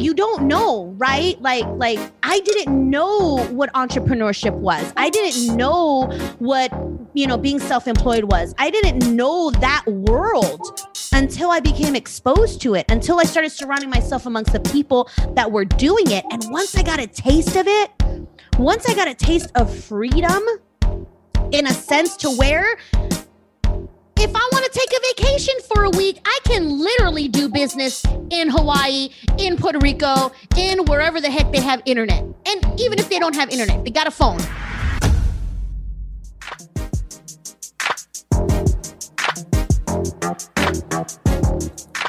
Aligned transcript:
you 0.00 0.14
don't 0.14 0.42
know, 0.44 0.94
right? 0.96 1.40
Like 1.40 1.66
like 1.76 1.98
I 2.22 2.40
didn't 2.40 2.90
know 2.90 3.44
what 3.50 3.72
entrepreneurship 3.74 4.54
was. 4.54 4.92
I 4.96 5.10
didn't 5.10 5.56
know 5.56 6.06
what, 6.38 6.72
you 7.14 7.26
know, 7.26 7.36
being 7.36 7.58
self-employed 7.58 8.24
was. 8.24 8.54
I 8.58 8.70
didn't 8.70 9.14
know 9.14 9.50
that 9.50 9.84
world 9.86 10.88
until 11.12 11.50
I 11.50 11.60
became 11.60 11.94
exposed 11.94 12.60
to 12.62 12.74
it, 12.74 12.86
until 12.90 13.20
I 13.20 13.24
started 13.24 13.50
surrounding 13.50 13.90
myself 13.90 14.26
amongst 14.26 14.52
the 14.52 14.60
people 14.60 15.08
that 15.34 15.50
were 15.50 15.64
doing 15.64 16.10
it. 16.10 16.24
And 16.30 16.44
once 16.50 16.74
I 16.76 16.82
got 16.82 17.00
a 17.00 17.06
taste 17.06 17.56
of 17.56 17.66
it, 17.66 17.90
once 18.58 18.88
I 18.88 18.94
got 18.94 19.08
a 19.08 19.14
taste 19.14 19.50
of 19.54 19.74
freedom 19.74 20.42
in 21.52 21.66
a 21.66 21.72
sense 21.72 22.16
to 22.18 22.30
where 22.30 22.76
if 24.22 24.30
I 24.34 24.48
want 24.52 24.70
to 24.70 24.78
take 24.78 24.92
a 24.92 25.00
vacation 25.14 25.54
for 25.72 25.84
a 25.84 25.90
week, 25.90 26.20
I 26.26 26.38
can 26.44 26.78
literally 26.78 27.26
do 27.26 27.48
business 27.48 28.04
in 28.30 28.50
Hawaii, 28.50 29.08
in 29.38 29.56
Puerto 29.56 29.78
Rico, 29.78 30.30
in 30.56 30.84
wherever 30.84 31.22
the 31.22 31.30
heck 31.30 31.50
they 31.52 31.60
have 31.60 31.80
internet. 31.86 32.22
And 32.46 32.80
even 32.80 32.98
if 32.98 33.08
they 33.08 33.18
don't 33.18 33.34
have 33.34 33.48
internet, 33.48 33.82
they 33.82 33.90
got 33.90 34.06
a 34.06 34.10
phone. 34.10 34.40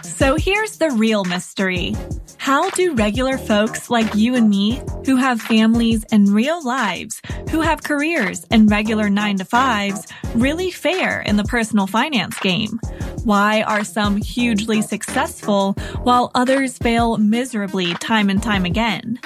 So 0.04 0.36
here's 0.36 0.78
the 0.78 0.92
real 0.92 1.24
mystery. 1.24 1.96
How 2.38 2.70
do 2.72 2.96
regular 2.96 3.38
folks 3.38 3.90
like 3.90 4.16
you 4.16 4.36
and 4.36 4.50
me, 4.50 4.82
who 5.06 5.16
have 5.16 5.42
families 5.42 6.04
and 6.12 6.30
real 6.30 6.64
lives, 6.64 7.22
who 7.50 7.62
have 7.62 7.84
careers 7.84 8.46
and 8.50 8.70
regular 8.70 9.10
nine 9.10 9.38
to 9.38 9.46
fives, 9.46 10.08
really 10.34 10.72
fare 10.72 11.22
in 11.22 11.38
the 11.38 11.44
personal 11.44 11.88
finance 11.88 12.40
game? 12.40 12.80
Why 13.24 13.62
are 13.62 13.84
some 13.84 14.18
hugely 14.18 14.82
successful 14.82 15.74
while 16.04 16.32
others 16.34 16.78
fail 16.78 17.18
miserably 17.18 17.94
time 17.96 18.30
and 18.30 18.42
time 18.42 18.66
again? 18.66 19.20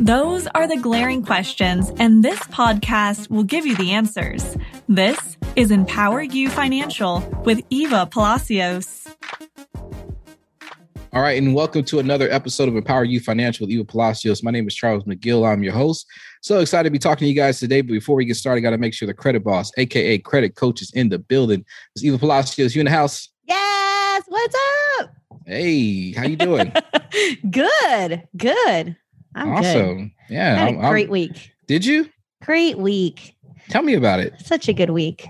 Those 0.00 0.46
are 0.48 0.66
the 0.66 0.78
glaring 0.78 1.22
questions, 1.24 1.92
and 1.98 2.24
this 2.24 2.40
podcast 2.44 3.28
will 3.30 3.44
give 3.44 3.66
you 3.66 3.76
the 3.76 3.92
answers. 3.92 4.56
This 4.88 5.36
is 5.54 5.70
Empower 5.70 6.22
You 6.22 6.48
Financial 6.48 7.20
with 7.44 7.60
Eva 7.68 8.08
Palacios. 8.10 9.06
All 11.14 11.20
right, 11.20 11.36
and 11.36 11.54
welcome 11.54 11.84
to 11.84 11.98
another 11.98 12.30
episode 12.32 12.70
of 12.70 12.76
Empower 12.76 13.04
You 13.04 13.20
Financial 13.20 13.66
with 13.66 13.70
Eva 13.70 13.84
Palacios. 13.84 14.42
My 14.42 14.50
name 14.50 14.66
is 14.66 14.74
Charles 14.74 15.04
McGill. 15.04 15.46
I'm 15.46 15.62
your 15.62 15.74
host. 15.74 16.06
So 16.40 16.60
excited 16.60 16.84
to 16.84 16.90
be 16.90 16.98
talking 16.98 17.26
to 17.26 17.28
you 17.28 17.34
guys 17.34 17.60
today. 17.60 17.82
But 17.82 17.92
before 17.92 18.16
we 18.16 18.24
get 18.24 18.36
started, 18.36 18.62
got 18.62 18.70
to 18.70 18.78
make 18.78 18.94
sure 18.94 19.06
the 19.06 19.12
credit 19.12 19.44
boss, 19.44 19.70
aka 19.76 20.16
credit 20.16 20.56
coach, 20.56 20.80
is 20.80 20.90
in 20.92 21.10
the 21.10 21.18
building. 21.18 21.66
It's 21.94 22.02
Eva 22.02 22.16
Palacios. 22.16 22.74
You 22.74 22.80
in 22.80 22.86
the 22.86 22.92
house? 22.92 23.28
Yes. 23.44 24.22
What's 24.26 24.56
up? 25.00 25.10
Hey, 25.44 26.12
how 26.12 26.24
you 26.24 26.36
doing? 26.36 26.72
good. 27.50 28.26
Good. 28.34 28.96
I'm 29.34 29.52
awesome. 29.52 29.98
Good. 29.98 30.34
Yeah. 30.34 30.54
had 30.54 30.74
a 30.76 30.78
I'm, 30.78 30.90
great 30.90 31.08
I'm, 31.08 31.12
week. 31.12 31.52
Did 31.66 31.84
you? 31.84 32.08
Great 32.40 32.78
week. 32.78 33.36
Tell 33.68 33.82
me 33.82 33.92
about 33.92 34.20
it. 34.20 34.32
Such 34.40 34.66
a 34.66 34.72
good 34.72 34.88
week. 34.88 35.28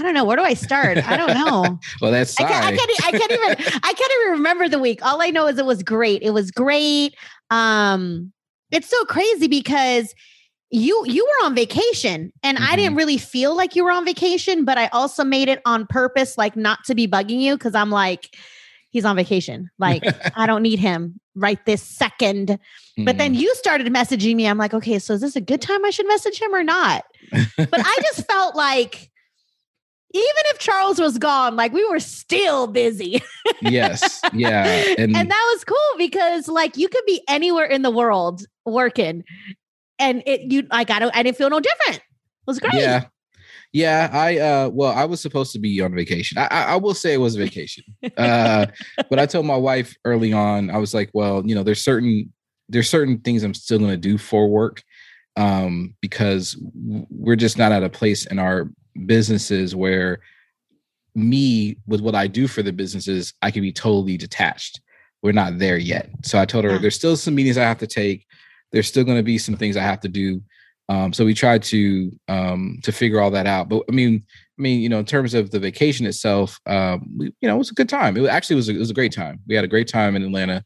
I 0.00 0.02
don't 0.02 0.14
know. 0.14 0.24
Where 0.24 0.36
do 0.36 0.42
I 0.42 0.54
start? 0.54 0.96
I 0.96 1.16
don't 1.18 1.34
know. 1.34 1.78
well, 2.00 2.10
that's 2.10 2.40
I 2.40 2.44
can't, 2.44 2.64
I 2.64 2.74
can't, 2.74 2.90
I 3.04 3.10
can't 3.10 3.32
even. 3.32 3.50
I 3.82 3.92
can't 3.92 4.12
even 4.22 4.32
remember 4.32 4.68
the 4.68 4.78
week. 4.78 5.04
All 5.04 5.20
I 5.20 5.28
know 5.28 5.46
is 5.46 5.58
it 5.58 5.66
was 5.66 5.82
great. 5.82 6.22
It 6.22 6.30
was 6.30 6.50
great. 6.50 7.14
Um, 7.50 8.32
it's 8.70 8.88
so 8.88 9.04
crazy 9.04 9.46
because 9.46 10.14
you 10.70 11.04
you 11.06 11.24
were 11.24 11.46
on 11.46 11.54
vacation 11.54 12.32
and 12.42 12.56
mm-hmm. 12.56 12.72
I 12.72 12.76
didn't 12.76 12.90
mm-hmm. 12.90 12.98
really 12.98 13.18
feel 13.18 13.54
like 13.54 13.76
you 13.76 13.84
were 13.84 13.90
on 13.90 14.06
vacation, 14.06 14.64
but 14.64 14.78
I 14.78 14.86
also 14.88 15.22
made 15.22 15.50
it 15.50 15.60
on 15.66 15.86
purpose, 15.86 16.38
like 16.38 16.56
not 16.56 16.78
to 16.86 16.94
be 16.94 17.06
bugging 17.06 17.40
you 17.40 17.58
because 17.58 17.74
I'm 17.74 17.90
like, 17.90 18.34
he's 18.88 19.04
on 19.04 19.16
vacation. 19.16 19.70
Like 19.78 20.02
I 20.34 20.46
don't 20.46 20.62
need 20.62 20.78
him 20.78 21.20
right 21.34 21.64
this 21.66 21.82
second. 21.82 22.48
Mm-hmm. 22.48 23.04
But 23.04 23.18
then 23.18 23.32
mm-hmm. 23.32 23.42
you 23.42 23.54
started 23.56 23.86
messaging 23.88 24.36
me. 24.36 24.46
I'm 24.46 24.58
like, 24.58 24.72
okay, 24.72 24.98
so 24.98 25.14
is 25.14 25.20
this 25.20 25.36
a 25.36 25.40
good 25.40 25.60
time 25.60 25.84
I 25.84 25.90
should 25.90 26.06
message 26.08 26.40
him 26.40 26.54
or 26.54 26.62
not? 26.62 27.04
but 27.56 27.68
I 27.72 27.98
just 28.02 28.26
felt 28.26 28.56
like 28.56 29.09
even 30.12 30.42
if 30.46 30.58
Charles 30.58 31.00
was 31.00 31.18
gone, 31.18 31.54
like 31.56 31.72
we 31.72 31.84
were 31.88 32.00
still 32.00 32.66
busy. 32.66 33.22
yes. 33.62 34.20
Yeah. 34.32 34.64
And, 34.98 35.16
and 35.16 35.30
that 35.30 35.52
was 35.54 35.64
cool 35.64 35.98
because 35.98 36.48
like 36.48 36.76
you 36.76 36.88
could 36.88 37.04
be 37.06 37.22
anywhere 37.28 37.66
in 37.66 37.82
the 37.82 37.90
world 37.90 38.44
working 38.64 39.24
and 40.00 40.22
it 40.26 40.52
you 40.52 40.66
like 40.70 40.90
I 40.90 40.98
don't 40.98 41.14
I 41.16 41.22
didn't 41.22 41.36
feel 41.36 41.50
no 41.50 41.60
different. 41.60 41.98
It 41.98 42.46
was 42.46 42.58
great. 42.58 42.74
Yeah. 42.74 43.04
Yeah, 43.72 44.10
I 44.12 44.38
uh 44.38 44.68
well, 44.70 44.90
I 44.90 45.04
was 45.04 45.20
supposed 45.20 45.52
to 45.52 45.60
be 45.60 45.80
on 45.80 45.94
vacation. 45.94 46.38
I 46.38 46.48
I, 46.50 46.62
I 46.62 46.76
will 46.76 46.94
say 46.94 47.14
it 47.14 47.18
was 47.18 47.36
vacation. 47.36 47.84
uh 48.16 48.66
but 49.10 49.20
I 49.20 49.26
told 49.26 49.46
my 49.46 49.56
wife 49.56 49.96
early 50.04 50.32
on, 50.32 50.70
I 50.70 50.78
was 50.78 50.92
like, 50.92 51.10
well, 51.12 51.46
you 51.46 51.54
know, 51.54 51.62
there's 51.62 51.84
certain 51.84 52.32
there's 52.68 52.90
certain 52.90 53.18
things 53.18 53.44
I'm 53.44 53.54
still 53.54 53.78
gonna 53.78 53.96
do 53.96 54.18
for 54.18 54.48
work 54.48 54.82
um 55.36 55.94
because 56.00 56.60
we're 57.10 57.36
just 57.36 57.58
not 57.58 57.70
at 57.70 57.84
a 57.84 57.88
place 57.88 58.26
in 58.26 58.40
our 58.40 58.68
businesses 59.06 59.74
where 59.74 60.20
me 61.14 61.76
with 61.86 62.00
what 62.00 62.14
I 62.14 62.26
do 62.26 62.46
for 62.46 62.62
the 62.62 62.72
businesses, 62.72 63.34
I 63.42 63.50
can 63.50 63.62
be 63.62 63.72
totally 63.72 64.16
detached. 64.16 64.80
We're 65.22 65.32
not 65.32 65.58
there 65.58 65.78
yet. 65.78 66.10
So 66.22 66.38
I 66.38 66.46
told 66.46 66.64
her 66.64 66.78
there's 66.78 66.94
still 66.94 67.16
some 67.16 67.34
meetings 67.34 67.58
I 67.58 67.64
have 67.64 67.78
to 67.78 67.86
take. 67.86 68.26
There's 68.72 68.88
still 68.88 69.04
going 69.04 69.18
to 69.18 69.22
be 69.22 69.38
some 69.38 69.56
things 69.56 69.76
I 69.76 69.82
have 69.82 70.00
to 70.00 70.08
do. 70.08 70.42
Um, 70.88 71.12
so 71.12 71.24
we 71.24 71.34
tried 71.34 71.62
to 71.64 72.10
um, 72.28 72.80
to 72.82 72.90
figure 72.90 73.20
all 73.20 73.30
that 73.30 73.46
out. 73.46 73.68
But 73.68 73.84
I 73.88 73.92
mean, 73.92 74.24
I 74.58 74.62
mean, 74.62 74.80
you 74.80 74.88
know, 74.88 74.98
in 74.98 75.04
terms 75.04 75.34
of 75.34 75.50
the 75.50 75.60
vacation 75.60 76.04
itself, 76.04 76.58
um, 76.66 77.08
we, 77.16 77.26
you 77.40 77.48
know, 77.48 77.54
it 77.54 77.58
was 77.58 77.70
a 77.70 77.74
good 77.74 77.88
time. 77.88 78.16
It 78.16 78.26
actually 78.26 78.56
was 78.56 78.68
a, 78.68 78.74
it 78.74 78.78
was 78.78 78.90
a 78.90 78.94
great 78.94 79.12
time. 79.12 79.40
We 79.46 79.54
had 79.54 79.64
a 79.64 79.68
great 79.68 79.88
time 79.88 80.16
in 80.16 80.22
Atlanta. 80.22 80.64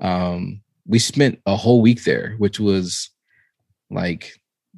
Um, 0.00 0.60
we 0.86 0.98
spent 0.98 1.40
a 1.46 1.56
whole 1.56 1.80
week 1.80 2.04
there, 2.04 2.34
which 2.38 2.60
was 2.60 3.10
like 3.90 4.32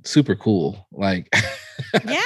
super 0.04 0.34
cool. 0.34 0.86
Like, 0.92 1.28
yeah. 2.04 2.22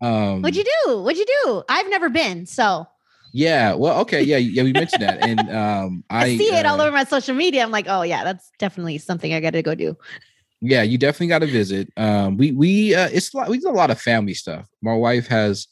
Um, 0.00 0.42
What'd 0.42 0.56
you 0.56 0.64
do? 0.64 1.02
What'd 1.02 1.18
you 1.18 1.26
do? 1.44 1.62
I've 1.68 1.88
never 1.88 2.08
been, 2.08 2.46
so. 2.46 2.86
Yeah. 3.32 3.74
Well, 3.74 4.00
okay. 4.00 4.22
Yeah. 4.22 4.38
Yeah. 4.38 4.62
We 4.62 4.72
mentioned 4.72 5.02
that. 5.02 5.22
And 5.22 5.40
um, 5.50 6.04
I, 6.10 6.24
I 6.24 6.36
see 6.36 6.54
it 6.54 6.64
uh, 6.64 6.70
all 6.70 6.80
over 6.80 6.90
my 6.90 7.04
social 7.04 7.34
media. 7.34 7.62
I'm 7.62 7.70
like, 7.70 7.86
oh, 7.88 8.02
yeah, 8.02 8.24
that's 8.24 8.50
definitely 8.58 8.98
something 8.98 9.34
I 9.34 9.40
got 9.40 9.50
to 9.50 9.62
go 9.62 9.74
do. 9.74 9.96
Yeah. 10.60 10.82
You 10.82 10.96
definitely 10.96 11.28
got 11.28 11.40
to 11.40 11.46
visit. 11.46 11.90
Um, 11.96 12.36
we, 12.36 12.52
we, 12.52 12.94
uh, 12.94 13.08
it's 13.12 13.34
a 13.34 13.36
lot, 13.36 13.48
we 13.48 13.58
do 13.58 13.68
a 13.68 13.70
lot 13.70 13.90
of 13.90 14.00
family 14.00 14.34
stuff. 14.34 14.66
My 14.80 14.94
wife 14.94 15.26
has 15.28 15.66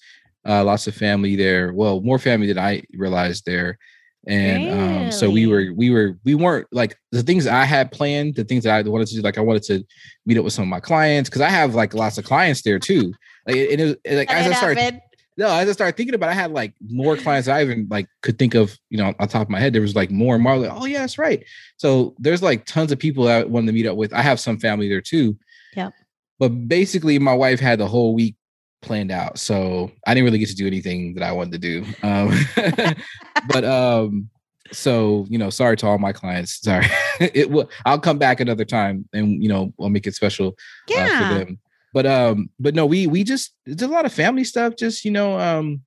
uh, 0.47 0.65
lots 0.65 0.87
of 0.87 0.95
family 0.95 1.35
there. 1.35 1.73
Well, 1.73 2.03
more 2.03 2.19
family 2.19 2.47
than 2.47 2.59
I 2.59 2.83
realized 2.93 3.47
there 3.47 3.79
and 4.27 4.65
really? 4.65 5.05
um, 5.07 5.13
so 5.13 5.31
we 5.31 5.47
were 5.47 5.73
we 5.75 5.91
were 5.91 6.19
we 6.25 6.35
weren't 6.35 6.67
like 6.73 6.99
the 7.13 7.23
things 7.23 7.47
I 7.47 7.65
had 7.65 7.93
planned, 7.93 8.35
the 8.35 8.45
things 8.45 8.65
that 8.65 8.75
I 8.75 8.89
wanted 8.89 9.07
to 9.09 9.15
do. 9.15 9.21
Like 9.23 9.39
I 9.39 9.43
wanted 9.43 9.63
to 9.65 9.85
meet 10.27 10.37
up 10.37 10.45
with 10.45 10.53
some 10.53 10.65
of 10.65 10.69
my 10.69 10.81
clients 10.81 11.31
because 11.31 11.43
I 11.43 11.49
have 11.49 11.75
like 11.75 11.95
lots 11.95 12.19
of 12.19 12.25
clients 12.25 12.63
there 12.63 12.81
too. 12.81 13.13
Like 13.47 13.57
and 13.57 13.81
it 13.81 13.85
was 13.85 13.97
like 14.17 14.31
as 14.31 14.47
I 14.47 14.55
started. 14.55 15.01
No, 15.39 15.49
as 15.49 15.69
I 15.69 15.73
started 15.73 15.99
thinking 15.99 16.15
about, 16.15 16.29
it, 16.29 16.31
I 16.31 16.35
had 16.35 16.51
like 16.51 16.73
more 16.89 17.15
clients 17.15 17.47
I 17.47 17.61
even 17.61 17.87
like 17.91 18.09
could 18.23 18.39
think 18.39 18.55
of, 18.55 18.75
you 18.89 18.97
know, 18.97 19.13
on 19.19 19.29
top 19.29 19.43
of 19.43 19.51
my 19.51 19.61
head. 19.61 19.75
There 19.75 19.83
was 19.83 19.95
like 19.95 20.11
more 20.11 20.35
and 20.35 20.43
more. 20.43 20.57
Like, 20.57 20.73
oh 20.73 20.87
yeah, 20.87 21.01
that's 21.01 21.19
right. 21.19 21.45
So 21.77 22.15
there's 22.19 22.43
like 22.43 22.65
tons 22.65 22.91
of 22.91 22.99
people 22.99 23.29
I 23.29 23.45
wanted 23.45 23.67
to 23.67 23.73
meet 23.75 23.87
up 23.87 23.99
with. 23.99 24.15
I 24.15 24.23
have 24.23 24.41
some 24.41 24.59
family 24.59 24.89
there 24.89 25.03
too. 25.03 25.37
Yeah. 25.75 25.91
But 26.39 26.69
basically, 26.69 27.19
my 27.19 27.35
wife 27.35 27.61
had 27.61 27.79
the 27.79 27.87
whole 27.87 28.15
week 28.15 28.37
planned 28.81 29.11
out. 29.11 29.39
So 29.39 29.91
I 30.07 30.15
didn't 30.15 30.25
really 30.25 30.39
get 30.39 30.49
to 30.49 30.55
do 30.55 30.67
anything 30.67 31.15
that 31.15 31.23
I 31.23 31.33
wanted 31.33 31.53
to 31.53 31.59
do. 31.59 31.85
Um, 32.03 32.33
but 33.49 33.65
um, 33.65 34.31
so 34.73 35.27
you 35.29 35.39
know, 35.39 35.51
sorry 35.51 35.77
to 35.79 35.87
all 35.87 35.99
my 35.99 36.13
clients. 36.13 36.61
Sorry, 36.63 36.87
it 37.21 37.51
will. 37.51 37.69
I'll 37.85 38.01
come 38.01 38.19
back 38.19 38.41
another 38.41 38.65
time, 38.65 39.09
and 39.13 39.43
you 39.43 39.49
know, 39.49 39.73
I'll 39.81 39.91
make 39.91 40.07
it 40.07 40.15
special 40.15 40.57
yeah. 40.89 41.05
uh, 41.05 41.29
for 41.29 41.39
them. 41.39 41.59
But 41.97 42.05
um, 42.05 42.51
but 42.61 42.75
no, 42.75 42.85
we 42.85 43.07
we 43.07 43.25
just 43.25 43.55
did 43.65 43.81
a 43.81 43.89
lot 43.89 44.05
of 44.05 44.13
family 44.13 44.45
stuff. 44.45 44.77
Just 44.77 45.03
you 45.03 45.11
know, 45.11 45.41
um, 45.41 45.81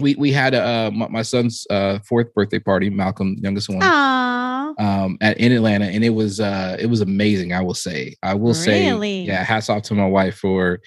we 0.00 0.16
we 0.16 0.32
had 0.32 0.56
uh 0.56 0.90
my, 0.92 1.06
my 1.06 1.22
son's 1.22 1.68
uh 1.70 2.00
fourth 2.00 2.34
birthday 2.34 2.58
party, 2.58 2.90
Malcolm, 2.90 3.36
youngest 3.38 3.68
one, 3.68 3.78
Aww. 3.78 4.74
um, 4.80 5.16
at 5.20 5.38
in 5.38 5.52
Atlanta, 5.52 5.84
and 5.84 6.02
it 6.04 6.10
was 6.10 6.40
uh 6.40 6.76
it 6.80 6.86
was 6.86 7.00
amazing. 7.00 7.52
I 7.52 7.60
will 7.60 7.74
say, 7.74 8.16
I 8.24 8.34
will 8.34 8.54
really? 8.54 9.24
say, 9.24 9.32
yeah, 9.32 9.44
hats 9.44 9.70
off 9.70 9.84
to 9.84 9.94
my 9.94 10.04
wife 10.04 10.34
for 10.34 10.80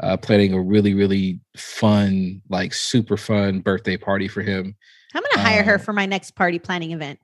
uh, 0.00 0.16
planning 0.16 0.52
a 0.52 0.60
really 0.60 0.94
really 0.94 1.40
fun 1.56 2.40
like 2.48 2.72
super 2.72 3.16
fun 3.16 3.58
birthday 3.58 3.96
party 3.96 4.26
for 4.26 4.40
him 4.40 4.74
i'm 5.14 5.22
gonna 5.22 5.46
hire 5.46 5.60
um, 5.60 5.66
her 5.66 5.78
for 5.78 5.92
my 5.92 6.06
next 6.06 6.30
party 6.30 6.58
planning 6.58 6.92
event 6.92 7.20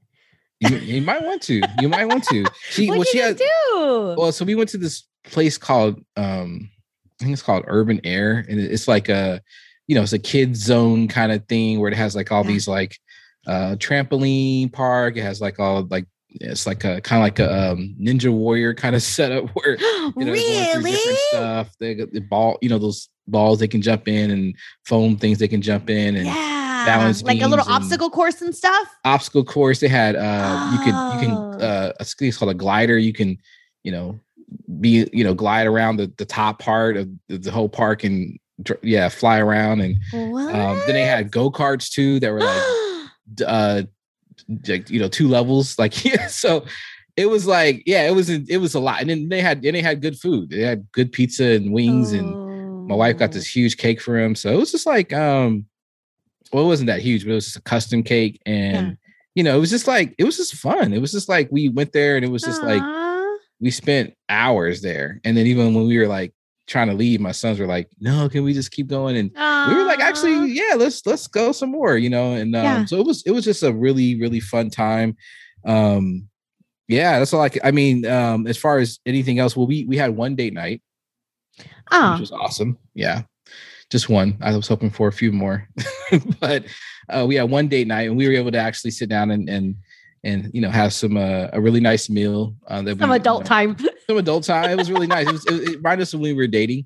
you, 0.60 0.76
you, 0.76 1.00
might 1.00 1.22
want 1.22 1.40
to 1.40 1.62
you 1.80 1.88
might 1.88 2.04
want 2.04 2.22
to 2.24 2.44
she 2.68 2.88
what 2.88 2.98
well, 2.98 3.04
she 3.04 3.18
had, 3.18 3.38
do 3.38 4.14
well 4.18 4.30
so 4.32 4.44
we 4.44 4.54
went 4.54 4.68
to 4.68 4.76
this 4.76 5.08
place 5.30 5.58
called 5.58 6.02
um 6.16 6.70
i 7.20 7.24
think 7.24 7.32
it's 7.32 7.42
called 7.42 7.64
urban 7.66 8.00
air 8.04 8.44
and 8.48 8.58
it's 8.60 8.88
like 8.88 9.08
a 9.08 9.40
you 9.86 9.94
know 9.94 10.02
it's 10.02 10.12
a 10.12 10.18
kids 10.18 10.60
zone 10.60 11.08
kind 11.08 11.32
of 11.32 11.46
thing 11.46 11.80
where 11.80 11.90
it 11.90 11.96
has 11.96 12.14
like 12.14 12.30
all 12.30 12.44
yeah. 12.44 12.50
these 12.50 12.68
like 12.68 12.98
uh 13.46 13.76
trampoline 13.78 14.72
park 14.72 15.16
it 15.16 15.22
has 15.22 15.40
like 15.40 15.58
all 15.58 15.86
like 15.90 16.06
it's 16.30 16.66
like 16.66 16.84
a 16.84 17.00
kind 17.00 17.20
of 17.20 17.24
like 17.24 17.38
a 17.38 17.70
um, 17.72 17.94
ninja 18.00 18.32
warrior 18.32 18.74
kind 18.74 18.94
of 18.94 19.02
setup 19.16 19.48
where 19.50 19.76
you 19.80 20.12
know 20.16 20.32
really 20.32 20.82
different 20.82 21.18
stuff. 21.30 21.74
They 21.78 21.94
got 21.94 22.12
the 22.12 22.20
ball, 22.20 22.58
you 22.60 22.68
know, 22.68 22.78
those 22.78 23.08
balls 23.26 23.58
they 23.58 23.68
can 23.68 23.82
jump 23.82 24.08
in 24.08 24.30
and 24.30 24.54
foam 24.86 25.16
things 25.16 25.38
they 25.38 25.48
can 25.48 25.62
jump 25.62 25.90
in, 25.90 26.16
and 26.16 26.26
yeah. 26.26 26.84
balance 26.86 27.22
like 27.22 27.40
a 27.40 27.48
little 27.48 27.66
obstacle 27.68 28.10
course 28.10 28.42
and 28.42 28.54
stuff. 28.54 28.88
obstacle 29.04 29.44
course. 29.44 29.80
They 29.80 29.88
had 29.88 30.16
uh 30.16 30.70
you 30.72 30.78
could 30.78 30.86
you 30.86 31.26
can 31.26 31.36
Oh. 31.36 31.58
uh 31.58 31.92
I 32.00 32.04
think 32.04 32.28
it's 32.28 32.38
called 32.38 32.50
a 32.50 32.54
glider. 32.54 32.98
You 32.98 33.12
can, 33.12 33.38
you 33.82 33.92
know, 33.92 34.20
be 34.80 35.08
you 35.12 35.24
know, 35.24 35.34
glide 35.34 35.66
around 35.66 35.96
the, 35.96 36.12
the 36.18 36.24
top 36.24 36.58
part 36.58 36.96
of 36.96 37.08
the, 37.28 37.50
whole 37.50 37.68
park 37.68 38.04
and 38.04 38.38
yeah, 38.82 39.08
fly 39.08 39.38
around 39.38 39.80
and 39.80 39.96
um 40.14 40.80
then 40.86 40.94
they 40.94 41.04
had 41.04 41.30
go-karts 41.30 41.90
too 41.90 42.18
that 42.20 42.32
were 42.32 42.40
like 42.40 42.62
uh 43.46 43.82
like 44.66 44.88
you 44.88 44.98
know 44.98 45.08
two 45.08 45.28
levels 45.28 45.78
like 45.78 46.04
yeah 46.10 46.26
so 46.28 46.64
it 47.16 47.26
was 47.28 47.46
like 47.46 47.82
yeah 47.86 48.08
it 48.08 48.14
was 48.14 48.30
it 48.30 48.56
was 48.60 48.74
a 48.74 48.80
lot 48.80 49.00
and 49.00 49.10
then 49.10 49.28
they 49.28 49.40
had 49.40 49.64
and 49.64 49.74
they 49.74 49.82
had 49.82 50.00
good 50.00 50.18
food 50.18 50.50
they 50.50 50.62
had 50.62 50.86
good 50.92 51.12
pizza 51.12 51.44
and 51.44 51.72
wings 51.72 52.12
and 52.12 52.86
my 52.88 52.94
wife 52.94 53.18
got 53.18 53.30
Oh. 53.30 53.32
this 53.34 53.46
huge 53.54 53.76
cake 53.76 54.00
for 54.00 54.18
him 54.18 54.34
so 54.34 54.50
it 54.52 54.56
was 54.56 54.72
just 54.72 54.86
like 54.86 55.12
um 55.12 55.66
well 56.52 56.64
it 56.64 56.68
wasn't 56.68 56.86
that 56.86 57.00
huge 57.02 57.24
but 57.24 57.32
it 57.32 57.34
was 57.34 57.44
just 57.46 57.56
a 57.58 57.62
custom 57.62 58.02
cake 58.02 58.40
and 58.46 58.86
Yeah. 58.88 58.94
you 59.34 59.42
know 59.42 59.56
it 59.56 59.60
was 59.60 59.70
just 59.70 59.86
like 59.86 60.14
it 60.18 60.24
was 60.24 60.36
just 60.36 60.54
fun 60.54 60.92
it 60.94 61.00
was 61.00 61.12
just 61.12 61.28
like 61.28 61.48
we 61.52 61.68
went 61.68 61.92
there 61.92 62.16
and 62.16 62.24
it 62.24 62.30
was 62.30 62.42
just 62.42 62.62
like 62.62 62.82
Aw. 62.82 63.17
We 63.60 63.70
spent 63.70 64.14
hours 64.28 64.80
there. 64.82 65.20
And 65.24 65.36
then 65.36 65.46
even 65.46 65.74
when 65.74 65.86
we 65.86 65.98
were 65.98 66.06
like 66.06 66.32
trying 66.66 66.88
to 66.88 66.94
leave 66.94 67.18
my 67.18 67.32
sons 67.32 67.58
were 67.58 67.66
like 67.66 67.88
no 67.98 68.28
can 68.28 68.44
we 68.44 68.52
just 68.52 68.70
keep 68.70 68.88
going? 68.88 69.16
And 69.16 69.30
we 69.68 69.74
were 69.74 69.84
like 69.84 70.00
actually 70.00 70.52
yeah 70.52 70.74
let's 70.76 71.04
let's 71.06 71.26
go 71.26 71.50
some 71.52 71.70
more 71.70 71.96
you 71.96 72.10
know? 72.10 72.32
And 72.34 72.54
um, 72.54 72.62
Yeah. 72.64 72.84
so 72.84 72.98
it 73.00 73.06
was 73.06 73.22
it 73.24 73.30
was 73.30 73.44
just 73.44 73.62
a 73.62 73.72
really 73.72 74.20
really 74.20 74.40
fun 74.40 74.68
time. 74.70 75.16
Um 75.64 76.28
yeah 76.88 77.18
that's 77.18 77.32
all 77.34 77.42
I 77.42 77.50
I 77.64 77.70
mean 77.70 78.06
um 78.06 78.46
as 78.46 78.56
far 78.58 78.78
as 78.78 78.98
anything 79.06 79.38
else 79.38 79.56
well 79.56 79.66
we 79.66 79.84
we 79.86 79.96
had 79.96 80.14
one 80.16 80.36
date 80.36 80.52
night 80.54 80.82
Aw. 81.90 82.12
which 82.12 82.20
was 82.20 82.32
awesome. 82.32 82.78
Yeah 82.94 83.22
just 83.90 84.10
one. 84.10 84.36
I 84.42 84.54
was 84.54 84.68
hoping 84.68 84.90
for 84.90 85.08
a 85.08 85.12
few 85.12 85.32
more. 85.32 85.66
But 86.40 86.66
uh 87.08 87.24
we 87.26 87.36
had 87.36 87.50
one 87.50 87.68
date 87.68 87.86
night 87.86 88.08
and 88.08 88.16
we 88.18 88.26
were 88.28 88.34
able 88.34 88.52
to 88.52 88.58
actually 88.58 88.90
sit 88.90 89.08
down 89.08 89.30
and 89.30 89.48
and 89.48 89.76
and 90.28 90.50
you 90.54 90.60
know 90.60 90.70
have 90.70 90.92
some 90.92 91.16
uh, 91.16 91.48
a 91.52 91.60
really 91.60 91.80
nice 91.80 92.08
meal 92.10 92.54
uh, 92.68 92.82
that 92.82 92.98
some 92.98 93.08
we, 93.08 93.14
you 93.14 93.20
adult 93.20 93.44
know, 93.44 93.48
time. 93.48 93.76
some 94.06 94.18
adult 94.18 94.44
time. 94.44 94.70
It 94.70 94.76
was 94.76 94.90
really 94.90 95.06
nice. 95.06 95.26
It, 95.26 95.32
was, 95.32 95.46
it, 95.46 95.54
it 95.54 95.76
reminded 95.76 96.02
us 96.02 96.14
of 96.14 96.20
when 96.20 96.30
we 96.30 96.42
were 96.42 96.46
dating. 96.46 96.84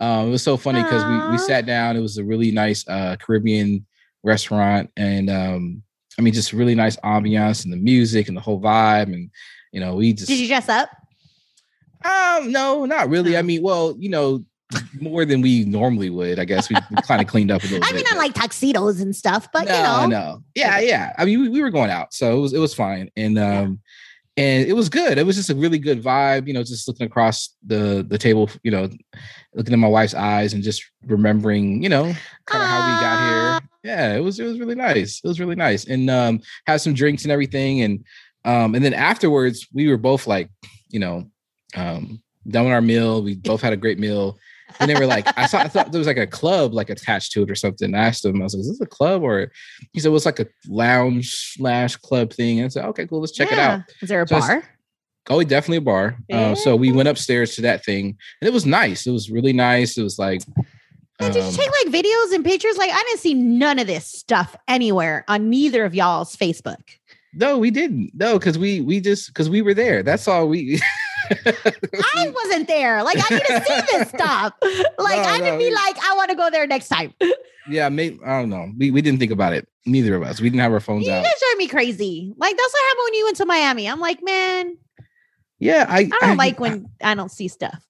Um, 0.00 0.28
it 0.28 0.30
was 0.30 0.42
so 0.42 0.56
funny 0.56 0.82
because 0.82 1.04
we 1.04 1.32
we 1.32 1.38
sat 1.38 1.66
down. 1.66 1.96
It 1.96 2.00
was 2.00 2.18
a 2.18 2.24
really 2.24 2.50
nice 2.50 2.86
uh, 2.88 3.16
Caribbean 3.16 3.86
restaurant, 4.22 4.90
and 4.96 5.30
um, 5.30 5.82
I 6.18 6.22
mean, 6.22 6.34
just 6.34 6.52
really 6.52 6.74
nice 6.74 6.96
ambiance 6.96 7.64
and 7.64 7.72
the 7.72 7.76
music 7.76 8.28
and 8.28 8.36
the 8.36 8.40
whole 8.40 8.60
vibe. 8.60 9.12
And 9.12 9.30
you 9.72 9.80
know, 9.80 9.94
we 9.94 10.12
just 10.12 10.28
Did 10.28 10.38
you 10.38 10.48
dress 10.48 10.68
up? 10.68 10.90
um 12.02 12.50
no, 12.50 12.86
not 12.86 13.10
really. 13.10 13.36
I 13.36 13.42
mean, 13.42 13.62
well, 13.62 13.94
you 13.98 14.08
know, 14.08 14.44
more 15.00 15.24
than 15.24 15.40
we 15.40 15.64
normally 15.64 16.10
would. 16.10 16.38
I 16.38 16.44
guess 16.44 16.68
we, 16.68 16.76
kind 17.02 17.20
of 17.20 17.28
cleaned 17.28 17.50
up 17.50 17.62
a 17.62 17.66
little 17.66 17.80
bit. 17.80 17.90
I 17.90 17.94
mean, 17.94 18.04
but- 18.08 18.18
like 18.18 18.34
tuxedos 18.34 19.00
and 19.00 19.14
stuff, 19.14 19.48
but 19.52 19.66
no, 19.66 19.76
you 19.76 19.82
know, 19.82 20.06
no, 20.06 20.44
yeah, 20.54 20.80
yeah. 20.80 21.12
I 21.18 21.24
mean, 21.24 21.40
we, 21.40 21.48
we 21.48 21.62
were 21.62 21.70
going 21.70 21.90
out, 21.90 22.12
so 22.14 22.36
it 22.36 22.40
was 22.40 22.52
it 22.52 22.58
was 22.58 22.74
fine, 22.74 23.10
and 23.16 23.38
um, 23.38 23.80
and 24.36 24.66
it 24.66 24.72
was 24.72 24.88
good. 24.88 25.18
It 25.18 25.26
was 25.26 25.36
just 25.36 25.50
a 25.50 25.54
really 25.54 25.78
good 25.78 26.02
vibe, 26.02 26.46
you 26.46 26.54
know, 26.54 26.62
just 26.62 26.88
looking 26.88 27.06
across 27.06 27.56
the 27.66 28.04
the 28.08 28.18
table, 28.18 28.48
you 28.62 28.70
know, 28.70 28.88
looking 29.54 29.74
in 29.74 29.80
my 29.80 29.88
wife's 29.88 30.14
eyes 30.14 30.54
and 30.54 30.62
just 30.62 30.82
remembering, 31.06 31.82
you 31.82 31.88
know, 31.88 32.04
kind 32.46 32.62
of 32.62 32.68
how 32.68 32.86
we 32.86 33.00
got 33.00 33.28
here. 33.28 33.68
Yeah, 33.82 34.16
it 34.16 34.20
was 34.20 34.38
it 34.38 34.44
was 34.44 34.58
really 34.58 34.74
nice. 34.74 35.20
It 35.22 35.28
was 35.28 35.40
really 35.40 35.56
nice, 35.56 35.86
and 35.86 36.08
um, 36.08 36.40
had 36.66 36.80
some 36.80 36.94
drinks 36.94 37.24
and 37.24 37.32
everything, 37.32 37.82
and 37.82 38.04
um, 38.44 38.74
and 38.74 38.84
then 38.84 38.94
afterwards 38.94 39.66
we 39.72 39.88
were 39.88 39.98
both 39.98 40.26
like, 40.26 40.48
you 40.88 41.00
know, 41.00 41.30
um, 41.76 42.22
done 42.48 42.64
with 42.64 42.72
our 42.72 42.80
meal. 42.82 43.22
We 43.22 43.34
both 43.36 43.60
had 43.60 43.72
a 43.72 43.76
great 43.76 43.98
meal. 43.98 44.38
And 44.78 44.88
they 44.88 44.94
were 44.94 45.06
like, 45.06 45.26
I 45.36 45.46
thought 45.46 45.66
I 45.66 45.68
thought 45.68 45.92
there 45.92 45.98
was 45.98 46.06
like 46.06 46.16
a 46.16 46.26
club 46.26 46.72
like 46.72 46.90
attached 46.90 47.32
to 47.32 47.42
it 47.42 47.50
or 47.50 47.54
something. 47.54 47.94
I 47.94 48.06
asked 48.06 48.24
him, 48.24 48.40
I 48.40 48.44
was 48.44 48.54
like, 48.54 48.60
is 48.60 48.68
this 48.68 48.80
a 48.80 48.86
club 48.86 49.22
or 49.22 49.50
he 49.92 50.00
said 50.00 50.08
it 50.08 50.12
was 50.12 50.26
like 50.26 50.40
a 50.40 50.46
lounge 50.68 51.54
slash 51.54 51.96
club 51.96 52.32
thing. 52.32 52.60
And 52.60 52.66
I 52.66 52.68
said, 52.68 52.84
okay, 52.86 53.06
cool, 53.06 53.20
let's 53.20 53.32
check 53.32 53.50
it 53.52 53.58
out. 53.58 53.80
Is 54.00 54.08
there 54.08 54.22
a 54.22 54.28
So 54.28 54.38
bar? 54.38 54.64
Oh, 55.28 55.42
definitely 55.42 55.78
a 55.78 55.82
bar. 55.82 56.16
Uh, 56.32 56.54
so 56.54 56.74
we 56.74 56.92
went 56.92 57.08
upstairs 57.08 57.54
to 57.54 57.62
that 57.62 57.84
thing, 57.84 58.16
and 58.40 58.48
it 58.48 58.52
was 58.52 58.66
nice. 58.66 59.06
It 59.06 59.12
was 59.12 59.30
really 59.30 59.52
nice. 59.52 59.96
It 59.96 60.02
was 60.02 60.18
like, 60.18 60.40
And 61.20 61.32
did 61.32 61.40
you 61.40 61.48
um, 61.48 61.54
take 61.54 61.70
like 61.84 61.94
videos 61.94 62.34
and 62.34 62.44
pictures? 62.44 62.76
Like, 62.76 62.90
I 62.90 63.02
didn't 63.06 63.20
see 63.20 63.34
none 63.34 63.78
of 63.78 63.86
this 63.86 64.06
stuff 64.06 64.56
anywhere 64.66 65.24
on 65.28 65.50
neither 65.50 65.84
of 65.84 65.94
y'all's 65.94 66.34
Facebook. 66.34 66.80
No, 67.34 67.58
we 67.58 67.70
didn't. 67.70 68.10
No, 68.14 68.38
because 68.38 68.58
we 68.58 68.80
we 68.80 69.00
just 69.00 69.28
because 69.28 69.48
we 69.48 69.62
were 69.62 69.74
there. 69.74 70.02
That's 70.02 70.26
all 70.28 70.48
we. 70.48 70.80
I 71.30 72.32
wasn't 72.34 72.66
there. 72.66 73.02
Like, 73.04 73.18
I 73.18 73.34
need 73.34 73.44
to 73.46 73.64
see 73.64 73.80
this 73.98 74.08
stuff. 74.08 74.52
Like, 74.98 75.16
No, 75.16 75.22
I 75.22 75.38
no, 75.38 75.58
be 75.58 75.64
we- 75.68 75.74
like, 75.74 75.96
I 76.04 76.14
want 76.16 76.30
to 76.30 76.36
go 76.36 76.50
there 76.50 76.66
next 76.66 76.88
time. 76.88 77.14
yeah, 77.68 77.88
maybe 77.88 78.18
I 78.24 78.40
don't 78.40 78.50
know. 78.50 78.70
We 78.78 78.90
we 78.90 79.00
didn't 79.00 79.18
think 79.20 79.32
about 79.32 79.52
it. 79.52 79.68
Neither 79.86 80.14
of 80.16 80.22
us. 80.22 80.40
We 80.40 80.50
didn't 80.50 80.60
have 80.62 80.72
our 80.72 80.80
phones 80.80 81.06
You 81.06 81.12
out. 81.12 81.24
guys 81.24 81.32
drive 81.40 81.58
me 81.58 81.68
crazy. 81.68 82.34
Like, 82.36 82.56
that's 82.56 82.72
what 82.72 82.82
happened 82.88 83.04
when 83.06 83.14
you 83.14 83.24
went 83.24 83.36
to 83.38 83.46
Miami. 83.46 83.88
I'm 83.88 84.00
like, 84.00 84.22
man, 84.22 84.76
Yeah, 85.58 85.86
I 85.88 86.00
I 86.20 86.26
don't 86.26 86.36
like 86.36 86.58
when 86.64 86.86
I 87.02 87.14
don't 87.14 87.30
see 87.30 87.48
stuff. 87.48 87.82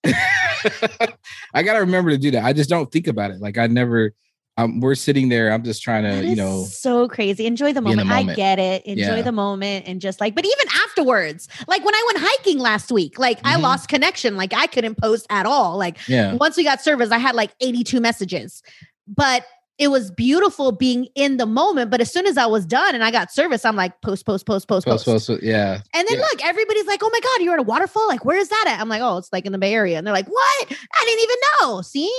I 1.54 1.62
gotta 1.62 1.80
remember 1.80 2.10
to 2.10 2.18
do 2.18 2.30
that. 2.32 2.44
I 2.44 2.52
just 2.52 2.70
don't 2.70 2.90
think 2.92 3.06
about 3.06 3.30
it. 3.30 3.40
Like 3.40 3.58
I 3.58 3.66
never. 3.66 4.12
Um, 4.60 4.80
we're 4.80 4.94
sitting 4.94 5.28
there. 5.28 5.50
I'm 5.52 5.62
just 5.62 5.82
trying 5.82 6.04
to, 6.04 6.26
you 6.26 6.36
know, 6.36 6.64
so 6.64 7.08
crazy. 7.08 7.46
Enjoy 7.46 7.72
the 7.72 7.78
in 7.78 7.96
the 7.96 8.04
moment. 8.04 8.30
I 8.30 8.34
get 8.34 8.58
it. 8.58 8.84
Enjoy 8.84 9.16
Yeah. 9.16 9.22
the 9.22 9.32
moment 9.32 9.86
and 9.86 10.00
just 10.00 10.20
like, 10.20 10.34
but 10.34 10.44
even 10.44 10.66
afterwards, 10.84 11.48
like 11.68 11.84
when 11.84 11.94
I 11.94 12.02
went 12.06 12.26
hiking 12.28 12.58
last 12.58 12.92
week, 12.92 13.18
like 13.18 13.40
I 13.44 13.56
Mhm. 13.56 13.62
lost 13.62 13.88
connection. 13.88 14.36
Like 14.36 14.52
I 14.54 14.66
couldn't 14.66 14.96
post 14.96 15.26
at 15.30 15.46
all. 15.46 15.76
Like 15.78 15.96
yeah, 16.08 16.34
once 16.34 16.56
we 16.56 16.64
got 16.64 16.82
service, 16.82 17.10
I 17.10 17.18
had 17.18 17.34
like 17.34 17.50
82 17.60 18.00
messages. 18.00 18.62
But 19.08 19.44
it 19.78 19.88
was 19.90 20.10
beautiful 20.10 20.72
being 20.72 21.08
in 21.14 21.38
the 21.38 21.46
moment. 21.46 21.90
But 21.90 22.02
as 22.02 22.12
soon 22.12 22.26
as 22.26 22.36
I 22.36 22.44
was 22.44 22.66
done 22.66 22.94
and 22.94 23.02
I 23.02 23.10
got 23.10 23.32
service, 23.32 23.64
I'm 23.64 23.76
like, 23.76 23.98
post, 24.02 24.26
post, 24.26 24.44
post, 24.44 24.68
post, 24.68 24.86
post, 24.86 25.06
post. 25.06 25.26
post, 25.28 25.42
yeah. 25.42 25.80
And 25.94 26.06
then 26.06 26.16
Yeah. 26.18 26.20
look, 26.30 26.44
everybody's 26.44 26.84
like, 26.86 27.00
oh 27.02 27.08
my 27.10 27.18
God, 27.20 27.42
you're 27.42 27.54
at 27.54 27.60
a 27.60 27.62
waterfall? 27.62 28.06
Like, 28.06 28.22
where 28.26 28.36
is 28.36 28.50
that 28.50 28.64
at? 28.68 28.78
I'm 28.78 28.90
like, 28.90 29.00
oh, 29.00 29.16
it's 29.16 29.30
like 29.32 29.46
in 29.46 29.52
the 29.52 29.58
Bay 29.58 29.72
Area. 29.72 29.96
And 29.96 30.06
they're 30.06 30.12
like, 30.12 30.28
what? 30.28 30.66
I 30.70 31.04
didn't 31.06 31.22
even 31.22 31.36
know. 31.62 31.80
See? 31.80 32.12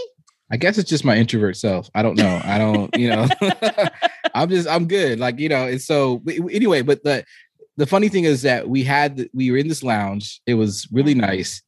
I 0.51 0.57
guess 0.57 0.77
it's 0.77 0.89
just 0.89 1.06
my 1.06 1.15
introvert 1.15 1.56
self. 1.56 1.89
I 1.95 2.01
don't 2.01 2.18
know. 2.18 2.42
I 2.44 2.57
don't, 2.57 2.95
you 2.98 3.09
know, 3.09 3.27
I'm 4.36 4.50
just, 4.50 4.68
I'm 4.68 4.86
good. 4.88 5.19
Like, 5.19 5.39
you 5.39 5.50
know, 5.50 5.68
and 5.68 5.81
so 5.81 6.21
anyway, 6.27 6.81
but 6.81 7.03
the, 7.03 7.24
the 7.77 7.86
funny 7.86 8.09
thing 8.09 8.25
is 8.25 8.42
that 8.42 8.68
we 8.68 8.83
had, 8.83 9.30
we 9.33 9.50
were 9.50 9.57
in 9.57 9.69
this 9.69 9.81
lounge. 9.81 10.42
It 10.45 10.56
was 10.56 10.88
really 10.92 11.15
nice. 11.15 11.62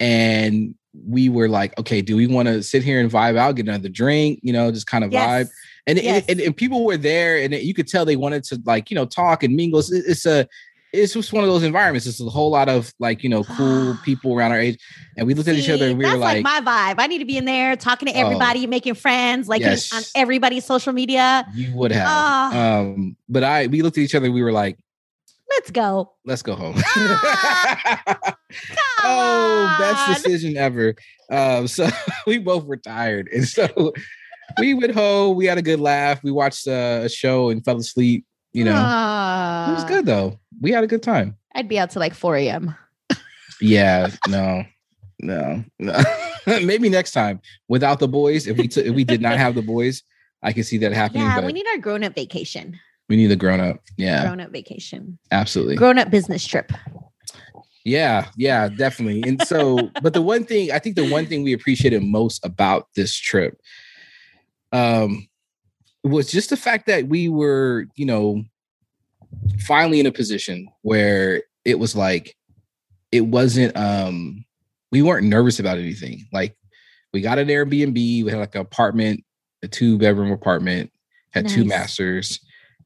And 0.00 0.74
we 0.94 1.28
were 1.28 1.48
like, 1.48 1.78
okay, 1.78 2.00
do 2.00 2.16
we 2.16 2.26
want 2.26 2.48
to 2.48 2.62
sit 2.62 2.82
here 2.82 3.00
and 3.00 3.10
vibe 3.10 3.36
out, 3.36 3.56
get 3.56 3.68
another 3.68 3.90
drink, 3.90 4.40
you 4.42 4.52
know, 4.52 4.72
just 4.72 4.86
kind 4.86 5.04
of 5.04 5.10
vibe? 5.10 5.48
Yes. 5.48 5.52
And, 5.86 5.98
and, 5.98 6.40
and 6.40 6.56
people 6.56 6.84
were 6.84 6.96
there 6.96 7.36
and 7.38 7.52
you 7.54 7.74
could 7.74 7.86
tell 7.86 8.04
they 8.04 8.16
wanted 8.16 8.44
to 8.44 8.60
like, 8.64 8.90
you 8.90 8.94
know, 8.94 9.04
talk 9.04 9.42
and 9.42 9.54
mingle. 9.54 9.80
It's, 9.80 9.90
it's 9.90 10.26
a, 10.26 10.48
it's 10.92 11.14
just 11.14 11.32
one 11.32 11.42
of 11.44 11.48
those 11.50 11.62
environments. 11.62 12.06
It's 12.06 12.20
a 12.20 12.24
whole 12.24 12.50
lot 12.50 12.68
of 12.68 12.92
like, 12.98 13.22
you 13.22 13.28
know, 13.28 13.44
cool 13.44 13.96
people 14.04 14.34
around 14.34 14.52
our 14.52 14.58
age. 14.60 14.78
And 15.16 15.26
we 15.26 15.34
looked 15.34 15.48
at 15.48 15.56
each 15.56 15.70
other 15.70 15.86
and 15.88 15.98
we 15.98 16.04
were 16.04 16.16
like, 16.16 16.44
like, 16.44 16.44
my 16.44 16.60
vibe. 16.60 16.96
I 17.02 17.06
need 17.06 17.18
to 17.18 17.24
be 17.24 17.36
in 17.38 17.44
there 17.46 17.76
talking 17.76 18.08
to 18.08 18.14
Oh. 18.14 18.20
everybody, 18.26 18.66
making 18.66 18.94
friends, 18.94 19.48
like 19.48 19.60
Yes. 19.62 19.92
on 19.92 20.02
everybody's 20.14 20.64
social 20.64 20.92
media. 20.92 21.46
you 21.54 21.74
would 21.74 21.92
have. 21.92 22.06
Ah. 22.08 22.78
Um, 22.80 23.16
but 23.28 23.42
I, 23.44 23.66
we 23.68 23.82
looked 23.82 23.96
at 23.98 24.02
each 24.04 24.14
other. 24.14 24.30
We 24.30 24.42
were 24.42 24.52
like, 24.52 24.78
Let's 25.50 25.70
go. 25.70 26.12
let's 26.24 26.42
go 26.42 26.54
home. 26.54 26.76
Oh, 29.04 29.76
best 29.78 30.22
decision 30.22 30.56
ever. 30.56 30.94
Um, 31.30 31.66
so 31.66 31.88
we 32.26 32.38
both 32.38 32.64
were 32.64 32.76
tired, 32.76 33.28
and 33.34 33.46
so 33.48 33.92
we 34.58 34.74
went 34.74 34.94
home. 34.94 35.36
We 35.36 35.46
had 35.46 35.58
a 35.58 35.62
good 35.62 35.80
laugh. 35.80 36.22
We 36.22 36.30
watched 36.30 36.68
uh, 36.68 37.00
a 37.04 37.08
show 37.08 37.48
and 37.50 37.64
fell 37.64 37.78
asleep. 37.78 38.24
You 38.52 38.64
know, 38.64 38.72
it 38.72 39.72
was 39.72 39.84
Ah. 39.84 39.86
good 39.88 40.06
though. 40.06 40.38
We 40.60 40.72
had 40.72 40.84
a 40.84 40.86
good 40.86 41.02
time. 41.02 41.36
I'd 41.54 41.68
be 41.68 41.78
out 41.78 41.90
to 41.90 41.98
like 41.98 42.14
4 42.14 42.36
a.m. 42.36 42.74
Yeah, 43.60 44.10
no, 44.28 44.64
no, 45.20 45.64
no. 45.78 46.02
Maybe 46.46 46.88
next 46.88 47.12
time 47.12 47.40
without 47.68 47.98
the 48.00 48.08
boys. 48.08 48.46
If 48.46 48.56
we 48.58 48.68
took, 48.68 48.84
if 48.84 48.94
we 48.94 49.04
did 49.04 49.20
not 49.22 49.38
have 49.38 49.54
the 49.54 49.62
boys, 49.62 50.02
I 50.42 50.52
can 50.52 50.64
see 50.64 50.78
that 50.78 50.92
happening. 50.92 51.22
Yeah, 51.22 51.44
we 51.44 51.52
need 51.52 51.66
our 51.68 51.78
grown 51.78 52.02
up 52.04 52.14
vacation. 52.14 52.78
we 53.08 53.16
need 53.16 53.30
a 53.30 53.36
grown 53.36 53.60
up. 53.60 53.80
Yeah, 53.96 54.22
Grown 54.24 54.40
up 54.40 54.50
vacation. 54.50 55.18
absolutely. 55.30 55.76
Grown 55.76 55.98
up 55.98 56.10
business 56.10 56.44
trip. 56.46 56.72
Yeah, 57.84 58.28
yeah, 58.36 58.68
definitely. 58.68 59.22
And 59.28 59.42
so, 59.46 59.90
but 60.02 60.12
the 60.14 60.22
one 60.22 60.44
thing 60.44 60.70
I 60.72 60.78
think 60.78 60.96
the 60.96 61.08
one 61.10 61.26
thing 61.26 61.42
we 61.42 61.52
appreciated 61.52 62.02
most 62.02 62.44
about 62.44 62.88
this 62.96 63.14
trip 63.16 63.58
um 64.72 65.28
was 66.04 66.30
just 66.30 66.50
the 66.50 66.56
fact 66.56 66.86
that 66.86 67.06
we 67.06 67.28
were, 67.28 67.86
you 67.94 68.06
know, 68.06 68.44
finally 69.60 70.00
in 70.00 70.06
a 70.06 70.12
position 70.12 70.68
where 70.82 71.42
it 71.64 71.78
was 71.78 71.96
like 71.96 72.36
it 73.10 73.22
wasn't 73.22 73.76
um 73.76 74.44
we 74.90 75.02
weren't 75.02 75.26
nervous 75.26 75.58
about 75.58 75.78
anything. 75.78 76.26
Like 76.32 76.56
we 77.12 77.20
got 77.20 77.38
an 77.38 77.48
Airbnb, 77.48 77.94
we 77.94 78.30
had 78.30 78.38
like 78.40 78.54
an 78.54 78.60
apartment, 78.60 79.24
a 79.62 79.68
two 79.68 79.98
bedroom 79.98 80.32
apartment, 80.32 80.90
had 81.30 81.48
two 81.48 81.64
masters. 81.64 82.40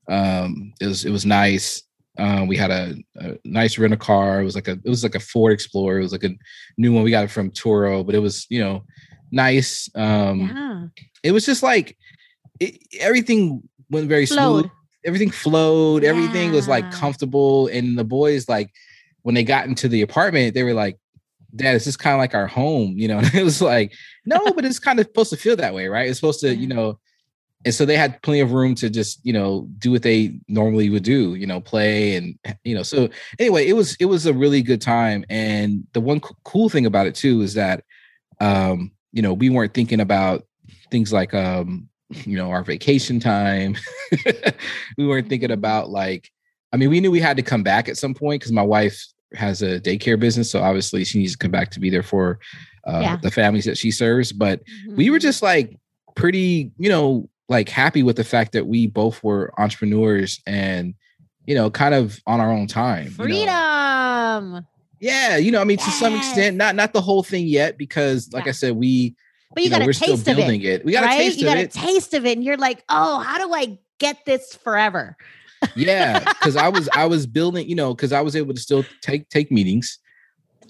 Um 0.08 0.72
it 0.80 0.86
was 0.86 1.04
it 1.04 1.10
was 1.10 1.26
nice. 1.26 1.82
Um, 2.18 2.46
we 2.46 2.56
had 2.56 2.70
a, 2.70 2.96
a 3.16 3.36
nice 3.44 3.76
rent 3.76 3.92
a 3.92 3.96
car. 3.96 4.40
It 4.40 4.44
was 4.44 4.54
like 4.54 4.68
a 4.68 4.72
it 4.72 4.88
was 4.88 5.02
like 5.02 5.14
a 5.14 5.20
Ford 5.20 5.52
Explorer. 5.52 5.98
It 5.98 6.02
was 6.02 6.12
like 6.12 6.24
a 6.24 6.34
new 6.78 6.92
one. 6.92 7.02
We 7.02 7.10
got 7.10 7.24
it 7.24 7.30
from 7.30 7.50
Turo, 7.50 8.04
but 8.06 8.14
it 8.14 8.20
was 8.20 8.46
you 8.48 8.60
know 8.60 8.84
nice. 9.30 9.90
Um, 9.94 10.40
yeah. 10.40 10.86
it 11.22 11.32
was 11.32 11.44
just 11.44 11.62
like 11.62 11.96
it, 12.60 12.78
everything 13.00 13.62
went 13.90 14.08
very 14.08 14.26
Flowed. 14.26 14.64
smooth. 14.64 14.72
Everything 15.04 15.30
flowed. 15.30 16.02
Everything 16.02 16.50
was 16.50 16.66
like 16.66 16.90
comfortable. 16.90 17.68
And 17.68 17.96
the 17.96 18.04
boys, 18.04 18.48
like, 18.48 18.72
when 19.22 19.34
they 19.34 19.44
got 19.44 19.66
into 19.66 19.88
the 19.88 20.02
apartment, 20.02 20.54
they 20.54 20.64
were 20.64 20.74
like, 20.74 20.98
Dad, 21.54 21.76
is 21.76 21.84
this 21.84 21.96
kind 21.96 22.14
of 22.14 22.18
like 22.18 22.34
our 22.34 22.48
home? 22.48 22.94
You 22.96 23.08
know, 23.08 23.18
and 23.18 23.34
it 23.34 23.44
was 23.44 23.62
like, 23.62 23.92
no, 24.24 24.52
but 24.52 24.64
it's 24.64 24.80
kind 24.80 24.98
of 24.98 25.06
supposed 25.06 25.30
to 25.30 25.36
feel 25.36 25.56
that 25.56 25.74
way, 25.74 25.86
right? 25.86 26.08
It's 26.08 26.18
supposed 26.18 26.40
to, 26.40 26.54
you 26.54 26.66
know, 26.66 26.98
and 27.64 27.74
so 27.74 27.84
they 27.84 27.96
had 27.96 28.22
plenty 28.22 28.40
of 28.40 28.52
room 28.52 28.76
to 28.76 28.88
just, 28.88 29.24
you 29.24 29.32
know, 29.32 29.68
do 29.78 29.90
what 29.90 30.02
they 30.02 30.38
normally 30.46 30.88
would 30.88 31.02
do, 31.02 31.34
you 31.34 31.46
know, 31.46 31.60
play 31.60 32.14
and 32.14 32.38
you 32.64 32.76
know. 32.76 32.84
So 32.84 33.08
anyway, 33.40 33.66
it 33.66 33.72
was 33.72 33.96
it 33.98 34.04
was 34.04 34.26
a 34.26 34.32
really 34.32 34.62
good 34.62 34.80
time. 34.80 35.24
And 35.28 35.84
the 35.92 36.00
one 36.00 36.20
co- 36.20 36.36
cool 36.44 36.68
thing 36.68 36.86
about 36.86 37.08
it 37.08 37.16
too 37.16 37.42
is 37.42 37.54
that 37.54 37.82
um, 38.40 38.92
you 39.12 39.22
know, 39.22 39.32
we 39.32 39.50
weren't 39.50 39.74
thinking 39.74 40.00
about 40.00 40.44
things 40.90 41.12
like 41.12 41.34
um, 41.34 41.88
you 42.10 42.36
know, 42.36 42.50
our 42.50 42.62
vacation 42.62 43.18
time. 43.20 43.76
we 44.98 45.06
weren't 45.06 45.28
thinking 45.28 45.50
about 45.50 45.90
like, 45.90 46.30
I 46.72 46.76
mean, 46.76 46.90
we 46.90 47.00
knew 47.00 47.10
we 47.10 47.20
had 47.20 47.36
to 47.36 47.42
come 47.42 47.62
back 47.62 47.88
at 47.88 47.96
some 47.96 48.14
point 48.14 48.40
because 48.40 48.52
my 48.52 48.62
wife 48.62 49.04
has 49.34 49.62
a 49.62 49.80
daycare 49.80 50.18
business, 50.18 50.50
so 50.50 50.62
obviously 50.62 51.04
she 51.04 51.18
needs 51.18 51.32
to 51.32 51.38
come 51.38 51.50
back 51.50 51.70
to 51.72 51.80
be 51.80 51.90
there 51.90 52.02
for 52.02 52.38
uh, 52.86 53.00
Yeah. 53.02 53.16
the 53.16 53.30
families 53.30 53.64
that 53.64 53.76
she 53.78 53.90
serves. 53.90 54.32
But 54.32 54.62
we 54.94 55.10
were 55.10 55.18
just 55.18 55.42
like 55.42 55.76
pretty, 56.14 56.70
you 56.78 56.88
know, 56.88 57.28
like 57.48 57.68
happy 57.68 58.02
with 58.02 58.16
the 58.16 58.24
fact 58.24 58.52
that 58.52 58.66
we 58.66 58.86
both 58.86 59.22
were 59.22 59.52
entrepreneurs 59.58 60.40
and 60.46 60.94
you 61.46 61.54
know, 61.54 61.70
kind 61.70 61.94
of 61.94 62.20
on 62.26 62.40
our 62.40 62.50
own 62.50 62.66
time. 62.66 63.04
you 63.04 63.10
know. 63.10 63.24
freedom. 63.24 64.66
Yeah, 64.98 65.36
you 65.36 65.52
know, 65.52 65.60
I 65.60 65.64
mean, 65.64 65.78
to 65.78 65.90
some 65.92 66.14
extent, 66.16 66.56
not 66.56 66.74
not 66.74 66.92
the 66.92 67.00
whole 67.00 67.22
thing 67.22 67.46
yet, 67.46 67.78
because 67.78 68.32
like 68.32 68.46
Yeah. 68.46 68.50
I 68.50 68.52
said, 68.52 68.76
we 68.76 69.14
But 69.56 69.64
you, 69.64 69.70
know, 69.70 69.78
got 69.80 69.88
a 69.88 69.92
taste 69.92 70.28
of 70.28 70.38
it. 70.38 70.62
it. 70.62 70.84
We 70.84 70.92
got 70.92 71.02
right? 71.02 71.14
a 71.14 71.24
taste 71.24 71.38
you 71.38 71.44
got 71.46 71.56
a 71.56 71.66
taste 71.66 72.14
of 72.14 72.24
it, 72.26 72.36
and 72.36 72.44
you're 72.44 72.58
like, 72.58 72.84
oh, 72.88 73.18
how 73.20 73.38
do 73.38 73.52
I 73.52 73.78
get 73.98 74.24
this 74.24 74.54
forever? 74.54 75.16
yeah 75.74 76.18
because 76.20 76.54
i 76.54 76.68
was 76.68 76.86
i 76.94 77.06
was 77.06 77.26
building 77.38 77.66
you 77.66 77.74
know 77.74 77.94
because 77.94 78.12
i 78.12 78.20
was 78.20 78.36
able 78.36 78.52
to 78.52 78.60
still 78.60 78.84
take 79.00 79.26
take 79.30 79.50
meetings 79.50 79.98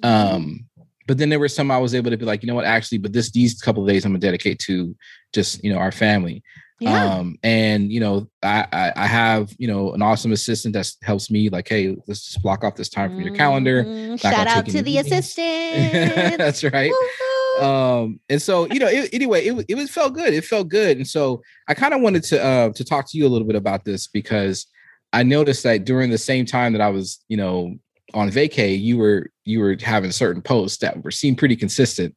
um 0.04 0.64
but 1.08 1.18
then 1.18 1.28
there 1.28 1.40
were 1.40 1.48
some 1.48 1.72
i 1.72 1.76
was 1.78 1.92
able 1.92 2.08
to 2.08 2.16
be 2.16 2.24
like 2.24 2.40
you 2.42 2.46
know 2.46 2.54
what 2.54 2.64
actually 2.64 2.96
but 2.96 3.12
this 3.12 3.30
these 3.32 3.60
couple 3.60 3.82
of 3.82 3.88
days 3.88 4.04
i'm 4.04 4.12
gonna 4.12 4.20
dedicate 4.20 4.60
to 4.60 4.94
just 5.34 5.62
you 5.64 5.72
know 5.72 5.78
our 5.78 5.90
family 5.90 6.40
Yeah. 6.78 7.16
um 7.18 7.36
and 7.42 7.90
you 7.92 7.98
know 7.98 8.28
I, 8.44 8.66
I 8.72 8.92
i 8.96 9.06
have 9.08 9.52
you 9.58 9.66
know 9.66 9.92
an 9.92 10.02
awesome 10.02 10.30
assistant 10.32 10.72
that 10.74 10.88
helps 11.02 11.32
me 11.32 11.48
like 11.48 11.68
hey 11.68 11.96
let's 12.06 12.24
just 12.24 12.40
block 12.40 12.62
off 12.62 12.76
this 12.76 12.88
time 12.88 13.10
from 13.10 13.22
your 13.22 13.34
calendar 13.34 13.84
Mhm. 13.84 14.20
Shout 14.20 14.46
out 14.46 14.66
to 14.66 14.72
the 14.72 14.82
meetings. 14.82 15.06
assistant. 15.12 16.38
that's 16.38 16.62
right 16.62 16.90
Woo-hoo. 16.90 17.25
Um 17.60 18.20
and 18.28 18.40
so 18.40 18.66
you 18.72 18.78
know 18.78 18.86
it, 18.88 19.08
anyway 19.12 19.44
it, 19.44 19.64
it 19.68 19.74
was 19.74 19.90
felt 19.90 20.14
good 20.14 20.34
it 20.34 20.44
felt 20.44 20.68
good 20.68 20.96
and 20.96 21.06
so 21.06 21.42
i 21.68 21.74
kind 21.74 21.94
of 21.94 22.00
wanted 22.00 22.22
to 22.22 22.42
uh 22.42 22.70
to 22.72 22.84
talk 22.84 23.08
to 23.08 23.16
you 23.16 23.26
a 23.26 23.28
little 23.28 23.46
bit 23.46 23.56
about 23.56 23.84
this 23.84 24.06
because 24.06 24.66
i 25.12 25.22
noticed 25.22 25.62
that 25.62 25.84
during 25.84 26.10
the 26.10 26.18
same 26.18 26.44
time 26.44 26.72
that 26.72 26.80
i 26.80 26.88
was 26.88 27.24
you 27.28 27.36
know 27.36 27.74
on 28.14 28.30
vacay 28.30 28.78
you 28.78 28.98
were 28.98 29.30
you 29.44 29.60
were 29.60 29.76
having 29.80 30.10
certain 30.10 30.42
posts 30.42 30.78
that 30.78 31.02
were 31.02 31.10
seemed 31.10 31.38
pretty 31.38 31.56
consistent 31.56 32.14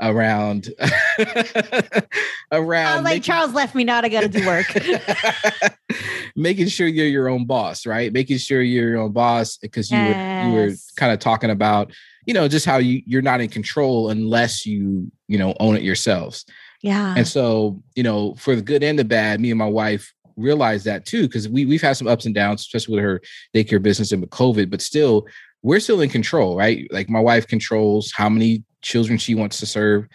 around 0.00 0.68
around 2.52 3.04
like, 3.04 3.14
making- 3.14 3.22
Charles 3.22 3.52
left 3.52 3.74
me. 3.74 3.84
Now 3.84 4.00
I 4.00 4.08
got 4.08 4.22
to 4.22 4.28
do 4.28 4.46
work. 4.46 4.66
making 6.36 6.68
sure 6.68 6.86
you're 6.86 7.06
your 7.06 7.28
own 7.28 7.46
boss, 7.46 7.86
right? 7.86 8.12
Making 8.12 8.38
sure 8.38 8.62
you're 8.62 8.90
your 8.90 8.98
own 9.00 9.12
boss 9.12 9.56
because 9.56 9.90
you 9.90 9.98
were 9.98 10.44
you 10.46 10.52
were 10.54 10.74
kind 10.96 11.12
of 11.12 11.18
talking 11.18 11.50
about, 11.50 11.92
you 12.26 12.34
know, 12.34 12.48
just 12.48 12.66
how 12.66 12.76
you 12.78 13.02
you're 13.06 13.22
not 13.22 13.40
in 13.40 13.48
control 13.48 14.10
unless 14.10 14.66
you, 14.66 15.10
you 15.28 15.38
know, 15.38 15.54
own 15.60 15.76
it 15.76 15.82
yourselves. 15.82 16.44
yeah. 16.82 17.14
And 17.16 17.26
so, 17.26 17.82
you 17.94 18.02
know, 18.02 18.34
for 18.34 18.54
the 18.56 18.62
good 18.62 18.82
and 18.82 18.98
the 18.98 19.04
bad, 19.04 19.40
me 19.40 19.50
and 19.50 19.58
my 19.58 19.68
wife 19.68 20.12
realized 20.36 20.84
that 20.84 21.06
too, 21.06 21.22
because 21.22 21.48
we 21.48 21.64
we've 21.64 21.82
had 21.82 21.96
some 21.96 22.08
ups 22.08 22.26
and 22.26 22.34
downs, 22.34 22.60
especially 22.60 22.96
with 22.96 23.04
her 23.04 23.22
daycare 23.54 23.80
business 23.82 24.12
and 24.12 24.20
with 24.20 24.30
COVID, 24.30 24.68
but 24.70 24.82
still, 24.82 25.26
we're 25.62 25.80
still 25.80 26.00
in 26.00 26.10
control, 26.10 26.56
right? 26.56 26.86
Like 26.90 27.08
my 27.08 27.20
wife 27.20 27.46
controls 27.46 28.12
how 28.14 28.28
many 28.28 28.62
children 28.82 29.18
she 29.18 29.34
wants 29.34 29.58
to 29.60 29.66
serve, 29.66 30.06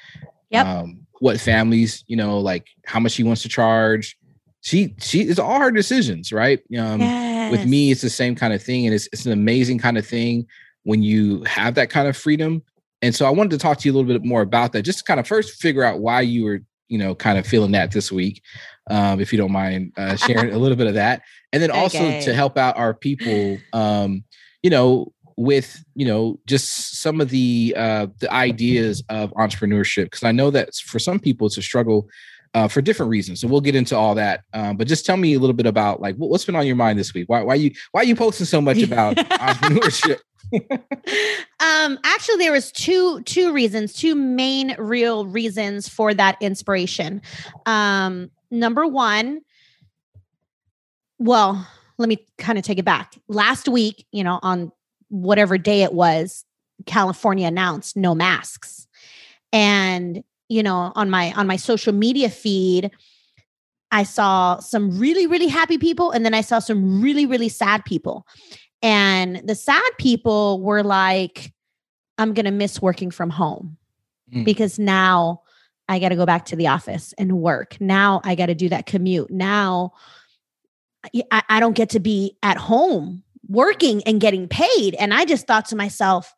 Yep. 0.51 0.65
um, 0.65 1.07
what 1.19 1.39
families, 1.39 2.03
you 2.07 2.15
know, 2.17 2.39
like 2.39 2.67
how 2.85 2.99
much 2.99 3.13
she 3.13 3.23
wants 3.23 3.41
to 3.43 3.49
charge. 3.49 4.17
She 4.61 4.93
she 4.99 5.21
it's 5.21 5.39
all 5.39 5.59
her 5.59 5.71
decisions, 5.71 6.31
right? 6.31 6.59
Um 6.77 6.99
with 7.51 7.65
me, 7.65 7.91
it's 7.91 8.01
the 8.01 8.09
same 8.09 8.35
kind 8.35 8.53
of 8.53 8.61
thing, 8.61 8.85
and 8.85 8.93
it's 8.93 9.07
it's 9.11 9.25
an 9.25 9.31
amazing 9.31 9.79
kind 9.79 9.97
of 9.97 10.05
thing 10.05 10.45
when 10.83 11.01
you 11.03 11.43
have 11.43 11.75
that 11.75 11.89
kind 11.89 12.07
of 12.07 12.17
freedom. 12.17 12.63
And 13.01 13.15
so 13.15 13.25
I 13.25 13.29
wanted 13.29 13.51
to 13.51 13.57
talk 13.57 13.79
to 13.79 13.87
you 13.87 13.93
a 13.93 13.95
little 13.95 14.07
bit 14.11 14.23
more 14.23 14.41
about 14.41 14.73
that, 14.73 14.83
just 14.83 14.99
to 14.99 15.03
kind 15.05 15.19
of 15.19 15.27
first 15.27 15.59
figure 15.61 15.83
out 15.83 15.99
why 15.99 16.21
you 16.21 16.43
were, 16.43 16.61
you 16.87 16.97
know, 16.97 17.15
kind 17.15 17.37
of 17.37 17.47
feeling 17.47 17.71
that 17.71 17.91
this 17.91 18.11
week, 18.11 18.41
um, 18.89 19.19
if 19.19 19.31
you 19.31 19.37
don't 19.37 19.51
mind 19.51 19.93
uh, 19.97 20.15
sharing 20.15 20.53
a 20.53 20.57
little 20.57 20.77
bit 20.77 20.87
of 20.87 20.93
that, 20.95 21.21
and 21.53 21.61
then 21.63 21.71
also 21.81 22.07
Okay. 22.09 22.19
to 22.19 22.33
help 22.33 22.57
out 22.57 22.77
our 22.77 22.93
people, 22.93 23.63
um, 23.73 24.23
you 24.63 24.69
know, 24.69 25.11
with 25.37 25.83
you 25.95 26.05
know 26.05 26.39
just 26.45 27.01
some 27.01 27.19
of 27.21 27.29
the 27.29 27.73
uh, 27.75 28.07
the 28.19 28.31
ideas 28.31 29.01
of 29.09 29.31
entrepreneurship, 29.33 30.03
because 30.05 30.23
I 30.23 30.31
know 30.31 30.51
that 30.51 30.75
for 30.75 30.99
some 30.99 31.19
people 31.19 31.47
it's 31.47 31.57
a 31.57 31.61
struggle 31.63 32.07
uh, 32.53 32.67
for 32.67 32.81
different 32.81 33.09
reasons. 33.09 33.39
So 33.39 33.47
we'll 33.47 33.61
get 33.61 33.75
into 33.75 33.95
all 33.95 34.15
that. 34.15 34.43
Um, 34.53 34.77
but 34.77 34.87
just 34.87 35.05
tell 35.05 35.17
me 35.17 35.33
a 35.33 35.39
little 35.39 35.55
bit 35.55 35.65
about 35.65 36.01
like 36.01 36.15
what, 36.17 36.29
what's 36.29 36.45
been 36.45 36.55
on 36.55 36.67
your 36.67 36.75
mind 36.75 36.99
this 36.99 37.13
week. 37.13 37.29
Why 37.29 37.43
why 37.43 37.55
you 37.55 37.71
why 37.91 38.01
are 38.01 38.05
you 38.05 38.15
posting 38.15 38.45
so 38.45 38.61
much 38.61 38.81
about 38.81 39.15
entrepreneurship? 39.17 40.19
um 41.59 41.97
actually 42.03 42.37
there 42.37 42.51
was 42.51 42.73
two 42.73 43.21
two 43.23 43.53
reasons 43.53 43.93
two 43.93 44.15
main 44.15 44.75
real 44.77 45.25
reasons 45.25 45.87
for 45.87 46.13
that 46.13 46.35
inspiration 46.41 47.21
um 47.65 48.29
number 48.49 48.85
one 48.85 49.39
well 51.19 51.65
let 51.97 52.09
me 52.09 52.25
kind 52.37 52.57
of 52.57 52.65
take 52.65 52.79
it 52.79 52.83
back 52.83 53.15
last 53.29 53.69
week 53.69 54.05
you 54.11 54.25
know 54.25 54.39
on 54.41 54.71
whatever 55.07 55.57
day 55.57 55.83
it 55.83 55.93
was 55.93 56.43
california 56.85 57.47
announced 57.47 57.95
no 57.95 58.13
masks 58.13 58.87
and 59.53 60.21
you 60.51 60.61
know 60.61 60.91
on 60.95 61.09
my 61.09 61.31
on 61.33 61.47
my 61.47 61.55
social 61.55 61.93
media 61.93 62.29
feed 62.29 62.91
i 63.91 64.03
saw 64.03 64.59
some 64.59 64.99
really 64.99 65.25
really 65.25 65.47
happy 65.47 65.77
people 65.77 66.11
and 66.11 66.25
then 66.25 66.33
i 66.33 66.41
saw 66.41 66.59
some 66.59 67.01
really 67.01 67.25
really 67.25 67.49
sad 67.49 67.83
people 67.85 68.25
and 68.83 69.41
the 69.47 69.53
sad 69.53 69.91
people 69.99 70.59
were 70.61 70.81
like, 70.83 71.53
I'm 72.17 72.33
going 72.33 72.45
to 72.45 72.51
miss 72.51 72.81
working 72.81 73.11
from 73.11 73.29
home 73.29 73.77
Mm. 74.33 74.45
because 74.45 74.79
now 74.79 75.41
I 75.89 75.99
got 75.99 76.09
to 76.09 76.15
go 76.15 76.25
back 76.25 76.45
to 76.45 76.55
the 76.55 76.67
office 76.67 77.13
and 77.17 77.39
work. 77.39 77.75
Now 77.81 78.21
I 78.23 78.35
got 78.35 78.45
to 78.45 78.55
do 78.55 78.69
that 78.69 78.85
commute. 78.85 79.29
Now 79.29 79.91
I, 81.31 81.43
I 81.49 81.59
don't 81.59 81.75
get 81.75 81.89
to 81.89 81.99
be 81.99 82.37
at 82.41 82.55
home 82.57 83.23
working 83.47 84.01
and 84.03 84.21
getting 84.21 84.47
paid. 84.47 84.95
And 84.95 85.13
I 85.13 85.25
just 85.25 85.47
thought 85.47 85.65
to 85.65 85.75
myself, 85.75 86.33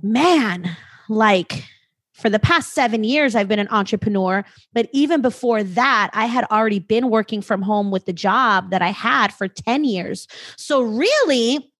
man, 0.00 0.74
like 1.10 1.68
for 2.22 2.30
the 2.30 2.38
past 2.38 2.72
seven 2.72 3.02
years, 3.02 3.34
I've 3.34 3.48
been 3.48 3.58
an 3.58 3.68
entrepreneur. 3.70 4.44
But 4.72 4.88
even 4.92 5.20
before 5.20 5.64
that, 5.64 6.10
I 6.14 6.26
had 6.26 6.44
already 6.44 6.78
been 6.78 7.10
working 7.10 7.42
from 7.42 7.62
home 7.62 7.90
with 7.90 8.06
the 8.06 8.12
job 8.12 8.70
that 8.70 8.80
I 8.80 8.90
had 8.90 9.34
for 9.34 9.48
10 9.48 9.84
years. 9.84 10.28
So, 10.56 10.82
really, 10.82 11.72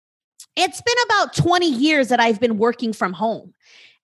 it's 0.57 0.83
been 0.83 0.97
about 1.07 1.35
20 1.35 1.71
years 1.71 2.09
that 2.09 2.21
I've 2.21 2.41
been 2.41 2.59
working 2.59 2.93
from 2.93 3.13
home. 3.13 3.55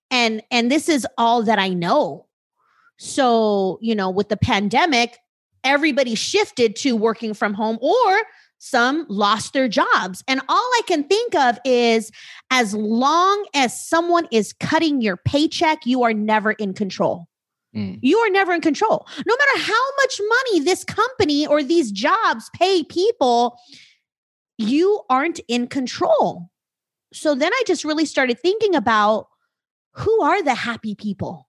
And, 0.09 0.41
and 0.49 0.71
this 0.71 0.89
is 0.89 1.05
all 1.17 1.43
that 1.43 1.59
I 1.59 1.69
know. 1.69 2.25
So, 2.97 3.77
you 3.81 3.93
know, 3.93 4.09
with 4.09 4.29
the 4.29 4.37
pandemic, 4.37 5.17
everybody 5.63 6.15
shifted 6.15 6.75
to 6.77 6.95
working 6.95 7.33
from 7.33 7.53
home 7.53 7.77
or 7.81 8.21
some 8.59 9.05
lost 9.09 9.53
their 9.53 9.67
jobs. 9.67 10.23
And 10.27 10.41
all 10.47 10.55
I 10.57 10.81
can 10.85 11.05
think 11.05 11.33
of 11.33 11.57
is 11.65 12.11
as 12.51 12.73
long 12.73 13.45
as 13.55 13.87
someone 13.87 14.27
is 14.31 14.53
cutting 14.53 15.01
your 15.01 15.17
paycheck, 15.17 15.85
you 15.85 16.03
are 16.03 16.13
never 16.13 16.51
in 16.51 16.73
control. 16.73 17.27
Mm. 17.75 17.99
You 18.01 18.17
are 18.19 18.29
never 18.29 18.53
in 18.53 18.61
control. 18.61 19.07
No 19.25 19.35
matter 19.35 19.63
how 19.63 19.95
much 19.97 20.21
money 20.27 20.59
this 20.59 20.83
company 20.83 21.47
or 21.47 21.63
these 21.63 21.91
jobs 21.91 22.49
pay 22.55 22.83
people, 22.83 23.57
you 24.57 25.01
aren't 25.09 25.39
in 25.47 25.67
control. 25.67 26.49
So 27.13 27.35
then 27.35 27.53
I 27.53 27.63
just 27.65 27.85
really 27.85 28.05
started 28.05 28.39
thinking 28.39 28.75
about 28.75 29.27
who 29.93 30.21
are 30.21 30.43
the 30.43 30.53
happy 30.53 30.95
people? 30.95 31.47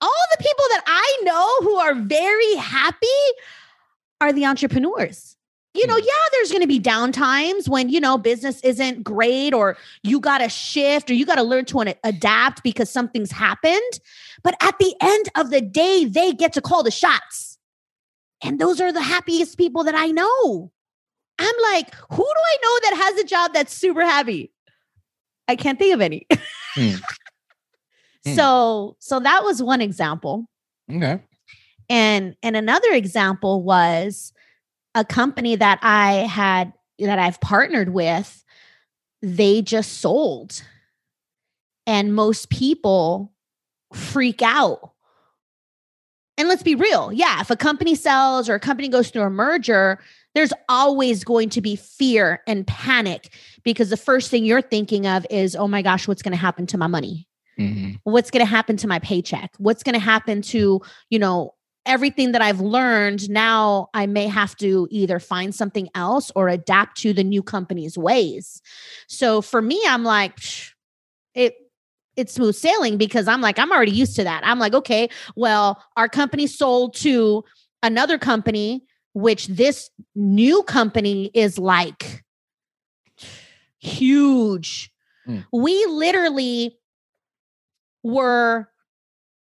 All 0.00 0.10
the 0.36 0.42
people 0.42 0.64
that 0.70 0.82
I 0.86 1.18
know 1.22 1.56
who 1.60 1.76
are 1.76 1.94
very 1.94 2.54
happy 2.54 3.06
are 4.20 4.32
the 4.32 4.46
entrepreneurs. 4.46 5.37
You 5.74 5.86
know, 5.86 5.96
Mm. 5.96 6.02
yeah, 6.04 6.28
there's 6.32 6.50
going 6.50 6.62
to 6.62 6.66
be 6.68 6.78
down 6.78 7.12
times 7.12 7.68
when, 7.68 7.88
you 7.88 8.00
know, 8.00 8.18
business 8.18 8.60
isn't 8.62 9.04
great 9.04 9.52
or 9.54 9.76
you 10.02 10.18
got 10.18 10.38
to 10.38 10.48
shift 10.48 11.10
or 11.10 11.14
you 11.14 11.24
got 11.26 11.36
to 11.36 11.42
learn 11.42 11.66
to 11.66 11.94
adapt 12.04 12.62
because 12.62 12.90
something's 12.90 13.30
happened. 13.30 14.00
But 14.42 14.56
at 14.62 14.78
the 14.78 14.94
end 15.00 15.26
of 15.36 15.50
the 15.50 15.60
day, 15.60 16.04
they 16.06 16.32
get 16.32 16.52
to 16.54 16.60
call 16.60 16.82
the 16.82 16.90
shots. 16.90 17.58
And 18.42 18.58
those 18.58 18.80
are 18.80 18.92
the 18.92 19.02
happiest 19.02 19.58
people 19.58 19.84
that 19.84 19.94
I 19.94 20.06
know. 20.08 20.72
I'm 21.38 21.54
like, 21.72 21.94
who 21.94 22.16
do 22.16 22.22
I 22.24 22.56
know 22.62 22.78
that 22.90 22.96
has 23.04 23.18
a 23.20 23.24
job 23.24 23.52
that's 23.52 23.72
super 23.72 24.02
happy? 24.04 24.52
I 25.48 25.54
can't 25.56 25.78
think 25.78 25.94
of 25.94 26.00
any. 26.00 26.26
Hmm. 26.74 26.94
Hmm. 28.26 28.34
So, 28.34 28.96
so 28.98 29.20
that 29.20 29.44
was 29.44 29.62
one 29.62 29.80
example. 29.80 30.48
Okay. 30.92 31.20
And 31.88 32.34
and 32.42 32.56
another 32.56 32.90
example 32.90 33.62
was 33.62 34.32
a 34.98 35.04
company 35.04 35.54
that 35.54 35.78
I 35.80 36.26
had 36.26 36.72
that 36.98 37.20
I've 37.20 37.40
partnered 37.40 37.90
with, 37.90 38.44
they 39.22 39.62
just 39.62 40.00
sold. 40.00 40.60
And 41.86 42.14
most 42.14 42.50
people 42.50 43.32
freak 43.94 44.42
out. 44.42 44.92
And 46.36 46.48
let's 46.48 46.64
be 46.64 46.74
real. 46.74 47.12
Yeah, 47.12 47.40
if 47.40 47.50
a 47.50 47.56
company 47.56 47.94
sells 47.94 48.48
or 48.48 48.54
a 48.54 48.60
company 48.60 48.88
goes 48.88 49.10
through 49.10 49.22
a 49.22 49.30
merger, 49.30 50.00
there's 50.34 50.52
always 50.68 51.22
going 51.22 51.48
to 51.50 51.60
be 51.60 51.76
fear 51.76 52.42
and 52.48 52.66
panic 52.66 53.32
because 53.62 53.90
the 53.90 53.96
first 53.96 54.30
thing 54.30 54.44
you're 54.44 54.62
thinking 54.62 55.06
of 55.06 55.26
is, 55.30 55.54
oh 55.54 55.68
my 55.68 55.82
gosh, 55.82 56.08
what's 56.08 56.22
going 56.22 56.32
to 56.32 56.38
happen 56.38 56.66
to 56.66 56.78
my 56.78 56.88
money? 56.88 57.28
Mm-hmm. 57.58 57.92
What's 58.02 58.30
going 58.30 58.44
to 58.44 58.50
happen 58.50 58.76
to 58.78 58.88
my 58.88 58.98
paycheck? 58.98 59.52
What's 59.58 59.82
going 59.82 59.94
to 59.94 60.00
happen 60.00 60.42
to, 60.42 60.80
you 61.10 61.18
know, 61.18 61.54
everything 61.88 62.32
that 62.32 62.42
I've 62.42 62.60
learned? 62.60 63.28
Now 63.28 63.88
I 63.94 64.06
may 64.06 64.28
have 64.28 64.56
to 64.58 64.86
either 64.90 65.18
find 65.18 65.54
something 65.54 65.88
else 65.94 66.30
or 66.36 66.48
adapt 66.48 66.98
to 66.98 67.12
the 67.12 67.24
new 67.24 67.42
company's 67.42 67.98
ways. 67.98 68.62
So 69.08 69.40
for 69.42 69.60
me, 69.60 69.82
I'm 69.88 70.04
like, 70.04 70.38
it, 71.34 71.56
it's 72.16 72.34
smooth 72.34 72.54
sailing 72.54 72.98
because 72.98 73.26
I'm 73.26 73.40
like, 73.40 73.58
I'm 73.58 73.72
already 73.72 73.92
used 73.92 74.16
to 74.16 74.24
that. 74.24 74.46
I'm 74.46 74.58
like, 74.58 74.74
okay, 74.74 75.08
well, 75.34 75.82
our 75.96 76.08
company 76.08 76.46
sold 76.46 76.94
to 76.96 77.44
another 77.82 78.18
company 78.18 78.84
which 79.14 79.48
this 79.48 79.90
new 80.14 80.62
company 80.62 81.30
is 81.34 81.58
like 81.58 82.24
huge. 83.78 84.90
Mm. 85.26 85.44
We 85.52 85.86
literally 85.86 86.78
were 88.02 88.68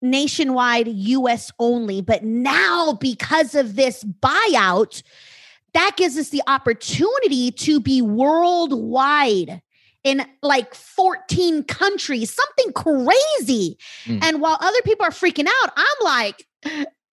nationwide 0.03 0.89
US 0.89 1.51
only, 1.59 2.01
but 2.01 2.25
now 2.25 2.95
because 3.01 3.55
of 3.55 3.77
this 3.77 4.05
buyout, 4.05 5.03
that 5.75 5.97
gives 5.97 6.19
us 6.19 6.29
the 6.29 6.43
opportunity 6.47 7.51
to 7.53 7.81
be 7.81 8.03
worldwide 8.03 9.63
in 10.05 10.27
like 10.43 10.75
14 10.75 11.65
countries, 11.65 12.35
something 12.35 12.73
crazy. 12.73 13.79
Mm. 14.05 14.23
And 14.23 14.41
while 14.41 14.59
other 14.61 14.83
people 14.85 15.07
are 15.07 15.11
freaking 15.11 15.47
out, 15.47 15.73
I'm 15.77 16.05
like, 16.05 16.47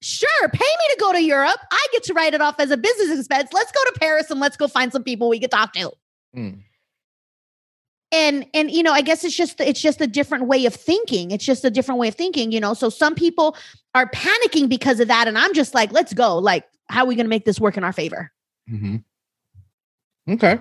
Sure, 0.01 0.49
pay 0.49 0.59
me 0.59 0.93
to 0.93 0.97
go 0.99 1.11
to 1.11 1.21
Europe. 1.21 1.59
I 1.71 1.87
get 1.91 2.03
to 2.03 2.13
write 2.13 2.33
it 2.33 2.41
off 2.41 2.55
as 2.59 2.71
a 2.71 2.77
business 2.77 3.19
expense. 3.19 3.49
Let's 3.51 3.71
go 3.71 3.83
to 3.83 3.99
Paris 3.99 4.31
and 4.31 4.39
let's 4.39 4.55
go 4.55 4.67
find 4.67 4.93
some 4.93 5.03
people 5.03 5.27
we 5.27 5.39
can 5.39 5.49
talk 5.49 5.73
to. 5.73 5.91
Mm. 6.35 6.61
And 8.11 8.45
and 8.53 8.71
you 8.71 8.81
know, 8.81 8.91
I 8.91 9.01
guess 9.01 9.23
it's 9.23 9.35
just 9.35 9.59
it's 9.61 9.81
just 9.81 10.01
a 10.01 10.07
different 10.07 10.45
way 10.45 10.65
of 10.65 10.73
thinking. 10.73 11.31
It's 11.31 11.45
just 11.45 11.63
a 11.63 11.69
different 11.69 11.99
way 11.99 12.07
of 12.07 12.15
thinking, 12.15 12.51
you 12.51 12.59
know. 12.59 12.73
So 12.73 12.89
some 12.89 13.13
people 13.13 13.55
are 13.93 14.09
panicking 14.09 14.67
because 14.67 14.99
of 14.99 15.07
that, 15.09 15.27
and 15.27 15.37
I'm 15.37 15.53
just 15.53 15.75
like, 15.75 15.91
let's 15.91 16.13
go. 16.13 16.37
Like, 16.37 16.65
how 16.89 17.03
are 17.03 17.07
we 17.07 17.15
going 17.15 17.25
to 17.25 17.29
make 17.29 17.45
this 17.45 17.59
work 17.59 17.77
in 17.77 17.83
our 17.83 17.93
favor? 17.93 18.31
Mm-hmm. 18.69 18.97
Okay. 20.33 20.59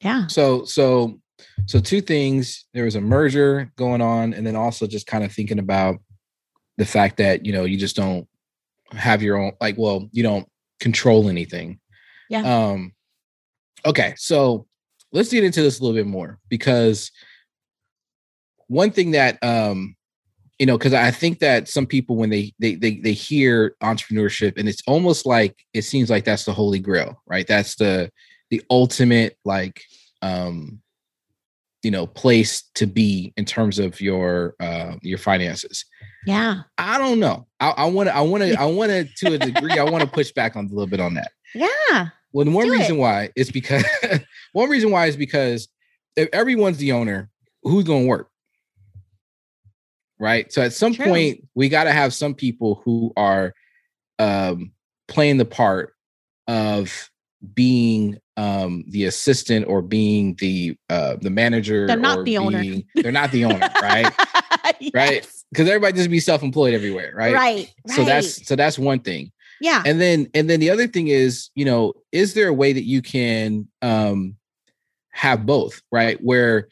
Yeah. 0.00 0.26
So 0.26 0.64
so 0.64 1.20
so 1.66 1.80
two 1.80 2.00
things. 2.00 2.64
There 2.74 2.84
was 2.84 2.96
a 2.96 3.00
merger 3.00 3.70
going 3.76 4.00
on, 4.00 4.34
and 4.34 4.44
then 4.44 4.56
also 4.56 4.88
just 4.88 5.06
kind 5.06 5.22
of 5.22 5.32
thinking 5.32 5.60
about 5.60 5.98
the 6.78 6.84
fact 6.84 7.18
that 7.18 7.46
you 7.46 7.52
know 7.52 7.64
you 7.64 7.76
just 7.76 7.96
don't 7.96 8.26
have 8.92 9.22
your 9.22 9.36
own 9.36 9.52
like 9.60 9.76
well 9.78 10.08
you 10.12 10.22
don't 10.22 10.48
control 10.80 11.28
anything 11.28 11.78
yeah 12.28 12.40
um 12.42 12.92
okay 13.86 14.14
so 14.16 14.66
let's 15.12 15.30
get 15.30 15.44
into 15.44 15.62
this 15.62 15.78
a 15.78 15.82
little 15.82 15.96
bit 15.96 16.06
more 16.06 16.38
because 16.48 17.10
one 18.66 18.90
thing 18.90 19.10
that 19.12 19.42
um 19.42 19.94
you 20.58 20.66
know 20.66 20.78
because 20.78 20.94
i 20.94 21.10
think 21.10 21.38
that 21.40 21.68
some 21.68 21.86
people 21.86 22.16
when 22.16 22.30
they, 22.30 22.52
they 22.58 22.74
they 22.74 22.96
they 22.96 23.12
hear 23.12 23.76
entrepreneurship 23.82 24.58
and 24.58 24.68
it's 24.68 24.82
almost 24.86 25.26
like 25.26 25.64
it 25.74 25.82
seems 25.82 26.08
like 26.10 26.24
that's 26.24 26.44
the 26.44 26.52
holy 26.52 26.78
grail 26.78 27.22
right? 27.26 27.46
That's 27.46 27.76
the 27.76 28.10
the 28.50 28.62
ultimate 28.70 29.38
like 29.44 29.82
um 30.20 30.80
you 31.82 31.90
know 31.90 32.06
place 32.06 32.62
to 32.74 32.86
be 32.86 33.32
in 33.36 33.44
terms 33.44 33.78
of 33.78 34.00
your 34.00 34.54
uh 34.60 34.96
your 35.02 35.18
finances. 35.18 35.84
Yeah. 36.26 36.62
I 36.78 36.98
don't 36.98 37.18
know. 37.18 37.46
I 37.58 37.86
want 37.86 38.08
to 38.08 38.16
i 38.16 38.20
want 38.20 38.42
to 38.44 38.54
i 38.60 38.66
want 38.66 38.90
to 38.90 39.04
to 39.04 39.34
a 39.34 39.38
degree 39.38 39.78
i 39.78 39.82
want 39.82 40.02
to 40.02 40.10
push 40.10 40.30
back 40.32 40.56
on 40.56 40.66
a 40.66 40.68
little 40.68 40.86
bit 40.86 41.00
on 41.00 41.14
that. 41.14 41.32
Yeah 41.54 42.08
well 42.32 42.44
the 42.44 42.50
one 42.50 42.68
reason 42.68 42.96
it. 42.96 43.00
why 43.00 43.30
is 43.36 43.50
because 43.50 43.84
one 44.52 44.68
reason 44.68 44.90
why 44.90 45.06
is 45.06 45.16
because 45.16 45.68
if 46.16 46.28
everyone's 46.32 46.78
the 46.78 46.92
owner 46.92 47.30
who's 47.62 47.84
going 47.84 48.02
to 48.02 48.08
work? 48.08 48.28
Right? 50.18 50.52
So 50.52 50.62
at 50.62 50.72
some 50.72 50.94
True. 50.94 51.06
point 51.06 51.48
we 51.54 51.68
got 51.68 51.84
to 51.84 51.92
have 51.92 52.14
some 52.14 52.34
people 52.34 52.80
who 52.84 53.12
are 53.16 53.54
um 54.18 54.72
playing 55.08 55.38
the 55.38 55.44
part 55.44 55.94
of 56.46 57.10
being 57.54 58.18
um 58.36 58.84
the 58.88 59.04
assistant 59.04 59.66
or 59.66 59.82
being 59.82 60.34
the 60.36 60.76
uh 60.90 61.16
the 61.20 61.30
manager 61.30 61.86
they're 61.86 61.96
not 61.96 62.18
the 62.18 62.24
being, 62.24 62.38
owner 62.38 62.64
they're 62.94 63.12
not 63.12 63.32
the 63.32 63.44
owner 63.44 63.68
right? 63.82 64.12
Yes. 64.80 64.90
right? 64.94 65.28
Because 65.50 65.68
everybody 65.68 65.96
just 65.96 66.10
be 66.10 66.20
self-employed 66.20 66.72
everywhere 66.72 67.12
right? 67.16 67.34
Right 67.34 67.74
so 67.88 68.04
that's 68.04 68.46
so 68.46 68.54
that's 68.54 68.78
one 68.78 69.00
thing 69.00 69.32
yeah 69.62 69.82
and 69.86 70.00
then 70.00 70.28
and 70.34 70.50
then 70.50 70.60
the 70.60 70.68
other 70.68 70.86
thing 70.86 71.08
is 71.08 71.50
you 71.54 71.64
know 71.64 71.94
is 72.10 72.34
there 72.34 72.48
a 72.48 72.52
way 72.52 72.72
that 72.72 72.84
you 72.84 73.00
can 73.00 73.66
um 73.80 74.36
have 75.10 75.46
both 75.46 75.80
right 75.92 76.22
where 76.22 76.68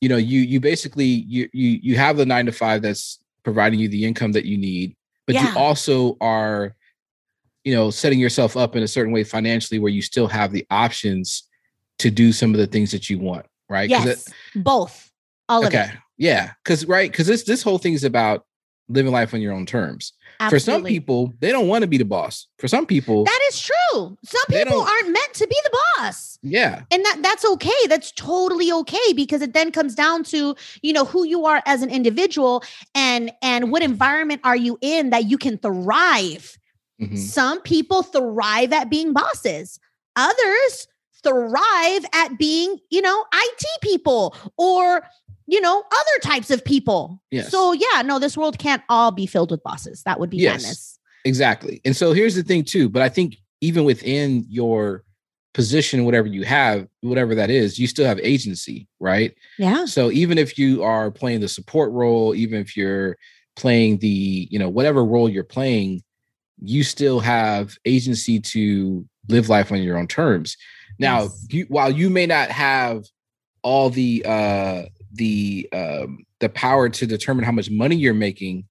you 0.00 0.08
know 0.08 0.16
you 0.16 0.40
you 0.40 0.60
basically 0.60 1.04
you 1.04 1.48
you 1.52 1.78
you 1.82 1.96
have 1.96 2.16
the 2.16 2.24
nine 2.24 2.46
to 2.46 2.52
five 2.52 2.80
that's 2.80 3.18
providing 3.42 3.80
you 3.80 3.88
the 3.88 4.04
income 4.04 4.32
that 4.32 4.44
you 4.44 4.56
need 4.56 4.96
but 5.26 5.34
yeah. 5.34 5.52
you 5.52 5.58
also 5.58 6.16
are 6.20 6.74
you 7.64 7.74
know 7.74 7.90
setting 7.90 8.20
yourself 8.20 8.56
up 8.56 8.76
in 8.76 8.82
a 8.82 8.88
certain 8.88 9.12
way 9.12 9.24
financially 9.24 9.80
where 9.80 9.92
you 9.92 10.00
still 10.00 10.28
have 10.28 10.52
the 10.52 10.64
options 10.70 11.48
to 11.98 12.10
do 12.10 12.32
some 12.32 12.54
of 12.54 12.58
the 12.58 12.66
things 12.66 12.92
that 12.92 13.10
you 13.10 13.18
want 13.18 13.44
right 13.68 13.90
yes 13.90 14.06
it, 14.28 14.62
both 14.62 15.10
all 15.48 15.66
okay. 15.66 15.80
of 15.80 15.90
it 15.90 15.96
yeah 16.16 16.52
because 16.62 16.86
right 16.86 17.10
because 17.10 17.26
this 17.26 17.42
this 17.42 17.62
whole 17.62 17.78
thing 17.78 17.92
is 17.92 18.04
about 18.04 18.46
living 18.88 19.12
life 19.12 19.34
on 19.34 19.40
your 19.40 19.52
own 19.52 19.66
terms 19.66 20.12
Absolutely. 20.40 20.58
for 20.58 20.58
some 20.58 20.84
people 20.84 21.34
they 21.40 21.52
don't 21.52 21.68
want 21.68 21.82
to 21.82 21.86
be 21.86 21.98
the 21.98 22.04
boss 22.04 22.46
for 22.58 22.66
some 22.66 22.86
people 22.86 23.24
that 23.24 23.40
is 23.50 23.60
true 23.60 24.16
some 24.24 24.46
people 24.48 24.80
aren't 24.80 25.10
meant 25.10 25.34
to 25.34 25.46
be 25.46 25.56
the 25.64 25.78
boss 25.98 26.38
yeah 26.42 26.82
and 26.90 27.04
that 27.04 27.18
that's 27.22 27.44
okay 27.44 27.86
that's 27.88 28.10
totally 28.12 28.72
okay 28.72 29.12
because 29.14 29.42
it 29.42 29.52
then 29.52 29.70
comes 29.70 29.94
down 29.94 30.24
to 30.24 30.56
you 30.82 30.92
know 30.92 31.04
who 31.04 31.24
you 31.24 31.44
are 31.44 31.62
as 31.66 31.82
an 31.82 31.90
individual 31.90 32.64
and 32.94 33.30
and 33.42 33.70
what 33.70 33.82
environment 33.82 34.40
are 34.42 34.56
you 34.56 34.78
in 34.80 35.10
that 35.10 35.26
you 35.26 35.36
can 35.36 35.58
thrive 35.58 36.56
Mm-hmm. 37.00 37.16
Some 37.16 37.60
people 37.62 38.02
thrive 38.02 38.72
at 38.72 38.90
being 38.90 39.12
bosses. 39.12 39.78
Others 40.16 40.86
thrive 41.22 42.04
at 42.12 42.38
being, 42.38 42.78
you 42.90 43.02
know, 43.02 43.24
IT 43.32 43.66
people 43.82 44.36
or, 44.56 45.02
you 45.46 45.60
know, 45.60 45.78
other 45.78 46.18
types 46.22 46.50
of 46.50 46.64
people. 46.64 47.22
Yes. 47.30 47.50
So 47.50 47.72
yeah, 47.72 48.02
no, 48.02 48.18
this 48.18 48.36
world 48.36 48.58
can't 48.58 48.82
all 48.88 49.10
be 49.10 49.26
filled 49.26 49.50
with 49.50 49.62
bosses. 49.62 50.02
That 50.04 50.20
would 50.20 50.30
be 50.30 50.38
yes, 50.38 50.62
madness. 50.62 50.98
Exactly. 51.24 51.80
And 51.84 51.96
so 51.96 52.12
here's 52.12 52.34
the 52.34 52.42
thing 52.42 52.64
too, 52.64 52.88
but 52.88 53.02
I 53.02 53.08
think 53.08 53.36
even 53.60 53.84
within 53.84 54.44
your 54.48 55.04
position, 55.52 56.04
whatever 56.04 56.28
you 56.28 56.44
have, 56.44 56.86
whatever 57.00 57.34
that 57.34 57.50
is, 57.50 57.78
you 57.78 57.86
still 57.86 58.06
have 58.06 58.20
agency, 58.20 58.86
right? 59.00 59.34
Yeah. 59.58 59.84
So 59.84 60.10
even 60.10 60.38
if 60.38 60.56
you 60.56 60.82
are 60.82 61.10
playing 61.10 61.40
the 61.40 61.48
support 61.48 61.90
role, 61.92 62.34
even 62.34 62.60
if 62.60 62.76
you're 62.76 63.16
playing 63.56 63.98
the, 63.98 64.48
you 64.50 64.58
know, 64.58 64.68
whatever 64.68 65.04
role 65.04 65.28
you're 65.28 65.44
playing, 65.44 66.02
you 66.62 66.84
still 66.84 67.20
have 67.20 67.76
agency 67.84 68.38
to 68.38 69.04
live 69.28 69.48
life 69.48 69.72
on 69.72 69.82
your 69.82 69.98
own 69.98 70.06
terms. 70.06 70.56
Now, 71.00 71.22
yes. 71.22 71.46
you, 71.50 71.66
while 71.68 71.90
you 71.90 72.10
may 72.10 72.26
not 72.26 72.50
have 72.50 73.04
all 73.62 73.90
the 73.90 74.24
uh, 74.24 74.82
the 75.12 75.68
um, 75.72 76.24
the 76.38 76.48
power 76.48 76.88
to 76.88 77.06
determine 77.06 77.44
how 77.44 77.52
much 77.52 77.70
money 77.70 77.96
you're 77.96 78.14
making, 78.14 78.66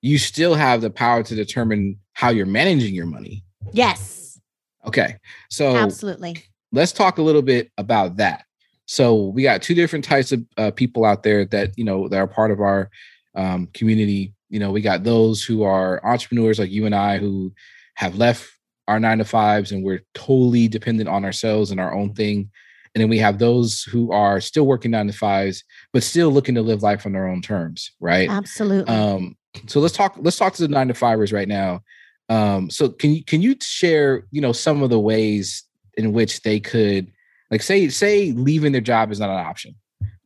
you 0.00 0.16
still 0.16 0.54
have 0.54 0.80
the 0.80 0.90
power 0.90 1.22
to 1.22 1.34
determine 1.34 1.98
how 2.14 2.30
you're 2.30 2.46
managing 2.46 2.94
your 2.94 3.06
money. 3.06 3.44
Yes. 3.72 4.40
Okay. 4.86 5.16
So 5.50 5.76
absolutely. 5.76 6.36
Let's 6.72 6.92
talk 6.92 7.18
a 7.18 7.22
little 7.22 7.42
bit 7.42 7.70
about 7.76 8.16
that. 8.16 8.44
So 8.86 9.26
we 9.26 9.42
got 9.42 9.62
two 9.62 9.74
different 9.74 10.04
types 10.04 10.32
of 10.32 10.42
uh, 10.56 10.70
people 10.70 11.04
out 11.04 11.22
there 11.22 11.44
that 11.46 11.76
you 11.76 11.84
know 11.84 12.08
that 12.08 12.16
are 12.16 12.26
part 12.26 12.50
of 12.50 12.60
our 12.60 12.90
um, 13.34 13.68
community 13.74 14.34
you 14.52 14.58
know, 14.58 14.70
we 14.70 14.82
got 14.82 15.02
those 15.02 15.42
who 15.42 15.62
are 15.62 16.04
entrepreneurs 16.04 16.58
like 16.58 16.70
you 16.70 16.84
and 16.84 16.94
I 16.94 17.16
who 17.16 17.54
have 17.94 18.16
left 18.16 18.51
our 18.88 18.98
nine 19.00 19.18
to 19.18 19.24
fives 19.24 19.72
and 19.72 19.84
we're 19.84 20.02
totally 20.14 20.68
dependent 20.68 21.08
on 21.08 21.24
ourselves 21.24 21.70
and 21.70 21.80
our 21.80 21.94
own 21.94 22.14
thing. 22.14 22.50
And 22.94 23.00
then 23.00 23.08
we 23.08 23.18
have 23.18 23.38
those 23.38 23.82
who 23.84 24.12
are 24.12 24.40
still 24.40 24.66
working 24.66 24.90
nine 24.90 25.06
to 25.06 25.12
fives, 25.12 25.64
but 25.92 26.02
still 26.02 26.30
looking 26.30 26.54
to 26.56 26.62
live 26.62 26.82
life 26.82 27.06
on 27.06 27.12
their 27.12 27.26
own 27.26 27.40
terms, 27.40 27.92
right? 28.00 28.28
Absolutely. 28.28 28.94
Um, 28.94 29.36
so 29.66 29.80
let's 29.80 29.94
talk. 29.94 30.16
Let's 30.18 30.36
talk 30.36 30.52
to 30.54 30.62
the 30.62 30.68
nine 30.68 30.88
to 30.88 30.94
fivers 30.94 31.32
right 31.32 31.48
now. 31.48 31.80
Um, 32.28 32.70
so 32.70 32.88
can 32.90 33.14
you 33.14 33.24
can 33.24 33.40
you 33.40 33.56
share, 33.62 34.26
you 34.30 34.40
know, 34.40 34.52
some 34.52 34.82
of 34.82 34.90
the 34.90 35.00
ways 35.00 35.64
in 35.96 36.12
which 36.12 36.42
they 36.42 36.60
could, 36.60 37.10
like, 37.50 37.62
say 37.62 37.88
say 37.88 38.32
leaving 38.32 38.72
their 38.72 38.80
job 38.80 39.10
is 39.10 39.20
not 39.20 39.30
an 39.30 39.36
option, 39.46 39.74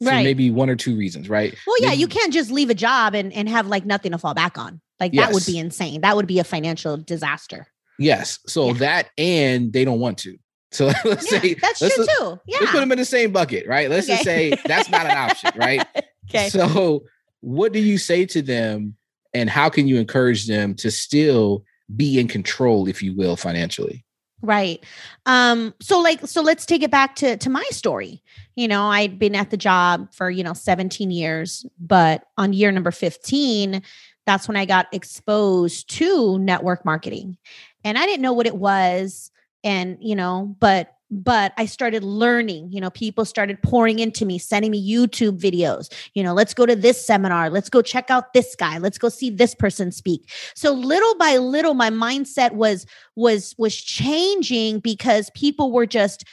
for 0.01 0.09
Right. 0.11 0.25
maybe 0.25 0.51
one 0.51 0.71
or 0.71 0.77
two 0.77 0.97
reasons, 0.97 1.29
right? 1.29 1.55
Well, 1.67 1.77
yeah, 1.81 1.89
Maybe- 1.89 2.01
you 2.01 2.09
can't 2.09 2.33
just 2.33 2.51
leave 2.51 2.71
a 2.71 2.75
job 2.75 3.15
and, 3.15 3.33
and 3.33 3.49
have 3.49 3.67
like 3.69 3.85
nothing 3.87 4.13
to 4.13 4.19
fall 4.19 4.35
back 4.35 4.59
on. 4.59 4.81
Like 4.99 5.13
that 5.13 5.33
would 5.33 5.45
be 5.47 5.59
insane. 5.59 6.01
That 6.01 6.17
would 6.17 6.27
be 6.27 6.39
a 6.39 6.45
financial 6.45 6.97
disaster. 6.97 7.67
Yes. 7.99 8.39
So 8.47 8.69
Yeah. 8.69 8.73
that 8.75 9.11
and 9.19 9.73
they 9.73 9.85
don't 9.85 10.01
want 10.01 10.19
to. 10.19 10.37
So 10.73 10.87
let's 11.05 11.33
Yeah, 11.33 11.41
say 11.41 11.55
that's 11.55 11.81
let's, 11.81 11.95
true 11.95 12.05
too. 12.19 12.41
Yeah. 12.47 12.59
let's 12.61 12.73
put 12.73 12.81
them 12.81 12.93
in 12.93 12.99
the 12.99 13.05
same 13.05 13.33
bucket, 13.33 13.67
right? 13.67 13.89
Let's 13.89 14.07
just 14.09 14.25
say 14.25 14.53
that's 14.67 14.91
not 14.91 15.07
an 15.07 15.17
option, 15.17 15.53
right? 15.57 15.87
okay. 16.29 16.49
So 16.51 17.05
what 17.41 17.73
do 17.73 17.79
you 17.79 17.97
say 17.97 18.27
to 18.27 18.43
them 18.43 18.97
and 19.33 19.49
how 19.49 19.71
can 19.71 19.87
you 19.87 19.97
encourage 19.97 20.47
them 20.47 20.75
to 20.77 20.91
still 20.91 21.65
be 21.95 22.19
in 22.19 22.29
control, 22.29 22.89
if 22.89 23.03
you 23.03 23.15
will, 23.17 23.37
financially? 23.37 24.05
Right. 24.43 24.85
Um, 25.25 25.73
so 25.81 25.99
like 26.01 26.27
so 26.27 26.43
let's 26.43 26.67
take 26.67 26.83
it 26.83 26.91
back 26.91 27.17
to 27.17 27.37
to 27.39 27.49
my 27.49 27.65
story. 27.71 28.23
You 28.55 28.69
know, 28.69 28.85
I'd 28.87 29.19
been 29.19 29.35
at 29.35 29.51
the 29.51 29.57
job 29.57 30.13
for, 30.13 30.29
you 30.31 30.45
know, 30.45 30.53
17 30.53 31.11
years, 31.11 31.65
but 31.79 32.25
on 32.37 32.53
year 32.53 32.71
number 32.73 32.91
15, 32.91 33.83
that's 34.27 34.49
when 34.49 34.57
I 34.57 34.65
got 34.67 34.89
exposed 34.93 35.89
to 35.91 36.39
network 36.39 36.85
marketing. 36.85 37.39
And 37.87 37.97
I 37.97 38.05
didn't 38.05 38.23
know 38.23 38.33
what 38.33 38.49
it 38.49 38.57
was 38.57 39.31
and, 39.63 39.97
you 40.01 40.17
know, 40.17 40.57
but 40.59 40.93
but 41.09 41.53
I 41.57 41.67
started 41.67 42.03
learning, 42.03 42.73
you 42.73 42.81
know, 42.81 42.91
people 42.91 43.25
started 43.25 43.63
pouring 43.63 44.01
into 44.01 44.27
me, 44.27 44.41
sending 44.41 44.73
me 44.73 44.93
YouTube 44.93 45.39
videos. 45.39 45.89
You 46.15 46.25
know, 46.25 46.35
let's 46.35 46.53
go 46.53 46.67
to 46.67 46.75
this 46.75 47.07
seminar, 47.07 47.49
let's 47.49 47.71
go 47.71 47.81
check 47.81 48.11
out 48.11 48.33
this 48.33 48.57
guy, 48.57 48.79
let's 48.79 48.99
go 48.99 49.09
see 49.09 49.31
this 49.31 49.55
person 49.55 49.93
speak. 49.93 50.29
So 50.57 50.73
little 50.73 51.17
by 51.17 51.37
little 51.37 51.75
my 51.75 51.91
mindset 51.91 52.55
was 52.55 52.87
was 53.15 53.55
was 53.57 53.77
changing 53.77 54.81
because 54.81 55.31
people 55.31 55.71
were 55.71 55.87
just 55.87 56.25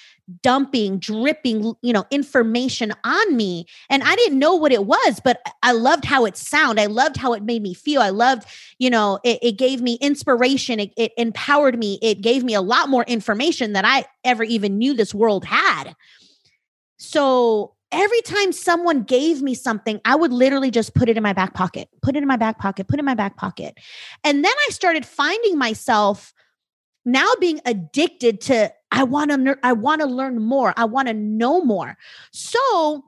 dumping 0.42 1.00
dripping 1.00 1.76
you 1.82 1.94
know 1.94 2.06
information 2.12 2.94
on 3.04 3.36
me. 3.36 3.66
And 3.90 4.04
i 4.04 4.16
didn't 4.16 4.40
know 4.40 4.56
what 4.56 4.72
it 4.72 4.86
was 4.86 5.20
but 5.24 5.42
i 5.62 5.72
loved 5.72 6.06
how 6.06 6.26
it 6.26 6.38
sound. 6.38 6.80
I 6.80 6.86
loved 6.86 7.18
how 7.18 7.34
it 7.34 7.44
made 7.44 7.62
me 7.62 7.74
feel. 7.74 8.02
I 8.02 8.10
loved 8.10 8.48
you 8.80 8.90
know 8.90 9.20
it, 9.24 9.40
it 9.42 9.58
gave 9.58 9.82
me 9.82 9.98
inspiration. 10.02 10.80
It, 10.80 10.94
it 10.98 11.12
empowered 11.18 11.78
me. 11.78 12.00
It 12.02 12.22
gave 12.22 12.44
me 12.44 12.54
a 12.54 12.62
lot 12.62 12.90
more 12.90 13.04
information 13.04 13.74
that 13.74 13.86
i 13.86 14.06
ever 14.24 14.44
even 14.44 14.78
knew 14.78 14.94
this 14.94 15.14
world 15.14 15.46
had. 15.46 15.96
So 16.98 17.74
every 17.92 18.22
time 18.22 18.52
someone 18.52 19.04
gave 19.04 19.42
me 19.42 19.54
something 19.54 20.00
i 20.06 20.16
would 20.16 20.34
literally 20.34 20.72
just 20.72 20.96
put 20.96 21.10
it 21.10 21.18
in 21.18 21.22
my 21.22 21.34
back 21.34 21.54
pocket 21.54 21.88
put 22.02 22.16
it 22.16 22.24
in 22.24 22.28
my 22.28 22.38
back 22.38 22.58
pocket 22.58 22.88
put 22.88 22.98
it 22.98 23.02
in 23.02 23.06
my 23.06 23.14
back 23.14 23.36
pocket. 23.36 23.78
And 24.24 24.44
then 24.44 24.54
i 24.68 24.72
started 24.72 25.06
finding 25.06 25.58
myself 25.58 26.34
now 27.06 27.30
being 27.40 27.60
addicted 27.66 28.42
to 28.42 28.74
I 28.92 29.04
want 29.04 29.32
to 29.32 29.58
I 29.64 29.74
want 29.74 30.02
to 30.02 30.08
learn 30.08 30.42
more. 30.42 30.74
I 30.78 30.86
want 30.86 31.08
to 31.08 31.14
know 31.14 31.64
more. 31.64 31.98
So 32.32 33.04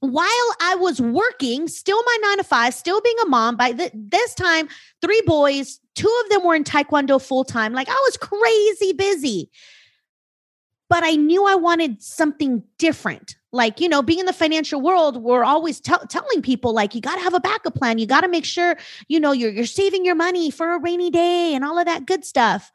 while 0.00 0.54
I 0.60 0.76
was 0.78 1.00
working, 1.00 1.66
still 1.68 2.02
my 2.02 2.18
9 2.22 2.38
to 2.38 2.44
5, 2.44 2.74
still 2.74 3.00
being 3.00 3.16
a 3.24 3.28
mom, 3.28 3.56
by 3.56 3.72
this 3.72 4.34
time 4.34 4.68
three 5.00 5.22
boys, 5.26 5.80
two 5.94 6.22
of 6.24 6.30
them 6.30 6.44
were 6.44 6.54
in 6.54 6.64
taekwondo 6.64 7.20
full 7.20 7.44
time. 7.44 7.72
Like 7.72 7.88
I 7.88 8.02
was 8.06 8.16
crazy 8.16 8.92
busy. 8.92 9.50
But 10.90 11.02
I 11.02 11.16
knew 11.16 11.46
I 11.46 11.54
wanted 11.54 12.02
something 12.02 12.62
different. 12.78 13.36
Like, 13.52 13.80
you 13.80 13.88
know, 13.88 14.02
being 14.02 14.18
in 14.18 14.26
the 14.26 14.32
financial 14.32 14.80
world, 14.80 15.22
we're 15.22 15.44
always 15.44 15.80
tell 15.80 16.00
telling 16.00 16.42
people 16.42 16.74
like 16.74 16.94
you 16.94 17.00
got 17.00 17.16
to 17.16 17.22
have 17.22 17.34
a 17.34 17.40
backup 17.40 17.74
plan. 17.74 17.98
You 17.98 18.06
got 18.06 18.20
to 18.20 18.28
make 18.28 18.44
sure, 18.44 18.76
you 19.08 19.18
know, 19.18 19.32
you're 19.32 19.50
you're 19.50 19.64
saving 19.64 20.04
your 20.04 20.14
money 20.14 20.50
for 20.50 20.74
a 20.74 20.78
rainy 20.78 21.10
day 21.10 21.54
and 21.54 21.64
all 21.64 21.78
of 21.78 21.86
that 21.86 22.04
good 22.04 22.24
stuff. 22.24 22.70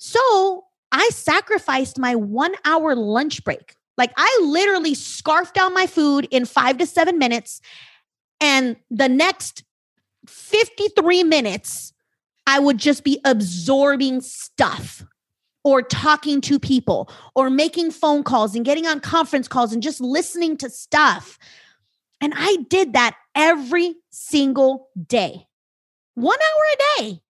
So 0.00 0.64
I 0.90 1.10
sacrificed 1.10 1.98
my 1.98 2.14
one 2.14 2.54
hour 2.64 2.96
lunch 2.96 3.44
break. 3.44 3.74
Like 3.98 4.12
I 4.16 4.40
literally 4.42 4.94
scarfed 4.94 5.54
down 5.54 5.74
my 5.74 5.86
food 5.86 6.26
in 6.30 6.46
five 6.46 6.78
to 6.78 6.86
seven 6.86 7.18
minutes. 7.18 7.60
And 8.40 8.76
the 8.90 9.10
next 9.10 9.62
53 10.26 11.22
minutes, 11.24 11.92
I 12.46 12.60
would 12.60 12.78
just 12.78 13.04
be 13.04 13.20
absorbing 13.26 14.22
stuff 14.22 15.04
or 15.64 15.82
talking 15.82 16.40
to 16.40 16.58
people 16.58 17.10
or 17.34 17.50
making 17.50 17.90
phone 17.90 18.22
calls 18.22 18.54
and 18.54 18.64
getting 18.64 18.86
on 18.86 19.00
conference 19.00 19.48
calls 19.48 19.74
and 19.74 19.82
just 19.82 20.00
listening 20.00 20.56
to 20.56 20.70
stuff. 20.70 21.38
And 22.22 22.32
I 22.34 22.56
did 22.70 22.94
that 22.94 23.16
every 23.34 23.96
single 24.08 24.88
day, 25.06 25.46
one 26.14 26.38
hour 26.38 26.64
a 26.72 27.02
day 27.02 27.22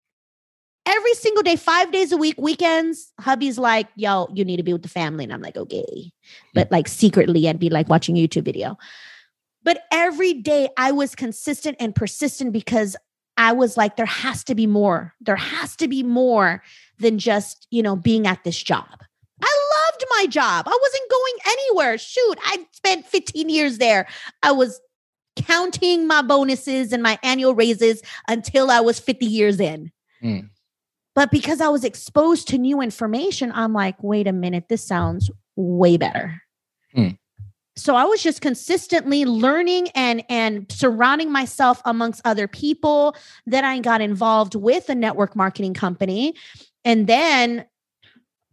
every 0.87 1.14
single 1.14 1.43
day, 1.43 1.57
five 1.57 1.93
days 1.93 2.12
a 2.12 2.16
week, 2.16 2.37
weekends, 2.38 3.12
hubby's 3.21 3.59
like, 3.59 3.88
yo, 3.97 4.29
you 4.35 4.45
need 4.45 4.57
to 4.57 4.62
be 4.62 4.73
with 4.73 4.83
the 4.83 4.88
family. 4.88 5.25
And 5.25 5.33
I'm 5.33 5.43
like, 5.43 5.57
okay. 5.57 6.12
But 6.55 6.71
like 6.71 6.88
secretly, 6.88 7.49
I'd 7.49 7.59
be 7.59 7.71
like 7.71 7.88
watching 7.88 8.16
a 8.16 8.27
YouTube 8.27 8.45
video. 8.45 8.77
But 9.62 9.83
every 9.93 10.33
day 10.33 10.69
I 10.77 10.93
was 10.93 11.14
consistent 11.14 11.77
and 11.81 11.95
persistent 11.95 12.53
because 12.53 12.97
I 13.37 13.53
was 13.53 13.77
like, 13.77 13.97
there 13.97 14.07
has 14.07 14.45
to 14.45 14.55
be 14.55 14.66
more. 14.66 15.14
There 15.21 15.37
has 15.37 15.77
to 15.77 15.88
be 15.88 16.03
more 16.03 16.62
than 16.99 17.19
just, 17.19 17.66
you 17.71 17.83
know, 17.83 17.97
being 17.97 18.27
at 18.27 18.45
this 18.45 18.61
job. 18.62 18.87
I 19.43 19.90
loved 19.93 20.05
my 20.11 20.27
job. 20.27 20.66
I 20.66 20.79
wasn't 20.81 21.11
going 21.11 21.35
anywhere. 21.47 21.99
Shoot, 21.99 22.38
I 22.43 22.66
spent 22.73 23.07
15 23.07 23.49
years 23.49 23.79
there. 23.79 24.07
I 24.43 24.53
was 24.53 24.81
counting 25.37 26.07
my 26.07 26.23
bonuses 26.23 26.93
and 26.93 27.03
my 27.03 27.19
annual 27.23 27.55
raises 27.55 28.03
until 28.29 28.71
I 28.71 28.81
was 28.81 28.99
50 28.99 29.25
years 29.27 29.61
in. 29.61 29.90
Mm. 30.23 30.51
But 31.14 31.31
because 31.31 31.61
I 31.61 31.68
was 31.68 31.85
exposed 31.85 32.49
to 32.49 32.59
new 32.59 32.81
information, 32.81 33.51
I'm 33.55 33.73
like, 33.73 34.01
wait 34.03 34.27
a 34.27 34.33
minute, 34.33 34.66
this 34.68 34.87
sounds 34.87 35.31
way 35.57 35.96
better. 35.96 36.40
Hmm. 36.94 37.09
So 37.77 37.96
I 37.96 38.05
was 38.05 38.23
just 38.23 38.40
consistently 38.40 39.25
learning 39.25 39.88
and 39.94 40.23
and 40.29 40.70
surrounding 40.70 41.33
myself 41.33 41.81
amongst 41.85 42.20
other 42.25 42.46
people. 42.46 43.16
Then 43.46 43.64
I 43.64 43.79
got 43.81 44.01
involved 44.01 44.55
with 44.55 44.88
a 44.88 44.94
network 44.94 45.35
marketing 45.35 45.75
company. 45.75 46.35
And 46.85 47.07
then 47.07 47.64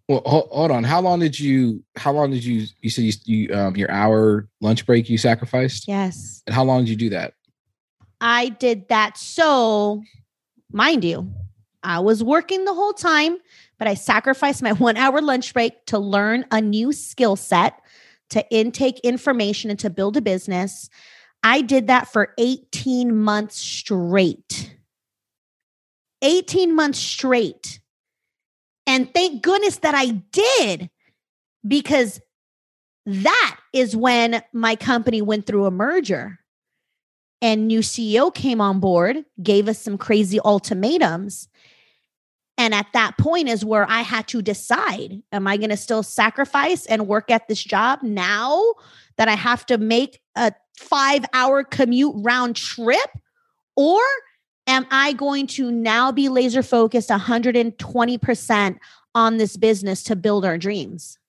Well, 0.07 0.21
hold, 0.25 0.49
hold 0.51 0.71
on. 0.71 0.83
How 0.83 1.01
long 1.01 1.19
did 1.19 1.37
you? 1.39 1.83
How 1.97 2.11
long 2.13 2.31
did 2.31 2.43
you? 2.45 2.67
You 2.81 2.89
said 2.89 3.03
you, 3.03 3.13
you 3.25 3.53
um 3.53 3.75
your 3.75 3.91
hour 3.91 4.47
lunch 4.61 4.85
break 4.85 5.09
you 5.09 5.17
sacrificed. 5.17 5.87
yes, 5.87 6.41
And 6.47 6.53
how 6.55 6.63
long 6.63 6.85
did 6.85 6.89
you 6.89 6.95
do 6.95 7.09
that? 7.09 7.33
I 8.21 8.49
did 8.49 8.87
that. 8.89 9.17
So, 9.17 10.01
mind 10.71 11.03
you, 11.03 11.31
I 11.87 12.01
was 12.01 12.21
working 12.21 12.65
the 12.65 12.73
whole 12.73 12.91
time, 12.91 13.37
but 13.79 13.87
I 13.87 13.93
sacrificed 13.93 14.61
my 14.61 14.73
one 14.73 14.97
hour 14.97 15.21
lunch 15.21 15.53
break 15.53 15.85
to 15.87 15.97
learn 15.97 16.45
a 16.51 16.61
new 16.61 16.91
skill 16.91 17.35
set, 17.35 17.81
to 18.29 18.45
intake 18.51 18.99
information, 18.99 19.69
and 19.69 19.79
to 19.79 19.89
build 19.89 20.17
a 20.17 20.21
business. 20.21 20.89
I 21.43 21.61
did 21.61 21.87
that 21.87 22.11
for 22.11 22.33
18 22.37 23.15
months 23.15 23.57
straight. 23.57 24.75
18 26.21 26.75
months 26.75 26.99
straight. 26.99 27.79
And 28.85 29.13
thank 29.13 29.41
goodness 29.41 29.77
that 29.77 29.95
I 29.95 30.21
did 30.31 30.89
because 31.65 32.19
that 33.05 33.59
is 33.71 33.95
when 33.95 34.41
my 34.51 34.75
company 34.75 35.21
went 35.21 35.45
through 35.45 35.65
a 35.65 35.71
merger 35.71 36.39
and 37.41 37.67
new 37.67 37.79
CEO 37.79 38.33
came 38.33 38.59
on 38.59 38.79
board, 38.79 39.23
gave 39.41 39.67
us 39.67 39.79
some 39.79 39.97
crazy 39.97 40.39
ultimatums. 40.43 41.47
And 42.57 42.73
at 42.73 42.87
that 42.93 43.17
point 43.17 43.49
is 43.49 43.63
where 43.63 43.87
I 43.89 44.01
had 44.01 44.27
to 44.29 44.41
decide 44.41 45.21
am 45.31 45.47
I 45.47 45.57
going 45.57 45.69
to 45.69 45.77
still 45.77 46.03
sacrifice 46.03 46.85
and 46.87 47.07
work 47.07 47.29
at 47.29 47.47
this 47.47 47.63
job 47.63 48.01
now 48.01 48.63
that 49.17 49.27
I 49.27 49.35
have 49.35 49.65
to 49.67 49.77
make 49.77 50.19
a 50.35 50.51
five 50.77 51.25
hour 51.33 51.63
commute 51.63 52.13
round 52.15 52.55
trip? 52.55 53.09
Or 53.75 54.01
am 54.65 54.87
I 54.89 55.13
going 55.13 55.45
to 55.47 55.71
now 55.71 56.11
be 56.11 56.29
laser 56.29 56.63
focused 56.63 57.09
120% 57.09 58.79
on 59.13 59.37
this 59.37 59.55
business 59.55 60.03
to 60.03 60.15
build 60.15 60.43
our 60.43 60.57
dreams? 60.57 61.19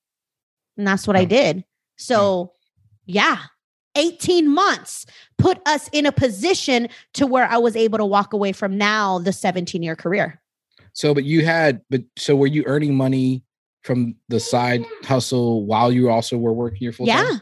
And 0.79 0.87
that's 0.87 1.07
what 1.07 1.17
I 1.17 1.25
did. 1.27 1.65
So, 1.97 2.53
yeah, 3.05 3.39
18 3.97 4.49
months 4.49 5.05
put 5.37 5.61
us 5.67 5.91
in 5.93 6.07
a 6.07 6.13
position 6.13 6.89
to 7.15 7.27
where 7.27 7.47
I 7.47 7.59
was 7.59 7.77
able 7.77 7.99
to 7.99 8.05
walk 8.05 8.33
away 8.33 8.53
from 8.53 8.79
now 8.79 9.19
the 9.19 9.33
17 9.33 9.83
year 9.83 9.97
career. 9.97 10.41
So, 10.99 11.15
but 11.15 11.23
you 11.23 11.45
had, 11.45 11.81
but 11.91 12.03
so 12.17 12.35
were 12.35 12.49
you 12.49 12.65
earning 12.67 12.97
money 12.97 13.45
from 13.85 14.17
the 14.29 14.41
side 14.41 14.85
hustle 15.05 15.65
while 15.65 15.93
you 15.93 16.11
also 16.11 16.37
were 16.37 16.53
working 16.53 16.83
your 16.83 16.93
full 16.93 17.07
time? 17.07 17.25
yeah, 17.25 17.39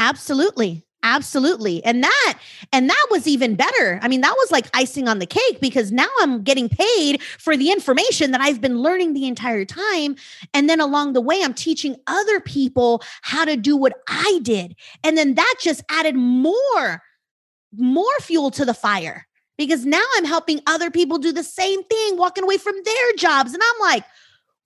absolutely. 0.00 0.84
Absolutely. 1.04 1.84
And 1.84 2.02
that 2.02 2.34
and 2.72 2.90
that 2.90 3.06
was 3.12 3.28
even 3.28 3.54
better. 3.54 4.00
I 4.02 4.08
mean, 4.08 4.22
that 4.22 4.34
was 4.36 4.50
like 4.50 4.66
icing 4.74 5.06
on 5.06 5.20
the 5.20 5.26
cake 5.26 5.60
because 5.60 5.92
now 5.92 6.08
I'm 6.18 6.42
getting 6.42 6.68
paid 6.68 7.22
for 7.22 7.56
the 7.56 7.70
information 7.70 8.32
that 8.32 8.40
I've 8.40 8.60
been 8.60 8.80
learning 8.80 9.12
the 9.12 9.28
entire 9.28 9.64
time 9.64 10.16
and 10.52 10.68
then 10.68 10.80
along 10.80 11.12
the 11.12 11.20
way 11.20 11.44
I'm 11.44 11.54
teaching 11.54 11.94
other 12.08 12.40
people 12.40 13.04
how 13.22 13.44
to 13.44 13.56
do 13.56 13.76
what 13.76 13.92
I 14.08 14.40
did. 14.42 14.74
And 15.04 15.16
then 15.16 15.34
that 15.34 15.54
just 15.60 15.80
added 15.90 16.16
more 16.16 17.02
more 17.76 18.18
fuel 18.20 18.50
to 18.50 18.64
the 18.64 18.74
fire 18.74 19.25
because 19.58 19.84
now 19.84 20.02
I'm 20.16 20.24
helping 20.24 20.60
other 20.66 20.90
people 20.90 21.18
do 21.18 21.32
the 21.32 21.42
same 21.42 21.82
thing, 21.84 22.16
walking 22.16 22.44
away 22.44 22.58
from 22.58 22.74
their 22.84 23.12
jobs 23.16 23.54
and 23.54 23.62
I'm 23.62 23.80
like, 23.80 24.04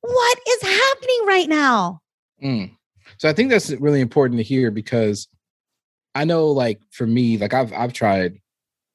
what 0.00 0.38
is 0.48 0.62
happening 0.62 1.26
right 1.26 1.48
now? 1.48 2.00
Mm. 2.42 2.76
So 3.18 3.28
I 3.28 3.32
think 3.32 3.50
that's 3.50 3.70
really 3.70 4.00
important 4.00 4.38
to 4.38 4.44
hear 4.44 4.70
because 4.70 5.28
I 6.14 6.24
know, 6.24 6.46
like 6.48 6.80
for 6.90 7.06
me, 7.06 7.38
like 7.38 7.54
I've 7.54 7.72
I've 7.72 7.92
tried, 7.92 8.40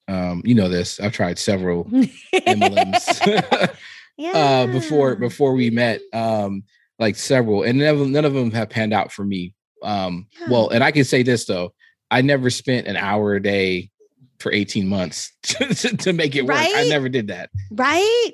um, 0.07 0.41
you 0.45 0.55
know 0.55 0.67
this. 0.67 0.99
I've 0.99 1.13
tried 1.13 1.37
several 1.37 1.85
MLMs 1.85 3.69
yeah. 4.17 4.31
uh, 4.33 4.67
before 4.67 5.15
before 5.15 5.53
we 5.53 5.69
met, 5.69 6.01
um, 6.13 6.63
like 6.99 7.15
several, 7.15 7.63
and 7.63 7.79
none 7.79 7.95
of, 7.95 8.07
none 8.07 8.25
of 8.25 8.33
them 8.33 8.51
have 8.51 8.69
panned 8.69 8.93
out 8.93 9.11
for 9.11 9.23
me. 9.23 9.53
Um, 9.83 10.27
Yeah. 10.39 10.47
well, 10.49 10.69
and 10.69 10.83
I 10.83 10.91
can 10.91 11.03
say 11.03 11.23
this 11.23 11.45
though, 11.45 11.73
I 12.09 12.21
never 12.21 12.49
spent 12.49 12.87
an 12.87 12.97
hour 12.97 13.35
a 13.35 13.41
day 13.41 13.91
for 14.45 14.51
18 14.53 14.87
months 14.87 15.33
to, 15.41 15.97
to, 15.97 16.13
make 16.13 16.35
it 16.35 16.45
work. 16.45 16.55
I 16.55 16.87
never 16.87 17.09
did 17.09 17.29
that. 17.29 17.49
right 17.71 18.31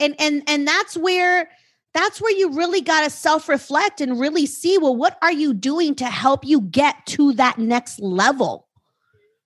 and 0.00 0.16
and 0.18 0.42
and 0.48 0.66
that's 0.66 0.96
where 0.96 1.48
that's 1.92 2.20
where 2.20 2.36
you 2.36 2.50
really 2.50 2.80
got 2.80 3.04
to 3.04 3.10
self-reflect 3.10 4.00
and 4.00 4.18
really 4.18 4.44
see 4.44 4.76
well 4.76 4.96
what 4.96 5.16
are 5.22 5.30
you 5.32 5.54
doing 5.54 5.94
to 5.94 6.06
help 6.06 6.44
you 6.44 6.62
get 6.62 7.06
to 7.06 7.32
that 7.34 7.58
next 7.58 8.00
level 8.00 8.66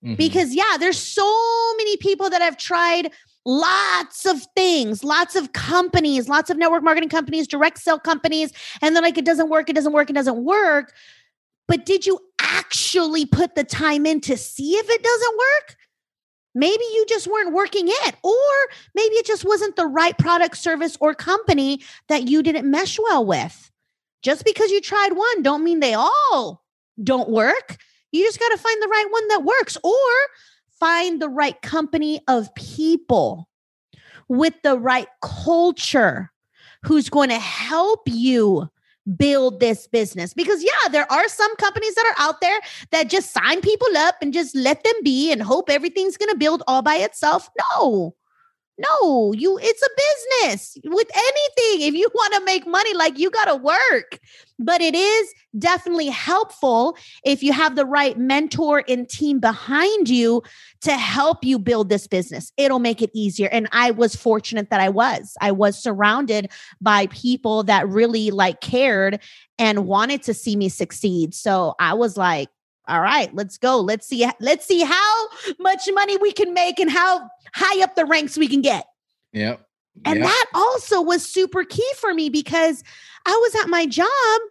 Mhm. 0.03 0.17
because 0.17 0.55
yeah 0.55 0.77
there's 0.79 0.97
so 0.97 1.75
many 1.77 1.97
people 1.97 2.31
that 2.31 2.41
have 2.41 2.57
tried 2.57 3.11
lots 3.45 4.25
of 4.25 4.41
things 4.55 5.03
lots 5.03 5.35
of 5.35 5.53
companies 5.53 6.27
lots 6.27 6.49
of 6.49 6.57
network 6.57 6.81
marketing 6.81 7.09
companies 7.09 7.47
direct 7.47 7.77
sale 7.77 7.99
companies 7.99 8.51
and 8.81 8.95
then 8.95 9.03
like 9.03 9.19
it 9.19 9.25
doesn't 9.25 9.49
work 9.49 9.69
it 9.69 9.73
doesn't 9.73 9.93
work 9.93 10.09
it 10.09 10.13
doesn't 10.13 10.43
work 10.43 10.93
but 11.67 11.85
did 11.85 12.05
you 12.07 12.17
actually 12.49 13.25
put 13.25 13.55
the 13.55 13.63
time 13.63 14.05
in 14.05 14.21
to 14.21 14.37
see 14.37 14.73
if 14.73 14.89
it 14.89 15.03
doesn't 15.03 15.37
work? 15.37 15.77
Maybe 16.55 16.83
you 16.93 17.05
just 17.07 17.27
weren't 17.27 17.53
working 17.53 17.85
it 17.87 18.15
or 18.23 18.73
maybe 18.95 19.15
it 19.15 19.25
just 19.25 19.45
wasn't 19.45 19.75
the 19.75 19.85
right 19.85 20.17
product 20.17 20.57
service 20.57 20.97
or 20.99 21.13
company 21.13 21.81
that 22.07 22.27
you 22.27 22.41
didn't 22.41 22.69
mesh 22.69 22.97
well 22.99 23.25
with. 23.25 23.71
Just 24.21 24.43
because 24.43 24.71
you 24.71 24.81
tried 24.81 25.13
one 25.13 25.43
don't 25.43 25.63
mean 25.63 25.79
they 25.79 25.93
all 25.93 26.63
don't 27.01 27.29
work. 27.29 27.77
You 28.11 28.25
just 28.25 28.39
got 28.39 28.49
to 28.49 28.57
find 28.57 28.81
the 28.81 28.87
right 28.87 29.07
one 29.09 29.27
that 29.29 29.43
works 29.43 29.77
or 29.83 30.09
find 30.79 31.21
the 31.21 31.29
right 31.29 31.61
company 31.61 32.21
of 32.27 32.53
people 32.55 33.47
with 34.27 34.53
the 34.63 34.77
right 34.77 35.07
culture 35.21 36.31
who's 36.83 37.09
going 37.09 37.29
to 37.29 37.39
help 37.39 38.01
you 38.05 38.69
build 39.17 39.59
this 39.59 39.87
business. 39.87 40.33
Because 40.33 40.63
yeah 40.63 40.89
there 40.91 41.11
are 41.11 41.27
some 41.27 41.55
companies 41.57 41.95
that 41.95 42.05
are 42.05 42.25
out 42.25 42.41
there 42.41 42.59
that 42.91 43.09
just 43.09 43.31
sign 43.31 43.61
people 43.61 43.97
up 43.97 44.15
and 44.21 44.33
just 44.33 44.55
let 44.55 44.83
them 44.83 44.95
be 45.03 45.31
and 45.31 45.41
hope 45.41 45.69
everything's 45.69 46.17
going 46.17 46.29
to 46.29 46.37
build 46.37 46.63
all 46.67 46.81
by 46.81 46.95
itself. 46.95 47.49
No 47.73 48.15
no 48.79 49.33
you 49.33 49.59
it's 49.61 49.81
a 49.81 49.89
business. 49.97 50.77
With 50.85 51.07
anything 51.13 51.87
if 51.87 51.93
you 51.93 52.09
want 52.13 52.33
to 52.33 52.45
make 52.45 52.65
money 52.65 52.93
like 52.93 53.17
you 53.17 53.29
got 53.29 53.45
to 53.45 53.55
work. 53.55 54.19
But 54.61 54.81
it 54.81 54.93
is 54.93 55.33
definitely 55.57 56.07
helpful 56.07 56.97
if 57.23 57.41
you 57.41 57.53
have 57.53 57.75
the 57.75 57.85
right 57.85 58.17
mentor 58.17 58.83
and 58.87 59.07
team 59.07 59.39
behind 59.39 60.09
you 60.09 60.43
to 60.81 60.91
help 60.91 61.45
you 61.45 61.57
build 61.57 61.89
this 61.89 62.07
business. 62.07 62.51
It'll 62.57 62.79
make 62.79 63.01
it 63.01 63.09
easier 63.13 63.49
and 63.51 63.67
i 63.71 63.91
was 63.91 64.15
fortunate 64.15 64.69
that 64.69 64.81
i 64.81 64.89
was. 64.89 65.35
I 65.41 65.51
was 65.51 65.81
surrounded 65.81 66.51
by 66.81 67.07
people 67.07 67.63
that 67.63 67.87
really 67.87 68.31
like 68.31 68.61
cared 68.61 69.21
and 69.57 69.85
wanted 69.85 70.23
to 70.23 70.33
see 70.33 70.55
me 70.55 70.69
succeed. 70.69 71.33
So 71.33 71.75
i 71.79 71.93
was 71.93 72.17
like 72.17 72.49
all 72.89 73.01
right 73.01 73.33
let's 73.35 73.57
go 73.57 73.79
let's 73.79 74.07
see 74.07 74.27
let's 74.39 74.65
see 74.65 74.81
how 74.83 75.27
much 75.59 75.87
money 75.93 76.17
we 76.17 76.31
can 76.31 76.53
make 76.53 76.79
and 76.79 76.89
how 76.89 77.27
high 77.53 77.81
up 77.83 77.95
the 77.95 78.05
ranks 78.05 78.37
we 78.37 78.47
can 78.47 78.61
get 78.61 78.85
Yep. 79.33 79.65
and 80.05 80.19
Yep. 80.19 80.27
that 80.27 80.45
also 80.53 81.01
was 81.01 81.25
super 81.25 81.63
key 81.63 81.89
for 81.97 82.13
me 82.13 82.29
because 82.29 82.83
I 83.25 83.31
was 83.31 83.55
at 83.63 83.69
my 83.69 83.85
job 83.85 84.41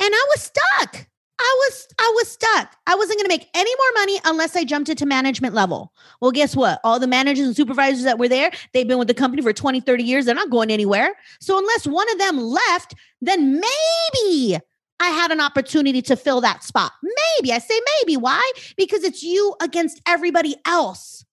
and 0.00 0.10
I 0.12 0.26
was 0.30 0.42
stuck. 0.42 1.06
I 1.38 1.56
was 1.58 1.88
I 1.98 2.12
was 2.16 2.28
stuck. 2.28 2.76
I 2.86 2.94
wasn't 2.94 3.18
going 3.18 3.28
to 3.28 3.36
make 3.36 3.48
any 3.54 3.70
more 3.76 4.00
money 4.00 4.20
unless 4.24 4.54
I 4.54 4.64
jumped 4.64 4.88
into 4.88 5.06
management 5.06 5.54
level. 5.54 5.92
Well, 6.20 6.30
guess 6.30 6.54
what? 6.54 6.80
All 6.84 7.00
the 7.00 7.06
managers 7.08 7.46
and 7.46 7.56
supervisors 7.56 8.04
that 8.04 8.18
were 8.18 8.28
there, 8.28 8.52
they've 8.72 8.86
been 8.86 8.98
with 8.98 9.08
the 9.08 9.14
company 9.14 9.42
for 9.42 9.52
20, 9.52 9.80
30 9.80 10.04
years. 10.04 10.24
They're 10.24 10.34
not 10.36 10.50
going 10.50 10.70
anywhere. 10.70 11.14
So 11.40 11.58
unless 11.58 11.86
one 11.86 12.08
of 12.12 12.18
them 12.18 12.38
left, 12.38 12.94
then 13.20 13.60
maybe 13.60 14.58
I 15.02 15.08
had 15.08 15.32
an 15.32 15.40
opportunity 15.40 16.00
to 16.02 16.14
fill 16.14 16.40
that 16.42 16.62
spot. 16.62 16.92
Maybe. 17.02 17.52
I 17.52 17.58
say 17.58 17.78
maybe. 18.00 18.16
Why? 18.16 18.52
Because 18.76 19.02
it's 19.02 19.22
you 19.22 19.56
against 19.60 20.00
everybody 20.06 20.54
else. 20.64 21.24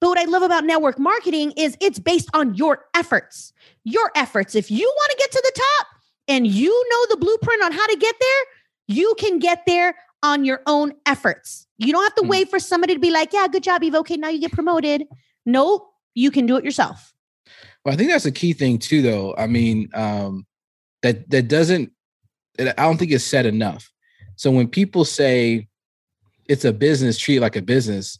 But 0.00 0.08
what 0.10 0.18
I 0.18 0.24
love 0.24 0.42
about 0.42 0.64
network 0.64 0.98
marketing 0.98 1.52
is 1.56 1.76
it's 1.80 1.98
based 1.98 2.30
on 2.32 2.54
your 2.54 2.84
efforts. 2.94 3.52
Your 3.82 4.12
efforts. 4.14 4.54
If 4.54 4.70
you 4.70 4.86
want 4.86 5.10
to 5.10 5.16
get 5.18 5.32
to 5.32 5.42
the 5.44 5.60
top 5.60 5.86
and 6.28 6.46
you 6.46 6.68
know 6.90 7.06
the 7.10 7.16
blueprint 7.16 7.64
on 7.64 7.72
how 7.72 7.86
to 7.86 7.96
get 7.96 8.14
there, 8.20 8.44
you 8.86 9.14
can 9.18 9.40
get 9.40 9.64
there 9.66 9.96
on 10.22 10.44
your 10.44 10.60
own 10.66 10.92
efforts. 11.06 11.66
You 11.78 11.92
don't 11.92 12.04
have 12.04 12.14
to 12.16 12.22
Hmm. 12.22 12.28
wait 12.28 12.50
for 12.50 12.60
somebody 12.60 12.94
to 12.94 13.00
be 13.00 13.10
like, 13.10 13.32
yeah, 13.32 13.48
good 13.48 13.64
job, 13.64 13.82
Eve. 13.82 13.96
Okay, 13.96 14.16
now 14.16 14.28
you 14.28 14.38
get 14.40 14.52
promoted. 14.52 15.08
Nope, 15.44 15.90
you 16.14 16.30
can 16.30 16.46
do 16.46 16.56
it 16.56 16.64
yourself. 16.64 17.12
Well, 17.84 17.94
I 17.94 17.96
think 17.96 18.10
that's 18.10 18.26
a 18.26 18.32
key 18.32 18.52
thing 18.52 18.78
too, 18.78 19.02
though. 19.02 19.34
I 19.36 19.46
mean, 19.48 19.88
um, 19.92 20.46
that 21.02 21.28
that 21.30 21.48
doesn't. 21.48 21.90
I 22.58 22.72
don't 22.72 22.96
think 22.98 23.12
it's 23.12 23.24
said 23.24 23.46
enough. 23.46 23.90
So 24.36 24.50
when 24.50 24.68
people 24.68 25.04
say 25.04 25.68
it's 26.48 26.64
a 26.64 26.72
business, 26.72 27.18
treat 27.18 27.36
it 27.36 27.40
like 27.40 27.56
a 27.56 27.62
business. 27.62 28.18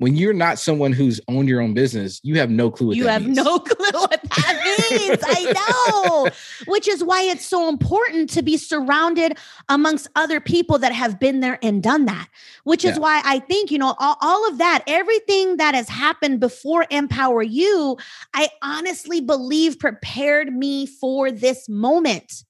When 0.00 0.14
you're 0.14 0.32
not 0.32 0.60
someone 0.60 0.92
who's 0.92 1.20
owned 1.26 1.48
your 1.48 1.60
own 1.60 1.74
business, 1.74 2.20
you 2.22 2.38
have 2.38 2.50
no 2.50 2.70
clue 2.70 2.86
what 2.86 2.96
you 2.96 3.02
that 3.04 3.14
have 3.14 3.22
means. 3.24 3.36
no 3.36 3.58
clue 3.58 4.00
what 4.00 4.22
that 4.22 4.88
means. 5.00 5.18
I 5.26 5.52
know, 5.90 6.30
which 6.68 6.86
is 6.86 7.02
why 7.02 7.22
it's 7.22 7.44
so 7.44 7.68
important 7.68 8.30
to 8.30 8.42
be 8.42 8.56
surrounded 8.56 9.36
amongst 9.68 10.06
other 10.14 10.38
people 10.38 10.78
that 10.78 10.92
have 10.92 11.18
been 11.18 11.40
there 11.40 11.58
and 11.64 11.82
done 11.82 12.04
that. 12.04 12.28
Which 12.62 12.84
is 12.84 12.94
Yeah. 12.94 13.00
why 13.00 13.22
I 13.24 13.40
think, 13.40 13.72
you 13.72 13.78
know, 13.78 13.96
all, 13.98 14.16
all 14.20 14.48
of 14.48 14.58
that, 14.58 14.84
everything 14.86 15.56
that 15.56 15.74
has 15.74 15.88
happened 15.88 16.38
before 16.38 16.86
Empower 16.90 17.42
You, 17.42 17.96
I 18.34 18.50
honestly 18.62 19.20
believe 19.20 19.80
prepared 19.80 20.52
me 20.52 20.86
for 20.86 21.32
this 21.32 21.68
moment. 21.68 22.44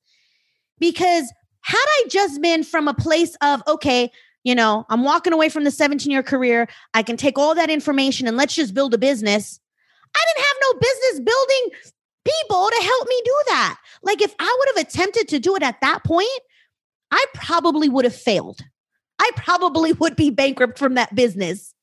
Because 0.78 1.32
had 1.62 1.76
I 1.76 2.04
just 2.08 2.40
been 2.40 2.64
from 2.64 2.88
a 2.88 2.94
place 2.94 3.36
of, 3.42 3.62
okay, 3.66 4.10
you 4.44 4.54
know, 4.54 4.86
I'm 4.88 5.02
walking 5.02 5.32
away 5.32 5.48
from 5.48 5.64
the 5.64 5.70
17 5.70 6.10
year 6.10 6.22
career, 6.22 6.68
I 6.94 7.02
can 7.02 7.16
take 7.16 7.38
all 7.38 7.54
that 7.54 7.70
information 7.70 8.26
and 8.26 8.36
let's 8.36 8.54
just 8.54 8.74
build 8.74 8.94
a 8.94 8.98
business. 8.98 9.60
I 10.14 10.24
didn't 10.26 10.46
have 10.46 10.56
no 10.62 10.78
business 10.80 11.20
building 11.20 11.80
people 12.24 12.68
to 12.70 12.82
help 12.82 13.08
me 13.08 13.20
do 13.24 13.42
that. 13.48 13.78
Like 14.02 14.22
if 14.22 14.34
I 14.38 14.56
would 14.58 14.68
have 14.76 14.86
attempted 14.86 15.28
to 15.28 15.38
do 15.38 15.56
it 15.56 15.62
at 15.62 15.80
that 15.80 16.04
point, 16.04 16.28
I 17.10 17.24
probably 17.34 17.88
would 17.88 18.04
have 18.04 18.14
failed. 18.14 18.60
I 19.18 19.30
probably 19.36 19.92
would 20.00 20.16
be 20.16 20.30
bankrupt 20.30 20.78
from 20.78 20.94
that 20.94 21.14
business. 21.14 21.74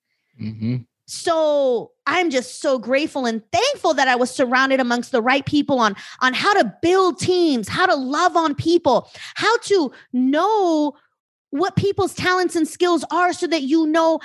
Mhm. 0.42 0.86
So 1.08 1.92
I'm 2.08 2.30
just 2.30 2.62
so 2.62 2.80
grateful 2.80 3.26
and 3.26 3.42
thankful 3.52 3.94
that 3.94 4.08
I 4.08 4.16
was 4.16 4.32
surrounded 4.32 4.80
amongst 4.80 5.12
the 5.12 5.22
right 5.22 5.46
people 5.46 5.80
on 5.80 5.96
on 6.22 6.34
how 6.34 6.54
to 6.54 6.74
build 6.82 7.20
teams, 7.20 7.68
how 7.68 7.86
to 7.86 7.96
love 7.96 8.36
on 8.36 8.56
people, 8.56 9.10
how 9.36 9.58
to 9.58 9.92
know 10.14 10.94
what 11.52 11.76
people's 11.76 12.14
talents 12.14 12.56
and 12.56 12.68
skills 12.68 13.06
are 13.12 13.34
so 13.34 13.48
that 13.48 13.62
you 13.62 13.86
know 13.88 14.20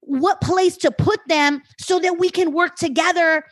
what 0.00 0.40
place 0.40 0.76
to 0.78 0.90
put 0.90 1.20
them 1.26 1.60
so 1.78 1.98
that 1.98 2.18
we 2.18 2.30
can 2.30 2.52
work 2.52 2.76
together 2.76 3.44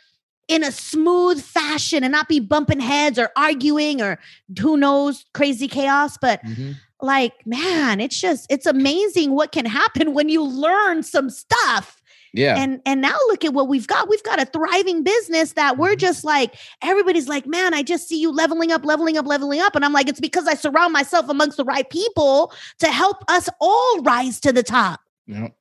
in 0.47 0.63
a 0.63 0.71
smooth 0.71 1.43
fashion 1.43 2.05
and 2.05 2.13
not 2.13 2.29
be 2.29 2.39
bumping 2.39 2.81
heads 2.81 3.19
or 3.19 3.31
arguing 3.37 4.01
or 4.01 4.19
who 4.61 4.77
knows 4.77 5.25
crazy 5.35 5.67
chaos 5.67 6.17
but 6.21 6.41
Mhm. 6.45 6.77
like 7.03 7.33
man 7.47 8.01
it's 8.01 8.21
just 8.21 8.47
it's 8.51 8.67
amazing 8.67 9.33
what 9.33 9.53
can 9.53 9.67
happen 9.67 10.15
when 10.15 10.29
you 10.29 10.43
learn 10.45 11.03
some 11.03 11.29
stuff 11.29 12.01
Yeah. 12.37 12.57
and 12.59 12.81
and 12.85 13.01
now 13.01 13.17
look 13.29 13.45
at 13.45 13.55
what 13.55 13.69
we've 13.69 13.87
got 13.87 14.09
we've 14.09 14.23
got 14.25 14.43
a 14.43 14.45
thriving 14.45 15.03
business 15.05 15.53
that 15.53 15.79
we're 15.79 15.95
Mhm. 15.95 15.99
just 15.99 16.25
like 16.25 16.57
everybody's 16.83 17.29
like 17.29 17.47
man 17.47 17.73
i 17.75 17.83
just 17.83 18.09
see 18.09 18.21
you 18.21 18.31
leveling 18.33 18.73
up 18.73 18.85
leveling 18.85 19.17
up 19.17 19.25
leveling 19.27 19.61
up 19.61 19.77
and 19.77 19.85
i'm 19.85 19.93
like 19.93 20.09
it's 20.09 20.21
because 20.21 20.47
i 20.49 20.55
surround 20.55 20.93
myself 20.93 21.29
amongst 21.29 21.57
the 21.57 21.65
right 21.65 21.89
people 21.91 22.53
to 22.81 22.89
help 22.89 23.25
us 23.29 23.49
all 23.61 24.03
rise 24.03 24.41
to 24.41 24.53
the 24.53 24.63
top 24.65 25.01
Yep. 25.29 25.55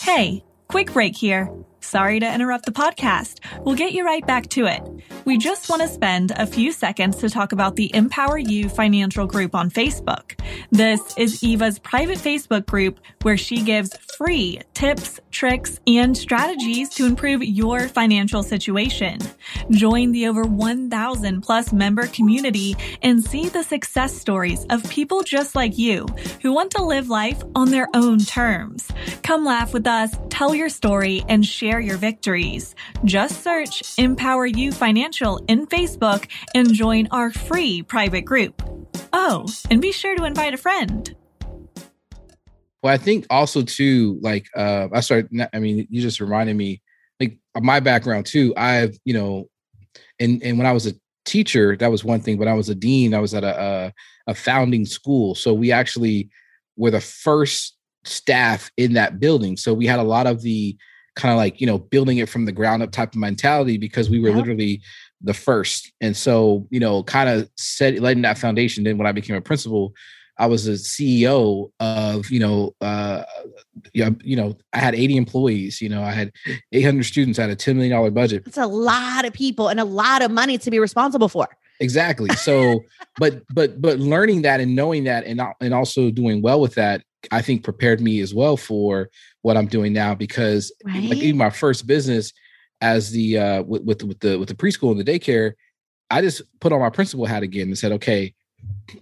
Hey, 0.00 0.44
quick 0.68 0.92
break 0.92 1.16
here. 1.16 1.50
Sorry 1.84 2.18
to 2.18 2.34
interrupt 2.34 2.64
the 2.64 2.72
podcast. 2.72 3.40
We'll 3.64 3.76
get 3.76 3.92
you 3.92 4.04
right 4.04 4.26
back 4.26 4.48
to 4.50 4.66
it. 4.66 4.82
We 5.26 5.36
just 5.36 5.68
want 5.68 5.82
to 5.82 5.88
spend 5.88 6.32
a 6.32 6.46
few 6.46 6.72
seconds 6.72 7.18
to 7.18 7.28
talk 7.28 7.52
about 7.52 7.76
the 7.76 7.94
Empower 7.94 8.38
You 8.38 8.68
Financial 8.68 9.26
Group 9.26 9.54
on 9.54 9.70
Facebook. 9.70 10.40
This 10.72 11.00
is 11.16 11.42
Eva's 11.44 11.78
private 11.78 12.18
Facebook 12.18 12.66
group 12.66 12.98
where 13.22 13.36
she 13.36 13.62
gives 13.62 13.94
free 14.16 14.60
tips, 14.74 15.20
tricks, 15.30 15.80
and 15.86 16.16
strategies 16.16 16.88
to 16.90 17.06
improve 17.06 17.42
your 17.42 17.88
financial 17.88 18.42
situation. 18.42 19.18
Join 19.70 20.12
the 20.12 20.26
over 20.26 20.42
1,000 20.42 21.40
plus 21.40 21.72
member 21.72 22.06
community 22.08 22.76
and 23.02 23.24
see 23.24 23.48
the 23.48 23.62
success 23.62 24.14
stories 24.14 24.64
of 24.70 24.88
people 24.90 25.22
just 25.22 25.54
like 25.54 25.78
you 25.78 26.06
who 26.42 26.52
want 26.52 26.70
to 26.72 26.84
live 26.84 27.08
life 27.08 27.42
on 27.54 27.70
their 27.70 27.88
own 27.94 28.18
terms. 28.18 28.88
Come 29.22 29.44
laugh 29.44 29.72
with 29.72 29.86
us, 29.86 30.14
tell 30.30 30.54
your 30.54 30.68
story, 30.68 31.24
and 31.28 31.44
share 31.44 31.80
your 31.80 31.96
victories. 31.96 32.74
Just 33.04 33.42
search 33.42 33.82
Empower 33.98 34.46
You 34.46 34.72
Financial 34.72 35.42
in 35.48 35.66
Facebook 35.66 36.28
and 36.54 36.72
join 36.72 37.08
our 37.10 37.30
free 37.30 37.82
private 37.82 38.22
group. 38.22 38.62
Oh, 39.12 39.46
and 39.70 39.80
be 39.80 39.92
sure 39.92 40.16
to 40.16 40.24
invite 40.24 40.54
a 40.54 40.58
friend. 40.58 41.14
Well, 42.84 42.92
I 42.92 42.98
think 42.98 43.26
also 43.30 43.62
too, 43.62 44.18
like 44.20 44.46
uh 44.54 44.88
I 44.92 45.00
started 45.00 45.30
I 45.54 45.58
mean, 45.58 45.86
you 45.88 46.02
just 46.02 46.20
reminded 46.20 46.54
me 46.54 46.82
like 47.18 47.38
my 47.58 47.80
background 47.80 48.26
too. 48.26 48.52
I've, 48.58 48.94
you 49.06 49.14
know, 49.14 49.48
and 50.20 50.42
and 50.42 50.58
when 50.58 50.66
I 50.66 50.72
was 50.72 50.86
a 50.86 50.92
teacher, 51.24 51.78
that 51.78 51.90
was 51.90 52.04
one 52.04 52.20
thing, 52.20 52.36
but 52.36 52.46
I 52.46 52.52
was 52.52 52.68
a 52.68 52.74
dean, 52.74 53.14
I 53.14 53.20
was 53.20 53.32
at 53.32 53.42
a 53.42 53.58
a, 54.26 54.32
a 54.32 54.34
founding 54.34 54.84
school. 54.84 55.34
So 55.34 55.54
we 55.54 55.72
actually 55.72 56.28
were 56.76 56.90
the 56.90 57.00
first 57.00 57.74
staff 58.04 58.70
in 58.76 58.92
that 58.92 59.18
building. 59.18 59.56
So 59.56 59.72
we 59.72 59.86
had 59.86 59.98
a 59.98 60.02
lot 60.02 60.26
of 60.26 60.42
the 60.42 60.76
kind 61.16 61.32
of 61.32 61.38
like, 61.38 61.62
you 61.62 61.66
know, 61.66 61.78
building 61.78 62.18
it 62.18 62.28
from 62.28 62.44
the 62.44 62.52
ground 62.52 62.82
up 62.82 62.92
type 62.92 63.14
of 63.14 63.18
mentality 63.18 63.78
because 63.78 64.10
we 64.10 64.20
were 64.20 64.28
yep. 64.28 64.36
literally 64.36 64.82
the 65.22 65.32
first. 65.32 65.90
And 66.02 66.14
so, 66.14 66.66
you 66.68 66.80
know, 66.80 67.02
kind 67.04 67.30
of 67.30 67.48
set 67.56 67.98
letting 68.00 68.24
that 68.24 68.36
foundation. 68.36 68.84
Then 68.84 68.98
when 68.98 69.06
I 69.06 69.12
became 69.12 69.36
a 69.36 69.40
principal, 69.40 69.94
I 70.36 70.46
was 70.46 70.66
a 70.66 70.72
CEO 70.72 71.70
of, 71.78 72.30
you 72.30 72.40
know, 72.40 72.74
uh, 72.80 73.22
you 73.92 74.36
know, 74.36 74.56
I 74.72 74.78
had 74.78 74.94
80 74.94 75.16
employees, 75.16 75.80
you 75.80 75.88
know, 75.88 76.02
I 76.02 76.10
had 76.10 76.32
800 76.72 77.04
students, 77.04 77.38
I 77.38 77.42
had 77.42 77.50
a 77.50 77.56
$10 77.56 77.76
million 77.76 78.12
budget. 78.12 78.42
It's 78.46 78.58
a 78.58 78.66
lot 78.66 79.24
of 79.24 79.32
people 79.32 79.68
and 79.68 79.78
a 79.78 79.84
lot 79.84 80.22
of 80.22 80.30
money 80.30 80.58
to 80.58 80.70
be 80.70 80.78
responsible 80.78 81.28
for. 81.28 81.48
Exactly. 81.80 82.30
So, 82.44 82.84
but, 83.18 83.42
but, 83.52 83.80
but 83.80 83.98
learning 84.00 84.42
that 84.42 84.60
and 84.60 84.74
knowing 84.74 85.04
that 85.04 85.24
and, 85.24 85.40
and 85.60 85.72
also 85.72 86.10
doing 86.10 86.42
well 86.42 86.60
with 86.60 86.74
that, 86.74 87.02
I 87.30 87.40
think 87.40 87.62
prepared 87.62 88.00
me 88.00 88.20
as 88.20 88.34
well 88.34 88.56
for 88.56 89.08
what 89.42 89.56
I'm 89.56 89.66
doing 89.66 89.92
now 89.92 90.14
because 90.14 90.72
right? 90.84 91.02
like 91.04 91.18
even 91.18 91.38
my 91.38 91.50
first 91.50 91.86
business 91.86 92.32
as 92.80 93.12
the, 93.12 93.38
uh, 93.38 93.62
with, 93.62 93.82
with, 93.84 94.02
with 94.02 94.20
the, 94.20 94.38
with 94.38 94.48
the 94.48 94.54
preschool 94.54 94.90
and 94.90 95.00
the 95.00 95.04
daycare, 95.04 95.52
I 96.10 96.20
just 96.20 96.42
put 96.60 96.72
on 96.72 96.80
my 96.80 96.90
principal 96.90 97.24
hat 97.24 97.42
again 97.42 97.68
and 97.68 97.78
said, 97.78 97.92
okay, 97.92 98.34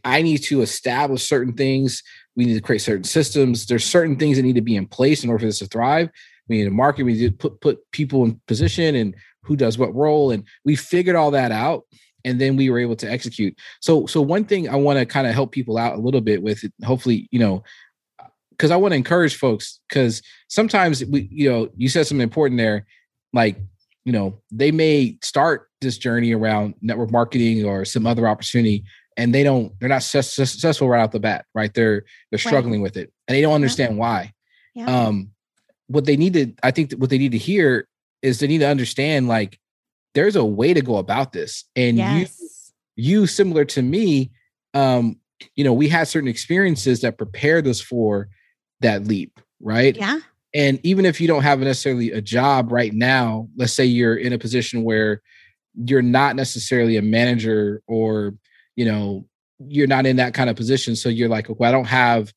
I 0.04 0.22
need 0.22 0.38
to 0.44 0.62
establish 0.62 1.26
certain 1.26 1.52
things. 1.52 2.02
We 2.36 2.44
need 2.44 2.54
to 2.54 2.60
create 2.60 2.82
certain 2.82 3.04
systems. 3.04 3.66
There's 3.66 3.84
certain 3.84 4.16
things 4.16 4.36
that 4.36 4.42
need 4.42 4.54
to 4.54 4.62
be 4.62 4.76
in 4.76 4.86
place 4.86 5.22
in 5.22 5.30
order 5.30 5.40
for 5.40 5.46
this 5.46 5.58
to 5.58 5.66
thrive. 5.66 6.10
We 6.48 6.58
need 6.58 6.64
to 6.64 6.70
market. 6.70 7.04
We 7.04 7.14
need 7.14 7.30
to 7.30 7.36
put 7.36 7.60
put 7.60 7.78
people 7.92 8.24
in 8.24 8.40
position 8.46 8.94
and 8.94 9.14
who 9.44 9.56
does 9.56 9.78
what 9.78 9.94
role. 9.94 10.30
And 10.30 10.44
we 10.64 10.76
figured 10.76 11.16
all 11.16 11.30
that 11.32 11.52
out, 11.52 11.84
and 12.24 12.40
then 12.40 12.56
we 12.56 12.70
were 12.70 12.78
able 12.78 12.96
to 12.96 13.10
execute. 13.10 13.56
So 13.80 14.06
so 14.06 14.20
one 14.20 14.44
thing 14.44 14.68
I 14.68 14.76
want 14.76 14.98
to 14.98 15.06
kind 15.06 15.26
of 15.26 15.34
help 15.34 15.52
people 15.52 15.78
out 15.78 15.94
a 15.94 16.00
little 16.00 16.20
bit 16.20 16.42
with. 16.42 16.64
Hopefully, 16.84 17.28
you 17.30 17.38
know, 17.38 17.62
because 18.50 18.70
I 18.70 18.76
want 18.76 18.92
to 18.92 18.96
encourage 18.96 19.36
folks 19.36 19.80
because 19.88 20.22
sometimes 20.48 21.04
we 21.04 21.28
you 21.30 21.50
know 21.50 21.68
you 21.76 21.88
said 21.88 22.06
something 22.06 22.22
important 22.22 22.58
there, 22.58 22.86
like 23.32 23.56
you 24.04 24.12
know 24.12 24.40
they 24.50 24.72
may 24.72 25.18
start 25.22 25.68
this 25.80 25.98
journey 25.98 26.32
around 26.32 26.74
network 26.80 27.10
marketing 27.10 27.64
or 27.64 27.84
some 27.84 28.06
other 28.06 28.26
opportunity 28.26 28.84
and 29.16 29.34
they 29.34 29.42
don't 29.42 29.78
they're 29.78 29.88
not 29.88 30.02
successful 30.02 30.88
right 30.88 31.00
out 31.00 31.12
the 31.12 31.20
bat 31.20 31.44
right 31.54 31.74
they're 31.74 32.04
they're 32.30 32.38
struggling 32.38 32.80
right. 32.80 32.82
with 32.82 32.96
it 32.96 33.12
and 33.28 33.36
they 33.36 33.40
don't 33.40 33.54
understand 33.54 33.94
yeah. 33.94 33.98
why 33.98 34.32
yeah. 34.74 35.06
um 35.06 35.30
what 35.86 36.04
they 36.04 36.16
need 36.16 36.32
to 36.32 36.52
i 36.62 36.70
think 36.70 36.92
what 36.92 37.10
they 37.10 37.18
need 37.18 37.32
to 37.32 37.38
hear 37.38 37.88
is 38.22 38.38
they 38.38 38.46
need 38.46 38.58
to 38.58 38.68
understand 38.68 39.28
like 39.28 39.58
there's 40.14 40.36
a 40.36 40.44
way 40.44 40.74
to 40.74 40.82
go 40.82 40.96
about 40.96 41.32
this 41.32 41.64
and 41.76 41.96
yes. 41.96 42.38
you 42.96 43.20
you 43.20 43.26
similar 43.26 43.64
to 43.64 43.82
me 43.82 44.30
um 44.74 45.16
you 45.56 45.64
know 45.64 45.72
we 45.72 45.88
had 45.88 46.08
certain 46.08 46.28
experiences 46.28 47.00
that 47.00 47.18
prepared 47.18 47.66
us 47.66 47.80
for 47.80 48.28
that 48.80 49.04
leap 49.04 49.40
right 49.60 49.96
yeah 49.96 50.20
and 50.54 50.78
even 50.82 51.06
if 51.06 51.18
you 51.20 51.26
don't 51.26 51.42
have 51.42 51.60
necessarily 51.60 52.10
a 52.12 52.20
job 52.20 52.70
right 52.72 52.92
now 52.92 53.48
let's 53.56 53.72
say 53.72 53.84
you're 53.84 54.16
in 54.16 54.32
a 54.32 54.38
position 54.38 54.84
where 54.84 55.22
you're 55.74 56.02
not 56.02 56.36
necessarily 56.36 56.96
a 56.96 57.02
manager 57.02 57.82
or 57.86 58.34
you 58.76 58.84
know, 58.84 59.26
you're 59.58 59.86
not 59.86 60.06
in 60.06 60.16
that 60.16 60.34
kind 60.34 60.50
of 60.50 60.56
position. 60.56 60.96
So 60.96 61.08
you're 61.08 61.28
like, 61.28 61.48
well, 61.48 61.68
I 61.68 61.72
don't 61.72 61.86
have, 61.86 62.32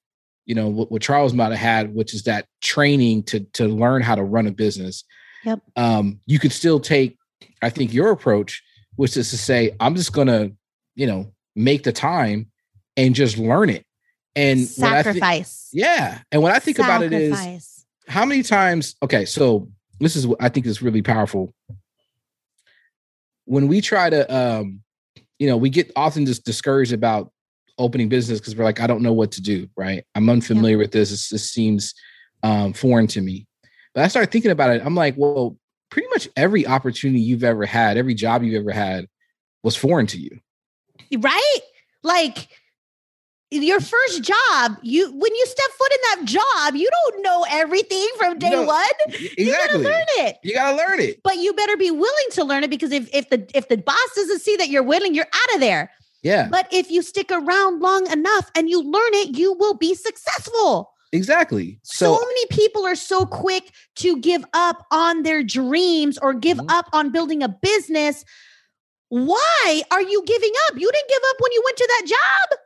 you 0.45 0.53
know, 0.55 0.67
what, 0.67 0.91
what 0.91 1.01
Charles 1.01 1.33
might 1.33 1.51
have 1.51 1.59
had, 1.59 1.93
which 1.93 2.13
is 2.13 2.23
that 2.23 2.45
training 2.61 3.23
to 3.23 3.39
to 3.53 3.67
learn 3.67 4.01
how 4.01 4.15
to 4.15 4.23
run 4.23 4.47
a 4.47 4.51
business. 4.51 5.03
Yep. 5.43 5.61
Um, 5.75 6.19
you 6.25 6.39
could 6.39 6.51
still 6.51 6.79
take, 6.79 7.17
I 7.61 7.69
think, 7.69 7.93
your 7.93 8.11
approach, 8.11 8.63
which 8.95 9.17
is 9.17 9.29
to 9.31 9.37
say, 9.37 9.75
I'm 9.79 9.95
just 9.95 10.13
gonna, 10.13 10.51
you 10.95 11.07
know, 11.07 11.31
make 11.55 11.83
the 11.83 11.91
time 11.91 12.51
and 12.97 13.15
just 13.15 13.37
learn 13.37 13.69
it. 13.69 13.85
And 14.35 14.59
sacrifice. 14.59 15.69
Th- 15.71 15.85
yeah. 15.85 16.19
And 16.31 16.41
what 16.41 16.53
I 16.53 16.59
think 16.59 16.77
sacrifice. 16.77 17.07
about 17.07 17.13
it 17.13 17.21
is 17.21 17.85
how 18.07 18.25
many 18.25 18.43
times, 18.43 18.95
okay, 19.01 19.25
so 19.25 19.69
this 19.99 20.15
is 20.15 20.27
what 20.27 20.41
I 20.41 20.49
think 20.49 20.65
is 20.65 20.81
really 20.81 21.01
powerful. 21.01 21.53
When 23.45 23.67
we 23.67 23.81
try 23.81 24.09
to 24.09 24.35
um 24.35 24.81
you 25.39 25.47
know, 25.47 25.57
we 25.57 25.69
get 25.69 25.91
often 25.95 26.25
just 26.25 26.45
discouraged 26.45 26.93
about 26.93 27.31
opening 27.77 28.09
business 28.09 28.39
because 28.39 28.55
we're 28.55 28.63
like, 28.63 28.79
I 28.79 28.87
don't 28.87 29.01
know 29.01 29.13
what 29.13 29.31
to 29.33 29.41
do, 29.41 29.67
right? 29.75 30.03
I'm 30.15 30.29
unfamiliar 30.29 30.77
yeah. 30.77 30.83
with 30.83 30.91
this. 30.91 31.29
This 31.29 31.49
seems 31.49 31.93
um, 32.43 32.73
foreign 32.73 33.07
to 33.07 33.21
me. 33.21 33.47
But 33.93 34.03
I 34.03 34.07
started 34.07 34.31
thinking 34.31 34.51
about 34.51 34.71
it. 34.71 34.81
I'm 34.85 34.95
like, 34.95 35.15
well, 35.17 35.57
pretty 35.89 36.07
much 36.09 36.27
every 36.35 36.67
opportunity 36.67 37.21
you've 37.21 37.43
ever 37.43 37.65
had, 37.65 37.97
every 37.97 38.13
job 38.13 38.43
you've 38.43 38.61
ever 38.61 38.71
had 38.71 39.07
was 39.63 39.75
foreign 39.75 40.07
to 40.07 40.17
you. 40.17 40.39
Right? 41.17 41.59
Like 42.03 42.47
your 43.51 43.79
first 43.79 44.23
job, 44.23 44.77
you 44.81 45.11
when 45.11 45.35
you 45.35 45.45
step 45.45 45.69
foot 45.77 45.91
in 45.91 45.99
that 46.19 46.25
job, 46.25 46.75
you 46.75 46.89
don't 46.89 47.23
know 47.23 47.45
everything 47.49 48.07
from 48.17 48.39
day 48.39 48.49
no, 48.49 48.63
one. 48.63 48.85
Exactly. 49.07 49.45
You 49.45 49.51
gotta 49.51 49.77
learn 49.77 50.05
it. 50.09 50.37
You 50.43 50.53
gotta 50.53 50.77
learn 50.77 50.99
it. 50.99 51.21
But 51.23 51.37
you 51.37 51.53
better 51.53 51.77
be 51.77 51.91
willing 51.91 52.29
to 52.31 52.43
learn 52.43 52.63
it 52.63 52.69
because 52.69 52.91
if 52.91 53.09
if 53.13 53.29
the 53.29 53.47
if 53.53 53.67
the 53.67 53.77
boss 53.77 54.09
doesn't 54.15 54.39
see 54.39 54.55
that 54.57 54.69
you're 54.69 54.83
willing, 54.83 55.13
you're 55.13 55.25
out 55.31 55.55
of 55.55 55.61
there. 55.61 55.91
Yeah. 56.23 56.47
But 56.49 56.67
if 56.71 56.89
you 56.89 57.03
stick 57.03 57.31
around 57.31 57.81
long 57.81 58.11
enough 58.11 58.49
and 58.55 58.67
you 58.67 58.81
learn 58.81 59.13
it, 59.13 59.37
you 59.37 59.53
will 59.53 59.75
be 59.75 59.93
successful. 59.93 60.91
Exactly. 61.11 61.79
So, 61.83 62.15
so 62.15 62.19
many 62.19 62.45
people 62.47 62.85
are 62.85 62.95
so 62.95 63.25
quick 63.25 63.71
to 63.97 64.19
give 64.19 64.43
up 64.53 64.85
on 64.91 65.21
their 65.21 65.43
dreams 65.43 66.17
or 66.17 66.33
give 66.33 66.57
mm-hmm. 66.57 66.69
up 66.69 66.89
on 66.93 67.11
building 67.11 67.43
a 67.43 67.49
business. 67.49 68.25
Why 69.09 69.83
are 69.91 70.01
you 70.01 70.23
giving 70.25 70.51
up? 70.67 70.79
You 70.79 70.91
didn't 70.91 71.09
give 71.09 71.21
up 71.29 71.35
when 71.39 71.51
you 71.51 71.61
went 71.63 71.77
to 71.77 71.87
that 71.87 72.07
job. 72.07 72.59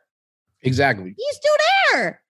Exactly. 0.64 1.16
He's 1.18 1.36
still 1.36 1.54
there. 1.94 2.22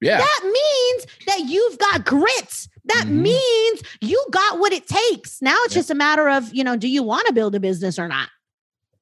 Yeah. 0.00 0.18
That 0.18 0.40
means 0.44 1.06
that 1.26 1.40
you've 1.50 1.78
got 1.78 2.04
grit. 2.04 2.68
That 2.84 3.04
mm-hmm. 3.06 3.22
means 3.22 3.82
you 4.00 4.24
got 4.30 4.58
what 4.58 4.72
it 4.72 4.86
takes. 4.86 5.40
Now 5.42 5.56
it's 5.64 5.74
just 5.74 5.90
a 5.90 5.94
matter 5.94 6.28
of, 6.28 6.52
you 6.54 6.62
know, 6.62 6.76
do 6.76 6.88
you 6.88 7.02
want 7.02 7.26
to 7.26 7.32
build 7.32 7.54
a 7.54 7.60
business 7.60 7.98
or 7.98 8.06
not? 8.06 8.28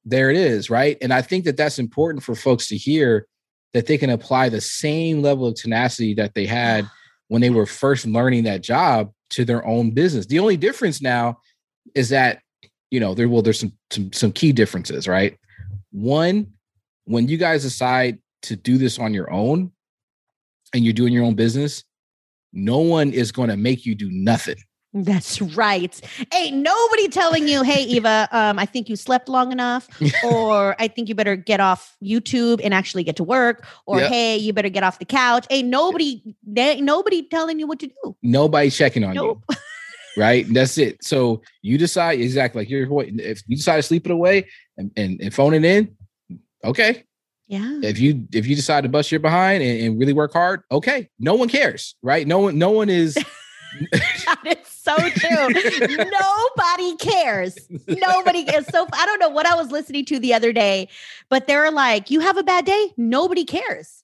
There 0.05 0.29
it 0.29 0.37
is, 0.37 0.69
right? 0.69 0.97
And 1.01 1.13
I 1.13 1.21
think 1.21 1.45
that 1.45 1.57
that's 1.57 1.79
important 1.79 2.23
for 2.23 2.35
folks 2.35 2.67
to 2.69 2.77
hear 2.77 3.27
that 3.73 3.87
they 3.87 3.97
can 3.97 4.09
apply 4.09 4.49
the 4.49 4.61
same 4.61 5.21
level 5.21 5.47
of 5.47 5.55
tenacity 5.55 6.13
that 6.15 6.33
they 6.33 6.45
had 6.45 6.89
when 7.27 7.41
they 7.41 7.49
were 7.49 7.65
first 7.65 8.05
learning 8.05 8.43
that 8.45 8.61
job 8.61 9.11
to 9.31 9.43
their 9.45 9.65
own 9.65 9.91
business. 9.91 10.25
The 10.25 10.39
only 10.39 10.57
difference 10.57 11.01
now 11.01 11.39
is 11.93 12.09
that, 12.09 12.39
you 12.91 12.99
know, 12.99 13.13
there 13.13 13.27
well 13.27 13.41
there's 13.41 13.59
some 13.59 13.73
some, 13.91 14.13
some 14.13 14.31
key 14.31 14.51
differences, 14.51 15.07
right? 15.07 15.37
One, 15.91 16.53
when 17.05 17.27
you 17.27 17.37
guys 17.37 17.63
decide 17.63 18.19
to 18.47 18.55
do 18.55 18.77
this 18.77 18.99
on 18.99 19.13
your 19.13 19.31
own 19.31 19.71
and 20.73 20.83
you're 20.83 20.93
doing 20.93 21.13
your 21.13 21.23
own 21.23 21.35
business, 21.35 21.83
no 22.53 22.79
one 22.79 23.11
is 23.11 23.31
going 23.31 23.49
to 23.49 23.57
make 23.57 23.85
you 23.85 23.95
do 23.95 24.09
nothing. 24.11 24.57
That's 24.95 25.41
right. 25.41 25.99
Ain't 26.33 26.55
nobody 26.55 27.09
telling 27.09 27.49
you, 27.49 27.63
hey, 27.63 27.83
Eva, 27.83 28.29
um, 28.31 28.57
I 28.57 28.65
think 28.65 28.87
you 28.87 28.95
slept 28.95 29.27
long 29.27 29.51
enough, 29.51 29.89
or 30.23 30.73
I 30.79 30.87
think 30.87 31.09
you 31.09 31.15
better 31.15 31.35
get 31.35 31.59
off 31.59 31.97
YouTube 32.01 32.61
and 32.63 32.73
actually 32.73 33.03
get 33.03 33.17
to 33.17 33.23
work, 33.23 33.67
or 33.85 33.99
yep. 33.99 34.09
hey, 34.09 34.37
you 34.37 34.53
better 34.53 34.69
get 34.69 34.83
off 34.83 34.99
the 34.99 35.05
couch. 35.05 35.45
Ain't 35.49 35.67
nobody, 35.67 36.23
ain't 36.57 36.83
nobody 36.83 37.23
telling 37.23 37.59
you 37.59 37.67
what 37.67 37.79
to 37.79 37.87
do. 37.87 38.15
Nobody 38.23 38.69
checking 38.69 39.03
on 39.03 39.15
nope. 39.15 39.43
you. 39.49 39.55
Right. 40.17 40.45
That's 40.49 40.77
it. 40.77 41.03
So 41.03 41.41
you 41.61 41.77
decide 41.77 42.21
exactly 42.21 42.61
like 42.61 42.69
your 42.69 42.87
what. 42.87 43.07
if 43.07 43.41
you 43.47 43.57
decide 43.57 43.75
to 43.75 43.83
sleep 43.83 44.05
it 44.05 44.13
away 44.13 44.47
and, 44.77 44.89
and, 44.95 45.19
and 45.19 45.33
phone 45.33 45.53
it 45.53 45.65
in, 45.65 45.93
okay, 46.63 47.03
yeah. 47.47 47.79
If 47.83 47.99
you 47.99 48.27
if 48.33 48.47
you 48.47 48.55
decide 48.55 48.81
to 48.81 48.89
bust 48.89 49.11
your 49.11 49.19
behind 49.19 49.61
and, 49.63 49.81
and 49.81 49.99
really 49.99 50.13
work 50.13 50.33
hard, 50.33 50.61
okay. 50.71 51.09
No 51.19 51.35
one 51.35 51.49
cares, 51.49 51.95
right? 52.01 52.25
No 52.25 52.39
one 52.39 52.57
no 52.57 52.71
one 52.71 52.89
is 52.89 53.17
is 53.93 54.67
so 54.67 54.95
true. 54.95 55.49
Nobody 55.89 56.95
cares. 56.97 57.57
Nobody 57.87 58.39
is 58.39 58.65
so 58.67 58.87
I 58.93 59.05
don't 59.05 59.19
know 59.19 59.29
what 59.29 59.45
I 59.45 59.55
was 59.55 59.71
listening 59.71 60.05
to 60.05 60.19
the 60.19 60.33
other 60.33 60.51
day, 60.51 60.89
but 61.29 61.45
they're 61.45 61.71
like, 61.71 62.09
you 62.09 62.19
have 62.19 62.37
a 62.37 62.43
bad 62.43 62.65
day, 62.65 62.93
nobody 62.97 63.45
cares. 63.45 64.03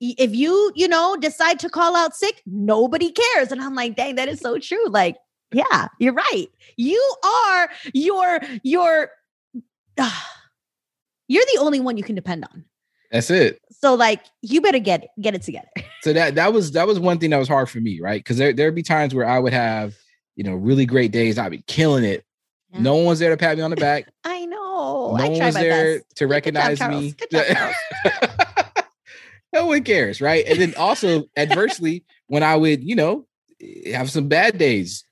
If 0.00 0.34
you, 0.34 0.72
you 0.76 0.86
know, 0.86 1.16
decide 1.16 1.58
to 1.58 1.68
call 1.68 1.96
out 1.96 2.14
sick, 2.14 2.40
nobody 2.46 3.10
cares. 3.10 3.50
And 3.50 3.60
I'm 3.60 3.74
like, 3.74 3.96
dang, 3.96 4.14
that 4.14 4.28
is 4.28 4.38
so 4.38 4.58
true. 4.58 4.88
Like, 4.88 5.16
yeah, 5.52 5.88
you're 5.98 6.12
right. 6.12 6.46
You 6.76 7.14
are 7.24 7.70
your 7.92 8.40
your 8.62 9.10
uh, 9.98 10.20
you're 11.28 11.44
the 11.54 11.60
only 11.60 11.78
one 11.80 11.96
you 11.96 12.02
can 12.02 12.14
depend 12.16 12.44
on. 12.44 12.64
That's 13.12 13.30
it. 13.30 13.60
So 13.70 13.94
like 13.94 14.22
you 14.42 14.60
better 14.60 14.78
get 14.80 15.04
it, 15.04 15.10
get 15.20 15.34
it 15.34 15.42
together. 15.42 15.68
So 16.02 16.12
that 16.12 16.36
that 16.36 16.52
was 16.52 16.70
that 16.72 16.86
was 16.86 17.00
one 17.00 17.18
thing 17.18 17.30
that 17.30 17.38
was 17.38 17.48
hard 17.48 17.68
for 17.68 17.80
me, 17.80 18.00
right? 18.00 18.20
Because 18.22 18.36
there 18.36 18.52
there'd 18.52 18.74
be 18.74 18.84
times 18.84 19.16
where 19.16 19.26
I 19.26 19.40
would 19.40 19.52
have, 19.52 19.96
you 20.36 20.44
know, 20.44 20.54
really 20.54 20.86
great 20.86 21.10
days, 21.10 21.38
I'd 21.38 21.50
be 21.50 21.64
killing 21.66 22.04
it. 22.04 22.24
Yeah. 22.70 22.82
No 22.82 22.94
one's 22.96 23.18
there 23.18 23.30
to 23.30 23.36
pat 23.36 23.56
me 23.56 23.64
on 23.64 23.70
the 23.70 23.76
back. 23.76 24.08
I 24.24 24.44
know. 24.46 25.16
no 25.18 25.24
I 25.24 25.26
try 25.26 25.38
one's 25.46 25.54
there 25.56 25.98
best. 25.98 26.16
to 26.16 26.24
Good 26.24 26.28
job, 26.28 26.30
recognize 26.30 26.78
Charles. 26.78 27.02
me. 27.02 27.14
Job, 27.32 27.74
no 29.52 29.66
one 29.66 29.82
cares, 29.82 30.20
right? 30.20 30.44
And 30.46 30.60
then 30.60 30.74
also 30.76 31.24
adversely, 31.36 32.04
when 32.28 32.44
I 32.44 32.54
would, 32.54 32.84
you 32.84 32.94
know, 32.94 33.26
have 33.92 34.08
some 34.10 34.28
bad 34.28 34.56
days, 34.56 35.04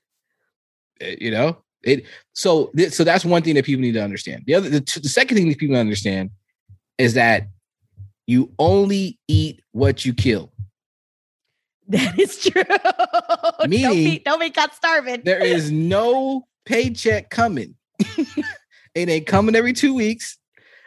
eh, 1.01 1.15
you 1.19 1.31
know, 1.31 1.57
it. 1.87 2.05
So, 2.33 2.71
th- 2.75 2.91
so 2.91 3.03
that's 3.03 3.23
one 3.25 3.41
thing 3.41 3.55
that 3.55 3.65
people 3.65 3.81
need 3.81 3.93
to 3.93 4.03
understand. 4.03 4.43
The 4.45 4.55
other, 4.55 4.69
the, 4.69 4.81
t- 4.81 4.99
the 4.99 5.09
second 5.09 5.37
thing 5.37 5.49
that 5.49 5.57
people 5.57 5.75
understand 5.75 6.31
is 6.97 7.13
that 7.15 7.47
you 8.25 8.51
only 8.59 9.17
eat 9.27 9.61
what 9.71 10.03
you 10.05 10.13
kill. 10.13 10.51
That 11.89 12.19
is 12.19 12.37
true. 12.39 12.63
don't, 13.59 13.69
Meaning- 13.69 13.93
be, 14.03 14.19
don't 14.19 14.39
be 14.39 14.49
caught 14.49 14.75
starving. 14.75 15.21
There 15.23 15.41
is 15.43 15.71
no 15.71 16.45
paycheck 16.65 17.29
coming. 17.29 17.75
it 17.99 19.09
ain't 19.09 19.25
coming 19.27 19.55
every 19.55 19.73
two 19.73 19.93
weeks, 19.93 20.37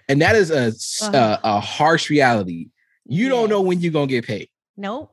and 0.09 0.21
that 0.23 0.37
is 0.37 0.51
a 0.51 0.69
Uh-huh. 1.07 1.39
a, 1.43 1.57
a 1.57 1.61
harsh 1.61 2.11
reality. 2.11 2.69
You 3.07 3.29
don't 3.29 3.49
know 3.49 3.63
when 3.63 3.81
you're 3.81 3.93
gonna 3.93 4.07
get 4.07 4.27
paid. 4.27 4.49
Nope. 4.77 5.13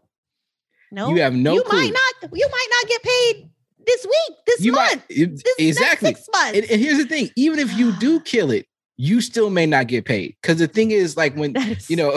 Nope. 0.91 1.11
You 1.15 1.21
have 1.21 1.33
no 1.33 1.53
You 1.53 1.63
clue. 1.63 1.79
might 1.79 1.93
not. 2.21 2.31
You 2.33 2.47
might 2.51 2.67
not 2.81 2.89
get 2.89 3.03
paid 3.03 3.49
this 3.87 4.05
week, 4.05 4.37
this 4.45 4.61
you 4.61 4.73
month, 4.73 5.03
might 5.09 5.09
this 5.09 5.41
exactly. 5.57 6.09
next 6.09 6.25
six 6.25 6.29
months. 6.33 6.57
And, 6.59 6.69
and 6.71 6.81
here's 6.81 6.97
the 6.99 7.05
thing: 7.05 7.29
even 7.35 7.57
if 7.57 7.73
you 7.75 7.93
do 7.93 8.19
kill 8.25 8.51
it, 8.51 8.67
you 8.97 9.21
still 9.21 9.49
may 9.49 9.65
not 9.65 9.87
get 9.87 10.05
paid. 10.05 10.35
Because 10.41 10.59
the 10.59 10.67
thing 10.67 10.91
is, 10.91 11.17
like 11.17 11.35
when 11.35 11.55
you 11.87 11.95
know, 11.95 12.15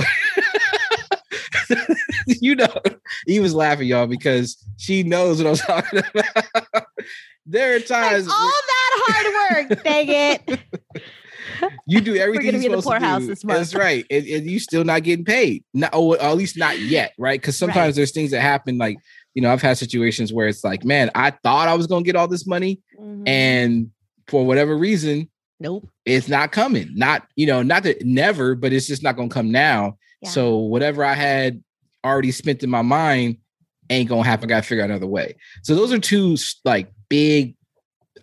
you 2.26 2.54
know, 2.56 2.74
he 3.26 3.40
was 3.40 3.54
laughing, 3.54 3.88
y'all, 3.88 4.06
because 4.06 4.56
she 4.76 5.02
knows 5.02 5.42
what 5.42 5.50
I'm 5.50 5.56
talking 5.82 6.00
about. 6.00 6.84
there 7.46 7.72
are 7.72 7.78
like, 7.78 7.86
times 7.86 8.28
all 8.28 8.34
that 8.36 9.02
hard 9.06 9.68
work. 9.70 9.84
dang 9.84 10.08
it. 10.08 10.60
you 11.86 12.00
do 12.00 12.16
everything 12.16 12.46
gonna 12.52 12.58
you're 12.58 12.60
be 12.60 12.66
in 12.66 12.72
the 12.72 12.82
supposed 12.82 12.86
to 12.86 12.90
poorhouse 13.00 13.20
do. 13.22 13.26
this 13.28 13.44
month. 13.44 13.58
That's 13.58 13.74
right, 13.74 14.04
and, 14.10 14.26
and 14.26 14.50
you 14.50 14.58
still 14.58 14.84
not 14.84 15.02
getting 15.02 15.24
paid. 15.24 15.64
Not, 15.74 15.94
or 15.94 16.20
at 16.20 16.36
least 16.36 16.56
not 16.56 16.78
yet, 16.78 17.12
right? 17.18 17.40
Because 17.40 17.56
sometimes 17.56 17.88
Right. 17.88 17.94
there's 17.96 18.12
things 18.12 18.30
that 18.32 18.40
happen, 18.40 18.78
like 18.78 18.96
you 19.34 19.42
know, 19.42 19.52
I've 19.52 19.62
had 19.62 19.78
situations 19.78 20.32
where 20.32 20.48
it's 20.48 20.64
like, 20.64 20.84
man, 20.84 21.10
I 21.14 21.30
thought 21.30 21.68
I 21.68 21.74
was 21.74 21.86
gonna 21.86 22.04
get 22.04 22.16
all 22.16 22.28
this 22.28 22.46
money, 22.46 22.80
Mhm. 23.00 23.28
and 23.28 23.90
for 24.26 24.44
whatever 24.46 24.76
reason, 24.76 25.28
nope. 25.58 25.88
it's 26.04 26.28
not 26.28 26.52
coming. 26.52 26.90
Not, 26.94 27.26
you 27.36 27.46
know, 27.46 27.62
not 27.62 27.82
that 27.84 28.04
never, 28.04 28.54
but 28.54 28.72
it's 28.72 28.86
just 28.86 29.02
not 29.02 29.16
gonna 29.16 29.28
come 29.28 29.50
now. 29.50 29.96
Yeah. 30.22 30.30
So 30.30 30.56
whatever 30.58 31.04
I 31.04 31.14
had 31.14 31.62
already 32.04 32.30
spent 32.32 32.62
in 32.62 32.70
my 32.70 32.82
mind 32.82 33.36
ain't 33.88 34.08
gonna 34.08 34.24
happen. 34.24 34.48
I 34.48 34.54
gotta 34.54 34.66
figure 34.66 34.84
out 34.84 34.90
another 34.90 35.06
way. 35.06 35.36
So 35.62 35.74
those 35.74 35.92
are 35.92 35.98
two 35.98 36.36
like 36.64 36.90
big, 37.08 37.54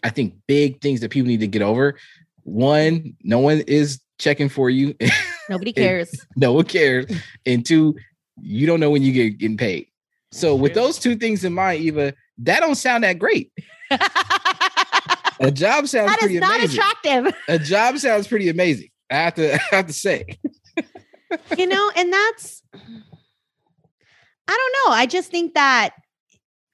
I 0.03 0.09
think 0.09 0.35
big 0.47 0.81
things 0.81 1.01
that 1.01 1.09
people 1.11 1.27
need 1.27 1.39
to 1.41 1.47
get 1.47 1.61
over. 1.61 1.97
One, 2.43 3.15
no 3.23 3.39
one 3.39 3.61
is 3.67 3.99
checking 4.19 4.49
for 4.49 4.69
you. 4.69 4.95
Nobody 5.49 5.73
cares. 5.73 6.09
no 6.35 6.53
one 6.53 6.65
cares. 6.65 7.05
And 7.45 7.65
two, 7.65 7.95
you 8.41 8.65
don't 8.67 8.79
know 8.79 8.89
when 8.89 9.01
you 9.03 9.11
get 9.11 9.37
getting 9.37 9.57
paid. 9.57 9.87
So 10.37 10.53
with 10.53 10.75
those 10.75 10.99
two 10.99 11.15
things 11.15 11.43
in 11.43 11.51
mind, 11.53 11.81
Eva, 11.81 12.13
that 12.39 12.59
don't 12.59 12.75
sound 12.75 13.03
that 13.03 13.17
great. 13.17 13.51
A 13.89 15.49
job 15.51 15.87
sounds 15.87 16.11
that 16.11 16.17
pretty 16.19 16.37
not 16.37 16.57
amazing. 16.59 16.79
attractive. 16.79 17.35
A 17.47 17.57
job 17.57 17.97
sounds 17.97 18.27
pretty 18.27 18.47
amazing. 18.47 18.89
I 19.09 19.15
have 19.15 19.33
to 19.35 19.55
I 19.71 19.75
have 19.75 19.87
to 19.87 19.93
say. 19.93 20.25
you 21.57 21.65
know, 21.65 21.91
and 21.95 22.13
that's 22.13 22.61
I 24.47 24.55
don't 24.55 24.91
know. 24.91 24.95
I 24.95 25.07
just 25.07 25.31
think 25.31 25.55
that 25.55 25.95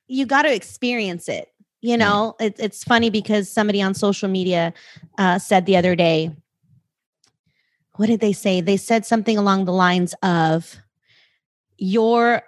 you 0.08 0.26
got 0.26 0.42
to 0.42 0.54
experience 0.54 1.30
it. 1.30 1.48
You 1.80 1.98
know, 1.98 2.36
it, 2.42 2.56
it's 2.60 2.84
funny 2.84 3.10
because 3.10 3.50
somebody 3.50 3.82
on 3.82 3.94
social 3.94 4.28
media 4.30 4.74
uh, 5.18 5.40
said 5.40 5.66
the 5.66 5.78
other 5.78 5.96
day, 5.96 6.32
what 7.96 8.08
did 8.08 8.20
they 8.20 8.34
say? 8.34 8.60
They 8.62 8.78
said 8.78 9.06
something 9.06 9.38
along 9.38 9.66
the 9.66 9.74
lines 9.74 10.14
of, 10.22 10.78
"You're 11.78 12.42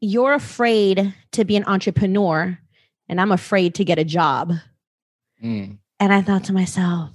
you're 0.00 0.34
afraid 0.34 1.14
to 1.32 1.44
be 1.44 1.56
an 1.56 1.64
entrepreneur, 1.66 2.58
and 3.08 3.20
I'm 3.20 3.32
afraid 3.32 3.74
to 3.76 3.84
get 3.84 3.98
a 3.98 4.04
job." 4.04 4.52
Mm. 5.42 5.78
And 6.00 6.12
I 6.12 6.22
thought 6.22 6.44
to 6.44 6.52
myself, 6.52 7.10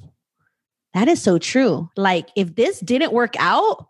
that 0.94 1.08
is 1.08 1.22
so 1.22 1.38
true. 1.38 1.90
Like, 1.96 2.30
if 2.36 2.56
this 2.56 2.80
didn't 2.80 3.14
work 3.14 3.36
out, 3.40 3.88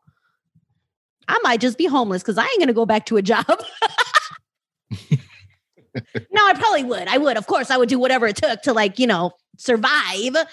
I 1.28 1.40
might 1.44 1.62
just 1.62 1.78
be 1.78 1.86
homeless 1.86 2.22
because 2.22 2.38
I 2.38 2.44
ain't 2.44 2.58
going 2.58 2.68
to 2.68 2.74
go 2.74 2.86
back 2.86 3.06
to 3.08 3.18
a 3.18 3.22
job. 3.22 3.46
no, 6.32 6.48
I 6.48 6.54
probably 6.56 6.84
would. 6.84 7.08
I 7.08 7.18
would. 7.18 7.38
Of 7.38 7.48
course, 7.48 7.70
I 7.70 7.78
would 7.78 7.90
do 7.90 8.00
whatever 8.00 8.28
it 8.28 8.36
took 8.36 8.62
to, 8.64 8.74
like, 8.74 9.00
you 9.00 9.08
know, 9.08 9.32
survive. 9.58 10.34
But 10.34 10.48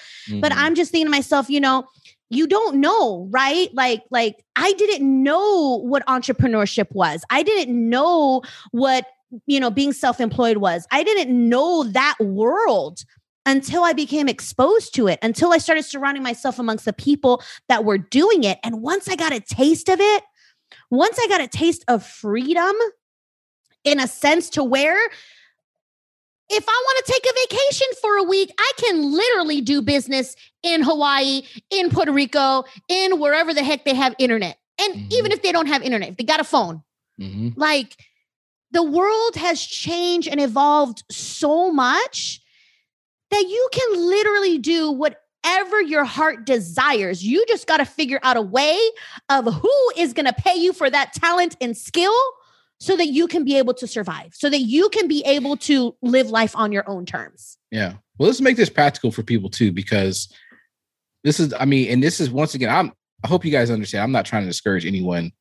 Mhm. 0.53 0.57
I'm 0.57 0.75
just 0.75 0.91
thinking 0.91 1.07
to 1.07 1.11
myself, 1.11 1.49
you 1.49 1.61
know, 1.61 1.87
you 2.31 2.47
don't 2.47 2.77
know, 2.77 3.29
right? 3.31 3.69
Like, 3.75 4.05
like 4.11 4.45
I 4.57 4.73
didn't 4.75 5.23
know 5.23 5.81
what 5.83 6.07
entrepreneurship 6.07 6.91
was. 6.93 7.23
I 7.29 7.43
didn't 7.43 7.91
know 7.91 8.43
what, 8.71 9.07
you 9.47 9.61
know, 9.61 9.71
being 9.71 9.93
self-employed 9.93 10.59
was. 10.59 10.87
I 10.91 11.03
didn't 11.03 11.49
know 11.49 11.85
that 11.85 12.17
world 12.21 13.05
until 13.47 13.83
I 13.83 13.93
became 13.93 14.29
exposed 14.29 14.95
to 14.95 15.09
it, 15.09 15.19
until 15.23 15.53
I 15.53 15.59
started 15.59 15.85
surrounding 15.85 16.23
myself 16.23 16.59
amongst 16.59 16.85
the 16.85 16.93
people 16.93 17.43
that 17.69 17.85
were 17.85 17.99
doing 17.99 18.45
it. 18.45 18.59
And 18.63 18.81
once 18.81 19.09
I 19.09 19.17
got 19.17 19.33
a 19.33 19.41
taste 19.41 19.89
of 19.89 19.99
it, 20.01 20.23
once 20.91 21.19
I 21.21 21.27
got 21.27 21.41
a 21.41 21.49
taste 21.49 21.85
of 21.89 22.07
freedom 22.07 22.75
in 23.83 23.99
a 23.99 24.07
sense 24.07 24.51
to 24.51 24.63
where 24.63 24.99
if 26.51 26.65
I 26.69 26.83
want 26.85 27.07
to 27.07 27.13
take 27.13 27.25
a 27.25 27.49
vacation 27.49 27.87
for 28.01 28.17
a 28.17 28.23
week, 28.25 28.53
I 28.59 28.73
can 28.77 29.13
literally 29.13 29.61
do 29.61 29.81
business 29.81 30.37
in 30.63 30.83
Hawaii, 30.83 31.43
in 31.71 31.91
Puerto 31.91 32.13
Rico, 32.13 32.65
in 32.89 33.21
wherever 33.21 33.55
the 33.55 33.63
heck 33.63 33.85
they 33.85 33.95
have 33.95 34.15
internet. 34.19 34.59
And 34.79 34.95
Mhm. 34.95 35.13
even 35.13 35.33
if 35.33 35.43
they 35.43 35.53
don't 35.53 35.67
have 35.67 35.83
internet, 35.83 36.11
if 36.11 36.17
they 36.17 36.25
got 36.25 36.41
a 36.41 36.45
phone, 36.45 36.83
Mhm. 37.21 37.55
like 37.57 37.97
the 38.73 38.83
world 38.83 39.37
has 39.37 39.65
changed 39.65 40.29
and 40.29 40.41
evolved 40.41 41.05
so 41.11 41.73
much 41.73 42.41
that 43.31 43.49
you 43.49 43.69
can 43.73 44.09
literally 44.09 44.59
do 44.59 44.91
whatever 44.91 45.81
your 45.81 46.05
heart 46.05 46.45
desires. 46.45 47.23
You 47.23 47.45
just 47.47 47.67
got 47.67 47.77
to 47.79 47.85
figure 47.85 48.21
out 48.23 48.37
a 48.37 48.43
way 48.43 48.79
of 49.29 49.47
who 49.55 49.93
is 49.97 50.13
going 50.13 50.27
to 50.27 50.33
pay 50.33 50.57
you 50.57 50.73
for 50.73 50.91
that 50.91 51.13
talent 51.13 51.57
and 51.61 51.77
skill 51.77 52.15
so 52.81 52.97
that 52.97 53.09
you 53.09 53.27
can 53.27 53.45
be 53.45 53.57
able 53.59 53.75
to 53.75 53.87
survive, 53.87 54.33
so 54.35 54.49
that 54.49 54.61
you 54.61 54.89
can 54.89 55.07
be 55.07 55.23
able 55.27 55.57
to 55.59 55.95
live 56.03 56.31
life 56.31 56.57
on 56.57 56.73
your 56.73 56.89
own 56.89 57.05
terms. 57.05 57.59
Yeah. 57.71 57.95
Well, 58.19 58.29
let's 58.29 58.41
make 58.41 58.57
this 58.57 58.71
practical 58.71 59.13
for 59.13 59.23
people 59.23 59.51
too, 59.51 59.71
because 59.71 60.33
this 61.23 61.39
is, 61.39 61.53
I 61.59 61.67
mean, 61.67 61.91
and 61.91 62.03
this 62.03 62.21
is 62.21 62.31
once 62.31 62.55
again, 62.55 62.71
I'm, 62.71 62.93
I 63.23 63.29
hope 63.29 63.45
you 63.45 63.51
guys 63.51 63.71
understand. 63.71 64.03
I'm 64.03 64.13
not 64.13 64.25
trying 64.25 64.43
to 64.43 64.49
discourage 64.49 64.87
anyone 64.87 65.33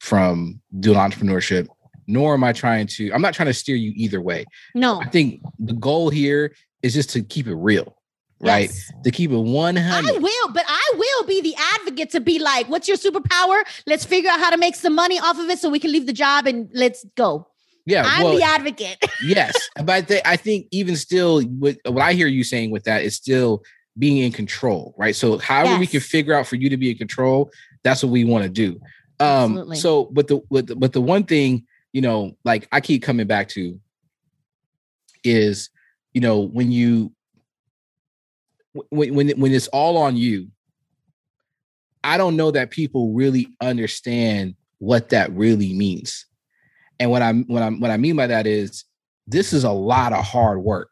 from 0.00 0.60
doing 0.80 0.96
entrepreneurship, 0.96 1.68
nor 2.06 2.34
am 2.34 2.44
I 2.44 2.52
trying 2.52 2.86
to, 2.88 3.12
I'm 3.12 3.22
not 3.22 3.34
trying 3.34 3.48
to 3.48 3.54
steer 3.54 3.76
you 3.76 3.92
either 3.94 4.22
way. 4.22 4.46
No. 4.74 5.00
I 5.00 5.08
think 5.08 5.42
the 5.58 5.74
goal 5.74 6.08
here 6.08 6.54
is 6.82 6.94
just 6.94 7.10
to 7.10 7.22
keep 7.22 7.46
it 7.46 7.54
real, 7.54 7.95
right? 8.40 8.68
Yes. 8.68 8.92
To 9.04 9.10
keep 9.10 9.30
it 9.30 9.36
100. 9.36 10.08
I 10.08 10.18
will, 10.18 10.48
but 10.52 10.64
I 10.66 10.92
will 10.94 11.26
be 11.26 11.40
the 11.40 11.54
advocate 11.74 12.10
to 12.10 12.20
be 12.20 12.38
like, 12.38 12.68
what's 12.68 12.88
your 12.88 12.96
superpower? 12.96 13.62
Let's 13.86 14.04
figure 14.04 14.30
out 14.30 14.40
how 14.40 14.50
to 14.50 14.58
make 14.58 14.74
some 14.76 14.94
money 14.94 15.18
off 15.18 15.38
of 15.38 15.48
it 15.48 15.58
so 15.58 15.70
we 15.70 15.78
can 15.78 15.92
leave 15.92 16.06
the 16.06 16.12
job 16.12 16.46
and 16.46 16.68
let's 16.74 17.04
go. 17.16 17.48
yeah. 17.86 18.04
I'm 18.06 18.24
well, 18.24 18.36
the 18.36 18.42
advocate. 18.42 18.98
yes. 19.24 19.54
But 19.82 20.10
I, 20.10 20.22
I 20.24 20.36
think 20.36 20.66
even 20.70 20.96
still, 20.96 21.42
what, 21.42 21.78
what 21.84 22.02
I 22.02 22.12
hear 22.12 22.26
you 22.26 22.44
saying 22.44 22.70
with 22.70 22.84
that 22.84 23.02
is 23.02 23.16
still 23.16 23.62
being 23.98 24.18
in 24.18 24.32
control, 24.32 24.94
right? 24.98 25.16
So, 25.16 25.38
however 25.38 25.78
we 25.78 25.86
can 25.86 26.00
figure 26.00 26.34
out 26.34 26.46
for 26.46 26.56
you 26.56 26.68
to 26.68 26.76
be 26.76 26.90
in 26.90 26.98
control, 26.98 27.50
that's 27.82 28.02
what 28.02 28.12
we 28.12 28.24
want 28.24 28.44
to 28.44 28.50
do. 28.50 28.80
Um, 29.18 29.52
Absolutely. 29.52 29.76
so, 29.76 30.04
but 30.12 30.28
the, 30.28 30.42
but 30.50 30.66
the, 30.66 30.76
but 30.76 30.92
the 30.92 31.00
one 31.00 31.24
thing, 31.24 31.66
you 31.92 32.02
know, 32.02 32.36
like 32.44 32.68
I 32.72 32.82
keep 32.82 33.02
coming 33.02 33.26
back 33.26 33.48
to 33.50 33.80
is, 35.24 35.70
you 36.12 36.20
know, 36.20 36.40
when 36.40 36.70
you, 36.70 37.12
when, 38.90 39.14
when, 39.14 39.28
when 39.40 39.52
it's 39.52 39.68
all 39.68 39.96
on 39.98 40.16
you, 40.16 40.48
I 42.04 42.16
don't 42.18 42.36
know 42.36 42.50
that 42.52 42.70
people 42.70 43.12
really 43.12 43.48
understand 43.60 44.54
what 44.78 45.08
that 45.10 45.32
really 45.32 45.72
means. 45.74 46.26
And 47.00 47.10
what 47.10 47.22
I'm 47.22 47.44
what 47.44 47.62
I'm 47.62 47.80
what 47.80 47.90
I 47.90 47.96
mean 47.96 48.16
by 48.16 48.26
that 48.28 48.46
is 48.46 48.84
this 49.26 49.52
is 49.52 49.64
a 49.64 49.72
lot 49.72 50.12
of 50.12 50.24
hard 50.24 50.62
work. 50.62 50.90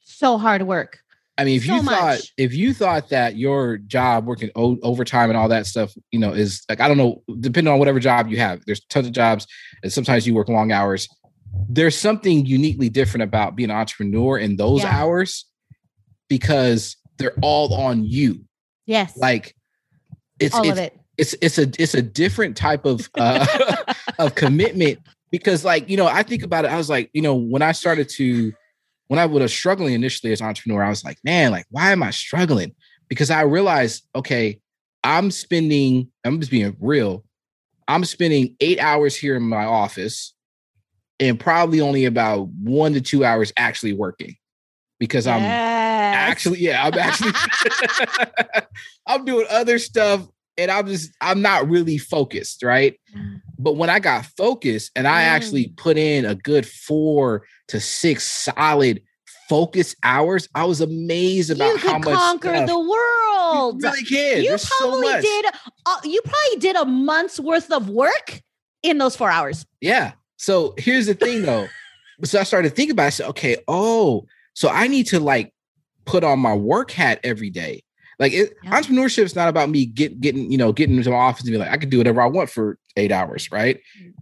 so 0.00 0.38
hard 0.38 0.62
work. 0.62 1.00
I 1.38 1.44
mean, 1.44 1.56
if 1.56 1.66
you 1.66 1.78
So 1.78 1.84
thought 1.84 2.00
much. 2.18 2.32
if 2.36 2.54
you 2.54 2.72
thought 2.74 3.08
that 3.08 3.36
your 3.36 3.78
job 3.78 4.26
working 4.26 4.50
o- 4.54 4.78
overtime 4.82 5.30
and 5.30 5.36
all 5.36 5.48
that 5.48 5.66
stuff, 5.66 5.92
you 6.10 6.18
know, 6.18 6.30
is 6.32 6.62
like 6.68 6.80
I 6.80 6.88
don't 6.88 6.96
know, 6.98 7.22
depending 7.40 7.72
on 7.72 7.78
whatever 7.78 7.98
job 8.00 8.28
you 8.28 8.36
have. 8.38 8.62
There's 8.66 8.84
tons 8.84 9.06
of 9.06 9.12
jobs, 9.12 9.46
and 9.82 9.92
sometimes 9.92 10.26
you 10.26 10.34
work 10.34 10.48
long 10.48 10.72
hours. 10.72 11.08
There's 11.68 11.98
something 11.98 12.46
uniquely 12.46 12.88
different 12.88 13.22
about 13.24 13.56
being 13.56 13.70
an 13.70 13.76
entrepreneur 13.76 14.38
in 14.38 14.56
those 14.56 14.82
Yeah. 14.82 14.94
hours 14.96 15.46
because 16.28 16.96
they're 17.22 17.38
all 17.42 17.74
on 17.74 18.04
you. 18.04 18.44
Yes. 18.86 19.16
Like 19.16 19.54
it's 20.38 20.54
all 20.54 20.68
it's 20.68 20.78
it. 20.78 21.00
it's 21.16 21.34
it's 21.40 21.58
a 21.58 21.70
it's 21.78 21.94
a 21.94 22.02
different 22.02 22.56
type 22.56 22.84
of 22.84 23.08
uh 23.18 23.76
of 24.18 24.34
commitment 24.34 24.98
because 25.30 25.64
like 25.64 25.88
you 25.88 25.96
know 25.96 26.06
i 26.06 26.22
think 26.22 26.42
about 26.42 26.64
it 26.64 26.70
i 26.70 26.76
was 26.76 26.90
like 26.90 27.08
you 27.12 27.22
know 27.22 27.34
when 27.34 27.62
i 27.62 27.72
started 27.72 28.08
to 28.08 28.52
when 29.12 29.18
I 29.18 29.26
was 29.26 29.52
struggling 29.52 29.92
initially 29.92 30.32
as 30.32 30.40
an 30.40 30.46
entrepreneur, 30.46 30.82
I 30.82 30.88
was 30.88 31.04
like, 31.04 31.18
man, 31.22 31.50
like, 31.50 31.66
why 31.68 31.92
am 31.92 32.02
I 32.02 32.12
struggling? 32.12 32.74
Because 33.10 33.30
I 33.30 33.42
realized, 33.42 34.08
okay, 34.14 34.58
I'm 35.04 35.30
spending, 35.30 36.08
I'm 36.24 36.40
just 36.40 36.50
being 36.50 36.74
real. 36.80 37.22
I'm 37.86 38.06
spending 38.06 38.56
eight 38.60 38.80
hours 38.80 39.14
here 39.14 39.36
in 39.36 39.42
my 39.42 39.66
office 39.66 40.32
and 41.20 41.38
probably 41.38 41.82
only 41.82 42.06
about 42.06 42.48
one 42.48 42.94
to 42.94 43.02
two 43.02 43.22
hours 43.22 43.52
actually 43.58 43.92
working 43.92 44.34
because 44.98 45.26
I'm 45.26 45.42
actually, 46.02 46.60
yeah, 46.60 46.84
I'm 46.84 46.94
actually, 46.94 47.32
I'm 49.06 49.24
doing 49.24 49.46
other 49.50 49.78
stuff 49.78 50.26
and 50.58 50.70
I'm 50.70 50.86
just, 50.86 51.10
I'm 51.20 51.42
not 51.42 51.68
really 51.68 51.98
focused, 51.98 52.62
right? 52.62 52.98
But 53.58 53.76
when 53.76 53.90
I 53.90 54.00
got 54.00 54.26
focused 54.36 54.90
and 54.96 55.06
I 55.06 55.22
mm. 55.22 55.26
actually 55.26 55.68
put 55.76 55.96
in 55.96 56.24
a 56.24 56.34
good 56.34 56.66
four 56.66 57.44
to 57.68 57.80
six 57.80 58.30
solid 58.30 59.02
focus 59.48 59.94
hours, 60.02 60.48
I 60.54 60.64
was 60.64 60.80
amazed 60.80 61.50
about 61.50 61.72
you 61.72 61.78
how 61.78 61.98
much 61.98 62.14
conquer 62.14 62.54
stuff. 62.54 62.68
the 62.68 62.78
world. 62.78 63.82
You 63.82 63.88
really 63.88 64.04
can. 64.04 64.42
You 64.42 64.48
There's 64.48 64.70
probably 64.78 65.08
so 65.08 65.20
did. 65.20 65.44
Uh, 65.86 65.96
you 66.04 66.20
probably 66.22 66.58
did 66.58 66.76
a 66.76 66.84
month's 66.84 67.38
worth 67.38 67.70
of 67.70 67.88
work 67.88 68.40
in 68.82 68.98
those 68.98 69.14
four 69.14 69.30
hours. 69.30 69.66
Yeah. 69.80 70.12
So 70.38 70.74
here's 70.76 71.06
the 71.06 71.14
thing, 71.14 71.42
though. 71.42 71.68
so 72.24 72.40
I 72.40 72.42
started 72.42 72.74
thinking 72.74 72.92
about. 72.92 73.04
It. 73.04 73.06
I 73.06 73.10
said, 73.10 73.28
okay, 73.28 73.56
oh, 73.68 74.26
so 74.54 74.68
I 74.68 74.88
need 74.88 75.06
to 75.08 75.20
like 75.20 75.52
put 76.04 76.24
on 76.24 76.38
my 76.38 76.54
work 76.54 76.90
hat 76.90 77.20
every 77.22 77.50
day. 77.50 77.82
Like 78.18 78.32
it, 78.32 78.56
yeah. 78.62 78.80
entrepreneurship 78.80 79.24
is 79.24 79.34
not 79.34 79.48
about 79.48 79.70
me 79.70 79.86
get, 79.86 80.20
getting, 80.20 80.50
you 80.50 80.58
know, 80.58 80.72
getting 80.72 80.96
into 80.96 81.10
my 81.10 81.16
office 81.16 81.44
and 81.44 81.52
be 81.52 81.58
like, 81.58 81.70
I 81.70 81.76
can 81.76 81.88
do 81.88 81.98
whatever 81.98 82.20
I 82.20 82.26
want 82.26 82.50
for 82.50 82.78
eight 82.96 83.10
hours, 83.10 83.50
right? 83.50 83.80
Mm. 84.00 84.12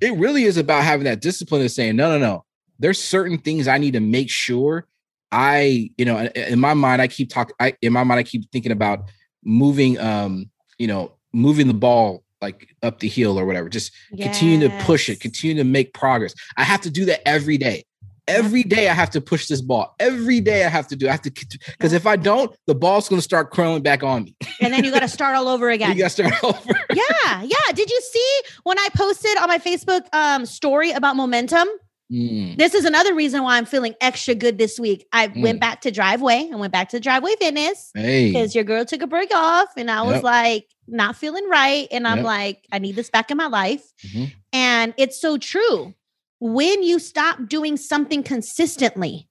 It 0.00 0.16
really 0.16 0.44
is 0.44 0.56
about 0.56 0.82
having 0.82 1.04
that 1.04 1.20
discipline 1.20 1.62
of 1.62 1.70
saying, 1.70 1.96
no, 1.96 2.10
no, 2.10 2.18
no. 2.18 2.44
There's 2.78 3.02
certain 3.02 3.38
things 3.38 3.68
I 3.68 3.78
need 3.78 3.92
to 3.92 4.00
make 4.00 4.28
sure 4.28 4.86
I, 5.30 5.90
you 5.96 6.04
know, 6.04 6.18
in 6.18 6.60
my 6.60 6.74
mind, 6.74 7.02
I 7.02 7.08
keep 7.08 7.28
talking. 7.28 7.54
I 7.58 7.74
in 7.82 7.92
my 7.92 8.04
mind, 8.04 8.20
I 8.20 8.22
keep 8.22 8.50
thinking 8.52 8.72
about 8.72 9.10
moving, 9.44 9.98
um, 9.98 10.50
you 10.78 10.86
know, 10.86 11.12
moving 11.32 11.66
the 11.66 11.74
ball 11.74 12.22
like 12.40 12.68
up 12.82 13.00
the 13.00 13.08
hill 13.08 13.38
or 13.38 13.44
whatever. 13.44 13.68
Just 13.68 13.92
yes. 14.12 14.26
continue 14.28 14.68
to 14.68 14.84
push 14.84 15.08
it, 15.08 15.20
continue 15.20 15.56
to 15.56 15.64
make 15.64 15.92
progress. 15.92 16.34
I 16.56 16.62
have 16.64 16.82
to 16.82 16.90
do 16.90 17.04
that 17.06 17.26
every 17.26 17.58
day 17.58 17.84
every 18.28 18.62
day 18.62 18.88
I 18.88 18.94
have 18.94 19.10
to 19.10 19.20
push 19.20 19.46
this 19.46 19.60
ball. 19.60 19.94
Every 19.98 20.40
day 20.40 20.64
I 20.64 20.68
have 20.68 20.86
to 20.88 20.96
do. 20.96 21.08
I 21.08 21.12
have 21.12 21.22
to 21.22 21.30
because 21.30 21.92
if 21.92 22.06
I 22.06 22.16
don't, 22.16 22.54
the 22.66 22.74
ball's 22.74 23.08
going 23.08 23.18
to 23.18 23.24
start 23.24 23.50
crawling 23.50 23.82
back 23.82 24.02
on 24.02 24.24
me. 24.24 24.36
and 24.60 24.72
then 24.72 24.84
you 24.84 24.90
got 24.90 25.00
to 25.00 25.08
start 25.14 25.36
all 25.36 25.48
over 25.48 25.70
again. 25.70 25.92
you 25.92 25.98
got 25.98 26.10
to 26.10 26.28
start 26.28 26.44
over. 26.44 26.80
yeah, 26.94 27.42
yeah. 27.42 27.72
Did 27.74 27.90
you 27.90 28.00
see 28.00 28.40
when 28.62 28.78
I 28.78 28.88
posted 28.94 29.36
on 29.38 29.48
my 29.48 29.58
Facebook 29.58 30.02
um, 30.12 30.46
story 30.46 30.90
about 30.92 31.16
momentum? 31.16 31.68
Mm. 32.12 32.58
This 32.58 32.74
is 32.74 32.84
another 32.84 33.14
reason 33.14 33.42
why 33.42 33.56
I'm 33.56 33.64
feeling 33.64 33.94
extra 34.00 34.34
good 34.34 34.58
this 34.58 34.78
week. 34.78 35.06
I 35.12 35.28
mm. 35.28 35.42
went 35.42 35.60
back 35.60 35.80
to 35.82 35.90
Driveway. 35.90 36.50
I 36.52 36.56
went 36.56 36.72
back 36.72 36.90
to 36.90 37.00
Driveway 37.00 37.34
Fitness 37.38 37.90
because 37.94 38.04
hey. 38.04 38.46
your 38.52 38.64
girl 38.64 38.84
took 38.84 39.02
a 39.02 39.06
break 39.06 39.34
off, 39.34 39.68
and 39.76 39.90
I 39.90 40.02
was 40.02 40.16
yep. 40.16 40.22
like 40.22 40.66
not 40.86 41.16
feeling 41.16 41.48
right, 41.48 41.88
and 41.90 42.06
I'm 42.06 42.18
yep. 42.18 42.26
like, 42.26 42.66
I 42.70 42.78
need 42.78 42.94
this 42.94 43.10
back 43.10 43.30
in 43.30 43.38
my 43.38 43.46
life. 43.46 43.90
Mm-hmm. 44.06 44.24
And 44.52 44.94
it's 44.98 45.20
so 45.20 45.38
true 45.38 45.94
when 46.40 46.82
you 46.82 46.98
stop 46.98 47.48
doing 47.48 47.76
something 47.76 48.22
consistently, 48.22 49.28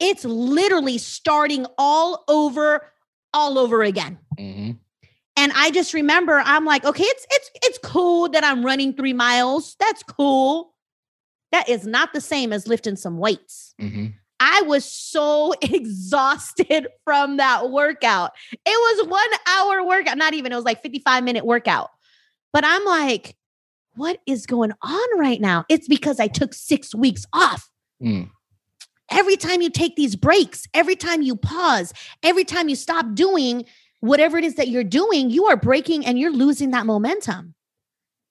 it's 0.00 0.24
literally 0.24 0.98
starting 0.98 1.66
all 1.76 2.24
over, 2.28 2.92
all 3.32 3.58
over 3.58 3.82
again. 3.82 4.18
Mm-hmm. 4.38 4.72
And 5.36 5.52
I 5.54 5.70
just 5.70 5.94
remember 5.94 6.42
I'm 6.44 6.64
like, 6.64 6.84
okay, 6.84 7.04
it's 7.04 7.26
it's 7.30 7.50
it's 7.62 7.78
cool 7.78 8.28
that 8.30 8.42
I'm 8.42 8.64
running 8.64 8.92
three 8.92 9.12
miles. 9.12 9.76
That's 9.78 10.02
cool. 10.02 10.74
That 11.52 11.68
is 11.68 11.86
not 11.86 12.12
the 12.12 12.20
same 12.20 12.52
as 12.52 12.66
lifting 12.66 12.96
some 12.96 13.18
weights. 13.18 13.74
Mm-hmm. 13.80 14.08
I 14.40 14.62
was 14.62 14.84
so 14.84 15.54
exhausted 15.62 16.88
from 17.04 17.38
that 17.38 17.70
workout. 17.70 18.32
It 18.52 18.58
was 18.66 19.08
one 19.08 19.28
hour 19.46 19.84
workout, 19.84 20.18
not 20.18 20.34
even, 20.34 20.52
it 20.52 20.56
was 20.56 20.64
like 20.64 20.82
55 20.82 21.24
minute 21.24 21.46
workout. 21.46 21.90
But 22.52 22.64
I'm 22.64 22.84
like, 22.84 23.36
what 23.98 24.20
is 24.26 24.46
going 24.46 24.72
on 24.82 25.18
right 25.18 25.40
now? 25.40 25.64
It's 25.68 25.88
because 25.88 26.20
I 26.20 26.28
took 26.28 26.54
six 26.54 26.94
weeks 26.94 27.26
off. 27.32 27.68
Mm. 28.02 28.30
Every 29.10 29.36
time 29.36 29.60
you 29.60 29.70
take 29.70 29.96
these 29.96 30.16
breaks, 30.16 30.66
every 30.72 30.96
time 30.96 31.22
you 31.22 31.34
pause, 31.34 31.92
every 32.22 32.44
time 32.44 32.68
you 32.68 32.76
stop 32.76 33.14
doing 33.14 33.64
whatever 34.00 34.38
it 34.38 34.44
is 34.44 34.54
that 34.54 34.68
you're 34.68 34.84
doing, 34.84 35.30
you 35.30 35.46
are 35.46 35.56
breaking 35.56 36.06
and 36.06 36.18
you're 36.18 36.32
losing 36.32 36.70
that 36.70 36.86
momentum. 36.86 37.54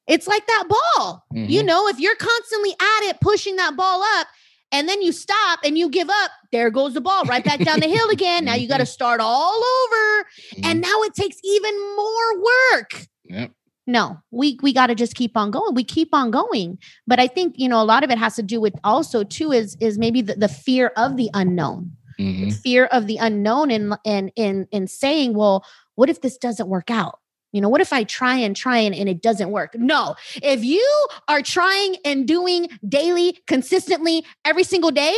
It's 0.07 0.27
like 0.27 0.47
that 0.47 0.65
ball. 0.69 1.25
Mm-hmm. 1.33 1.51
You 1.51 1.63
know, 1.63 1.87
if 1.89 1.99
you're 1.99 2.15
constantly 2.15 2.71
at 2.71 3.09
it, 3.09 3.19
pushing 3.19 3.57
that 3.57 3.75
ball 3.75 4.01
up, 4.17 4.27
and 4.71 4.87
then 4.87 5.01
you 5.01 5.11
stop 5.11 5.59
and 5.63 5.77
you 5.77 5.89
give 5.89 6.09
up, 6.09 6.31
there 6.51 6.69
goes 6.69 6.93
the 6.93 7.01
ball 7.01 7.23
right 7.23 7.43
back 7.43 7.59
down 7.59 7.79
the 7.79 7.87
hill 7.87 8.09
again. 8.09 8.45
Now 8.45 8.55
you 8.55 8.67
got 8.67 8.77
to 8.77 8.83
mm-hmm. 8.83 8.89
start 8.89 9.19
all 9.21 9.55
over. 9.55 10.23
Mm-hmm. 10.53 10.65
And 10.65 10.81
now 10.81 11.01
it 11.03 11.13
takes 11.13 11.37
even 11.43 11.95
more 11.95 12.43
work. 12.43 13.05
Yep 13.25 13.51
no 13.87 14.19
we 14.31 14.59
we 14.61 14.73
got 14.73 14.87
to 14.87 14.95
just 14.95 15.15
keep 15.15 15.35
on 15.35 15.49
going. 15.49 15.73
We 15.73 15.83
keep 15.83 16.09
on 16.13 16.29
going 16.29 16.77
but 17.07 17.19
i 17.19 17.27
think 17.27 17.55
you 17.57 17.67
know 17.67 17.81
a 17.81 17.85
lot 17.85 18.03
of 18.03 18.11
it 18.11 18.17
has 18.17 18.35
to 18.35 18.43
do 18.43 18.61
with 18.61 18.75
also 18.83 19.23
too 19.23 19.51
is 19.51 19.75
is 19.79 19.97
maybe 19.97 20.21
the, 20.21 20.35
the 20.35 20.47
fear 20.47 20.91
of 20.97 21.17
the 21.17 21.29
unknown. 21.33 21.91
Mm-hmm. 22.19 22.49
fear 22.49 22.85
of 22.85 23.05
the 23.05 23.17
unknown 23.17 23.69
and 23.69 23.95
and 24.03 24.31
in 24.35 24.67
in 24.71 24.87
saying 24.87 25.35
well 25.35 25.63
what 25.95 26.09
if 26.09 26.21
this 26.21 26.37
doesn't 26.37 26.67
work 26.67 26.89
out? 26.89 27.19
You 27.51 27.61
know 27.61 27.69
what 27.69 27.81
if 27.81 27.93
i 27.93 28.03
try 28.03 28.35
and 28.35 28.55
try 28.55 28.77
and, 28.77 28.93
and 28.93 29.07
it 29.07 29.21
doesn't 29.21 29.51
work? 29.51 29.75
No 29.75 30.15
if 30.35 30.63
you 30.63 31.07
are 31.27 31.41
trying 31.41 31.95
and 32.03 32.27
doing 32.27 32.69
daily 32.87 33.39
consistently 33.47 34.25
every 34.45 34.63
single 34.63 34.91
day 34.91 35.15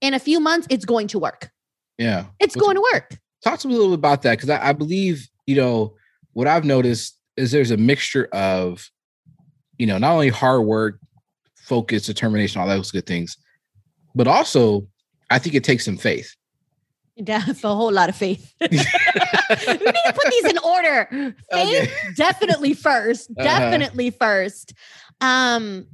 in 0.00 0.14
a 0.14 0.18
few 0.18 0.38
months 0.38 0.66
it's 0.70 0.84
going 0.84 1.08
to 1.08 1.18
work. 1.18 1.50
Yeah. 1.98 2.26
It's 2.40 2.56
going 2.56 2.74
to 2.74 2.82
work. 2.92 3.18
Talk 3.42 3.60
to 3.60 3.68
me 3.68 3.74
a 3.74 3.78
little 3.78 3.92
bit 3.92 4.00
about 4.00 4.22
that 4.22 4.32
because 4.32 4.50
I, 4.50 4.68
I 4.68 4.72
believe 4.72 5.28
you 5.46 5.56
know 5.56 5.94
what 6.32 6.46
i've 6.46 6.64
noticed 6.64 7.18
is 7.36 7.52
there's 7.52 7.70
a 7.70 7.76
mixture 7.76 8.28
of, 8.32 8.90
you 9.78 9.86
know, 9.86 9.98
not 9.98 10.12
only 10.12 10.28
hard 10.28 10.62
work, 10.62 10.98
focus, 11.56 12.06
determination, 12.06 12.60
all 12.60 12.68
those 12.68 12.90
good 12.90 13.06
things, 13.06 13.36
but 14.14 14.28
also 14.28 14.86
I 15.30 15.38
think 15.38 15.54
it 15.54 15.64
takes 15.64 15.84
some 15.84 15.96
faith. 15.96 16.34
Yeah, 17.16 17.44
a 17.48 17.54
whole 17.54 17.92
lot 17.92 18.08
of 18.08 18.16
faith. 18.16 18.52
we 18.60 18.66
need 18.68 18.82
to 18.82 20.14
put 20.14 20.30
these 20.30 20.44
in 20.46 20.58
order. 20.58 21.06
Faith, 21.52 21.82
okay. 21.82 21.90
definitely 22.16 22.74
first. 22.74 23.30
Uh-huh. 23.30 23.44
Definitely 23.44 24.10
first. 24.10 24.74
Um, 25.20 25.86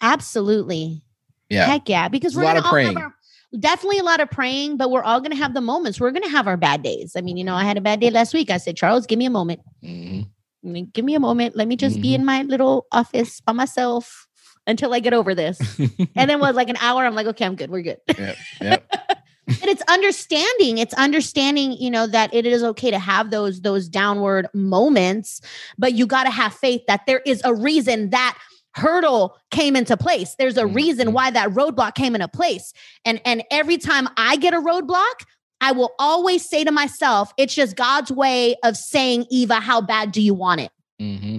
absolutely. 0.00 1.02
Yeah. 1.48 1.66
Heck 1.66 1.88
yeah. 1.88 2.08
Because 2.08 2.34
we're 2.34 2.42
a 2.42 2.46
lot 2.46 2.56
of 2.56 2.64
praying. 2.64 2.96
Our, 2.96 3.14
definitely 3.58 4.00
a 4.00 4.02
lot 4.02 4.18
of 4.18 4.32
praying, 4.32 4.78
but 4.78 4.90
we're 4.90 5.04
all 5.04 5.20
going 5.20 5.30
to 5.30 5.36
have 5.36 5.54
the 5.54 5.60
moments. 5.60 6.00
We're 6.00 6.10
going 6.10 6.24
to 6.24 6.30
have 6.30 6.48
our 6.48 6.56
bad 6.56 6.82
days. 6.82 7.12
I 7.16 7.20
mean, 7.20 7.36
you 7.36 7.44
know, 7.44 7.54
I 7.54 7.62
had 7.62 7.78
a 7.78 7.80
bad 7.80 8.00
day 8.00 8.10
last 8.10 8.34
week. 8.34 8.50
I 8.50 8.56
said, 8.56 8.76
Charles, 8.76 9.06
give 9.06 9.18
me 9.18 9.26
a 9.26 9.30
moment. 9.30 9.60
Mm-hmm 9.84 10.22
give 10.92 11.04
me 11.04 11.14
a 11.14 11.20
moment. 11.20 11.56
Let 11.56 11.68
me 11.68 11.76
just 11.76 11.96
mm-hmm. 11.96 12.02
be 12.02 12.14
in 12.14 12.20
mm-hmm. 12.20 12.26
my 12.26 12.42
little 12.42 12.86
office 12.92 13.40
by 13.40 13.52
myself 13.52 14.28
until 14.66 14.92
I 14.92 15.00
get 15.00 15.14
over 15.14 15.34
this. 15.34 15.58
and 16.14 16.30
then 16.30 16.38
was 16.38 16.54
like 16.54 16.68
an 16.68 16.76
hour, 16.76 17.04
I'm 17.04 17.14
like, 17.14 17.26
okay, 17.26 17.44
I'm 17.44 17.56
good. 17.56 17.70
We're 17.70 17.82
good. 17.82 17.98
Yep. 18.18 18.36
Yep. 18.60 18.92
and 19.48 19.64
it's 19.64 19.82
understanding. 19.88 20.78
It's 20.78 20.94
understanding, 20.94 21.72
you 21.72 21.90
know, 21.90 22.06
that 22.06 22.32
it 22.34 22.44
is 22.44 22.62
okay 22.62 22.90
to 22.90 22.98
have 22.98 23.30
those 23.30 23.62
those 23.62 23.88
downward 23.88 24.46
moments, 24.52 25.40
but 25.78 25.94
you 25.94 26.06
got 26.06 26.24
to 26.24 26.30
have 26.30 26.52
faith 26.52 26.82
that 26.86 27.06
there 27.06 27.22
is 27.24 27.40
a 27.44 27.54
reason 27.54 28.10
that 28.10 28.38
hurdle 28.74 29.36
came 29.50 29.74
into 29.74 29.96
place. 29.96 30.36
There's 30.38 30.58
a 30.58 30.66
reason 30.66 31.06
mm-hmm. 31.06 31.14
why 31.14 31.30
that 31.30 31.50
roadblock 31.50 31.94
came 31.94 32.14
into 32.14 32.28
place. 32.28 32.72
And 33.04 33.20
and 33.24 33.42
every 33.50 33.78
time 33.78 34.08
I 34.16 34.36
get 34.36 34.52
a 34.52 34.60
roadblock, 34.60 35.24
I 35.60 35.72
will 35.72 35.92
always 35.98 36.48
say 36.48 36.64
to 36.64 36.70
myself, 36.70 37.32
it's 37.36 37.54
just 37.54 37.76
God's 37.76 38.12
way 38.12 38.56
of 38.64 38.76
saying, 38.76 39.26
Eva, 39.30 39.56
how 39.56 39.80
bad 39.80 40.12
do 40.12 40.22
you 40.22 40.34
want 40.34 40.60
it? 40.60 40.70
Mm-hmm. 41.00 41.38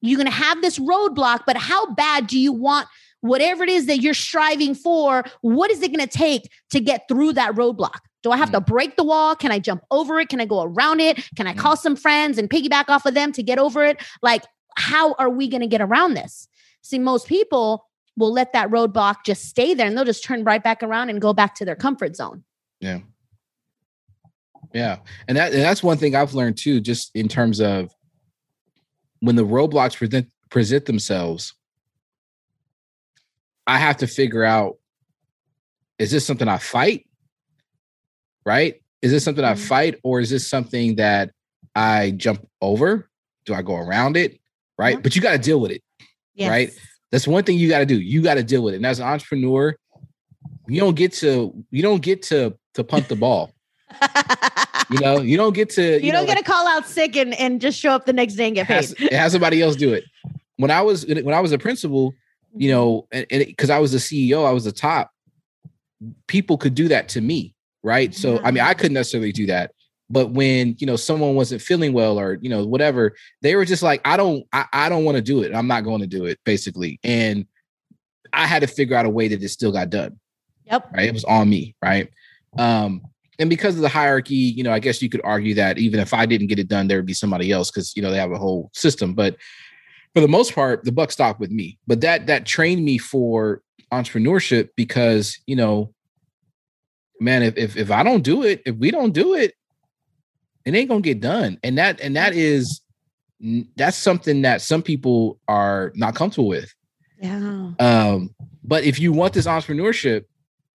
You're 0.00 0.16
going 0.16 0.26
to 0.26 0.32
have 0.32 0.62
this 0.62 0.78
roadblock, 0.78 1.40
but 1.46 1.56
how 1.56 1.92
bad 1.94 2.26
do 2.26 2.38
you 2.38 2.52
want 2.52 2.88
whatever 3.20 3.62
it 3.62 3.68
is 3.68 3.86
that 3.86 3.98
you're 3.98 4.14
striving 4.14 4.74
for? 4.74 5.24
What 5.42 5.70
is 5.70 5.82
it 5.82 5.94
going 5.94 6.06
to 6.06 6.18
take 6.18 6.50
to 6.70 6.80
get 6.80 7.06
through 7.06 7.34
that 7.34 7.54
roadblock? 7.54 7.98
Do 8.22 8.30
I 8.30 8.36
have 8.36 8.48
mm-hmm. 8.48 8.56
to 8.56 8.60
break 8.60 8.96
the 8.96 9.04
wall? 9.04 9.36
Can 9.36 9.52
I 9.52 9.58
jump 9.58 9.82
over 9.90 10.18
it? 10.20 10.28
Can 10.28 10.40
I 10.40 10.46
go 10.46 10.62
around 10.62 11.00
it? 11.00 11.16
Can 11.36 11.46
I 11.46 11.52
mm-hmm. 11.52 11.60
call 11.60 11.76
some 11.76 11.96
friends 11.96 12.38
and 12.38 12.48
piggyback 12.48 12.88
off 12.88 13.04
of 13.06 13.14
them 13.14 13.32
to 13.32 13.42
get 13.42 13.58
over 13.58 13.84
it? 13.84 14.00
Like, 14.22 14.44
how 14.76 15.14
are 15.14 15.30
we 15.30 15.48
going 15.48 15.62
to 15.62 15.66
get 15.66 15.80
around 15.80 16.14
this? 16.14 16.48
See, 16.82 16.98
most 16.98 17.26
people 17.26 17.86
will 18.16 18.32
let 18.32 18.52
that 18.52 18.70
roadblock 18.70 19.16
just 19.24 19.44
stay 19.44 19.74
there 19.74 19.86
and 19.86 19.96
they'll 19.96 20.04
just 20.04 20.24
turn 20.24 20.44
right 20.44 20.62
back 20.62 20.82
around 20.82 21.10
and 21.10 21.20
go 21.20 21.32
back 21.32 21.54
to 21.56 21.64
their 21.64 21.76
comfort 21.76 22.16
zone. 22.16 22.44
Yeah. 22.80 23.00
Yeah, 24.72 24.98
and 25.26 25.36
that 25.36 25.52
and 25.52 25.62
that's 25.62 25.82
one 25.82 25.98
thing 25.98 26.14
I've 26.14 26.34
learned 26.34 26.56
too, 26.56 26.80
just 26.80 27.10
in 27.14 27.28
terms 27.28 27.60
of 27.60 27.90
when 29.20 29.36
the 29.36 29.44
roadblocks 29.44 29.96
present 29.96 30.28
present 30.48 30.86
themselves. 30.86 31.54
I 33.66 33.78
have 33.78 33.98
to 33.98 34.06
figure 34.06 34.44
out: 34.44 34.76
is 35.98 36.10
this 36.10 36.26
something 36.26 36.48
I 36.48 36.58
fight? 36.58 37.06
Right? 38.44 38.82
Is 39.02 39.12
this 39.12 39.24
something 39.24 39.44
mm-hmm. 39.44 39.52
I 39.52 39.66
fight, 39.66 40.00
or 40.02 40.20
is 40.20 40.30
this 40.30 40.48
something 40.48 40.96
that 40.96 41.32
I 41.74 42.12
jump 42.12 42.46
over? 42.60 43.08
Do 43.44 43.54
I 43.54 43.62
go 43.62 43.76
around 43.76 44.16
it? 44.16 44.40
Right? 44.78 44.96
Yeah. 44.96 45.00
But 45.00 45.16
you 45.16 45.22
got 45.22 45.32
to 45.32 45.38
deal 45.38 45.60
with 45.60 45.70
it. 45.70 45.82
Yes. 46.34 46.48
Right? 46.48 46.70
That's 47.10 47.26
one 47.26 47.44
thing 47.44 47.58
you 47.58 47.68
got 47.68 47.80
to 47.80 47.86
do. 47.86 48.00
You 48.00 48.22
got 48.22 48.34
to 48.34 48.42
deal 48.42 48.62
with 48.62 48.74
it. 48.74 48.78
And 48.78 48.86
as 48.86 49.00
an 49.00 49.06
entrepreneur, 49.06 49.74
you 50.68 50.80
don't 50.80 50.94
get 50.94 51.12
to 51.14 51.52
you 51.70 51.82
don't 51.82 52.02
get 52.02 52.22
to 52.24 52.56
to 52.74 52.84
punt 52.84 53.08
the 53.08 53.16
ball. 53.16 53.52
You 54.90 55.00
know, 55.00 55.20
you 55.20 55.36
don't 55.36 55.54
get 55.54 55.70
to 55.70 55.82
you, 55.82 56.06
you, 56.06 56.12
don't 56.12 56.22
know, 56.22 56.26
get 56.26 56.36
like, 56.36 56.44
to 56.44 56.50
call 56.50 56.66
out 56.66 56.86
sick 56.86 57.16
and, 57.16 57.34
and 57.34 57.60
just 57.60 57.78
show 57.78 57.90
up 57.90 58.06
the 58.06 58.12
next 58.12 58.34
day 58.34 58.46
and 58.46 58.54
get 58.54 58.66
paid. 58.66 58.74
has, 58.74 58.94
have 59.12 59.32
somebody 59.32 59.62
else 59.62 59.76
do 59.76 59.92
it. 59.92 60.04
When 60.56 60.70
I 60.70 60.82
was 60.82 61.06
when 61.06 61.32
I 61.32 61.40
was 61.40 61.52
a 61.52 61.58
principal, 61.58 62.14
you 62.54 62.70
know, 62.70 63.06
and 63.12 63.26
because 63.30 63.70
I 63.70 63.78
was 63.78 63.92
the 63.92 63.98
CEO, 63.98 64.46
I 64.46 64.52
was 64.52 64.64
the 64.64 64.72
top. 64.72 65.10
People 66.26 66.58
could 66.58 66.74
do 66.74 66.88
that 66.88 67.08
to 67.10 67.20
me, 67.20 67.54
right? 67.82 68.14
So 68.14 68.40
I 68.42 68.50
mean, 68.50 68.62
I 68.62 68.74
couldn't 68.74 68.94
necessarily 68.94 69.32
do 69.32 69.46
that. 69.46 69.72
But 70.10 70.32
when 70.32 70.74
you 70.78 70.86
know 70.86 70.96
someone 70.96 71.36
wasn't 71.36 71.62
feeling 71.62 71.92
well 71.92 72.18
or 72.18 72.38
you 72.42 72.50
know 72.50 72.66
whatever, 72.66 73.14
they 73.42 73.54
were 73.54 73.64
just 73.64 73.82
like, 73.82 74.00
I 74.04 74.16
don't, 74.16 74.44
I, 74.52 74.66
I 74.72 74.88
don't 74.88 75.04
want 75.04 75.16
to 75.16 75.22
do 75.22 75.42
it. 75.42 75.54
I'm 75.54 75.68
not 75.68 75.84
going 75.84 76.00
to 76.00 76.06
do 76.06 76.24
it, 76.24 76.40
basically. 76.44 76.98
And 77.04 77.46
I 78.32 78.46
had 78.46 78.60
to 78.60 78.66
figure 78.66 78.96
out 78.96 79.06
a 79.06 79.10
way 79.10 79.28
that 79.28 79.42
it 79.42 79.48
still 79.50 79.70
got 79.70 79.88
done. 79.88 80.18
Yep. 80.64 80.92
Right. 80.92 81.06
It 81.06 81.14
was 81.14 81.24
on 81.24 81.48
me. 81.48 81.76
Right. 81.80 82.10
Um, 82.58 83.02
and 83.40 83.48
because 83.48 83.74
of 83.74 83.80
the 83.80 83.88
hierarchy, 83.88 84.34
you 84.34 84.62
know, 84.62 84.72
I 84.72 84.78
guess 84.78 85.00
you 85.00 85.08
could 85.08 85.22
argue 85.24 85.54
that 85.54 85.78
even 85.78 85.98
if 85.98 86.12
I 86.12 86.26
didn't 86.26 86.48
get 86.48 86.58
it 86.58 86.68
done, 86.68 86.88
there 86.88 86.98
would 86.98 87.06
be 87.06 87.14
somebody 87.14 87.50
else 87.50 87.70
because 87.70 87.96
you 87.96 88.02
know 88.02 88.10
they 88.10 88.18
have 88.18 88.32
a 88.32 88.38
whole 88.38 88.70
system. 88.74 89.14
But 89.14 89.36
for 90.14 90.20
the 90.20 90.28
most 90.28 90.54
part, 90.54 90.84
the 90.84 90.92
buck 90.92 91.10
stopped 91.10 91.40
with 91.40 91.50
me. 91.50 91.78
But 91.86 92.02
that 92.02 92.26
that 92.26 92.44
trained 92.44 92.84
me 92.84 92.98
for 92.98 93.62
entrepreneurship 93.92 94.68
because 94.76 95.38
you 95.46 95.56
know, 95.56 95.94
man, 97.18 97.42
if 97.42 97.56
if, 97.56 97.76
if 97.78 97.90
I 97.90 98.02
don't 98.02 98.22
do 98.22 98.42
it, 98.42 98.62
if 98.66 98.76
we 98.76 98.90
don't 98.90 99.12
do 99.12 99.34
it, 99.34 99.54
it 100.66 100.74
ain't 100.74 100.90
gonna 100.90 101.00
get 101.00 101.20
done. 101.20 101.58
And 101.64 101.78
that 101.78 101.98
and 102.00 102.14
that 102.16 102.34
is 102.34 102.82
that's 103.76 103.96
something 103.96 104.42
that 104.42 104.60
some 104.60 104.82
people 104.82 105.40
are 105.48 105.92
not 105.94 106.14
comfortable 106.14 106.48
with. 106.48 106.74
Yeah. 107.22 107.70
Um, 107.78 108.34
but 108.62 108.84
if 108.84 108.98
you 108.98 109.12
want 109.12 109.32
this 109.32 109.46
entrepreneurship 109.46 110.24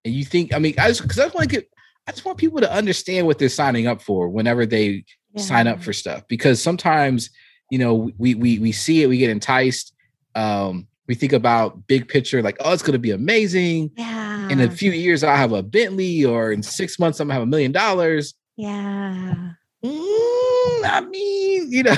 and 0.03 0.16
you 0.16 0.26
think, 0.26 0.51
I 0.51 0.57
mean, 0.57 0.74
I 0.80 0.88
just 0.88 1.03
because 1.03 1.20
I 1.20 1.28
want 1.28 1.41
to 1.41 1.47
get, 1.47 1.70
I 2.08 2.12
just 2.12 2.26
want 2.26 2.38
people 2.38 2.60
to 2.60 2.72
understand 2.72 3.26
what 3.26 3.39
they're 3.39 3.49
signing 3.49 3.88
up 3.88 4.01
for 4.01 4.30
whenever 4.30 4.66
they 4.66 5.06
yeah. 5.34 5.41
sign 5.41 5.68
up 5.68 5.82
for 5.82 5.93
stuff. 5.93 6.28
Because 6.28 6.62
sometimes, 6.62 7.30
you 7.72 7.80
know, 7.80 8.12
we 8.18 8.36
we 8.36 8.60
we 8.60 8.72
see 8.72 9.03
it, 9.03 9.08
we 9.08 9.18
get 9.18 9.30
enticed. 9.30 9.93
Um, 10.36 10.88
we 11.08 11.16
think 11.16 11.34
about 11.34 11.88
big 11.88 12.08
picture, 12.08 12.41
like, 12.41 12.58
oh, 12.60 12.74
it's 12.74 12.84
gonna 12.84 12.99
be 12.99 13.12
amazing. 13.12 13.91
Yeah. 13.97 14.49
In 14.49 14.60
a 14.60 14.70
few 14.70 14.91
years, 14.91 15.24
I'll 15.24 15.36
have 15.36 15.51
a 15.51 15.64
Bentley, 15.64 16.26
or 16.26 16.51
in 16.51 16.62
six 16.62 16.99
months, 16.99 17.20
I'm 17.20 17.28
gonna 17.28 17.36
have 17.36 17.43
a 17.43 17.47
million 17.47 17.72
dollars. 17.72 18.34
Yeah. 18.56 19.51
Mm, 19.84 20.84
I 20.84 21.08
mean, 21.10 21.72
you 21.72 21.84
know. 21.84 21.95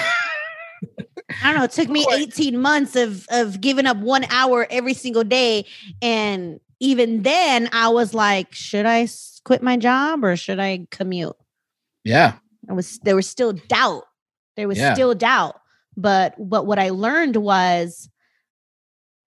I 1.43 1.51
don't 1.51 1.58
know. 1.58 1.64
It 1.66 1.72
took 1.72 1.89
me 1.89 2.05
18 2.14 2.60
months 2.60 2.95
of 2.95 3.28
of 3.30 3.60
giving 3.60 3.86
up 3.86 3.97
one 3.97 4.26
hour 4.30 4.68
every 4.70 4.93
single 4.93 5.24
day. 5.24 5.66
And 6.01 6.60
even 6.80 7.24
then 7.24 7.70
I 7.72 7.89
was 7.89 8.14
like, 8.14 8.53
should 8.53 8.86
I 8.86 9.05
quit 9.47 9.63
my 9.63 9.77
job 9.77 10.25
or 10.25 10.35
should 10.35 10.59
I 10.59 10.87
commute? 10.91 11.37
Yeah. 12.03 12.33
I 12.69 12.73
was 12.73 12.99
there 13.03 13.15
was 13.15 13.29
still 13.29 13.53
doubt. 13.53 14.03
There 14.57 14.67
was 14.67 14.77
Yeah. 14.77 14.93
still 14.93 15.15
doubt. 15.15 15.55
But 15.95 16.35
but 16.37 16.65
what 16.65 16.77
I 16.77 16.89
learned 16.89 17.37
was 17.37 18.09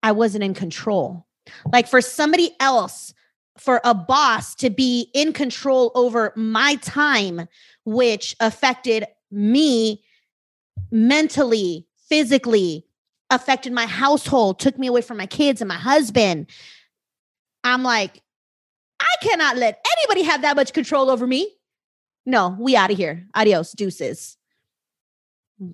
I 0.03 0.11
wasn't 0.11 0.43
in 0.43 0.53
control. 0.53 1.25
Like 1.73 1.87
for 1.87 2.01
somebody 2.01 2.51
else, 2.59 3.15
for 3.57 3.81
a 3.83 3.95
boss 3.95 4.53
to 4.55 4.69
be 4.69 5.09
in 5.15 5.33
control 5.33 5.91
over 5.95 6.33
my 6.35 6.75
time, 6.75 7.47
which 7.85 8.35
affected 8.39 9.05
me 9.31 10.03
mentally, 10.91 11.87
physically, 12.09 12.85
affected 13.31 13.73
my 13.73 13.87
household, 13.87 14.59
took 14.59 14.77
me 14.77 14.85
away 14.85 15.01
from 15.01 15.17
my 15.17 15.25
kids 15.25 15.61
and 15.61 15.67
my 15.67 15.75
husband. 15.77 16.45
I'm 17.63 17.81
like, 17.81 18.21
cannot 19.21 19.57
let 19.57 19.85
anybody 19.97 20.23
have 20.23 20.41
that 20.41 20.55
much 20.55 20.73
control 20.73 21.09
over 21.09 21.25
me. 21.25 21.55
No, 22.25 22.55
we 22.59 22.75
out 22.75 22.91
of 22.91 22.97
here. 22.97 23.25
Adios, 23.35 23.71
deuces. 23.71 24.37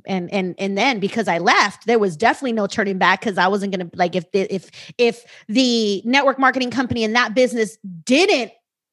And 0.06 0.32
and 0.34 0.54
and 0.58 0.78
then 0.78 1.00
because 1.00 1.30
I 1.30 1.38
left, 1.38 1.88
there 1.88 2.00
was 2.00 2.18
definitely 2.18 2.52
no 2.52 2.68
turning 2.68 2.98
back 2.98 3.22
because 3.22 3.38
I 3.38 3.48
wasn't 3.48 3.72
gonna 3.72 3.90
like 3.96 4.16
if 4.16 4.30
the, 4.32 4.54
if 4.54 4.70
if 4.98 5.24
the 5.48 6.02
network 6.04 6.40
marketing 6.40 6.72
company 6.72 7.06
and 7.06 7.16
that 7.16 7.34
business 7.34 7.78
didn't 8.04 8.52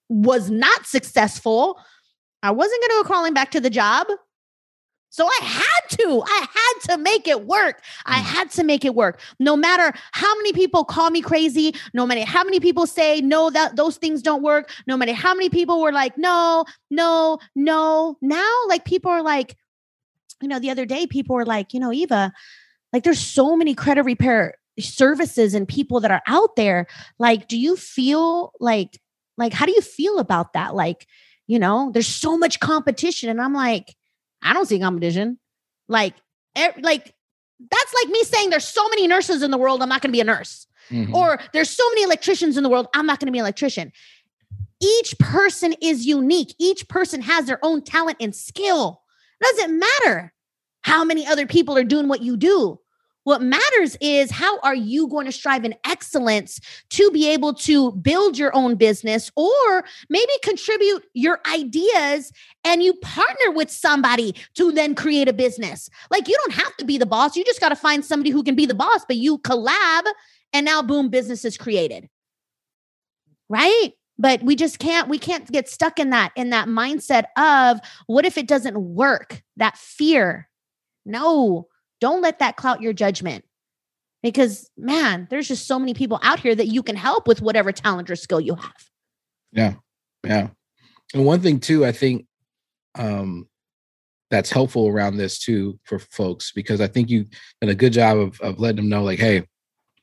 was 0.09 0.51
not 0.51 0.87
successful, 0.87 1.81
I 2.45 2.53
wasn't 2.53 2.81
gonna 2.83 3.03
go 3.03 3.09
crawling 3.09 3.35
back 3.35 3.51
to 3.53 3.61
the 3.61 3.71
job. 3.71 4.07
So 5.15 5.29
I 5.29 5.39
had 5.45 5.99
to, 5.99 6.25
I 6.27 6.47
had 6.53 6.91
to 6.91 6.99
make 7.01 7.29
it 7.29 7.47
work. 7.47 7.83
I 8.05 8.19
mm. 8.19 8.25
had 8.25 8.51
to 8.51 8.65
make 8.65 8.85
it 8.85 8.97
work. 8.97 9.21
No 9.39 9.57
matter 9.57 9.97
how 10.11 10.35
many 10.39 10.53
people 10.53 10.85
call 10.85 11.09
me 11.11 11.23
crazy, 11.23 11.73
no 11.93 12.05
matter 12.05 12.25
how 12.25 12.43
many 12.43 12.59
people 12.59 12.85
say 12.85 13.21
no, 13.21 13.49
that 13.51 13.77
those 13.77 13.97
things 13.97 14.23
don't 14.23 14.43
work, 14.43 14.73
no 14.89 14.97
matter 14.97 15.13
how 15.13 15.33
many 15.33 15.49
people 15.51 15.81
were 15.81 15.93
like, 15.93 16.19
no, 16.19 16.65
no, 16.91 17.39
no. 17.55 18.19
Now, 18.23 18.53
like 18.67 18.85
people 18.85 19.09
are 19.09 19.23
like, 19.23 19.57
you 20.43 20.49
know, 20.49 20.59
the 20.59 20.71
other 20.71 20.85
day, 20.85 21.07
people 21.07 21.37
were 21.37 21.47
like, 21.47 21.73
you 21.73 21.79
know, 21.79 21.93
Eva, 21.93 22.33
like 22.93 23.05
there's 23.05 23.21
so 23.21 23.55
many 23.55 23.73
credit 23.73 24.03
repair 24.03 24.55
services 24.81 25.55
and 25.55 25.69
people 25.69 26.01
that 26.01 26.11
are 26.11 26.23
out 26.27 26.57
there. 26.57 26.89
Like, 27.21 27.47
do 27.47 27.57
you 27.57 27.77
feel 27.77 28.53
like, 28.59 29.01
like, 29.39 29.53
how 29.53 29.65
do 29.65 29.71
you 29.71 29.81
feel 29.81 30.19
about 30.19 30.55
that? 30.55 30.75
Like, 30.75 31.07
you 31.47 31.61
know, 31.61 31.93
there's 31.95 32.09
so 32.09 32.37
much 32.37 32.59
competition. 32.59 33.31
And 33.31 33.41
I'm 33.41 33.55
like, 33.55 33.95
I 34.45 34.53
don't 34.53 34.67
see 34.67 34.79
competition. 34.79 35.39
Like, 35.89 36.15
e- 36.57 36.81
like 36.81 37.15
that's 37.71 37.95
like 38.03 38.09
me 38.13 38.23
saying 38.25 38.51
there's 38.51 38.65
so 38.69 38.89
many 38.91 39.07
nurses 39.07 39.43
in 39.43 39.51
the 39.51 39.59
world, 39.59 39.83
I'm 39.83 39.89
not 39.89 40.03
going 40.03 40.11
to 40.11 40.17
be 40.17 40.21
a 40.21 40.25
nurse. 40.25 40.67
Mhm. 40.91 41.15
Or 41.15 41.41
there's 41.53 41.71
so 41.71 41.89
many 41.91 42.03
electricians 42.03 42.57
in 42.57 42.63
the 42.63 42.69
world, 42.69 42.87
I'm 42.95 43.07
not 43.07 43.19
going 43.19 43.27
to 43.27 43.33
be 43.33 43.39
an 43.39 43.45
electrician. 43.45 43.91
Each 44.83 45.19
person 45.19 45.75
is 45.81 46.05
unique. 46.05 46.55
Each 46.59 46.87
person 46.89 47.23
has 47.23 47.47
their 47.47 47.59
own 47.65 47.83
talent 47.83 48.19
and 48.21 48.35
skill. 48.35 49.01
It 49.41 49.57
doesn't 49.57 49.79
matter 49.79 50.33
how 50.83 51.05
many 51.05 51.27
other 51.27 51.47
people 51.47 51.77
are 51.79 51.85
doing 51.85 52.09
what 52.09 52.23
you 52.23 52.37
do. 52.37 52.79
What 53.25 53.43
matters 53.43 53.97
is 54.01 54.31
how 54.31 54.59
are 54.61 54.75
you 54.75 55.09
going 55.09 55.27
to 55.27 55.33
strive 55.33 55.65
in 55.65 55.75
excellence 55.85 56.61
to 56.91 57.11
be 57.11 57.29
able 57.29 57.55
to 57.55 57.93
build 57.93 58.39
your 58.39 58.55
own 58.55 58.77
business 58.77 59.31
or 59.35 59.85
maybe 60.09 60.33
contribute 60.43 61.05
your 61.15 61.41
ideas 61.51 62.33
and 62.65 62.83
you 62.83 62.95
partner 62.95 63.51
with 63.51 63.71
somebody 63.71 64.35
to 64.55 64.73
then 64.73 64.95
create 64.95 65.29
a 65.29 65.33
business. 65.33 65.89
Like 66.11 66.29
you 66.29 66.37
don't 66.45 66.55
have 66.55 66.77
to 66.77 66.85
be 66.85 66.99
the 66.99 67.07
boss. 67.07 67.35
You 67.35 67.45
just 67.45 67.61
got 67.61 67.71
to 67.71 67.77
find 67.77 68.05
somebody 68.05 68.31
who 68.31 68.43
can 68.43 68.55
be 68.55 68.67
the 68.67 68.75
boss, 68.75 69.05
but 69.07 69.17
you 69.17 69.39
collab 69.39 70.03
and 70.53 70.65
now 70.65 70.83
boom, 70.83 71.09
business 71.09 71.45
is 71.45 71.57
created. 71.57 72.09
Right? 73.49 73.93
But 74.19 74.43
we 74.43 74.55
just 74.55 74.79
can't 74.79 75.09
we 75.09 75.19
can't 75.19 75.51
get 75.51 75.69
stuck 75.69 75.99
in 75.99 76.11
that 76.11 76.33
in 76.37 76.51
that 76.51 76.69
mindset 76.69 77.25
of 77.37 77.81
what 78.07 78.25
if 78.25 78.39
it 78.39 78.47
doesn't 78.47 78.79
work? 78.79 79.43
That 79.57 79.77
fear. 79.77 80.49
No, 81.05 81.69
don't 82.05 82.21
let 82.21 82.39
that 82.41 82.57
clout 82.57 82.83
your 82.83 82.93
judgment. 82.93 83.47
Because 84.23 84.71
man, 84.77 85.27
there's 85.31 85.49
just 85.49 85.67
so 85.67 85.79
many 85.79 85.95
people 85.95 86.21
out 86.23 86.39
here 86.39 86.55
that 86.55 86.67
you 86.67 86.83
can 86.83 86.97
help 86.97 87.27
with 87.27 87.41
whatever 87.41 87.73
talent 87.73 88.11
or 88.11 88.17
skill 88.17 88.43
you 88.43 88.57
have. 88.57 88.91
Yeah. 89.53 89.75
Yeah. 90.23 90.49
And 91.15 91.25
one 91.25 91.41
thing 91.41 91.61
too, 91.61 91.87
I 91.87 91.93
think 91.93 92.27
um 92.95 93.49
that's 94.31 94.51
helpful 94.51 94.87
around 94.87 95.17
this 95.17 95.39
too 95.39 95.79
for 95.85 95.99
folks 95.99 96.53
because 96.53 96.83
I 96.83 96.89
think 96.89 97.09
you've 97.09 97.29
done 97.63 97.71
a 97.71 97.75
good 97.75 97.95
job 97.95 98.19
of, 98.19 98.39
of 98.43 98.59
letting 98.59 98.77
them 98.77 98.91
know, 98.91 99.03
like, 99.03 99.19
hey, 99.19 99.47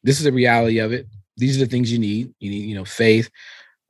this 0.01 0.17
is 0.17 0.23
the 0.23 0.31
reality 0.31 0.79
of 0.79 0.91
it. 0.91 1.05
These 1.37 1.57
are 1.57 1.65
the 1.65 1.69
things 1.69 1.91
you 1.91 1.99
need. 1.99 2.33
You 2.39 2.49
need, 2.49 2.65
you 2.65 2.73
know, 2.73 2.85
faith, 2.85 3.29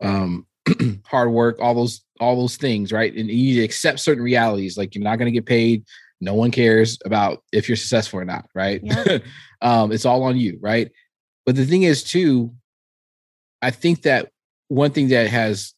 um, 0.01 0.45
hard 1.05 1.31
work, 1.31 1.59
all 1.61 1.75
those, 1.75 2.01
all 2.19 2.35
those 2.35 2.57
things, 2.57 2.91
right? 2.91 3.15
And 3.15 3.29
you 3.29 3.53
need 3.53 3.55
to 3.55 3.63
accept 3.63 4.01
certain 4.01 4.23
realities. 4.23 4.77
Like 4.77 4.95
you're 4.95 5.03
not 5.03 5.15
going 5.17 5.31
to 5.31 5.37
get 5.37 5.45
paid. 5.45 5.85
No 6.21 6.33
one 6.35 6.51
cares 6.51 6.97
about 7.03 7.43
if 7.51 7.67
you're 7.67 7.75
successful 7.75 8.19
or 8.19 8.25
not, 8.25 8.47
right? 8.55 8.79
Yeah. 8.83 9.17
um, 9.61 9.91
it's 9.91 10.05
all 10.05 10.23
on 10.23 10.37
you, 10.37 10.57
right? 10.61 10.91
But 11.45 11.55
the 11.55 11.65
thing 11.65 11.83
is, 11.83 12.03
too, 12.03 12.53
I 13.61 13.71
think 13.71 14.03
that 14.03 14.29
one 14.67 14.91
thing 14.91 15.09
that 15.09 15.27
has 15.27 15.73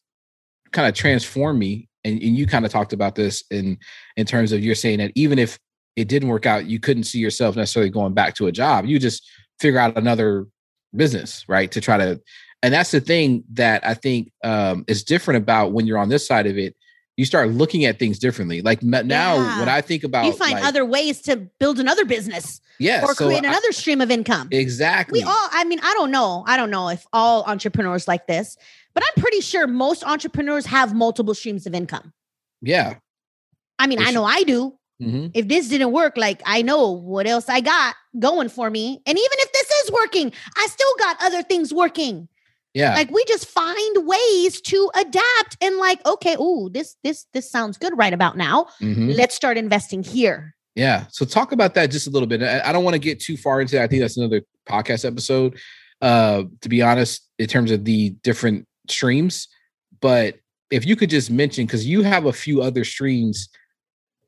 kind 0.72 0.86
of 0.86 0.94
transformed 0.94 1.58
me, 1.58 1.88
and, 2.04 2.22
and 2.22 2.36
you 2.36 2.46
kind 2.46 2.66
of 2.66 2.70
talked 2.70 2.92
about 2.92 3.14
this 3.14 3.42
in 3.50 3.78
in 4.16 4.26
terms 4.26 4.52
of 4.52 4.62
you're 4.62 4.74
saying 4.74 4.98
that 4.98 5.12
even 5.14 5.38
if 5.38 5.58
it 5.96 6.08
didn't 6.08 6.28
work 6.28 6.46
out, 6.46 6.66
you 6.66 6.78
couldn't 6.78 7.04
see 7.04 7.18
yourself 7.18 7.56
necessarily 7.56 7.90
going 7.90 8.14
back 8.14 8.34
to 8.34 8.46
a 8.46 8.52
job. 8.52 8.84
You 8.84 8.98
just 8.98 9.26
figure 9.60 9.80
out 9.80 9.96
another 9.96 10.46
business, 10.94 11.44
right? 11.48 11.70
To 11.72 11.80
try 11.80 11.96
to, 11.98 12.20
and 12.62 12.74
that's 12.74 12.90
the 12.90 13.00
thing 13.00 13.44
that 13.52 13.86
I 13.86 13.94
think 13.94 14.32
um, 14.42 14.84
is 14.88 15.04
different 15.04 15.38
about 15.38 15.72
when 15.72 15.86
you're 15.86 15.98
on 15.98 16.08
this 16.08 16.26
side 16.26 16.46
of 16.46 16.58
it. 16.58 16.74
You 17.16 17.24
start 17.24 17.50
looking 17.50 17.84
at 17.84 17.98
things 17.98 18.18
differently. 18.18 18.60
Like 18.62 18.82
now, 18.82 19.34
Yeah. 19.36 19.60
when 19.60 19.68
I 19.68 19.80
think 19.80 20.02
about, 20.04 20.26
you 20.26 20.32
find 20.32 20.54
like, 20.54 20.64
other 20.64 20.84
ways 20.84 21.20
to 21.22 21.36
build 21.60 21.78
another 21.78 22.04
business 22.04 22.60
yeah, 22.80 23.02
or 23.04 23.14
so 23.14 23.26
create 23.26 23.44
I- 23.44 23.48
another 23.50 23.70
stream 23.72 24.00
of 24.00 24.10
income. 24.10 24.48
exactly. 24.50 25.20
We 25.20 25.24
all, 25.24 25.48
I 25.52 25.64
mean, 25.64 25.78
I 25.82 25.94
don't 25.94 26.10
know. 26.10 26.42
I 26.46 26.56
don't 26.56 26.70
know 26.70 26.88
if 26.88 27.06
all 27.12 27.44
entrepreneurs 27.44 28.08
like 28.08 28.26
this, 28.26 28.56
but 28.94 29.04
I'm 29.04 29.22
pretty 29.22 29.40
sure 29.40 29.66
most 29.68 30.02
entrepreneurs 30.04 30.66
have 30.66 30.92
multiple 30.94 31.34
streams 31.34 31.66
of 31.66 31.74
income. 31.74 32.12
yeah. 32.62 32.96
I 33.76 33.88
mean, 33.88 33.98
For 33.98 34.04
I 34.06 34.10
know 34.12 34.24
I 34.24 34.44
do. 34.44 34.78
hmm 35.00 35.26
If 35.34 35.48
this 35.48 35.68
didn't 35.68 35.90
work, 35.90 36.16
like 36.16 36.40
I 36.46 36.62
know 36.62 36.92
what 36.92 37.26
else 37.26 37.48
I 37.48 37.60
got 37.60 37.96
going 38.18 38.48
for 38.48 38.70
me. 38.70 39.02
And 39.04 39.18
even 39.18 39.38
if 39.40 39.52
this 39.52 39.68
is 39.84 39.90
working, 39.90 40.32
I 40.56 40.66
still 40.68 40.94
got 41.00 41.16
other 41.20 41.42
things 41.42 41.74
working. 41.74 42.28
Yeah. 42.74 42.94
Like 42.94 43.10
we 43.10 43.24
just 43.26 43.46
find 43.46 44.06
ways 44.06 44.60
to 44.62 44.90
adapt 44.96 45.56
and 45.60 45.76
like, 45.76 46.04
okay, 46.04 46.34
ooh, 46.34 46.68
this 46.72 46.96
this 47.04 47.26
this 47.32 47.50
sounds 47.50 47.78
good 47.78 47.96
right 47.96 48.12
about 48.12 48.36
now. 48.36 48.66
Mhm. 48.80 49.16
Let's 49.16 49.34
start 49.34 49.56
investing 49.56 50.02
here. 50.02 50.54
Yeah. 50.74 51.06
So 51.10 51.24
talk 51.24 51.52
about 51.52 51.74
that 51.74 51.92
just 51.92 52.08
a 52.08 52.10
little 52.10 52.26
bit. 52.26 52.42
I, 52.42 52.68
I 52.68 52.72
don't 52.72 52.82
want 52.82 52.94
to 52.94 53.00
get 53.00 53.20
too 53.20 53.36
far 53.36 53.60
into 53.60 53.76
that. 53.76 53.84
I 53.84 53.86
think 53.86 54.00
that's 54.00 54.16
another 54.16 54.42
podcast 54.68 55.04
episode. 55.04 55.56
Uh, 56.02 56.42
to 56.60 56.68
be 56.68 56.82
honest, 56.82 57.30
in 57.38 57.46
terms 57.46 57.70
of 57.70 57.84
the 57.84 58.10
different 58.22 58.66
streams, 58.90 59.48
but 60.00 60.36
if 60.70 60.84
you 60.84 60.96
could 60.96 61.10
just 61.10 61.30
mention 61.30 61.64
because 61.64 61.86
you 61.86 62.02
have 62.02 62.26
a 62.26 62.32
few 62.32 62.60
other 62.60 62.84
streams 62.84 63.48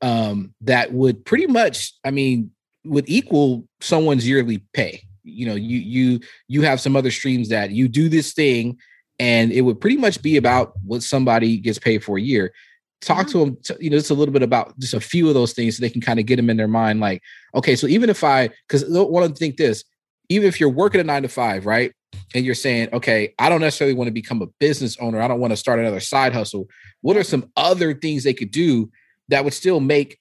um, 0.01 0.53
that 0.61 0.93
would 0.93 1.25
pretty 1.25 1.47
much, 1.47 1.93
I 2.05 2.11
mean, 2.11 2.51
would 2.85 3.09
equal 3.09 3.67
someone's 3.81 4.27
yearly 4.27 4.63
pay. 4.73 5.03
You 5.27 5.45
know, 5.47 5.55
you 5.55 5.77
you 5.77 6.19
you 6.47 6.61
have 6.63 6.79
some 6.79 6.95
other 6.95 7.11
streams 7.11 7.49
that 7.49 7.71
you 7.71 7.87
do 7.87 8.09
this 8.09 8.33
thing, 8.33 8.77
and 9.19 9.51
it 9.51 9.61
would 9.61 9.81
pretty 9.81 9.97
much 9.97 10.21
be 10.21 10.37
about 10.37 10.73
what 10.83 11.03
somebody 11.03 11.57
gets 11.57 11.79
paid 11.79 12.03
for 12.03 12.17
a 12.17 12.21
year. 12.21 12.53
Talk 13.01 13.27
Yeah. 13.27 13.31
to 13.33 13.39
them, 13.39 13.57
you 13.79 13.89
know, 13.89 13.97
just 13.97 14.09
a 14.09 14.15
little 14.15 14.33
bit 14.33 14.41
about 14.41 14.77
just 14.79 14.93
a 14.93 14.99
few 14.99 15.27
of 15.27 15.33
those 15.35 15.53
things 15.53 15.77
so 15.77 15.81
they 15.81 15.89
can 15.89 16.01
kind 16.01 16.19
of 16.19 16.25
get 16.25 16.37
them 16.37 16.49
in 16.49 16.57
their 16.57 16.67
mind. 16.67 16.99
Like, 16.99 17.21
okay, 17.53 17.75
so 17.75 17.85
even 17.87 18.09
if 18.09 18.23
I, 18.23 18.49
because 18.67 18.85
want 18.89 19.29
to 19.29 19.37
think 19.37 19.57
this, 19.57 19.83
even 20.29 20.47
if 20.47 20.59
you're 20.59 20.69
working 20.69 20.99
a 20.99 21.03
nine 21.03 21.21
to 21.21 21.29
five, 21.29 21.65
right? 21.65 21.91
And 22.33 22.43
you're 22.43 22.55
saying, 22.55 22.89
okay, 22.93 23.33
I 23.37 23.49
don't 23.49 23.61
necessarily 23.61 23.93
want 23.93 24.07
to 24.07 24.13
become 24.13 24.41
a 24.41 24.47
business 24.59 24.97
owner. 24.99 25.21
I 25.21 25.27
don't 25.27 25.39
want 25.39 25.51
to 25.51 25.57
start 25.57 25.79
another 25.79 25.99
side 25.99 26.33
hustle. 26.33 26.67
What 27.01 27.17
are 27.17 27.23
some 27.23 27.51
other 27.55 27.93
things 27.93 28.23
they 28.23 28.33
could 28.33 28.51
do 28.51 28.89
that 29.29 29.43
would 29.43 29.53
still 29.53 29.79
make, 29.79 30.19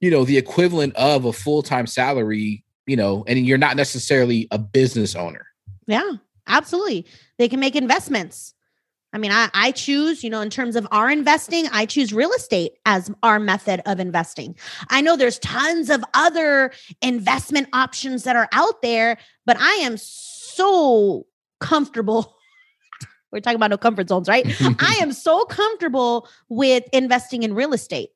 you 0.00 0.10
know, 0.10 0.24
the 0.24 0.38
equivalent 0.38 0.96
of 0.96 1.24
a 1.24 1.32
full 1.32 1.62
time 1.62 1.86
salary, 1.86 2.64
you 2.86 2.96
know, 2.96 3.24
and 3.26 3.46
you're 3.46 3.58
not 3.58 3.76
necessarily 3.76 4.48
a 4.50 4.58
business 4.58 5.14
owner? 5.14 5.46
Yeah, 5.86 6.12
absolutely. 6.46 7.06
They 7.38 7.48
can 7.48 7.60
make 7.60 7.76
investments. 7.76 8.54
I 9.14 9.18
mean, 9.18 9.30
I, 9.30 9.50
I 9.52 9.72
choose, 9.72 10.24
you 10.24 10.30
know, 10.30 10.40
in 10.40 10.48
terms 10.48 10.74
of 10.74 10.88
our 10.90 11.10
investing, 11.10 11.66
I 11.70 11.84
choose 11.84 12.14
real 12.14 12.32
estate 12.32 12.72
as 12.86 13.10
our 13.22 13.38
method 13.38 13.82
of 13.84 14.00
investing. 14.00 14.56
I 14.88 15.02
know 15.02 15.16
there's 15.16 15.38
tons 15.40 15.90
of 15.90 16.02
other 16.14 16.72
investment 17.02 17.68
options 17.74 18.24
that 18.24 18.36
are 18.36 18.48
out 18.52 18.80
there, 18.80 19.18
but 19.44 19.58
I 19.60 19.74
am 19.82 19.98
so 19.98 21.26
comfortable. 21.60 22.34
We're 23.32 23.40
talking 23.40 23.56
about 23.56 23.70
no 23.70 23.76
comfort 23.78 24.08
zones, 24.08 24.28
right? 24.28 24.46
I 24.80 24.98
am 25.02 25.12
so 25.12 25.44
comfortable 25.44 26.26
with 26.48 26.84
investing 26.92 27.42
in 27.42 27.54
real 27.54 27.74
estate. 27.74 28.10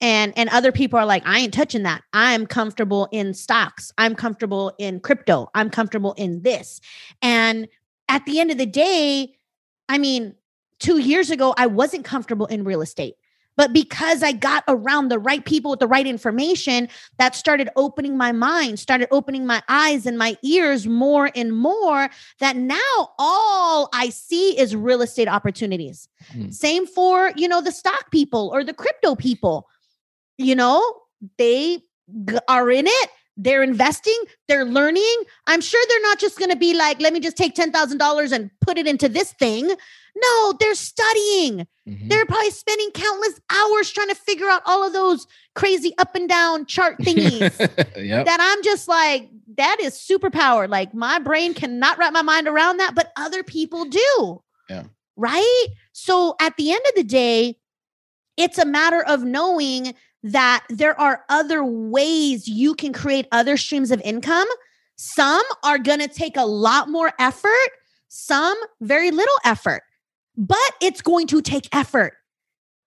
And 0.00 0.32
and 0.36 0.48
other 0.50 0.70
people 0.70 0.98
are 0.98 1.06
like, 1.06 1.26
I 1.26 1.40
ain't 1.40 1.52
touching 1.52 1.82
that. 1.82 2.02
I'm 2.12 2.46
comfortable 2.46 3.08
in 3.10 3.34
stocks. 3.34 3.92
I'm 3.98 4.14
comfortable 4.14 4.72
in 4.78 5.00
crypto. 5.00 5.50
I'm 5.54 5.70
comfortable 5.70 6.12
in 6.12 6.42
this. 6.42 6.80
And 7.20 7.66
at 8.08 8.24
the 8.24 8.38
end 8.38 8.50
of 8.50 8.58
the 8.58 8.66
day, 8.66 9.34
I 9.88 9.98
mean, 9.98 10.34
2 10.78 10.98
years 10.98 11.30
ago 11.30 11.52
I 11.56 11.66
wasn't 11.66 12.04
comfortable 12.04 12.46
in 12.46 12.62
real 12.62 12.80
estate. 12.80 13.16
But 13.56 13.72
because 13.72 14.22
I 14.22 14.30
got 14.30 14.62
around 14.68 15.08
the 15.08 15.18
right 15.18 15.44
people 15.44 15.72
with 15.72 15.80
the 15.80 15.88
right 15.88 16.06
information, 16.06 16.88
that 17.16 17.34
started 17.34 17.68
opening 17.74 18.16
my 18.16 18.30
mind, 18.30 18.78
started 18.78 19.08
opening 19.10 19.48
my 19.48 19.64
eyes 19.68 20.06
and 20.06 20.16
my 20.16 20.36
ears 20.44 20.86
more 20.86 21.32
and 21.34 21.56
more. 21.56 22.08
That 22.38 22.54
now 22.54 23.10
all 23.18 23.88
I 23.92 24.10
see 24.10 24.56
is 24.56 24.76
real 24.76 25.02
estate 25.02 25.26
opportunities. 25.26 26.08
Hmm. 26.30 26.50
Same 26.50 26.86
for, 26.86 27.32
you 27.34 27.48
know, 27.48 27.60
the 27.60 27.72
stock 27.72 28.12
people 28.12 28.48
or 28.54 28.62
the 28.62 28.74
crypto 28.74 29.16
people. 29.16 29.66
You 30.38 30.54
know, 30.54 30.82
they 31.36 31.82
are 32.48 32.70
in 32.70 32.86
it. 32.86 33.10
They're 33.40 33.62
investing, 33.62 34.20
they're 34.48 34.64
learning. 34.64 35.14
I'm 35.46 35.60
sure 35.60 35.80
they're 35.88 36.02
not 36.02 36.18
just 36.18 36.40
going 36.40 36.50
to 36.50 36.56
be 36.56 36.74
like, 36.74 37.00
let 37.00 37.12
me 37.12 37.20
just 37.20 37.36
take 37.36 37.54
$10,000 37.54 38.32
and 38.32 38.50
put 38.60 38.78
it 38.78 38.88
into 38.88 39.08
this 39.08 39.32
thing. 39.32 39.68
No, 40.16 40.52
they're 40.58 40.74
studying. 40.74 41.68
Mhm. 41.88 42.08
They're 42.08 42.26
probably 42.26 42.50
spending 42.50 42.90
countless 42.90 43.40
hours 43.48 43.92
trying 43.92 44.08
to 44.08 44.16
figure 44.16 44.48
out 44.48 44.62
all 44.66 44.84
of 44.84 44.92
those 44.92 45.28
crazy 45.54 45.94
up 45.98 46.16
and 46.16 46.28
down 46.28 46.66
chart 46.66 46.98
thingies 47.00 47.56
yep. 47.96 48.26
that 48.26 48.38
I'm 48.40 48.60
just 48.64 48.88
like, 48.88 49.30
that 49.56 49.76
is 49.80 49.94
superpower. 49.94 50.68
Like 50.68 50.92
my 50.92 51.20
brain 51.20 51.54
cannot 51.54 51.96
wrap 51.96 52.12
my 52.12 52.22
mind 52.22 52.48
around 52.48 52.78
that, 52.78 52.96
but 52.96 53.12
other 53.14 53.44
people 53.44 53.84
do. 53.84 54.42
Yeah. 54.68 54.82
Right. 55.16 55.66
So 55.92 56.34
at 56.40 56.56
the 56.56 56.72
end 56.72 56.82
of 56.88 56.94
the 56.96 57.04
day, 57.04 57.56
it's 58.36 58.58
a 58.58 58.66
matter 58.66 59.02
of 59.04 59.22
knowing 59.22 59.94
that 60.22 60.64
there 60.68 60.98
are 61.00 61.24
other 61.28 61.64
ways 61.64 62.48
you 62.48 62.74
can 62.74 62.92
create 62.92 63.26
other 63.32 63.56
streams 63.56 63.90
of 63.90 64.00
income. 64.02 64.48
Some 64.96 65.44
are 65.62 65.78
going 65.78 66.00
to 66.00 66.08
take 66.08 66.36
a 66.36 66.44
lot 66.44 66.88
more 66.88 67.12
effort, 67.18 67.70
some 68.08 68.56
very 68.80 69.10
little 69.10 69.36
effort, 69.44 69.82
but 70.36 70.58
it's 70.80 71.02
going 71.02 71.26
to 71.28 71.40
take 71.40 71.74
effort. 71.74 72.14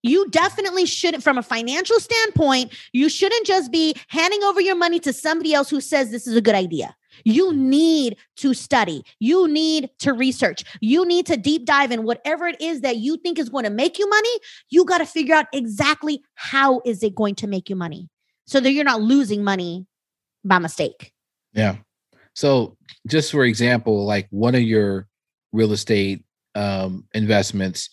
You 0.04 0.30
definitely 0.30 0.86
shouldn't, 0.86 1.24
from 1.24 1.38
a 1.38 1.44
financial 1.44 2.00
standpoint, 2.00 2.74
you 2.92 3.08
shouldn't 3.08 3.46
just 3.46 3.72
be 3.72 3.96
handing 4.08 4.44
over 4.44 4.60
your 4.60 4.76
money 4.76 5.00
to 5.00 5.14
somebody 5.14 5.54
else 5.54 5.70
who 5.70 5.80
says 5.80 6.10
this 6.10 6.28
is 6.28 6.36
a 6.36 6.42
good 6.42 6.56
idea. 6.56 6.96
You 7.24 7.54
need 7.54 8.18
to 8.38 8.54
study. 8.54 9.04
You 9.20 9.48
need 9.48 9.90
to 10.00 10.14
research. 10.14 10.64
You 10.82 11.06
need 11.06 11.26
to 11.28 11.38
deep 11.38 11.66
dive 11.66 11.92
in 11.92 12.04
whatever 12.04 12.48
it 12.48 12.60
is 12.62 12.82
that 12.82 12.98
you 12.98 13.18
think 13.18 13.40
is 13.40 13.50
going 13.50 13.66
to 13.66 13.70
make 13.70 14.00
you 14.00 14.08
money. 14.10 14.40
You 14.70 14.86
got 14.86 15.00
to 15.00 15.06
figure 15.06 15.36
out 15.36 15.48
exactly 15.54 16.24
how 16.36 16.82
is 16.86 17.04
it 17.04 17.16
going 17.16 17.36
to 17.36 17.48
make 17.48 17.70
you 17.70 17.76
money 17.76 18.10
so 18.46 18.60
that 18.60 18.72
you're 18.72 18.84
not 18.84 19.02
losing 19.02 19.44
money 19.44 19.86
by 20.44 20.60
mistake. 20.60 21.12
Yeah. 21.54 21.78
So 22.34 22.78
just 23.08 23.32
for 23.32 23.44
example, 23.44 24.06
like 24.06 24.28
one 24.30 24.56
of 24.56 24.62
your 24.62 25.08
real 25.52 25.72
estate 25.74 26.24
um 26.56 27.06
investments, 27.14 27.90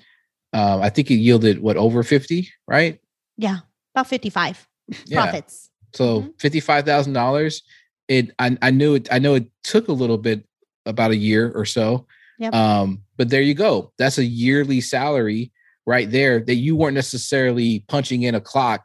um, 0.52 0.80
I 0.80 0.88
think 0.90 1.10
it 1.10 1.14
yielded 1.16 1.60
what 1.60 1.76
over 1.76 2.02
50, 2.02 2.48
right? 2.66 2.98
Yeah, 3.36 3.58
about 3.94 4.06
55 4.08 4.66
Yeah. 5.06 5.22
profits. 5.24 5.70
So 5.94 6.22
Mhm. 6.22 6.84
thousand 6.84 7.12
dollars. 7.12 7.62
It 8.08 8.32
I, 8.38 8.56
I 8.62 8.70
knew 8.70 8.94
it 8.94 9.08
I 9.12 9.18
know 9.18 9.34
it 9.34 9.46
took 9.62 9.88
a 9.88 9.92
little 9.92 10.18
bit 10.18 10.44
about 10.86 11.10
a 11.10 11.16
year 11.16 11.52
or 11.54 11.64
so. 11.64 12.06
Yep. 12.38 12.54
Um, 12.54 13.02
but 13.16 13.30
there 13.30 13.42
you 13.42 13.54
go. 13.54 13.92
That's 13.98 14.18
a 14.18 14.24
yearly 14.24 14.80
salary 14.80 15.52
right 15.86 16.10
there 16.10 16.40
that 16.40 16.54
you 16.54 16.76
weren't 16.76 16.94
necessarily 16.94 17.84
punching 17.88 18.22
in 18.22 18.34
a 18.34 18.40
clock 18.40 18.84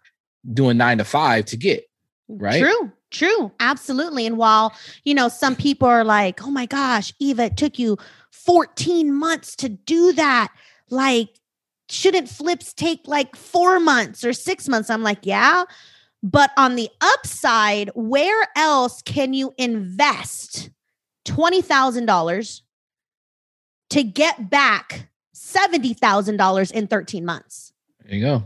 doing 0.54 0.78
nine 0.78 0.98
to 0.98 1.04
five 1.04 1.46
to 1.46 1.58
get. 1.58 1.86
Right? 2.28 2.62
True. 2.62 2.92
True. 3.12 3.52
Absolutely. 3.60 4.26
And 4.26 4.38
while, 4.38 4.74
you 5.04 5.14
know, 5.14 5.28
some 5.28 5.56
people 5.56 5.88
are 5.88 6.04
like, 6.04 6.42
oh 6.44 6.50
my 6.50 6.66
gosh, 6.66 7.14
Eva, 7.20 7.44
it 7.44 7.58
took 7.58 7.78
you 7.78 7.98
14 8.32 9.14
months 9.14 9.56
to 9.58 9.70
do 9.70 10.14
that. 10.14 10.52
Like, 10.90 11.30
shouldn't 11.90 12.28
flips 12.28 12.74
take 12.74 13.02
like 13.08 13.36
four 13.36 13.80
months 13.80 14.24
or 14.24 14.34
six 14.34 14.68
months? 14.68 14.90
I'm 14.90 15.04
like, 15.04 15.20
yeah. 15.24 15.66
But 16.24 16.52
on 16.56 16.76
the 16.76 16.90
upside, 17.02 17.90
where 17.96 18.48
else 18.56 19.02
can 19.02 19.34
you 19.34 19.54
invest 19.58 20.70
$20,000 21.26 22.62
to 23.90 24.04
get 24.04 24.50
back 24.50 25.10
$70,000 25.36 26.72
in 26.72 26.88
13 26.88 27.26
months? 27.26 27.74
There 28.06 28.16
you 28.16 28.22
go. 28.22 28.44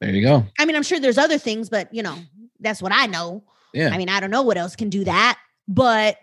There 0.00 0.10
you 0.10 0.22
go. 0.22 0.46
I 0.58 0.64
mean, 0.64 0.76
I'm 0.76 0.82
sure 0.82 0.98
there's 0.98 1.18
other 1.18 1.38
things, 1.38 1.68
but 1.68 1.92
you 1.92 2.02
know, 2.02 2.16
that's 2.60 2.80
what 2.80 2.92
I 2.92 3.06
know. 3.06 3.44
Yeah. 3.72 3.90
I 3.90 3.98
mean, 3.98 4.08
I 4.08 4.20
don't 4.20 4.30
know 4.30 4.42
what 4.42 4.56
else 4.56 4.76
can 4.76 4.88
do 4.88 5.04
that, 5.04 5.38
but 5.68 6.16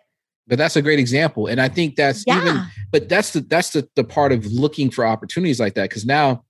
but 0.47 0.57
that's 0.57 0.75
a 0.75 0.81
great 0.81 0.99
example. 0.99 1.47
And 1.47 1.61
I 1.61 1.69
think 1.69 1.95
that's 1.95 2.23
yeah, 2.27 2.41
even 2.41 2.61
but 2.91 3.09
that's 3.09 3.31
the 3.31 3.41
that's 3.41 3.71
the, 3.71 3.87
the 3.95 4.03
part 4.03 4.31
of 4.31 4.45
looking 4.47 4.89
for 4.89 5.05
opportunities 5.05 5.59
like 5.59 5.75
that. 5.75 5.89
Cause 5.89 6.05
now, 6.05 6.43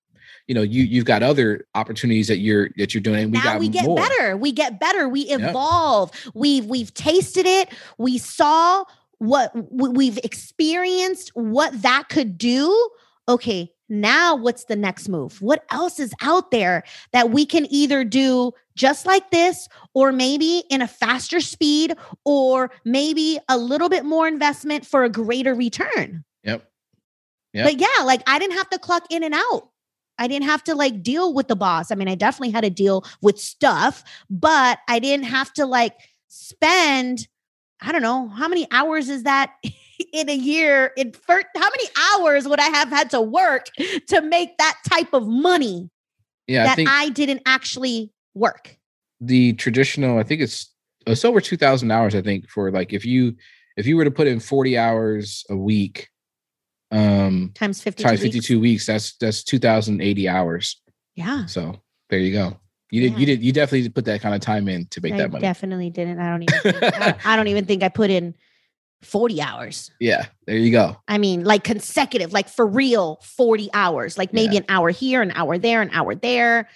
you 0.48 0.56
know, 0.56 0.62
you 0.62 0.84
you've 0.84 1.06
got 1.06 1.24
other 1.24 1.66
opportunities 1.76 2.28
that 2.28 2.38
you're 2.40 2.70
that 2.78 2.94
you're 2.94 3.02
doing. 3.02 3.24
And 3.24 3.32
we 3.32 3.38
now 3.38 3.44
got 3.44 3.60
we 3.60 3.70
get 3.70 3.86
more. 3.86 3.96
better. 3.96 4.36
We 4.38 4.52
get 4.52 4.80
better. 4.80 5.08
We 5.08 5.22
evolve. 5.22 6.12
We've 6.34 6.66
we've 6.66 6.94
tasted 6.94 7.46
it. 7.46 7.70
We 7.98 8.18
saw 8.18 8.84
what 9.20 9.52
we- 9.72 9.90
we've 9.90 10.18
experienced, 10.18 11.32
what 11.34 11.82
that 11.82 12.10
could 12.10 12.38
do. 12.38 12.90
Okay, 13.30 13.72
now 13.88 14.36
what's 14.36 14.66
the 14.66 14.76
next 14.76 15.08
move? 15.08 15.42
What 15.42 15.64
else 15.72 15.98
is 15.98 16.14
out 16.22 16.52
there 16.52 16.84
that 17.14 17.30
we 17.30 17.46
can 17.46 17.66
either 17.70 18.04
do 18.04 18.52
just 18.76 19.06
like 19.06 19.32
this, 19.32 19.70
or 19.94 20.12
maybe 20.12 20.64
in 20.70 20.82
a 20.82 20.88
faster 20.88 21.40
speed, 21.40 21.96
or 22.26 22.70
maybe 22.84 23.40
a 23.48 23.58
little 23.58 23.88
bit 23.88 24.04
more 24.04 24.28
investment 24.28 24.86
for 24.86 25.06
a 25.06 25.10
greater 25.10 25.56
return? 25.56 26.26
Yep. 26.44 26.70
Yep. 27.54 27.66
But 27.66 27.80
yeah, 27.80 28.04
like 28.04 28.24
I 28.28 28.40
didn't 28.40 28.58
have 28.58 28.70
to 28.72 28.80
clock 28.80 29.06
in 29.10 29.24
and 29.24 29.34
out. 29.34 29.70
I 30.18 30.28
didn't 30.28 30.48
have 30.48 30.64
to 30.66 30.76
like 30.76 31.02
deal 31.02 31.34
with 31.34 31.48
the 31.48 31.56
boss. 31.56 31.92
I 31.92 31.96
mean, 31.96 32.08
I 32.08 32.16
definitely 32.16 32.52
had 32.52 32.64
to 32.64 32.70
deal 32.70 33.04
with 33.22 33.40
stuff, 33.40 34.04
but 34.30 34.80
I 34.88 35.00
didn't 35.00 35.26
have 35.26 35.52
to 35.54 35.66
like 35.66 35.94
spend, 36.28 37.28
I 37.82 37.92
don't 37.92 38.02
know, 38.02 38.28
how 38.30 38.48
many 38.48 38.68
hours 38.72 39.10
is 39.10 39.24
that 39.24 39.54
in 40.14 40.30
a 40.30 40.36
year? 40.36 40.92
In 40.98 41.12
first, 41.14 41.48
how 41.56 41.70
many 41.70 41.90
hours 42.14 42.48
would 42.48 42.60
I 42.60 42.70
have 42.70 42.90
had 42.90 43.10
to 43.12 43.22
work 43.22 43.68
to 44.08 44.22
make 44.22 44.58
that 44.58 44.78
type 44.88 45.14
of 45.14 45.28
money 45.28 45.90
Yeah, 46.48 46.64
I 46.64 46.66
that 46.68 46.76
think 46.76 46.90
I 46.90 47.10
didn't 47.10 47.42
actually 47.46 48.12
work? 48.34 48.78
the 49.22 49.54
traditional, 49.54 50.18
I 50.20 50.24
think 50.24 50.42
it's 50.42 50.72
it's 51.06 51.26
over 51.26 51.42
two 51.42 51.58
thousand 51.58 51.92
hours, 51.92 52.16
I 52.16 52.22
think, 52.22 52.50
for 52.50 52.72
like 52.72 52.94
if 52.94 53.06
you 53.06 53.36
if 53.78 53.88
you 53.88 53.98
were 53.98 54.04
to 54.06 54.12
put 54.12 54.28
in 54.28 54.40
40 54.40 54.78
hours 54.78 55.46
a 55.50 55.56
week, 55.56 56.10
um 56.94 57.52
times 57.56 57.82
52 57.82 58.08
times 58.08 58.22
52 58.22 58.60
weeks. 58.60 58.62
weeks, 58.62 58.86
that's 58.86 59.16
that's 59.18 59.44
2080 59.44 60.30
hours. 60.30 60.82
Yeah. 61.16 61.46
So 61.46 61.82
there 62.10 62.20
you 62.20 62.34
go. 62.34 62.60
You 62.92 63.02
did. 63.02 63.14
Yeah. 63.14 63.18
You 63.18 63.26
did. 63.26 63.44
You 63.44 63.52
definitely 63.52 63.90
put 63.90 64.06
that 64.06 64.22
kind 64.22 64.36
of 64.36 64.42
time 64.42 64.68
in 64.68 64.86
to 64.88 65.02
make 65.02 65.14
I 65.14 65.18
that 65.18 65.32
money. 65.32 65.42
Definitely 65.42 65.90
didn't. 65.90 66.20
I 66.20 66.30
don't 66.30 66.44
even. 66.44 66.60
Think, 66.62 66.94
I, 66.94 67.16
I, 67.26 67.36
don't 67.36 67.48
even 67.48 67.66
think 67.66 67.82
I 67.82 67.90
put 67.90 68.12
in 68.12 68.36
forty 69.02 69.42
hours. 69.42 69.90
Yeah, 70.00 70.28
there 70.46 70.58
you 70.58 70.72
go. 70.72 70.98
I 71.08 71.18
mean, 71.18 71.44
like 71.44 71.64
consecutive, 71.64 72.34
like 72.34 72.48
for 72.50 72.68
real, 72.68 73.20
forty 73.24 73.70
hours. 73.74 74.16
Like 74.18 74.32
maybe 74.32 74.54
yeah. 74.54 74.60
an 74.60 74.66
hour 74.70 74.92
here, 74.92 75.24
an 75.24 75.32
hour 75.32 75.58
there, 75.58 75.82
an 75.82 75.90
hour 75.92 76.14
there 76.14 76.70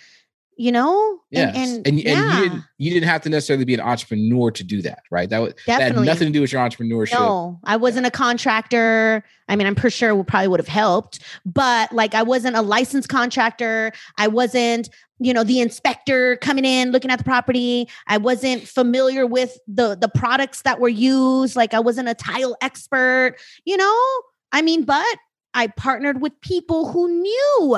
you 0.58 0.72
know? 0.72 1.20
Yeah 1.30 1.52
and, 1.56 1.58
and, 1.58 1.88
and, 1.88 2.00
yeah. 2.00 2.12
and, 2.12 2.38
you 2.38 2.50
didn't 2.50 2.64
you 2.78 2.92
didn't 2.92 3.10
have 3.10 3.22
to 3.22 3.30
necessarily 3.30 3.66
be 3.66 3.74
an 3.74 3.80
entrepreneur 3.80 4.52
to 4.52 4.64
do 4.64 4.82
that 4.82 5.04
right? 5.12 5.30
That, 5.30 5.40
was, 5.40 5.54
that 5.68 5.82
had 5.82 5.96
nothing 5.96 6.28
to 6.28 6.34
do 6.34 6.42
with 6.42 6.52
your 6.52 6.62
entrepreneurship. 6.62 7.14
No 7.14 7.60
i 7.64 7.78
wasn't 7.78 8.08
a 8.08 8.12
contractor. 8.12 9.24
I 9.48 9.56
mean 9.56 9.68
i'm 9.68 9.76
pretty 9.76 9.96
sure 9.96 10.20
it 10.20 10.24
probably 10.26 10.48
would 10.48 10.60
have 10.60 10.68
helped 10.68 11.20
but 11.46 11.92
like 11.94 12.16
i 12.16 12.24
wasn't 12.24 12.56
a 12.56 12.62
licensed 12.62 13.10
contractor. 13.10 13.92
I 14.18 14.28
wasn't 14.28 14.90
you 15.20 15.34
know 15.34 15.44
the 15.44 15.62
inspector 15.62 16.38
coming 16.38 16.66
in 16.66 16.92
looking 16.92 17.12
at 17.12 17.18
the 17.18 17.24
property. 17.24 17.88
I 18.08 18.18
wasn't 18.18 18.68
familiar 18.68 19.26
with 19.26 19.58
the 19.68 19.96
the 19.96 20.10
products 20.10 20.64
that 20.64 20.80
were 20.80 20.90
used. 20.90 21.56
Like 21.56 21.74
i 21.74 21.80
wasn't 21.80 22.10
a 22.10 22.16
tile 22.16 22.58
expert 22.62 23.36
you 23.66 23.78
know? 23.78 24.04
I 24.52 24.62
mean 24.62 24.84
but 24.84 25.18
i 25.54 25.68
partnered 25.68 26.22
with 26.22 26.40
people 26.42 26.92
who 26.92 27.10
knew 27.10 27.78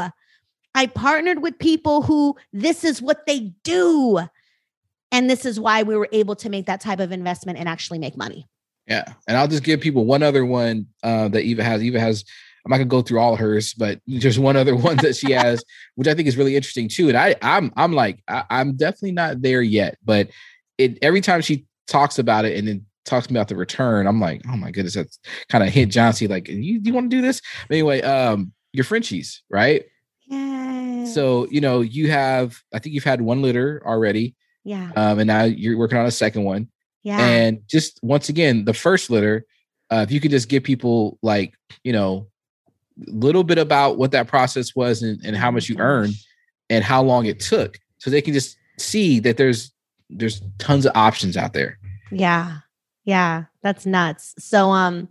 I 0.76 0.88
partnered 0.88 1.42
with 1.42 1.58
people 1.60 2.02
who 2.02 2.36
this 2.54 2.84
is 2.84 3.02
what 3.02 3.26
they 3.26 3.52
do. 3.64 4.20
And 5.12 5.30
this 5.30 5.46
is 5.46 5.60
why 5.60 5.84
we 5.84 5.96
were 5.96 6.10
able 6.12 6.36
to 6.38 6.50
make 6.50 6.68
that 6.68 6.82
type 6.82 7.00
of 7.00 7.12
investment 7.12 7.58
and 7.58 7.68
actually 7.68 8.00
make 8.00 8.16
money. 8.16 8.48
Yeah. 8.88 9.06
And 9.28 9.38
I'll 9.38 9.48
just 9.48 9.64
give 9.64 9.82
people 9.82 10.06
one 10.06 10.24
other 10.24 10.46
one 10.46 10.88
uh, 11.04 11.28
that 11.30 11.44
Eva 11.44 11.64
has. 11.64 11.84
Eva 11.84 12.00
has, 12.00 12.24
I'm 12.66 12.72
not 12.72 12.78
gonna 12.78 12.86
go 12.86 13.02
through 13.02 13.20
all 13.20 13.36
hers, 13.36 13.74
but 13.74 14.00
there's 14.08 14.40
one 14.40 14.56
other 14.56 14.76
one 14.76 14.98
that 14.98 15.16
she 15.16 15.32
has, 15.34 15.64
which 15.96 16.08
I 16.08 16.14
think 16.14 16.28
is 16.28 16.38
really 16.38 16.56
interesting 16.56 16.90
too. 16.90 17.10
And 17.10 17.18
I 17.18 17.36
I'm 17.42 17.72
I'm 17.76 17.94
like, 17.94 18.22
I, 18.28 18.44
am 18.50 18.76
definitely 18.76 19.14
not 19.14 19.42
there 19.42 19.62
yet, 19.62 19.98
but 20.04 20.30
it 20.78 20.98
every 21.02 21.22
time 21.22 21.42
she 21.42 21.66
talks 21.88 22.20
about 22.20 22.46
it 22.46 22.58
and 22.58 22.68
then 22.68 22.86
talks 23.06 23.28
about 23.28 23.48
the 23.48 23.56
return, 23.56 24.08
I'm 24.08 24.20
like, 24.20 24.42
oh 24.48 24.56
my 24.56 24.72
goodness, 24.72 24.94
that's 24.94 25.20
kind 25.50 25.64
of 25.64 25.70
hit 25.70 25.90
John 25.90 26.14
C. 26.14 26.28
Like, 26.28 26.48
you, 26.48 26.80
you 26.84 26.94
want 26.94 27.10
to 27.10 27.16
do 27.16 27.22
this? 27.22 27.42
But 27.68 27.76
anyway, 27.76 28.02
um, 28.02 28.54
your 28.72 28.84
Frenchies, 28.84 29.44
right? 29.50 29.84
So, 30.30 31.48
you 31.50 31.62
know, 31.62 31.82
you 31.82 32.12
have, 32.12 32.62
I 32.74 32.80
think 32.80 32.94
you've 32.94 33.04
had 33.04 33.22
one 33.22 33.42
litter 33.42 33.82
already. 33.86 34.36
Yeah. 34.64 34.92
Um, 34.96 35.20
and 35.20 35.28
now 35.28 35.44
you're 35.44 35.78
working 35.78 35.98
on 35.98 36.06
a 36.06 36.12
second 36.12 36.44
one. 36.44 36.70
Yeah. 37.04 37.20
And 37.20 37.62
just 37.68 38.00
once 38.04 38.30
again, 38.30 38.66
the 38.66 38.74
first 38.74 39.10
litter, 39.10 39.46
uh, 39.90 40.06
if 40.08 40.12
you 40.12 40.20
could 40.20 40.32
just 40.32 40.50
give 40.50 40.64
people 40.64 41.18
like, 41.22 41.54
you 41.84 41.94
know, 41.94 42.28
a 43.08 43.12
little 43.12 43.44
bit 43.44 43.58
about 43.58 43.98
what 43.98 44.12
that 44.12 44.28
process 44.28 44.76
was 44.76 45.02
and, 45.02 45.20
and 45.24 45.36
how 45.36 45.50
oh 45.50 45.52
much 45.54 45.70
you 45.70 45.78
earned 45.80 46.14
and 46.70 46.84
how 46.84 47.02
long 47.02 47.26
it 47.26 47.40
took. 47.40 47.80
So 47.98 48.10
they 48.10 48.22
can 48.22 48.34
just 48.34 48.58
see 48.78 49.20
that 49.22 49.38
there's 49.38 49.72
there's 50.10 50.42
tons 50.58 50.86
of 50.86 50.92
options 50.96 51.38
out 51.38 51.54
there. 51.54 51.80
Yeah. 52.12 52.58
Yeah. 53.06 53.46
That's 53.64 53.86
nuts. 53.86 54.36
So 54.38 54.70
um 54.72 55.10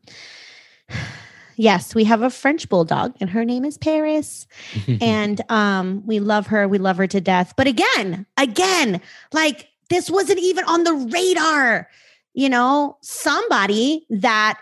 yes, 1.59 1.95
we 1.95 2.05
have 2.05 2.23
a 2.23 2.31
French 2.31 2.69
bulldog 2.69 3.15
and 3.21 3.29
her 3.29 3.45
name 3.45 3.65
is 3.65 3.77
Paris. 3.77 4.47
and 5.01 5.41
um, 5.51 6.03
we 6.07 6.21
love 6.21 6.47
her. 6.47 6.67
We 6.69 6.79
love 6.79 6.97
her 6.97 7.07
to 7.09 7.21
death. 7.21 7.55
But 7.57 7.67
again, 7.67 8.25
again, 8.37 9.03
like 9.33 9.69
this 9.91 10.09
wasn't 10.09 10.39
even 10.39 10.65
on 10.65 10.85
the 10.85 10.95
radar. 10.95 11.89
You 12.33 12.49
know, 12.49 12.97
somebody 13.03 14.07
that 14.11 14.61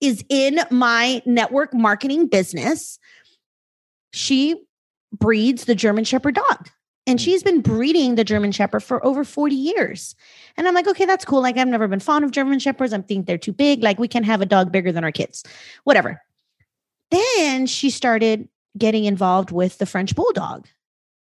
is 0.00 0.24
in 0.28 0.60
my 0.70 1.22
network 1.26 1.74
marketing 1.74 2.28
business, 2.28 2.98
she 4.12 4.64
breeds 5.12 5.64
the 5.64 5.74
German 5.74 6.04
Shepherd 6.04 6.36
dog. 6.36 6.68
And 7.06 7.18
mm. 7.18 7.22
she's 7.22 7.42
been 7.42 7.60
breeding 7.60 8.14
the 8.14 8.24
German 8.24 8.52
Shepherd 8.52 8.80
for 8.80 9.04
over 9.04 9.24
40 9.24 9.54
years. 9.54 10.14
And 10.56 10.68
I'm 10.68 10.74
like, 10.74 10.86
okay, 10.86 11.04
that's 11.04 11.24
cool. 11.24 11.40
Like, 11.40 11.56
I've 11.56 11.68
never 11.68 11.88
been 11.88 12.00
fond 12.00 12.24
of 12.24 12.30
German 12.30 12.58
Shepherds. 12.58 12.92
I 12.92 13.00
think 13.00 13.26
they're 13.26 13.38
too 13.38 13.52
big. 13.52 13.82
Like, 13.82 13.98
we 13.98 14.08
can 14.08 14.24
have 14.24 14.40
a 14.40 14.46
dog 14.46 14.72
bigger 14.72 14.92
than 14.92 15.04
our 15.04 15.12
kids, 15.12 15.44
whatever. 15.84 16.22
Then 17.10 17.66
she 17.66 17.90
started 17.90 18.48
getting 18.76 19.04
involved 19.04 19.50
with 19.50 19.78
the 19.78 19.86
French 19.86 20.14
Bulldog 20.16 20.66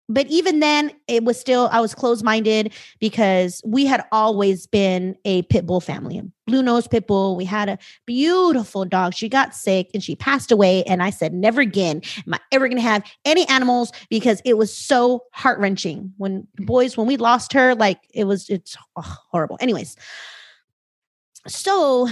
but 0.09 0.27
even 0.27 0.59
then 0.59 0.91
it 1.07 1.23
was 1.23 1.39
still 1.39 1.69
i 1.71 1.79
was 1.79 1.95
closed-minded 1.95 2.73
because 2.99 3.61
we 3.65 3.85
had 3.85 4.03
always 4.11 4.67
been 4.67 5.15
a 5.23 5.43
pit 5.43 5.65
bull 5.65 5.79
family 5.79 6.21
blue 6.49 6.63
nose 6.63 6.87
pit 6.87 7.07
bull. 7.07 7.35
We 7.35 7.45
had 7.45 7.69
a 7.69 7.77
beautiful 8.05 8.83
dog. 8.83 9.13
She 9.13 9.29
got 9.29 9.55
sick 9.55 9.91
and 9.93 10.03
she 10.03 10.15
passed 10.15 10.51
away 10.51 10.83
and 10.83 11.01
i 11.01 11.09
said 11.09 11.33
never 11.33 11.61
again 11.61 12.01
am 12.25 12.33
i 12.33 12.39
ever 12.51 12.67
going 12.67 12.77
to 12.77 12.81
have 12.81 13.03
any 13.23 13.47
animals 13.47 13.91
because 14.09 14.41
it 14.43 14.57
was 14.57 14.75
so 14.75 15.23
heart-wrenching. 15.33 16.11
When 16.17 16.47
boys 16.57 16.97
when 16.97 17.07
we 17.07 17.17
lost 17.17 17.53
her 17.53 17.75
like 17.75 17.99
it 18.13 18.25
was 18.25 18.49
it's 18.49 18.75
oh, 18.95 19.17
horrible. 19.31 19.57
Anyways. 19.61 19.95
So 21.47 22.09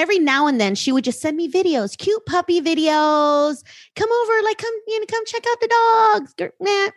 every 0.00 0.18
now 0.18 0.46
and 0.46 0.58
then 0.58 0.74
she 0.74 0.92
would 0.92 1.04
just 1.04 1.20
send 1.20 1.36
me 1.36 1.46
videos, 1.46 1.96
cute 1.96 2.24
puppy 2.24 2.58
videos. 2.60 3.62
Come 3.96 4.10
over, 4.10 4.42
like 4.44 4.56
come, 4.56 4.72
you 4.86 4.98
know, 4.98 5.06
come 5.06 5.24
check 5.26 5.44
out 5.46 5.60
the 5.60 5.68
dogs. 5.68 6.52
Nah, 6.58 6.88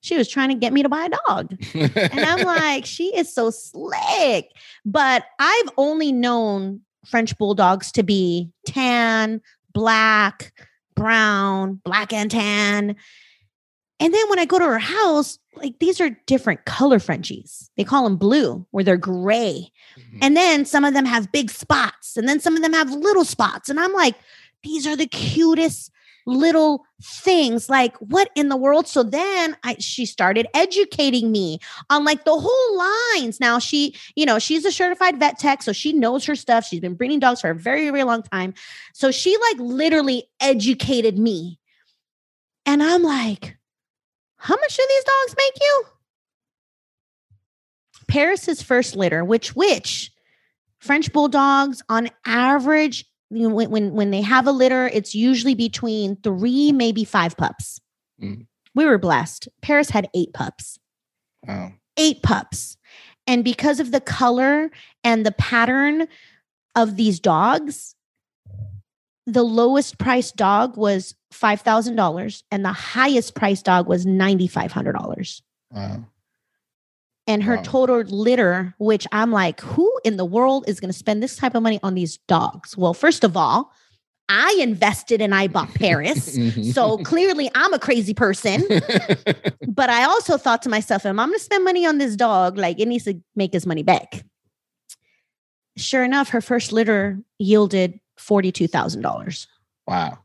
she 0.00 0.16
was 0.16 0.26
trying 0.26 0.48
to 0.48 0.54
get 0.54 0.72
me 0.72 0.82
to 0.82 0.88
buy 0.88 1.04
a 1.04 1.28
dog. 1.28 1.54
and 1.74 2.20
I'm 2.20 2.46
like, 2.46 2.86
she 2.86 3.14
is 3.14 3.32
so 3.32 3.50
slick. 3.50 4.50
But 4.86 5.24
I've 5.38 5.68
only 5.76 6.12
known 6.12 6.80
French 7.04 7.36
bulldogs 7.36 7.92
to 7.92 8.02
be 8.02 8.50
tan, 8.66 9.42
black, 9.72 10.52
brown, 10.94 11.80
black 11.84 12.12
and 12.12 12.30
tan. 12.30 12.96
And 14.00 14.14
then 14.14 14.28
when 14.30 14.38
I 14.38 14.46
go 14.46 14.58
to 14.58 14.64
her 14.64 14.78
house, 14.78 15.38
like 15.56 15.78
these 15.78 16.00
are 16.00 16.10
different 16.26 16.64
color 16.64 16.98
Frenchies. 16.98 17.70
They 17.76 17.84
call 17.84 18.04
them 18.04 18.16
blue, 18.16 18.66
where 18.70 18.84
they're 18.84 18.96
gray. 18.96 19.70
Mm-hmm. 19.98 20.18
And 20.22 20.36
then 20.36 20.64
some 20.64 20.84
of 20.84 20.94
them 20.94 21.04
have 21.04 21.32
big 21.32 21.50
spots, 21.50 22.16
and 22.16 22.28
then 22.28 22.40
some 22.40 22.56
of 22.56 22.62
them 22.62 22.72
have 22.72 22.90
little 22.90 23.24
spots. 23.24 23.68
And 23.68 23.80
I'm 23.80 23.92
like, 23.92 24.14
these 24.62 24.86
are 24.86 24.96
the 24.96 25.06
cutest 25.06 25.90
little 26.26 26.84
things 27.00 27.70
like 27.70 27.96
what 27.98 28.30
in 28.34 28.48
the 28.48 28.56
world 28.56 28.88
so 28.88 29.04
then 29.04 29.56
I, 29.62 29.76
she 29.78 30.04
started 30.04 30.48
educating 30.54 31.30
me 31.30 31.60
on 31.88 32.04
like 32.04 32.24
the 32.24 32.36
whole 32.36 32.78
lines 32.78 33.38
now 33.38 33.60
she 33.60 33.94
you 34.16 34.26
know 34.26 34.40
she's 34.40 34.64
a 34.64 34.72
certified 34.72 35.20
vet 35.20 35.38
tech 35.38 35.62
so 35.62 35.72
she 35.72 35.92
knows 35.92 36.24
her 36.24 36.34
stuff 36.34 36.64
she's 36.64 36.80
been 36.80 36.94
breeding 36.94 37.20
dogs 37.20 37.40
for 37.40 37.50
a 37.50 37.54
very 37.54 37.88
very 37.90 38.02
long 38.02 38.24
time 38.24 38.54
so 38.92 39.12
she 39.12 39.36
like 39.36 39.58
literally 39.60 40.24
educated 40.40 41.16
me 41.16 41.60
and 42.64 42.82
i'm 42.82 43.04
like 43.04 43.56
how 44.46 44.54
much 44.54 44.76
do 44.76 44.86
these 44.88 45.04
dogs 45.04 45.36
make 45.36 45.60
you 45.60 45.84
paris's 48.08 48.62
first 48.62 48.96
litter 48.96 49.24
which 49.24 49.56
which 49.56 50.12
french 50.78 51.12
bulldogs 51.12 51.82
on 51.88 52.08
average 52.24 53.04
when, 53.28 53.70
when 53.70 53.92
when 53.92 54.10
they 54.10 54.20
have 54.22 54.46
a 54.46 54.52
litter, 54.52 54.88
it's 54.88 55.14
usually 55.14 55.54
between 55.54 56.16
three, 56.16 56.72
maybe 56.72 57.04
five 57.04 57.36
pups. 57.36 57.80
Mm. 58.22 58.46
We 58.74 58.84
were 58.84 58.98
blessed. 58.98 59.48
Paris 59.62 59.90
had 59.90 60.08
eight 60.14 60.32
pups. 60.32 60.78
Wow. 61.46 61.72
Eight 61.96 62.22
pups. 62.22 62.76
And 63.26 63.42
because 63.42 63.80
of 63.80 63.90
the 63.90 64.00
color 64.00 64.70
and 65.02 65.26
the 65.26 65.32
pattern 65.32 66.06
of 66.76 66.96
these 66.96 67.18
dogs, 67.18 67.95
the 69.26 69.42
lowest 69.42 69.98
priced 69.98 70.36
dog 70.36 70.76
was 70.76 71.14
$5,000 71.32 72.42
and 72.50 72.64
the 72.64 72.72
highest 72.72 73.34
priced 73.34 73.64
dog 73.64 73.88
was 73.88 74.06
$9,500. 74.06 75.42
Wow 75.72 76.04
and 77.26 77.42
her 77.42 77.56
wow. 77.56 77.62
total 77.62 78.02
litter, 78.02 78.74
which 78.78 79.06
I'm 79.12 79.32
like, 79.32 79.60
who 79.60 79.92
in 80.04 80.16
the 80.16 80.24
world 80.24 80.64
is 80.68 80.80
going 80.80 80.92
to 80.92 80.98
spend 80.98 81.22
this 81.22 81.36
type 81.36 81.54
of 81.54 81.62
money 81.62 81.80
on 81.82 81.94
these 81.94 82.18
dogs? 82.28 82.76
Well, 82.76 82.94
first 82.94 83.24
of 83.24 83.36
all, 83.36 83.72
I 84.28 84.56
invested 84.60 85.20
and 85.20 85.34
I 85.34 85.48
bought 85.48 85.72
Paris. 85.74 86.36
Mm-hmm. 86.46 86.70
so 86.70 86.98
clearly 86.98 87.50
I'm 87.54 87.72
a 87.72 87.78
crazy 87.78 88.14
person. 88.14 88.62
but 89.68 89.90
I 89.90 90.04
also 90.04 90.36
thought 90.36 90.62
to 90.62 90.68
myself, 90.68 91.02
if 91.02 91.10
I'm 91.10 91.16
going 91.16 91.32
to 91.32 91.38
spend 91.38 91.64
money 91.64 91.86
on 91.86 91.98
this 91.98 92.14
dog, 92.14 92.58
like 92.58 92.78
it 92.78 92.86
needs 92.86 93.04
to 93.04 93.20
make 93.34 93.52
his 93.52 93.66
money 93.66 93.82
back. 93.82 94.24
Sure 95.76 96.04
enough, 96.04 96.28
her 96.30 96.40
first 96.40 96.72
litter 96.72 97.18
yielded 97.38 98.00
$42,000. 98.18 99.46
Wow. 99.86 100.18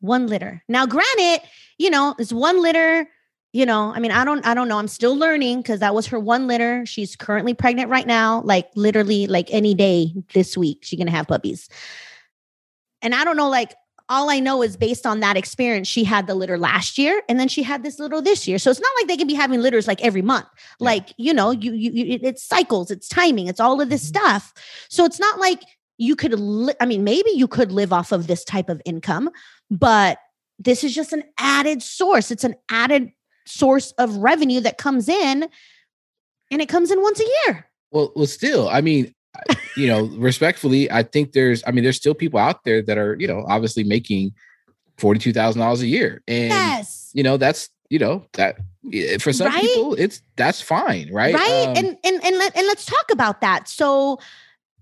One 0.00 0.26
litter. 0.26 0.62
Now, 0.68 0.86
granted, 0.86 1.40
you 1.78 1.90
know, 1.90 2.14
it's 2.18 2.32
one 2.32 2.62
litter 2.62 3.08
you 3.52 3.64
know 3.64 3.92
i 3.94 3.98
mean 3.98 4.10
i 4.10 4.24
don't 4.24 4.44
i 4.46 4.54
don't 4.54 4.68
know 4.68 4.78
i'm 4.78 4.88
still 4.88 5.16
learning 5.16 5.62
because 5.62 5.80
that 5.80 5.94
was 5.94 6.06
her 6.06 6.18
one 6.18 6.46
litter 6.46 6.84
she's 6.84 7.16
currently 7.16 7.54
pregnant 7.54 7.90
right 7.90 8.06
now 8.06 8.42
like 8.42 8.68
literally 8.74 9.26
like 9.26 9.48
any 9.50 9.74
day 9.74 10.12
this 10.34 10.56
week 10.56 10.78
she's 10.82 10.98
gonna 10.98 11.10
have 11.10 11.26
puppies 11.26 11.68
and 13.00 13.14
i 13.14 13.24
don't 13.24 13.36
know 13.36 13.48
like 13.48 13.74
all 14.10 14.30
i 14.30 14.38
know 14.38 14.62
is 14.62 14.76
based 14.76 15.06
on 15.06 15.20
that 15.20 15.36
experience 15.36 15.88
she 15.88 16.04
had 16.04 16.26
the 16.26 16.34
litter 16.34 16.58
last 16.58 16.98
year 16.98 17.22
and 17.28 17.40
then 17.40 17.48
she 17.48 17.62
had 17.62 17.82
this 17.82 17.98
little 17.98 18.20
this 18.20 18.46
year 18.46 18.58
so 18.58 18.70
it's 18.70 18.80
not 18.80 18.92
like 18.98 19.08
they 19.08 19.16
can 19.16 19.26
be 19.26 19.34
having 19.34 19.60
litters 19.60 19.88
like 19.88 20.02
every 20.02 20.22
month 20.22 20.46
yeah. 20.78 20.84
like 20.84 21.12
you 21.16 21.32
know 21.32 21.50
you 21.50 21.72
you, 21.72 21.90
you 21.90 22.18
it's 22.22 22.42
cycles 22.42 22.90
it's 22.90 23.08
timing 23.08 23.46
it's 23.46 23.60
all 23.60 23.80
of 23.80 23.88
this 23.88 24.10
mm-hmm. 24.10 24.26
stuff 24.26 24.52
so 24.90 25.04
it's 25.04 25.18
not 25.18 25.40
like 25.40 25.62
you 25.98 26.16
could 26.16 26.38
li- 26.38 26.74
i 26.80 26.86
mean 26.86 27.04
maybe 27.04 27.30
you 27.30 27.46
could 27.46 27.70
live 27.70 27.92
off 27.92 28.12
of 28.12 28.26
this 28.26 28.44
type 28.44 28.68
of 28.68 28.80
income 28.86 29.28
but 29.70 30.18
this 30.58 30.82
is 30.82 30.94
just 30.94 31.12
an 31.12 31.22
added 31.38 31.82
source. 31.82 32.30
It's 32.30 32.44
an 32.44 32.56
added 32.70 33.12
source 33.46 33.92
of 33.92 34.16
revenue 34.16 34.60
that 34.60 34.78
comes 34.78 35.08
in 35.08 35.48
and 36.50 36.62
it 36.62 36.68
comes 36.68 36.90
in 36.90 37.00
once 37.00 37.20
a 37.20 37.24
year. 37.46 37.66
Well, 37.90 38.12
well, 38.16 38.26
still, 38.26 38.68
I 38.68 38.80
mean, 38.80 39.14
you 39.76 39.86
know, 39.86 40.06
respectfully, 40.16 40.90
I 40.90 41.04
think 41.04 41.32
there's, 41.32 41.62
I 41.66 41.70
mean, 41.70 41.84
there's 41.84 41.96
still 41.96 42.14
people 42.14 42.40
out 42.40 42.64
there 42.64 42.82
that 42.82 42.98
are, 42.98 43.16
you 43.18 43.28
know, 43.28 43.44
obviously 43.48 43.84
making 43.84 44.32
forty-two 44.98 45.32
thousand 45.32 45.60
dollars 45.60 45.80
a 45.80 45.86
year, 45.86 46.22
and 46.26 46.48
yes. 46.48 47.10
you 47.14 47.22
know, 47.22 47.36
that's, 47.36 47.70
you 47.88 48.00
know, 48.00 48.26
that 48.32 48.58
for 49.20 49.32
some 49.32 49.46
Right? 49.46 49.60
people, 49.60 49.94
it's 49.94 50.22
that's 50.36 50.60
fine, 50.60 51.12
right? 51.12 51.34
right? 51.34 51.68
Um, 51.68 51.76
and 51.76 51.98
and 52.02 52.24
and, 52.24 52.36
let, 52.36 52.56
and 52.56 52.66
let's 52.66 52.84
talk 52.84 53.06
about 53.12 53.40
that. 53.42 53.68
So 53.68 54.18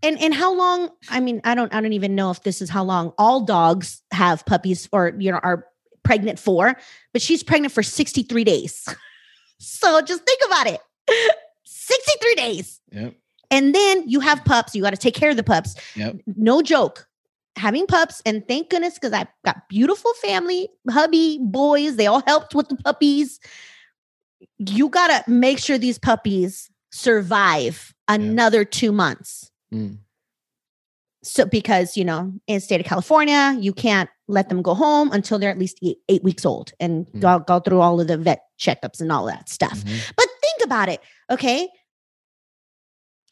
and 0.03 0.20
and 0.20 0.34
how 0.34 0.55
long 0.55 0.90
i 1.11 1.20
mean 1.20 1.40
i 1.44 1.55
don't 1.55 1.72
i 1.74 1.80
don't 1.80 1.92
even 1.92 2.14
know 2.14 2.30
if 2.30 2.42
this 2.42 2.61
is 2.61 2.68
how 2.70 2.84
long 2.84 3.12
all 3.18 3.44
dogs 3.44 4.03
have 4.12 4.44
puppies 4.47 4.88
or 4.92 5.14
you 5.18 5.30
know 5.32 5.40
are 5.42 5.66
pregnant 6.07 6.38
for 6.38 6.76
but 7.12 7.20
she's 7.22 7.42
pregnant 7.42 7.72
for 7.72 7.82
63 7.82 8.44
days. 8.44 8.86
So 9.59 10.03
just 10.03 10.22
think 10.24 10.40
about 10.47 10.66
it. 10.66 10.80
63 11.64 12.34
days. 12.34 12.80
Yep. 12.92 13.14
and 13.51 13.74
then 13.74 14.07
you 14.07 14.20
have 14.20 14.44
pups. 14.44 14.74
You 14.74 14.82
got 14.82 14.90
to 14.90 14.99
take 14.99 15.14
care 15.14 15.30
of 15.30 15.36
the 15.36 15.42
pups. 15.42 15.74
Yep. 15.94 16.16
no 16.26 16.61
joke. 16.62 17.09
Having 17.57 17.86
pups 17.86 18.20
and 18.26 18.47
thank 18.47 18.68
goodness 18.68 18.94
because 18.94 19.14
i've 19.14 19.28
got 19.47 19.66
beautiful 19.70 20.12
family 20.20 20.68
hubby 20.90 21.38
boys. 21.40 21.97
They 21.97 22.07
all 22.07 22.22
helped 22.26 22.55
with 22.55 22.68
the 22.68 22.76
puppies. 22.76 23.40
You 24.59 24.90
got 24.90 25.09
to 25.09 25.30
make 25.30 25.59
sure 25.59 25.78
these 25.78 25.99
puppies 25.99 26.70
survive 26.92 27.94
another 28.09 28.64
two 28.64 28.92
months 28.92 29.51
Mm. 29.75 29.99
so 31.25 31.45
because 31.45 31.97
you 31.97 32.05
know 32.05 32.33
in 32.47 32.55
the 32.55 32.61
state 32.61 32.81
of 32.81 32.87
california 32.87 33.57
you 33.59 33.73
can't 33.73 34.09
let 34.29 34.49
them 34.49 34.62
go 34.62 34.75
home 34.75 35.11
until 35.12 35.39
they're 35.41 35.51
at 35.51 35.59
least 35.59 35.79
eight, 35.83 35.99
eight 36.09 36.23
weeks 36.23 36.45
old 36.47 36.73
and 36.79 37.07
Mm. 37.09 37.21
go, 37.21 37.39
go 37.41 37.59
through 37.61 37.81
all 37.81 38.01
of 38.01 38.07
the 38.07 38.17
vet 38.17 38.43
checkups 38.61 39.01
and 39.01 39.11
all 39.11 39.27
that 39.27 39.49
stuff 39.49 39.79
Mhm. 39.85 40.12
but 40.17 40.27
think 40.41 40.64
about 40.64 40.89
it, 40.89 41.01
okay? 41.31 41.69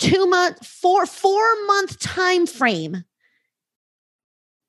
Two 0.00 0.26
month, 0.26 0.66
four, 0.66 1.06
four 1.06 1.66
month 1.66 1.98
time 2.00 2.46
frame, 2.46 3.04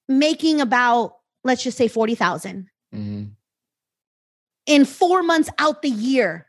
making 0.07 0.61
about 0.61 1.15
let's 1.43 1.63
just 1.63 1.77
say 1.77 1.87
forty 1.87 2.15
thousand 2.15 2.69
Mhm. 2.93 3.31
in 4.67 4.85
four 4.85 5.23
months 5.23 5.49
out 5.57 5.81
the 5.81 5.89
year. 5.89 6.47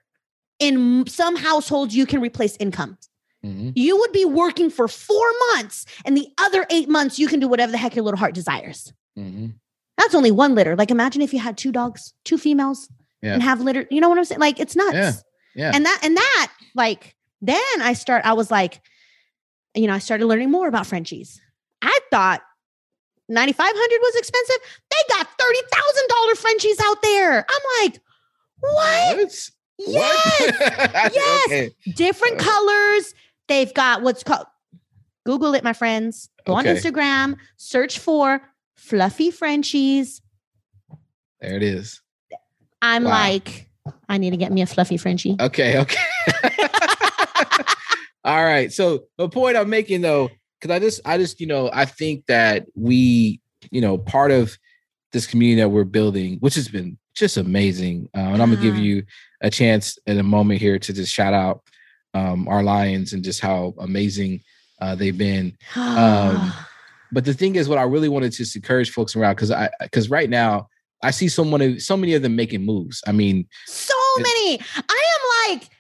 In 0.59 1.05
some 1.07 1.37
households, 1.37 1.95
you 1.97 2.07
can 2.07 2.21
replace 2.21 2.57
income. 2.59 2.99
Mhm. 3.47 3.73
You 3.77 3.97
would 3.99 4.13
be 4.13 4.25
working 4.25 4.69
for 4.71 4.89
four 4.89 5.27
months, 5.55 5.85
and 6.05 6.17
the 6.17 6.29
other 6.39 6.67
eight 6.71 6.89
months, 6.89 7.19
you 7.19 7.29
can 7.29 7.39
do 7.41 7.49
whatever 7.49 7.71
the 7.73 7.79
heck 7.79 7.95
your 7.95 8.05
little 8.05 8.19
heart 8.19 8.35
desires. 8.35 8.93
Mhm. 9.17 9.55
That's 9.99 10.15
only 10.15 10.31
one 10.31 10.55
litter. 10.55 10.75
Like, 10.77 10.91
imagine 10.91 11.23
if 11.23 11.33
you 11.33 11.39
had 11.39 11.57
two 11.57 11.71
dogs, 11.73 12.13
two 12.25 12.37
females, 12.39 12.89
Yeah. 13.23 13.35
and 13.35 13.43
have 13.43 13.61
litter. 13.61 13.87
You 13.91 14.01
know 14.01 14.09
what 14.09 14.19
I'm 14.19 14.25
saying? 14.25 14.41
Like, 14.41 14.59
it's 14.61 14.75
nuts. 14.77 14.95
Yeah. 14.95 15.13
Yeah. 15.55 15.73
and 15.75 15.87
that 15.87 16.01
and 16.03 16.17
that 16.19 16.53
like 16.75 17.17
then 17.41 17.63
i 17.81 17.95
start 17.95 18.27
i 18.27 18.35
was 18.35 18.51
like 18.51 18.83
you 19.75 19.87
know 19.87 19.95
i 19.95 19.99
started 19.99 20.27
learning 20.27 20.51
more 20.51 20.69
about 20.69 20.87
frenchies 20.87 21.41
i 21.81 21.99
thought 22.11 22.43
9500 23.31 23.99
was 24.03 24.17
expensive 24.17 24.57
they 24.91 25.15
got 25.17 25.27
$30000 25.39 26.37
frenchies 26.37 26.79
out 26.85 27.01
there 27.03 27.47
i'm 27.49 27.85
like 27.85 28.01
what 28.61 29.17
What? 29.17 29.19
yes 29.19 29.51
What? 29.79 30.55
Yes. 31.15 31.47
Okay. 31.47 31.71
different 31.95 32.39
Uh. 32.41 32.45
colors 32.45 33.15
they've 33.49 33.73
got 33.75 34.03
what's 34.03 34.23
called 34.23 34.47
google 35.25 35.55
it 35.55 35.65
my 35.65 35.73
friends 35.73 36.29
go 36.45 36.55
on 36.55 36.65
instagram 36.65 37.37
search 37.57 37.99
for 37.99 38.41
fluffy 38.77 39.31
frenchies 39.31 40.21
There 41.41 41.57
it 41.57 41.63
is. 41.63 42.01
i'm 42.83 43.05
Wow. 43.05 43.11
like 43.11 43.69
i 44.09 44.19
need 44.19 44.31
to 44.31 44.37
get 44.37 44.53
me 44.53 44.63
a 44.63 44.67
fluffy 44.67 44.97
frenchie 44.97 45.37
Okay. 45.41 45.79
Okay. 45.79 45.97
All 48.25 48.45
right. 48.45 48.73
So 48.73 49.05
the 49.19 49.29
point 49.29 49.57
I'm 49.57 49.71
making 49.71 50.01
though, 50.01 50.31
because 50.61 50.75
I 50.75 50.81
just, 50.81 51.01
I 51.05 51.17
just, 51.17 51.41
you 51.41 51.47
know, 51.47 51.71
I 51.73 51.85
think 51.85 52.27
that 52.27 52.67
we, 52.75 53.41
you 53.71 53.81
know, 53.81 53.97
part 53.99 54.33
of 54.33 54.59
this 55.13 55.27
community 55.29 55.61
that 55.61 55.69
we're 55.69 55.85
building, 55.85 56.39
which 56.41 56.57
has 56.57 56.67
been 56.69 56.99
just 57.15 57.37
amazing. 57.37 58.09
Uh, 58.17 58.21
and 58.21 58.43
I'm 58.43 58.51
gonna 58.51 58.61
give 58.61 58.77
you 58.77 59.05
a 59.43 59.49
chance 59.51 59.97
in 60.07 60.19
a 60.19 60.25
moment 60.25 60.61
here 60.61 60.77
to 60.77 60.93
just 60.93 61.13
shout 61.13 61.35
out 61.35 61.63
um, 62.17 62.49
our 62.49 62.63
lions 62.63 63.13
and 63.13 63.23
just 63.23 63.41
how 63.41 63.75
amazing 63.79 64.41
uh, 64.81 64.95
they've 64.95 65.19
been. 65.19 65.57
Um, 65.75 66.53
But 67.13 67.25
the 67.25 67.33
thing 67.35 67.55
is, 67.55 67.69
what 67.69 67.79
I 67.79 67.85
really 67.85 68.09
wanted 68.09 68.33
to 68.33 68.39
just 68.39 68.57
encourage 68.57 68.91
folks 68.91 69.15
around, 69.15 69.37
because 69.37 69.53
I, 69.53 69.71
because 69.81 70.11
right 70.11 70.29
now 70.29 70.69
I 71.05 71.13
see 71.13 71.29
someone, 71.29 71.79
so 71.79 71.97
many 71.97 72.15
of 72.15 72.23
them 72.23 72.35
making 72.35 72.65
moves. 72.65 73.03
I 73.07 73.13
mean, 73.13 73.47
so 73.67 73.95
many. 74.19 74.59
I 74.77 75.03
am 75.47 75.55
like, 75.55 75.71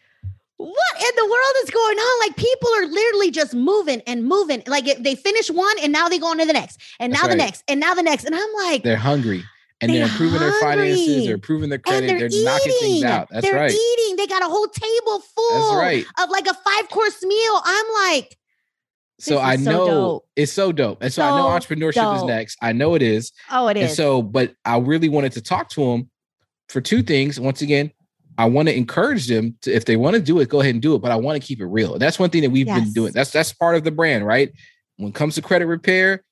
what 0.56 1.00
in 1.00 1.16
the 1.16 1.24
world 1.24 1.54
is 1.64 1.70
going 1.70 1.98
on? 1.98 2.28
Like 2.28 2.36
people 2.36 2.68
are 2.76 2.86
literally 2.86 3.32
just 3.32 3.54
moving 3.54 4.02
and 4.06 4.24
moving. 4.24 4.62
Like 4.68 4.84
they 5.02 5.16
finish 5.16 5.50
one 5.50 5.76
and 5.82 5.92
now 5.92 6.08
they 6.08 6.18
go 6.18 6.28
on 6.28 6.38
to 6.38 6.46
the 6.46 6.52
next, 6.52 6.80
and 7.00 7.12
now 7.12 7.26
the 7.26 7.34
next, 7.34 7.64
and 7.66 7.80
now 7.80 7.92
the 7.94 8.04
next. 8.04 8.24
And 8.24 8.34
I'm 8.34 8.52
like, 8.54 8.84
they're 8.84 8.96
hungry 8.96 9.42
and 9.80 9.90
they're, 9.90 9.98
They're 9.98 10.08
improving 10.08 10.40
their 10.40 10.60
finances, 10.60 11.24
they're 11.24 11.34
improving 11.34 11.68
their 11.68 11.76
and 11.76 11.84
credit, 11.84 12.06
they're, 12.06 12.28
they're, 12.28 12.44
knocking 12.44 12.72
things 12.80 13.04
out. 13.04 13.28
That's 13.30 13.46
they're 13.46 13.54
right. 13.54 13.70
eating. 13.70 14.16
They 14.16 14.26
got 14.26 14.42
a 14.42 14.48
whole 14.48 14.68
table 14.68 15.20
full 15.20 15.76
right. 15.78 16.04
of 16.18 16.30
like 16.30 16.46
a 16.46 16.54
five 16.54 16.88
course 16.88 17.22
meal. 17.22 17.60
I'm 17.64 17.86
like, 18.08 18.36
So 19.18 19.38
I 19.38 19.56
so 19.56 19.70
know 19.70 19.86
dope. 19.86 20.28
it's 20.36 20.52
so 20.52 20.72
dope. 20.72 21.02
And 21.02 21.12
so, 21.12 21.22
I 21.22 21.30
know 21.30 21.58
So 21.58 21.74
entrepreneurship 21.74 22.16
is 22.16 22.22
next. 22.22 22.56
I 22.62 22.72
know 22.72 22.94
it 22.94 23.02
is. 23.02 23.32
oh, 23.50 23.68
it 23.68 23.76
is. 23.76 23.90
And 23.90 23.96
so, 23.96 24.22
but 24.22 24.54
I 24.64 24.78
really 24.78 25.08
wanted 25.08 25.32
to 25.32 25.42
talk 25.42 25.68
to 25.70 25.84
them 25.84 26.10
for 26.68 26.80
two 26.80 27.02
things. 27.02 27.38
Once 27.38 27.60
again, 27.60 27.92
I 28.38 28.46
want 28.46 28.68
to 28.68 28.76
encourage 28.76 29.26
them 29.28 29.56
to, 29.62 29.72
if 29.72 29.84
they 29.84 29.96
want 29.96 30.14
to 30.14 30.22
do 30.22 30.40
it, 30.40 30.48
go 30.48 30.60
ahead 30.60 30.74
and 30.74 30.82
do 30.82 30.94
it. 30.94 30.98
But 30.98 31.10
I 31.10 31.16
want 31.16 31.40
to 31.40 31.46
keep 31.46 31.60
it 31.60 31.66
real. 31.66 31.98
That's 31.98 32.18
one 32.18 32.30
thing 32.30 32.42
that 32.42 32.50
we've 32.50 32.66
been 32.66 32.92
doing. 32.92 33.12
That's 33.12 33.30
that's 33.30 33.52
part 33.52 33.76
of 33.76 33.84
the 33.84 33.90
brand, 33.90 34.26
right? 34.26 34.52
When 34.96 35.08
it 35.08 35.14
comes 35.14 35.34
to 35.36 35.42
credit 35.42 35.66
repair, 35.66 36.22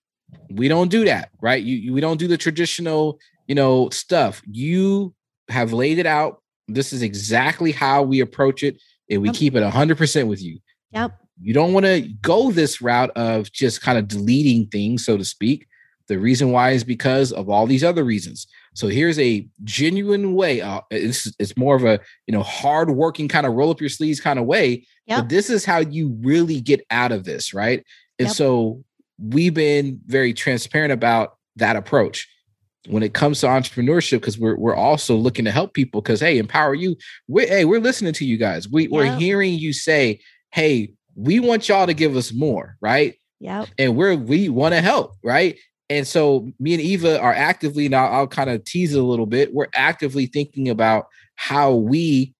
we 0.51 0.69
don't 0.69 0.91
do 0.91 1.05
that, 1.05 1.31
right? 1.41 1.63
You, 1.63 1.77
you 1.77 1.93
we 1.93 2.01
don't 2.01 2.19
do 2.19 2.29
the 2.29 2.37
traditional, 2.37 3.19
you 3.47 3.55
know, 3.55 3.89
stuff. 3.91 4.43
You 4.51 5.15
have 5.49 5.73
laid 5.73 5.99
it 5.99 6.07
out. 6.07 6.43
This 6.69 6.93
is 6.93 7.03
exactly 7.03 7.73
how 7.73 8.03
we 8.03 8.21
approach 8.21 8.63
it, 8.63 8.81
and 9.11 9.23
we 9.23 9.29
Yep. 9.29 9.37
keep 9.37 9.55
it 9.55 9.63
hundred 9.63 9.99
percent 9.99 10.29
with 10.29 10.43
you 10.43 10.59
yep. 10.95 11.19
you 11.41 11.53
don't 11.53 11.73
want 11.73 11.85
to 11.85 12.01
go 12.23 12.51
this 12.51 12.81
route 12.81 13.11
of 13.17 13.53
just 13.53 13.83
kind 13.83 13.99
of 13.99 14.09
deleting 14.09 14.67
things, 14.69 15.05
so 15.05 15.17
to 15.17 15.25
speak. 15.25 15.67
The 16.07 16.19
reason 16.19 16.53
why 16.53 16.71
is 16.71 16.85
because 16.85 17.33
of 17.33 17.49
all 17.49 17.67
these 17.67 17.83
other 17.83 18.05
reasons. 18.05 18.47
So 18.75 18.89
here's 18.89 19.19
a 19.19 19.49
genuine 19.63 20.35
way. 20.35 20.61
Uh, 20.61 20.81
it's, 20.91 21.33
it's 21.39 21.57
more 21.57 21.77
of 21.77 21.85
a 21.85 21.99
you 22.27 22.33
know 22.33 22.43
hard 22.43 22.91
working 22.91 23.29
kind 23.29 23.47
of 23.47 23.55
roll 23.55 23.71
up 23.71 23.81
your 23.81 23.91
sleeves 23.91 24.21
kind 24.21 24.39
of 24.39 24.45
way. 24.45 24.87
Yep. 25.07 25.19
But 25.19 25.29
this 25.29 25.51
is 25.51 25.65
how 25.65 25.79
you 25.79 26.17
really 26.23 26.61
get 26.61 26.85
out 26.91 27.13
of 27.13 27.25
this, 27.25 27.53
right? 27.55 27.85
And 28.19 28.29
Yep. 28.29 28.37
so 28.37 28.85
we've 29.19 29.55
been 29.55 30.01
very 30.07 30.33
transparent 30.35 30.93
about 30.93 31.37
that 31.57 31.77
approach 31.77 32.29
when 32.87 33.03
it 33.03 33.14
comes 33.14 33.41
to 33.41 33.47
entrepreneurship 33.47 34.20
because 34.20 34.39
we're 34.39 34.57
we're 34.57 34.74
also 34.74 35.16
looking 35.16 35.45
to 35.45 35.51
help 35.51 35.74
people 35.74 36.01
because 36.01 36.20
hey, 36.20 36.39
empower 36.39 36.74
you. 36.74 36.97
We 37.28 37.47
hey, 37.47 37.64
we're 37.64 37.80
listening 37.80 38.12
to 38.14 38.24
you 38.24 38.37
guys. 38.37 38.68
We 38.68 38.89
we're 38.89 39.16
hearing 39.16 39.55
you 39.55 39.72
say, 39.72 40.20
hey, 40.51 40.93
we 41.14 41.41
want 41.41 41.68
y'all 41.68 41.87
to 41.87 41.95
give 41.95 42.16
us 42.16 42.32
more, 42.32 42.76
right? 42.80 43.14
Yep. 43.41 43.68
And 43.78 43.97
we're 43.97 44.16
we 44.16 44.49
want 44.49 44.74
to 44.74 44.80
help, 44.80 45.14
right? 45.22 45.59
And 45.91 46.07
so 46.07 46.51
me 46.59 46.74
and 46.74 46.82
Eva 46.82 47.20
are 47.20 47.35
actively 47.35 47.89
now. 47.89 48.07
I'll 48.07 48.26
kind 48.26 48.51
of 48.51 48.64
tease 48.64 48.95
it 48.95 48.99
a 48.99 49.03
little 49.03 49.26
bit. 49.26 49.53
We're 49.53 49.68
actively 49.74 50.26
thinking 50.26 50.68
about 50.68 51.07
how 51.37 51.74
we 51.74 52.35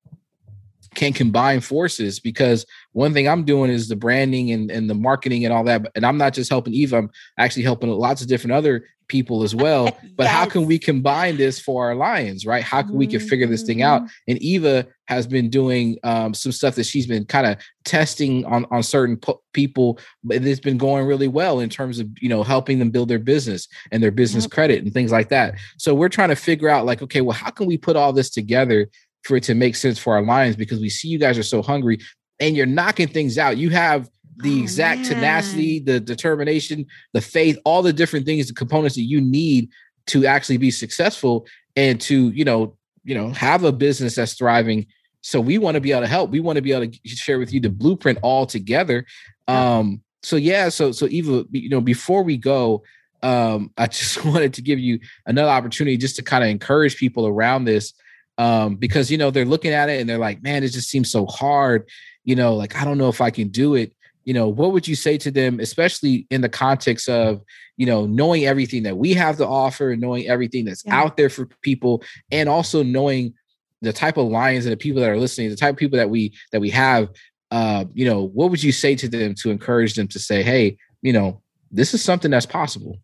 can 0.95 1.13
combine 1.13 1.61
forces 1.61 2.21
because 2.21 2.65
one 2.93 3.13
thing 3.13 3.29
I'm 3.29 3.45
doing 3.45 3.71
is 3.71 3.89
the 3.89 3.97
branding 3.97 4.53
and, 4.53 4.71
and 4.71 4.89
the 4.89 4.95
marketing 4.95 5.45
and 5.45 5.53
all 5.53 5.65
that. 5.65 5.91
And 5.95 6.07
I'm 6.07 6.17
not 6.17 6.33
just 6.33 6.51
helping 6.51 6.73
Eva, 6.73 6.97
I'm 6.97 7.11
actually 7.39 7.65
helping 7.65 7.91
lots 7.91 8.23
of 8.23 8.29
different 8.29 8.53
other 8.53 8.87
people 9.09 9.43
as 9.43 9.55
well. 9.55 9.97
But 10.17 10.29
how 10.29 10.47
can 10.47 10.65
we 10.67 10.79
combine 10.79 11.37
this 11.37 11.59
for 11.59 11.85
our 11.87 11.97
lions, 11.97 12.47
right? 12.47 12.63
How 12.63 12.83
can 12.83 12.95
we 12.95 13.09
can 13.09 13.19
figure 13.19 13.49
this 13.49 13.65
thing 13.65 13.83
out? 13.83 14.03
Mhm. 14.03 14.09
And 14.29 14.39
Eva 14.43 14.87
has 15.07 15.27
been 15.27 15.51
doing 15.51 15.99
um, 16.05 16.35
some 16.35 16.53
stuff 16.53 16.77
that 16.77 16.85
she's 16.87 17.07
been 17.09 17.25
kind 17.25 17.47
of 17.49 17.57
testing 17.85 18.45
on 18.47 18.65
on 18.71 18.83
certain 18.85 19.17
po- 19.17 19.43
people, 19.53 19.99
but 20.23 20.45
it's 20.45 20.61
been 20.61 20.79
going 20.79 21.05
really 21.07 21.27
well 21.27 21.59
in 21.59 21.69
terms 21.69 21.99
of 21.99 22.09
you 22.21 22.29
know 22.29 22.45
helping 22.45 22.79
them 22.79 22.91
build 22.91 23.09
their 23.09 23.19
business 23.19 23.67
and 23.91 24.01
their 24.03 24.13
business 24.13 24.45
Yep. 24.45 24.51
credit 24.53 24.85
and 24.85 24.93
things 24.95 25.11
like 25.11 25.31
that. 25.31 25.57
So 25.79 25.95
we're 25.95 26.09
trying 26.09 26.29
to 26.31 26.37
figure 26.37 26.69
out 26.69 26.87
like, 26.87 27.03
okay, 27.03 27.21
well, 27.21 27.37
how 27.37 27.51
can 27.51 27.67
we 27.67 27.77
put 27.77 27.97
all 27.97 28.13
this 28.13 28.31
together 28.31 28.89
for 29.25 29.37
it 29.37 29.43
to 29.45 29.55
make 29.55 29.75
sense 29.75 29.99
for 29.99 30.15
our 30.15 30.23
lions? 30.23 30.55
Because 30.55 30.81
we 30.81 30.89
see 30.91 31.09
you 31.09 31.19
guys 31.19 31.37
are 31.39 31.43
so 31.43 31.61
hungry 31.61 31.99
and 32.39 32.57
you're 32.57 32.67
knocking 32.67 33.09
things 33.09 33.37
out. 33.37 33.57
You 33.57 33.71
have 33.71 34.09
the 34.39 34.61
Oh, 34.61 34.63
exact 34.63 35.05
tenacity, 35.05 35.79
the 35.79 36.01
determination, 36.01 36.87
the 37.13 37.21
faith, 37.21 37.59
all 37.65 37.83
the 37.83 37.93
different 37.93 38.27
things, 38.27 38.49
the 38.49 38.55
components 38.55 38.97
that 38.97 39.03
you 39.03 39.21
need 39.21 39.71
to 40.07 40.27
actually 40.27 40.57
be 40.59 40.71
successful 40.71 41.47
and 41.77 42.01
to 42.01 42.29
you 42.31 42.45
know 42.45 42.77
you 43.05 43.15
know 43.15 43.31
have 43.31 43.65
a 43.65 43.73
business 43.73 44.17
that's 44.17 44.35
thriving. 44.35 44.87
So 45.21 45.41
we 45.41 45.57
want 45.59 45.77
to 45.77 45.81
be 45.81 45.93
able 45.93 46.03
to 46.03 46.07
help. 46.07 46.31
We 46.31 46.41
want 46.41 46.57
to 46.57 46.63
be 46.63 46.73
able 46.73 46.93
to 46.93 47.09
share 47.09 47.39
with 47.39 47.53
you 47.53 47.61
the 47.61 47.71
blueprint 47.71 48.19
all 48.23 48.47
together. 48.47 49.07
Um 49.49 50.03
so 50.23 50.37
yeah, 50.37 50.69
so 50.71 50.93
so 50.93 51.07
Eva, 51.07 51.45
you 51.51 51.69
know, 51.69 51.81
before 51.81 52.23
we 52.23 52.37
go, 52.37 52.83
um, 53.23 53.71
I 53.79 53.87
just 53.87 54.25
wanted 54.25 54.55
to 54.55 54.63
give 54.63 54.79
you 54.79 55.01
another 55.27 55.51
opportunity 55.51 55.97
just 55.97 56.17
to 56.17 56.23
kind 56.23 56.43
of 56.43 56.51
encourage 56.51 56.97
people 56.97 57.27
around 57.27 57.65
this. 57.65 57.93
Um, 58.37 58.75
because 58.77 59.13
you 59.13 59.19
know, 59.19 59.31
they're 59.31 59.45
looking 59.45 59.73
at 59.73 59.89
it 59.89 60.01
and 60.01 60.09
they're 60.11 60.19
like, 60.19 60.43
man, 60.43 60.65
it 60.65 60.69
just 60.69 60.91
seems 60.91 61.11
so 61.11 61.25
hard, 61.27 61.89
you 62.25 62.35
know, 62.35 62.55
like 62.55 62.75
I 62.75 62.85
don't 62.85 62.99
know 62.99 63.09
if 63.09 63.21
I 63.21 63.31
can 63.31 63.49
do 63.49 63.77
it. 63.77 63.93
You 64.25 64.35
know, 64.35 64.49
what 64.49 64.73
would 64.73 64.89
you 64.89 64.95
say 64.95 65.19
to 65.19 65.31
them, 65.31 65.61
especially 65.61 66.27
in 66.31 66.41
the 66.41 66.49
context 66.49 67.09
of, 67.09 67.43
you 67.77 67.87
know, 67.87 68.07
knowing 68.07 68.47
everything 68.47 68.83
that 68.85 68.97
we 68.97 69.15
have 69.15 69.37
to 69.39 69.47
offer, 69.47 69.91
and 69.91 70.01
knowing 70.01 70.27
everything 70.27 70.65
that's 70.65 70.85
yeah. 70.85 71.01
out 71.01 71.17
there 71.17 71.29
for 71.29 71.47
people, 71.63 72.03
and 72.31 72.49
also 72.49 72.83
knowing 72.83 73.35
the 73.83 73.93
type 73.93 74.17
of 74.17 74.29
lions 74.29 74.65
and 74.65 74.73
the 74.73 74.77
people 74.77 75.03
that 75.03 75.11
are 75.11 75.19
listening, 75.19 75.51
the 75.51 75.57
type 75.57 75.75
of 75.75 75.79
people 75.79 75.99
that 75.99 76.11
we 76.11 76.33
that 76.53 76.61
we 76.61 76.71
have 76.71 77.11
uh, 77.55 77.85
you 77.95 78.05
know, 78.05 78.21
what 78.21 78.51
would 78.51 78.65
you 78.65 78.73
say 78.73 78.97
to 78.97 79.09
them 79.09 79.33
to 79.33 79.49
encourage 79.49 79.95
them 79.95 80.09
to 80.09 80.19
say, 80.19 80.43
hey, 80.43 80.77
you 81.03 81.13
know, 81.13 81.41
this 81.71 81.95
is 81.95 82.03
something 82.03 82.33
that's 82.33 82.47
possible? 82.47 82.99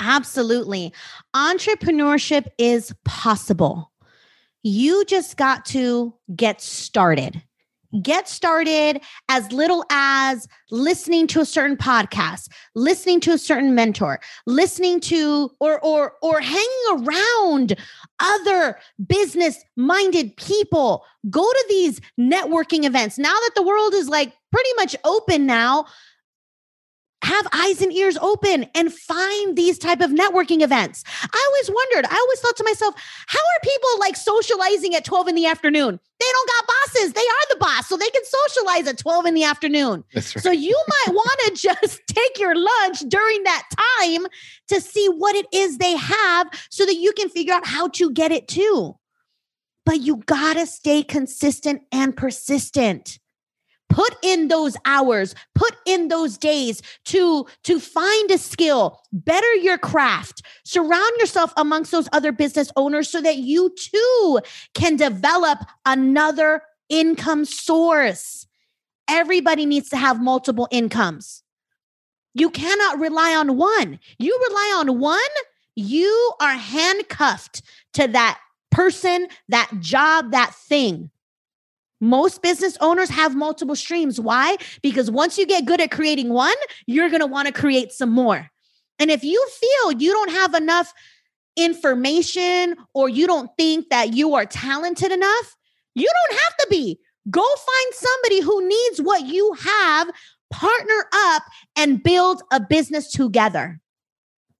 Absolutely. 0.00 0.90
Entrepreneurship 1.36 2.46
is 2.56 2.94
possible. 3.04 3.92
You 4.62 5.04
just 5.04 5.36
got 5.36 5.66
to 5.66 6.14
get 6.34 6.62
started 6.62 7.42
get 8.02 8.28
started 8.28 9.00
as 9.28 9.50
little 9.52 9.84
as 9.90 10.48
listening 10.70 11.26
to 11.26 11.40
a 11.40 11.44
certain 11.44 11.76
podcast 11.76 12.48
listening 12.74 13.20
to 13.20 13.32
a 13.32 13.38
certain 13.38 13.74
mentor 13.74 14.18
listening 14.46 15.00
to 15.00 15.50
or 15.60 15.80
or 15.80 16.14
or 16.22 16.40
hanging 16.40 17.06
around 17.06 17.76
other 18.20 18.78
business 19.06 19.64
minded 19.76 20.36
people. 20.36 21.04
Go 21.30 21.42
to 21.42 21.64
these 21.68 22.00
networking 22.18 22.84
events. 22.84 23.18
Now 23.18 23.32
that 23.32 23.52
the 23.54 23.62
world 23.62 23.94
is 23.94 24.08
like 24.08 24.32
pretty 24.50 24.70
much 24.76 24.96
open 25.04 25.46
now 25.46 25.86
have 27.24 27.46
eyes 27.52 27.80
and 27.80 27.92
ears 27.92 28.16
open 28.18 28.66
and 28.74 28.92
find 28.92 29.56
these 29.56 29.78
type 29.78 30.00
of 30.00 30.10
networking 30.10 30.62
events. 30.62 31.02
I 31.22 31.48
always 31.48 31.70
wondered, 31.70 32.10
I 32.10 32.16
always 32.16 32.40
thought 32.40 32.56
to 32.56 32.64
myself, 32.64 32.94
how 33.26 33.38
are 33.38 33.60
people 33.62 33.88
like 34.00 34.16
socializing 34.16 34.94
at 34.94 35.04
12 35.04 35.28
in 35.28 35.34
the 35.34 35.46
afternoon? 35.46 35.98
They 36.20 36.26
don't 36.30 36.48
got 36.48 36.66
bosses. 36.66 37.12
They 37.12 37.20
are 37.20 37.48
the 37.50 37.56
boss. 37.56 37.88
So 37.88 37.96
they 37.96 38.10
can 38.10 38.22
socialize 38.24 38.86
at 38.86 38.98
12 38.98 39.26
in 39.26 39.34
the 39.34 39.44
afternoon. 39.44 40.04
Right. 40.14 40.24
So 40.24 40.50
you 40.50 40.80
might 40.88 41.14
want 41.14 41.40
to 41.46 41.62
just 41.62 42.00
take 42.06 42.38
your 42.38 42.54
lunch 42.54 43.00
during 43.08 43.42
that 43.44 43.64
time 44.00 44.26
to 44.68 44.80
see 44.80 45.06
what 45.08 45.34
it 45.34 45.46
is 45.52 45.78
they 45.78 45.96
have 45.96 46.48
so 46.70 46.84
that 46.86 46.96
you 46.96 47.12
can 47.12 47.28
figure 47.28 47.54
out 47.54 47.66
how 47.66 47.88
to 47.88 48.10
get 48.10 48.32
it 48.32 48.48
too. 48.48 48.96
But 49.86 50.00
you 50.00 50.18
got 50.26 50.54
to 50.54 50.66
stay 50.66 51.02
consistent 51.02 51.82
and 51.92 52.16
persistent 52.16 53.18
put 53.94 54.16
in 54.22 54.48
those 54.48 54.76
hours 54.84 55.36
put 55.54 55.76
in 55.86 56.08
those 56.08 56.36
days 56.36 56.82
to 57.04 57.46
to 57.62 57.78
find 57.78 58.30
a 58.32 58.38
skill 58.38 59.00
better 59.12 59.54
your 59.54 59.78
craft 59.78 60.42
surround 60.64 61.12
yourself 61.20 61.52
amongst 61.56 61.92
those 61.92 62.08
other 62.12 62.32
business 62.32 62.72
owners 62.74 63.08
so 63.08 63.20
that 63.20 63.36
you 63.36 63.72
too 63.78 64.40
can 64.74 64.96
develop 64.96 65.60
another 65.86 66.62
income 66.88 67.44
source. 67.44 68.46
Everybody 69.08 69.66
needs 69.66 69.88
to 69.90 69.96
have 69.96 70.20
multiple 70.20 70.68
incomes. 70.70 71.42
You 72.34 72.50
cannot 72.50 72.98
rely 72.98 73.34
on 73.34 73.56
one. 73.56 73.98
You 74.18 74.38
rely 74.48 74.76
on 74.78 74.98
one 74.98 75.20
you 75.76 76.32
are 76.40 76.54
handcuffed 76.54 77.62
to 77.94 78.06
that 78.08 78.38
person 78.70 79.26
that 79.48 79.70
job 79.80 80.30
that 80.32 80.54
thing 80.54 81.10
most 82.00 82.42
business 82.42 82.76
owners 82.80 83.10
have 83.10 83.34
multiple 83.34 83.76
streams. 83.76 84.20
Why? 84.20 84.56
Because 84.82 85.10
once 85.10 85.38
you 85.38 85.46
get 85.46 85.64
good 85.64 85.80
at 85.80 85.90
creating 85.90 86.30
one, 86.30 86.54
you're 86.86 87.08
going 87.08 87.20
to 87.20 87.26
want 87.26 87.46
to 87.46 87.52
create 87.52 87.92
some 87.92 88.10
more. 88.10 88.50
And 88.98 89.10
if 89.10 89.24
you 89.24 89.44
feel 89.48 89.92
you 89.92 90.12
don't 90.12 90.30
have 90.30 90.54
enough 90.54 90.92
information 91.56 92.76
or 92.94 93.08
you 93.08 93.26
don't 93.26 93.50
think 93.56 93.88
that 93.90 94.14
you 94.14 94.34
are 94.34 94.46
talented 94.46 95.12
enough, 95.12 95.56
you 95.94 96.08
don't 96.08 96.40
have 96.40 96.56
to 96.58 96.66
be. 96.70 96.98
Go 97.30 97.42
find 97.42 97.94
somebody 97.94 98.40
who 98.40 98.68
needs 98.68 99.00
what 99.00 99.26
you 99.26 99.54
have, 99.60 100.10
partner 100.50 101.06
up, 101.12 101.42
and 101.76 102.02
build 102.02 102.42
a 102.52 102.60
business 102.60 103.10
together. 103.10 103.80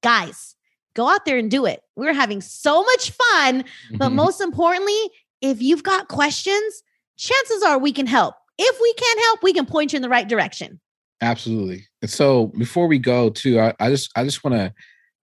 Guys, 0.02 0.54
go 0.94 1.08
out 1.08 1.24
there 1.24 1.38
and 1.38 1.50
do 1.50 1.66
it. 1.66 1.80
We're 1.96 2.14
having 2.14 2.40
so 2.40 2.82
much 2.82 3.10
fun. 3.10 3.64
But 3.92 4.06
mm-hmm. 4.06 4.16
most 4.16 4.40
importantly, 4.40 5.10
if 5.40 5.60
you've 5.60 5.82
got 5.82 6.08
questions, 6.08 6.82
chances 7.16 7.62
are 7.62 7.78
we 7.78 7.92
can 7.92 8.06
help. 8.06 8.34
If 8.58 8.80
we 8.80 8.92
can't 8.94 9.20
help, 9.20 9.42
we 9.42 9.52
can 9.52 9.66
point 9.66 9.92
you 9.92 9.96
in 9.96 10.02
the 10.02 10.08
right 10.08 10.28
direction. 10.28 10.80
Absolutely. 11.20 11.86
And 12.02 12.10
so 12.10 12.48
before 12.58 12.86
we 12.86 12.98
go 12.98 13.30
to, 13.30 13.60
I, 13.60 13.74
I 13.80 13.90
just 13.90 14.10
I 14.16 14.24
just 14.24 14.44
want 14.44 14.54
to 14.54 14.72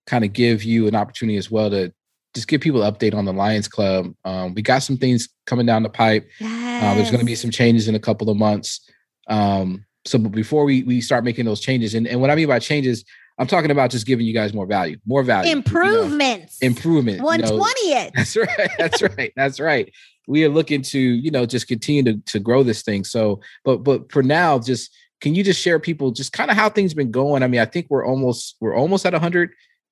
kind 0.08 0.26
of 0.26 0.34
give 0.34 0.64
you 0.64 0.88
an 0.88 0.96
opportunity 0.96 1.38
as 1.38 1.52
well 1.52 1.70
to 1.70 1.94
just 2.34 2.48
give 2.48 2.62
people 2.62 2.82
an 2.82 2.92
update 2.92 3.14
on 3.14 3.26
the 3.26 3.34
Lions 3.34 3.68
Club. 3.68 4.14
Um, 4.26 4.54
we 4.54 4.62
got 4.62 4.80
some 4.84 4.98
things 4.98 5.30
coming 5.46 5.66
down 5.66 5.84
the 5.84 5.90
pipe. 5.90 6.28
Yes. 6.40 6.84
Uh, 6.84 6.96
there's 6.96 7.12
going 7.12 7.20
to 7.20 7.26
be 7.26 7.36
some 7.36 7.52
changes 7.52 7.88
in 7.88 7.96
a 7.96 8.00
couple 8.00 8.30
of 8.30 8.38
months. 8.38 8.90
Um, 9.28 9.86
so 10.06 10.18
before 10.18 10.66
we 10.66 10.84
we 10.84 11.00
start 11.02 11.24
making 11.24 11.46
those 11.46 11.60
changes, 11.60 11.94
and, 11.94 12.08
and 12.08 12.20
what 12.20 12.32
I 12.32 12.36
mean 12.36 12.48
by 12.48 12.60
changes, 12.60 13.06
I'm 13.38 13.48
talking 13.48 13.70
about 13.70 13.92
just 13.92 14.08
giving 14.08 14.26
you 14.26 14.34
guys 14.34 14.54
more 14.54 14.66
value, 14.66 14.98
more 15.06 15.24
value. 15.24 15.52
Improvements. 15.52 16.58
You 16.62 16.70
know, 16.70 16.76
improvement. 16.76 17.22
120 17.22 17.90
you 17.90 17.96
know. 17.96 18.10
That's 18.16 18.36
right. 18.36 18.72
That's 18.80 19.02
right. 19.02 19.34
That's 19.36 19.60
right 19.60 19.92
we 20.28 20.44
are 20.46 20.50
looking 20.50 20.82
to 20.82 21.00
you 21.00 21.32
know 21.32 21.46
just 21.46 21.68
continue 21.68 22.04
to, 22.04 22.18
to 22.26 22.40
grow 22.40 22.64
this 22.64 22.82
thing 22.82 23.04
so 23.04 23.40
but 23.64 23.78
but 23.78 24.12
for 24.12 24.24
now 24.24 24.60
just 24.60 24.94
can 25.20 25.36
you 25.36 25.44
just 25.44 25.62
share 25.62 25.80
people 25.80 26.12
just 26.12 26.34
kind 26.34 26.50
of 26.50 26.58
how 26.58 26.70
things 26.70 26.94
been 26.94 27.12
going 27.12 27.44
i 27.44 27.48
mean 27.48 27.62
i 27.62 27.66
think 27.66 27.88
we're 27.90 28.06
almost 28.06 28.56
we're 28.60 28.76
almost 28.76 29.06
at 29.06 29.14
100 29.14 29.52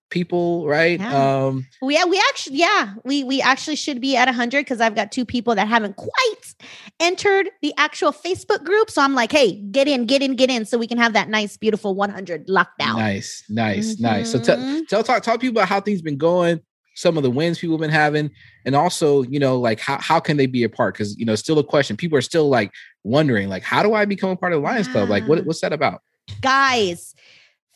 people 0.09 0.65
right 0.67 0.99
yeah. 0.99 1.45
um 1.45 1.67
we 1.81 1.93
yeah 1.93 2.05
we 2.05 2.19
actually 2.29 2.57
yeah 2.57 2.95
we 3.03 3.23
we 3.23 3.41
actually 3.41 3.75
should 3.75 4.01
be 4.01 4.15
at 4.15 4.27
100 4.27 4.61
because 4.61 4.81
i've 4.81 4.95
got 4.95 5.11
two 5.11 5.23
people 5.23 5.53
that 5.53 5.67
haven't 5.67 5.95
quite 5.97 6.55
entered 6.99 7.49
the 7.61 7.73
actual 7.77 8.11
facebook 8.11 8.63
group 8.63 8.89
so 8.89 9.03
i'm 9.03 9.13
like 9.13 9.31
hey 9.31 9.61
get 9.71 9.87
in 9.87 10.05
get 10.05 10.23
in 10.23 10.35
get 10.35 10.49
in 10.49 10.65
so 10.65 10.77
we 10.79 10.87
can 10.87 10.97
have 10.97 11.13
that 11.13 11.29
nice 11.29 11.57
beautiful 11.57 11.93
100 11.93 12.49
locked 12.49 12.79
down 12.79 12.97
nice 12.97 13.43
nice 13.49 13.93
mm-hmm. 13.93 14.03
nice 14.03 14.31
so 14.31 14.39
tell, 14.39 14.57
mm-hmm. 14.57 14.79
tell 14.89 15.03
talk 15.03 15.21
talk 15.21 15.39
people 15.39 15.57
about 15.57 15.69
how 15.69 15.79
things 15.79 16.01
been 16.01 16.17
going 16.17 16.59
some 16.99 17.15
of 17.15 17.23
the 17.23 17.29
wins 17.29 17.59
people 17.59 17.75
have 17.75 17.81
been 17.81 17.89
having 17.89 18.29
and 18.65 18.75
also 18.75 19.23
you 19.23 19.39
know 19.39 19.57
like 19.57 19.79
how, 19.79 19.97
how 19.99 20.19
can 20.19 20.35
they 20.35 20.45
be 20.45 20.63
a 20.63 20.69
part 20.69 20.93
because 20.93 21.17
you 21.17 21.25
know 21.25 21.35
still 21.35 21.57
a 21.57 21.63
question 21.63 21.95
people 21.95 22.17
are 22.17 22.21
still 22.21 22.49
like 22.49 22.71
wondering 23.03 23.47
like 23.47 23.63
how 23.63 23.81
do 23.81 23.93
i 23.93 24.03
become 24.03 24.29
a 24.29 24.35
part 24.35 24.51
of 24.51 24.61
the 24.61 24.67
lions 24.67 24.87
yeah. 24.87 24.93
club 24.93 25.09
like 25.09 25.25
what, 25.27 25.45
what's 25.45 25.61
that 25.61 25.71
about 25.71 26.01
guys 26.41 27.15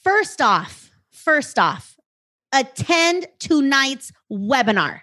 first 0.03 0.41
off 0.41 0.91
first 1.11 1.57
off 1.57 1.95
attend 2.51 3.26
tonight's 3.39 4.11
webinar 4.32 5.01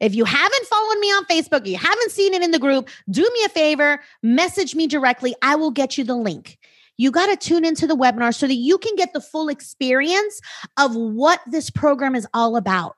if 0.00 0.14
you 0.14 0.24
haven't 0.24 0.66
followed 0.66 0.98
me 0.98 1.08
on 1.08 1.26
Facebook, 1.26 1.66
you 1.66 1.76
haven't 1.76 2.10
seen 2.10 2.32
it 2.32 2.40
in 2.40 2.52
the 2.52 2.58
group, 2.58 2.88
do 3.10 3.20
me 3.20 3.44
a 3.44 3.50
favor, 3.50 4.00
message 4.22 4.74
me 4.74 4.86
directly. 4.86 5.34
I 5.42 5.56
will 5.56 5.70
get 5.70 5.98
you 5.98 6.04
the 6.04 6.16
link. 6.16 6.58
You 6.96 7.10
got 7.10 7.26
to 7.26 7.36
tune 7.36 7.66
into 7.66 7.86
the 7.86 7.94
webinar 7.94 8.34
so 8.34 8.46
that 8.46 8.54
you 8.54 8.78
can 8.78 8.96
get 8.96 9.12
the 9.12 9.20
full 9.20 9.50
experience 9.50 10.40
of 10.78 10.96
what 10.96 11.40
this 11.46 11.68
program 11.68 12.14
is 12.14 12.26
all 12.32 12.56
about. 12.56 12.96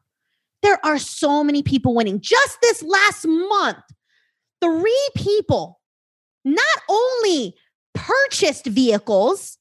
There 0.62 0.78
are 0.84 0.98
so 0.98 1.42
many 1.42 1.62
people 1.62 1.94
winning. 1.94 2.20
Just 2.20 2.60
this 2.60 2.82
last 2.82 3.26
month, 3.26 3.82
three 4.60 5.08
people 5.16 5.80
not 6.44 6.78
only 6.88 7.54
purchased 7.94 8.66
vehicles, 8.66 9.58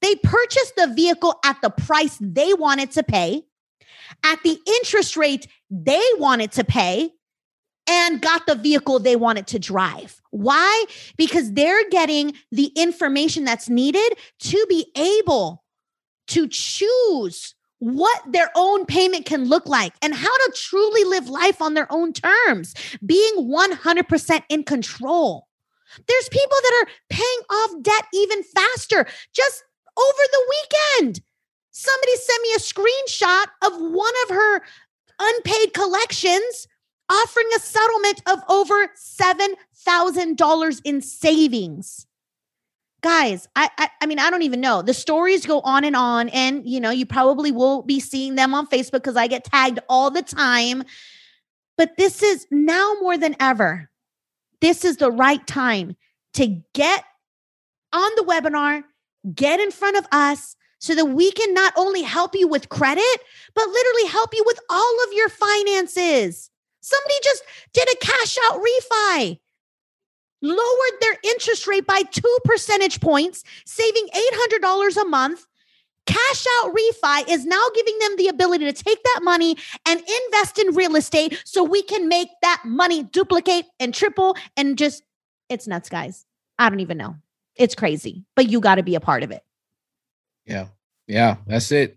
they 0.00 0.16
purchased 0.16 0.76
the 0.76 0.92
vehicle 0.94 1.38
at 1.44 1.60
the 1.62 1.70
price 1.70 2.16
they 2.20 2.54
wanted 2.54 2.90
to 2.92 3.02
pay, 3.02 3.42
at 4.22 4.42
the 4.42 4.58
interest 4.66 5.16
rate 5.16 5.46
they 5.70 6.02
wanted 6.18 6.52
to 6.52 6.64
pay, 6.64 7.10
and 7.86 8.22
got 8.22 8.46
the 8.46 8.54
vehicle 8.54 8.98
they 8.98 9.16
wanted 9.16 9.46
to 9.48 9.58
drive. 9.58 10.20
Why? 10.30 10.84
Because 11.16 11.52
they're 11.52 11.88
getting 11.90 12.34
the 12.50 12.72
information 12.76 13.44
that's 13.44 13.68
needed 13.68 14.14
to 14.40 14.66
be 14.68 14.86
able 14.96 15.64
to 16.28 16.48
choose 16.48 17.53
what 17.84 18.22
their 18.32 18.50
own 18.56 18.86
payment 18.86 19.26
can 19.26 19.44
look 19.44 19.68
like 19.68 19.92
and 20.00 20.14
how 20.14 20.34
to 20.34 20.52
truly 20.56 21.04
live 21.04 21.28
life 21.28 21.60
on 21.60 21.74
their 21.74 21.86
own 21.92 22.14
terms, 22.14 22.74
being 23.04 23.34
100% 23.36 24.42
in 24.48 24.64
control. 24.64 25.48
There's 26.08 26.28
people 26.30 26.56
that 26.62 26.82
are 26.82 26.92
paying 27.10 27.40
off 27.50 27.82
debt 27.82 28.06
even 28.14 28.42
faster 28.42 29.06
just 29.34 29.64
over 29.98 30.22
the 30.32 30.54
weekend. 30.54 31.20
Somebody 31.72 32.16
sent 32.16 32.42
me 32.42 32.54
a 32.54 32.58
screenshot 32.58 33.46
of 33.62 33.72
one 33.92 34.14
of 34.24 34.34
her 34.34 34.62
unpaid 35.20 35.74
collections 35.74 36.66
offering 37.10 37.48
a 37.54 37.60
settlement 37.60 38.22
of 38.26 38.38
over 38.48 38.88
$7,000 38.96 40.80
in 40.84 41.02
savings 41.02 42.06
guys 43.04 43.46
I, 43.54 43.68
I, 43.78 43.88
I 44.00 44.06
mean 44.06 44.18
i 44.18 44.30
don't 44.30 44.42
even 44.42 44.60
know. 44.60 44.82
The 44.82 44.94
stories 44.94 45.44
go 45.46 45.60
on 45.60 45.84
and 45.84 45.94
on 45.94 46.30
and 46.30 46.66
you 46.66 46.80
know 46.80 46.90
you 46.90 47.06
probably 47.06 47.52
will 47.52 47.82
be 47.82 48.00
seeing 48.00 48.34
them 48.34 48.54
on 48.54 48.66
facebook 48.66 49.02
because 49.04 49.16
i 49.16 49.26
get 49.26 49.44
tagged 49.44 49.78
all 49.88 50.10
the 50.10 50.22
time. 50.22 50.82
But 51.76 51.96
this 51.96 52.22
is 52.22 52.46
now 52.50 52.94
more 53.00 53.18
than 53.18 53.36
ever 53.38 53.90
this 54.60 54.84
is 54.84 54.96
the 54.96 55.10
right 55.10 55.46
time 55.46 55.96
to 56.34 56.62
get 56.72 57.04
on 57.92 58.10
the 58.16 58.24
webinar 58.24 58.82
get 59.34 59.60
in 59.60 59.70
front 59.70 59.96
of 59.96 60.06
us 60.12 60.56
so 60.78 60.94
that 60.94 61.06
we 61.06 61.32
can 61.32 61.54
not 61.54 61.72
only 61.76 62.02
help 62.02 62.34
you 62.34 62.46
with 62.46 62.68
credit, 62.68 63.20
but 63.54 63.66
literally 63.68 64.06
help 64.08 64.34
you 64.34 64.42
with 64.46 64.58
all 64.68 65.04
of 65.04 65.12
your 65.14 65.30
finances. 65.30 66.50
Somebody 66.80 67.14
just 67.22 67.42
did 67.72 67.88
a 67.88 67.96
cash 68.04 68.36
out 68.44 68.60
refi, 68.60 69.40
lowered 70.44 71.00
their 71.00 71.16
interest 71.24 71.66
rate 71.66 71.86
by 71.86 72.02
two 72.02 72.38
percentage 72.44 73.00
points, 73.00 73.42
saving 73.64 74.06
$800 74.62 75.02
a 75.02 75.04
month. 75.06 75.46
Cash 76.06 76.46
out 76.58 76.74
refi 76.74 77.28
is 77.30 77.46
now 77.46 77.62
giving 77.74 77.98
them 77.98 78.16
the 78.16 78.28
ability 78.28 78.66
to 78.66 78.72
take 78.74 79.02
that 79.02 79.20
money 79.22 79.56
and 79.88 80.00
invest 80.26 80.58
in 80.58 80.74
real 80.74 80.96
estate 80.96 81.40
so 81.46 81.64
we 81.64 81.82
can 81.82 82.08
make 82.08 82.28
that 82.42 82.62
money 82.64 83.02
duplicate 83.04 83.64
and 83.80 83.94
triple 83.94 84.36
and 84.56 84.76
just, 84.76 85.02
it's 85.48 85.66
nuts, 85.66 85.88
guys. 85.88 86.26
I 86.58 86.68
don't 86.68 86.80
even 86.80 86.98
know. 86.98 87.16
It's 87.56 87.74
crazy, 87.74 88.24
but 88.36 88.50
you 88.50 88.60
got 88.60 88.74
to 88.74 88.82
be 88.82 88.96
a 88.96 89.00
part 89.00 89.22
of 89.22 89.30
it. 89.30 89.42
Yeah. 90.44 90.66
Yeah. 91.06 91.36
That's 91.46 91.72
it. 91.72 91.96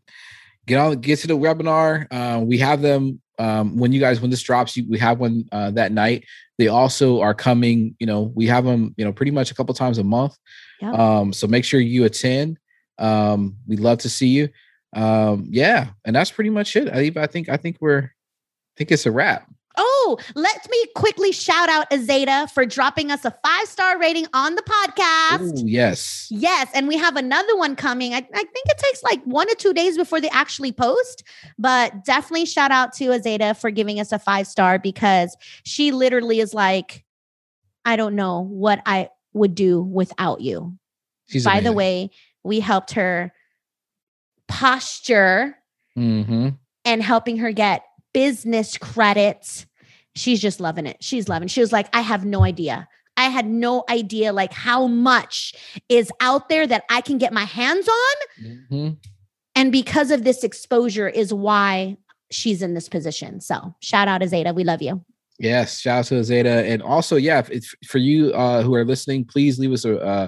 Get 0.65 0.80
on, 0.80 1.02
get 1.02 1.19
to 1.19 1.28
the 1.28 1.38
webinar. 1.38 2.07
Uh, 2.10 2.40
we 2.40 2.60
have 2.60 2.82
them 2.82 3.22
um, 3.40 3.78
when 3.78 3.91
you 3.91 3.99
guys 3.99 4.19
when 4.19 4.32
this 4.32 4.41
drops 4.41 4.76
you, 4.76 4.86
we 4.90 4.98
have 4.99 5.19
one 5.19 5.48
uh, 5.52 5.72
that 5.72 5.91
night 5.91 6.26
they 6.58 6.68
also 6.68 7.22
are 7.22 7.34
coming 7.34 7.96
you 8.00 8.08
know 8.08 8.32
we 8.36 8.48
have 8.48 8.66
them 8.66 8.94
you 8.98 9.06
know 9.06 9.14
pretty 9.14 9.32
much 9.32 9.52
a 9.52 9.56
couple 9.56 9.74
times 9.74 9.98
a 9.98 10.04
month. 10.04 10.38
Yep. 10.82 10.94
um, 10.94 11.34
so 11.34 11.48
make 11.48 11.66
sure 11.66 11.80
you 11.80 12.06
attend. 12.06 12.60
Um, 13.00 13.58
we'd 13.68 13.80
love 13.80 14.00
to 14.00 14.10
see 14.10 14.28
you. 14.28 14.50
Um, 14.96 15.46
yeah 15.50 15.90
and 16.06 16.16
that's 16.16 16.32
pretty 16.32 16.50
much 16.50 16.76
it. 16.76 16.88
I, 16.90 17.12
I 17.22 17.28
think 17.28 17.50
i 17.50 17.58
think 17.58 17.78
we're 17.82 18.00
i 18.00 18.74
think 18.78 18.92
it's 18.92 19.06
a 19.06 19.12
wrap 19.12 19.48
Oh, 19.78 20.18
let 20.36 20.68
me 20.70 20.86
quickly 20.95 21.32
shout 21.32 21.70
out 21.70 21.90
Azeta 21.91 22.49
for 22.52 22.66
dropping 22.66 23.12
us 23.12 23.24
a 23.26 23.32
five 23.45 23.68
star 23.68 23.99
rating 23.99 24.26
on 24.34 24.56
the 24.56 24.64
podcast. 24.64 25.64
Ooh, 25.64 25.68
yes. 25.68 26.28
Yes. 26.32 26.70
And 26.74 26.88
we 26.88 26.98
have 26.98 27.16
another 27.16 27.56
one 27.56 27.76
coming. 27.76 28.14
I, 28.14 28.18
I, 28.18 28.22
think 28.22 28.66
it 28.66 28.78
takes 28.78 29.04
like 29.04 29.24
one 29.24 29.49
or 29.49 29.56
two 29.56 29.74
days 29.74 29.98
before 29.98 30.20
they 30.20 30.30
actually 30.30 30.72
post, 30.72 31.24
but 31.60 32.04
definitely 32.04 32.45
shout 32.45 32.72
out 32.72 32.94
to 32.94 33.06
Azeta 33.10 33.56
for 33.56 33.70
giving 33.70 33.99
us 33.99 34.12
a 34.12 34.20
five 34.20 34.48
star 34.48 34.80
because 34.80 35.38
she 35.64 35.91
literally 35.91 36.40
is 36.40 36.54
like, 36.54 37.06
I 37.86 37.95
don't 37.95 38.16
know 38.16 38.41
what 38.41 38.82
I 38.86 39.10
would 39.34 39.56
do 39.56 39.82
without 39.82 40.41
you. 40.41 40.78
She's 41.28 41.45
By 41.45 41.54
amazing. 41.54 41.64
the 41.66 41.74
way, 41.74 42.10
we 42.44 42.60
helped 42.60 42.94
her 42.94 43.32
posture 44.48 45.58
mm-hmm. 45.98 46.49
and 46.86 47.04
helping 47.04 47.38
her 47.38 47.52
get 47.52 47.84
business 48.18 48.80
credits. 48.80 49.68
She's 50.15 50.41
just 50.41 50.60
loving 50.60 50.88
it. 50.88 50.98
She's 51.02 51.30
loving. 51.30 51.45
It. 51.45 51.52
She 51.52 51.61
was 51.61 51.72
like, 51.72 51.88
I 51.94 52.02
have 52.02 52.26
no 52.26 52.44
idea. 52.44 52.88
I 53.15 53.26
had 53.26 53.48
no 53.48 53.84
idea 53.89 54.34
like 54.34 54.52
how 54.52 54.88
much 54.88 55.53
is 55.88 56.11
out 56.19 56.49
there 56.49 56.65
that 56.65 56.84
I 56.89 57.02
can 57.02 57.19
get 57.19 57.31
my 57.31 57.44
hands 57.44 57.88
on. 57.88 58.15
Mm-hmm. 58.44 58.89
And 59.53 59.72
because 59.72 60.10
of 60.10 60.23
this 60.23 60.44
exposure 60.44 61.07
is 61.07 61.31
why 61.31 61.98
she's 62.31 62.64
in 62.64 62.73
this 62.73 62.89
position. 62.89 63.39
So 63.39 63.76
shout 63.81 64.07
out 64.07 64.22
to 64.22 64.27
Zeta. 64.27 64.52
We 64.52 64.64
love 64.64 64.81
you. 64.81 65.06
Yes, 65.38 65.80
shout 65.80 65.99
out 65.99 66.06
to 66.06 66.23
Zeta. 66.23 66.65
And 66.65 66.81
also, 66.81 67.18
yeah, 67.18 67.45
if, 67.52 67.72
for 67.88 67.99
you 67.99 68.34
uh, 68.34 68.64
who 68.64 68.73
are 68.73 68.84
listening, 68.84 69.26
please 69.26 69.60
leave 69.60 69.72
us 69.72 69.85
a 69.85 69.99
uh, 69.99 70.27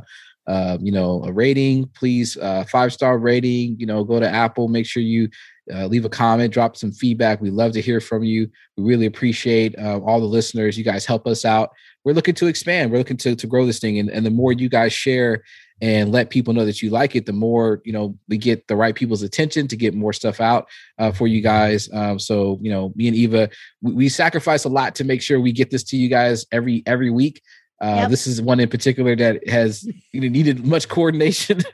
uh, 0.49 0.77
you 0.81 0.91
know 0.91 1.23
a 1.23 1.31
rating. 1.31 1.87
Please 1.95 2.35
uh, 2.37 2.65
five 2.69 2.91
star 2.91 3.17
rating. 3.17 3.79
You 3.79 3.85
know, 3.85 4.03
go 4.03 4.19
to 4.19 4.29
Apple. 4.29 4.67
Make 4.67 4.85
sure 4.85 5.03
you 5.03 5.29
uh, 5.73 5.85
leave 5.85 6.05
a 6.05 6.09
comment, 6.09 6.53
drop 6.53 6.75
some 6.75 6.91
feedback. 6.91 7.41
We 7.41 7.49
love 7.49 7.73
to 7.73 7.81
hear 7.81 8.01
from 8.01 8.23
you. 8.23 8.49
We 8.77 8.83
really 8.83 9.05
appreciate 9.05 9.77
uh, 9.77 9.99
all 9.99 10.19
the 10.19 10.25
listeners. 10.25 10.77
You 10.77 10.83
guys 10.83 11.05
help 11.05 11.27
us 11.27 11.45
out. 11.45 11.69
We're 12.03 12.13
looking 12.13 12.35
to 12.35 12.47
expand. 12.47 12.91
We're 12.91 12.97
looking 12.97 13.17
to, 13.17 13.35
to 13.35 13.47
grow 13.47 13.65
this 13.65 13.79
thing. 13.79 13.99
And, 13.99 14.09
and 14.09 14.25
the 14.25 14.31
more 14.31 14.51
you 14.51 14.69
guys 14.69 14.93
share 14.93 15.43
and 15.81 16.11
let 16.11 16.29
people 16.29 16.53
know 16.53 16.65
that 16.65 16.81
you 16.81 16.89
like 16.89 17.15
it, 17.15 17.25
the 17.25 17.33
more, 17.33 17.81
you 17.85 17.93
know, 17.93 18.17
we 18.27 18.37
get 18.37 18.67
the 18.67 18.75
right 18.75 18.95
people's 18.95 19.21
attention 19.21 19.67
to 19.67 19.77
get 19.77 19.93
more 19.93 20.11
stuff 20.11 20.41
out 20.41 20.67
uh, 20.97 21.11
for 21.11 21.27
you 21.27 21.41
guys. 21.41 21.89
Um, 21.93 22.19
so, 22.19 22.57
you 22.61 22.71
know, 22.71 22.91
me 22.95 23.07
and 23.07 23.15
Eva, 23.15 23.49
we, 23.81 23.93
we 23.93 24.09
sacrifice 24.09 24.65
a 24.65 24.69
lot 24.69 24.95
to 24.95 25.03
make 25.03 25.21
sure 25.21 25.39
we 25.39 25.51
get 25.51 25.69
this 25.69 25.83
to 25.85 25.97
you 25.97 26.09
guys 26.09 26.45
every, 26.51 26.83
every 26.85 27.09
week. 27.09 27.41
Uh, 27.81 27.99
yep. 28.01 28.09
This 28.09 28.27
is 28.27 28.41
one 28.41 28.59
in 28.59 28.67
particular 28.67 29.15
that 29.15 29.47
has 29.47 29.87
needed 30.13 30.65
much 30.65 30.89
coordination, 30.89 31.61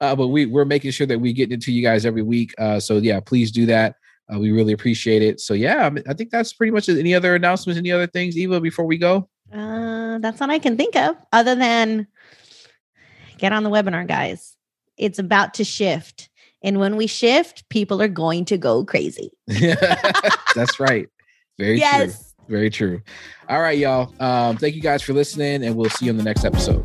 uh, 0.00 0.14
but 0.14 0.28
we 0.28 0.46
we're 0.46 0.64
making 0.64 0.92
sure 0.92 1.08
that 1.08 1.20
we 1.20 1.32
get 1.32 1.50
into 1.50 1.72
you 1.72 1.82
guys 1.82 2.06
every 2.06 2.22
week. 2.22 2.54
Uh, 2.56 2.78
so 2.78 2.98
yeah, 2.98 3.18
please 3.18 3.50
do 3.50 3.66
that. 3.66 3.96
Uh, 4.32 4.38
we 4.38 4.52
really 4.52 4.72
appreciate 4.72 5.22
it. 5.22 5.40
So 5.40 5.54
yeah, 5.54 5.90
I 6.08 6.14
think 6.14 6.30
that's 6.30 6.52
pretty 6.52 6.70
much 6.70 6.88
it. 6.88 6.98
Any 6.98 7.14
other 7.14 7.34
announcements? 7.34 7.78
Any 7.78 7.90
other 7.90 8.06
things, 8.06 8.36
Eva? 8.38 8.60
Before 8.60 8.84
we 8.84 8.96
go, 8.96 9.28
uh, 9.52 10.18
that's 10.18 10.40
all 10.40 10.50
I 10.50 10.60
can 10.60 10.76
think 10.76 10.94
of. 10.94 11.16
Other 11.32 11.56
than 11.56 12.06
get 13.38 13.52
on 13.52 13.64
the 13.64 13.70
webinar, 13.70 14.06
guys. 14.06 14.56
It's 14.96 15.18
about 15.18 15.54
to 15.54 15.64
shift, 15.64 16.28
and 16.62 16.78
when 16.78 16.94
we 16.94 17.08
shift, 17.08 17.68
people 17.70 18.00
are 18.00 18.08
going 18.08 18.44
to 18.46 18.56
go 18.56 18.84
crazy. 18.84 19.32
that's 19.48 20.78
right. 20.78 21.08
Very 21.58 21.78
yes. 21.78 22.18
true. 22.18 22.25
Very 22.48 22.70
true. 22.70 23.00
All 23.48 23.60
right, 23.60 23.78
y'all. 23.78 24.12
Um, 24.20 24.56
thank 24.56 24.74
you 24.74 24.80
guys 24.82 25.02
for 25.02 25.12
listening, 25.12 25.64
and 25.64 25.76
we'll 25.76 25.90
see 25.90 26.06
you 26.06 26.10
in 26.10 26.16
the 26.16 26.24
next 26.24 26.44
episode. 26.44 26.84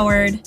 empowered. 0.01 0.41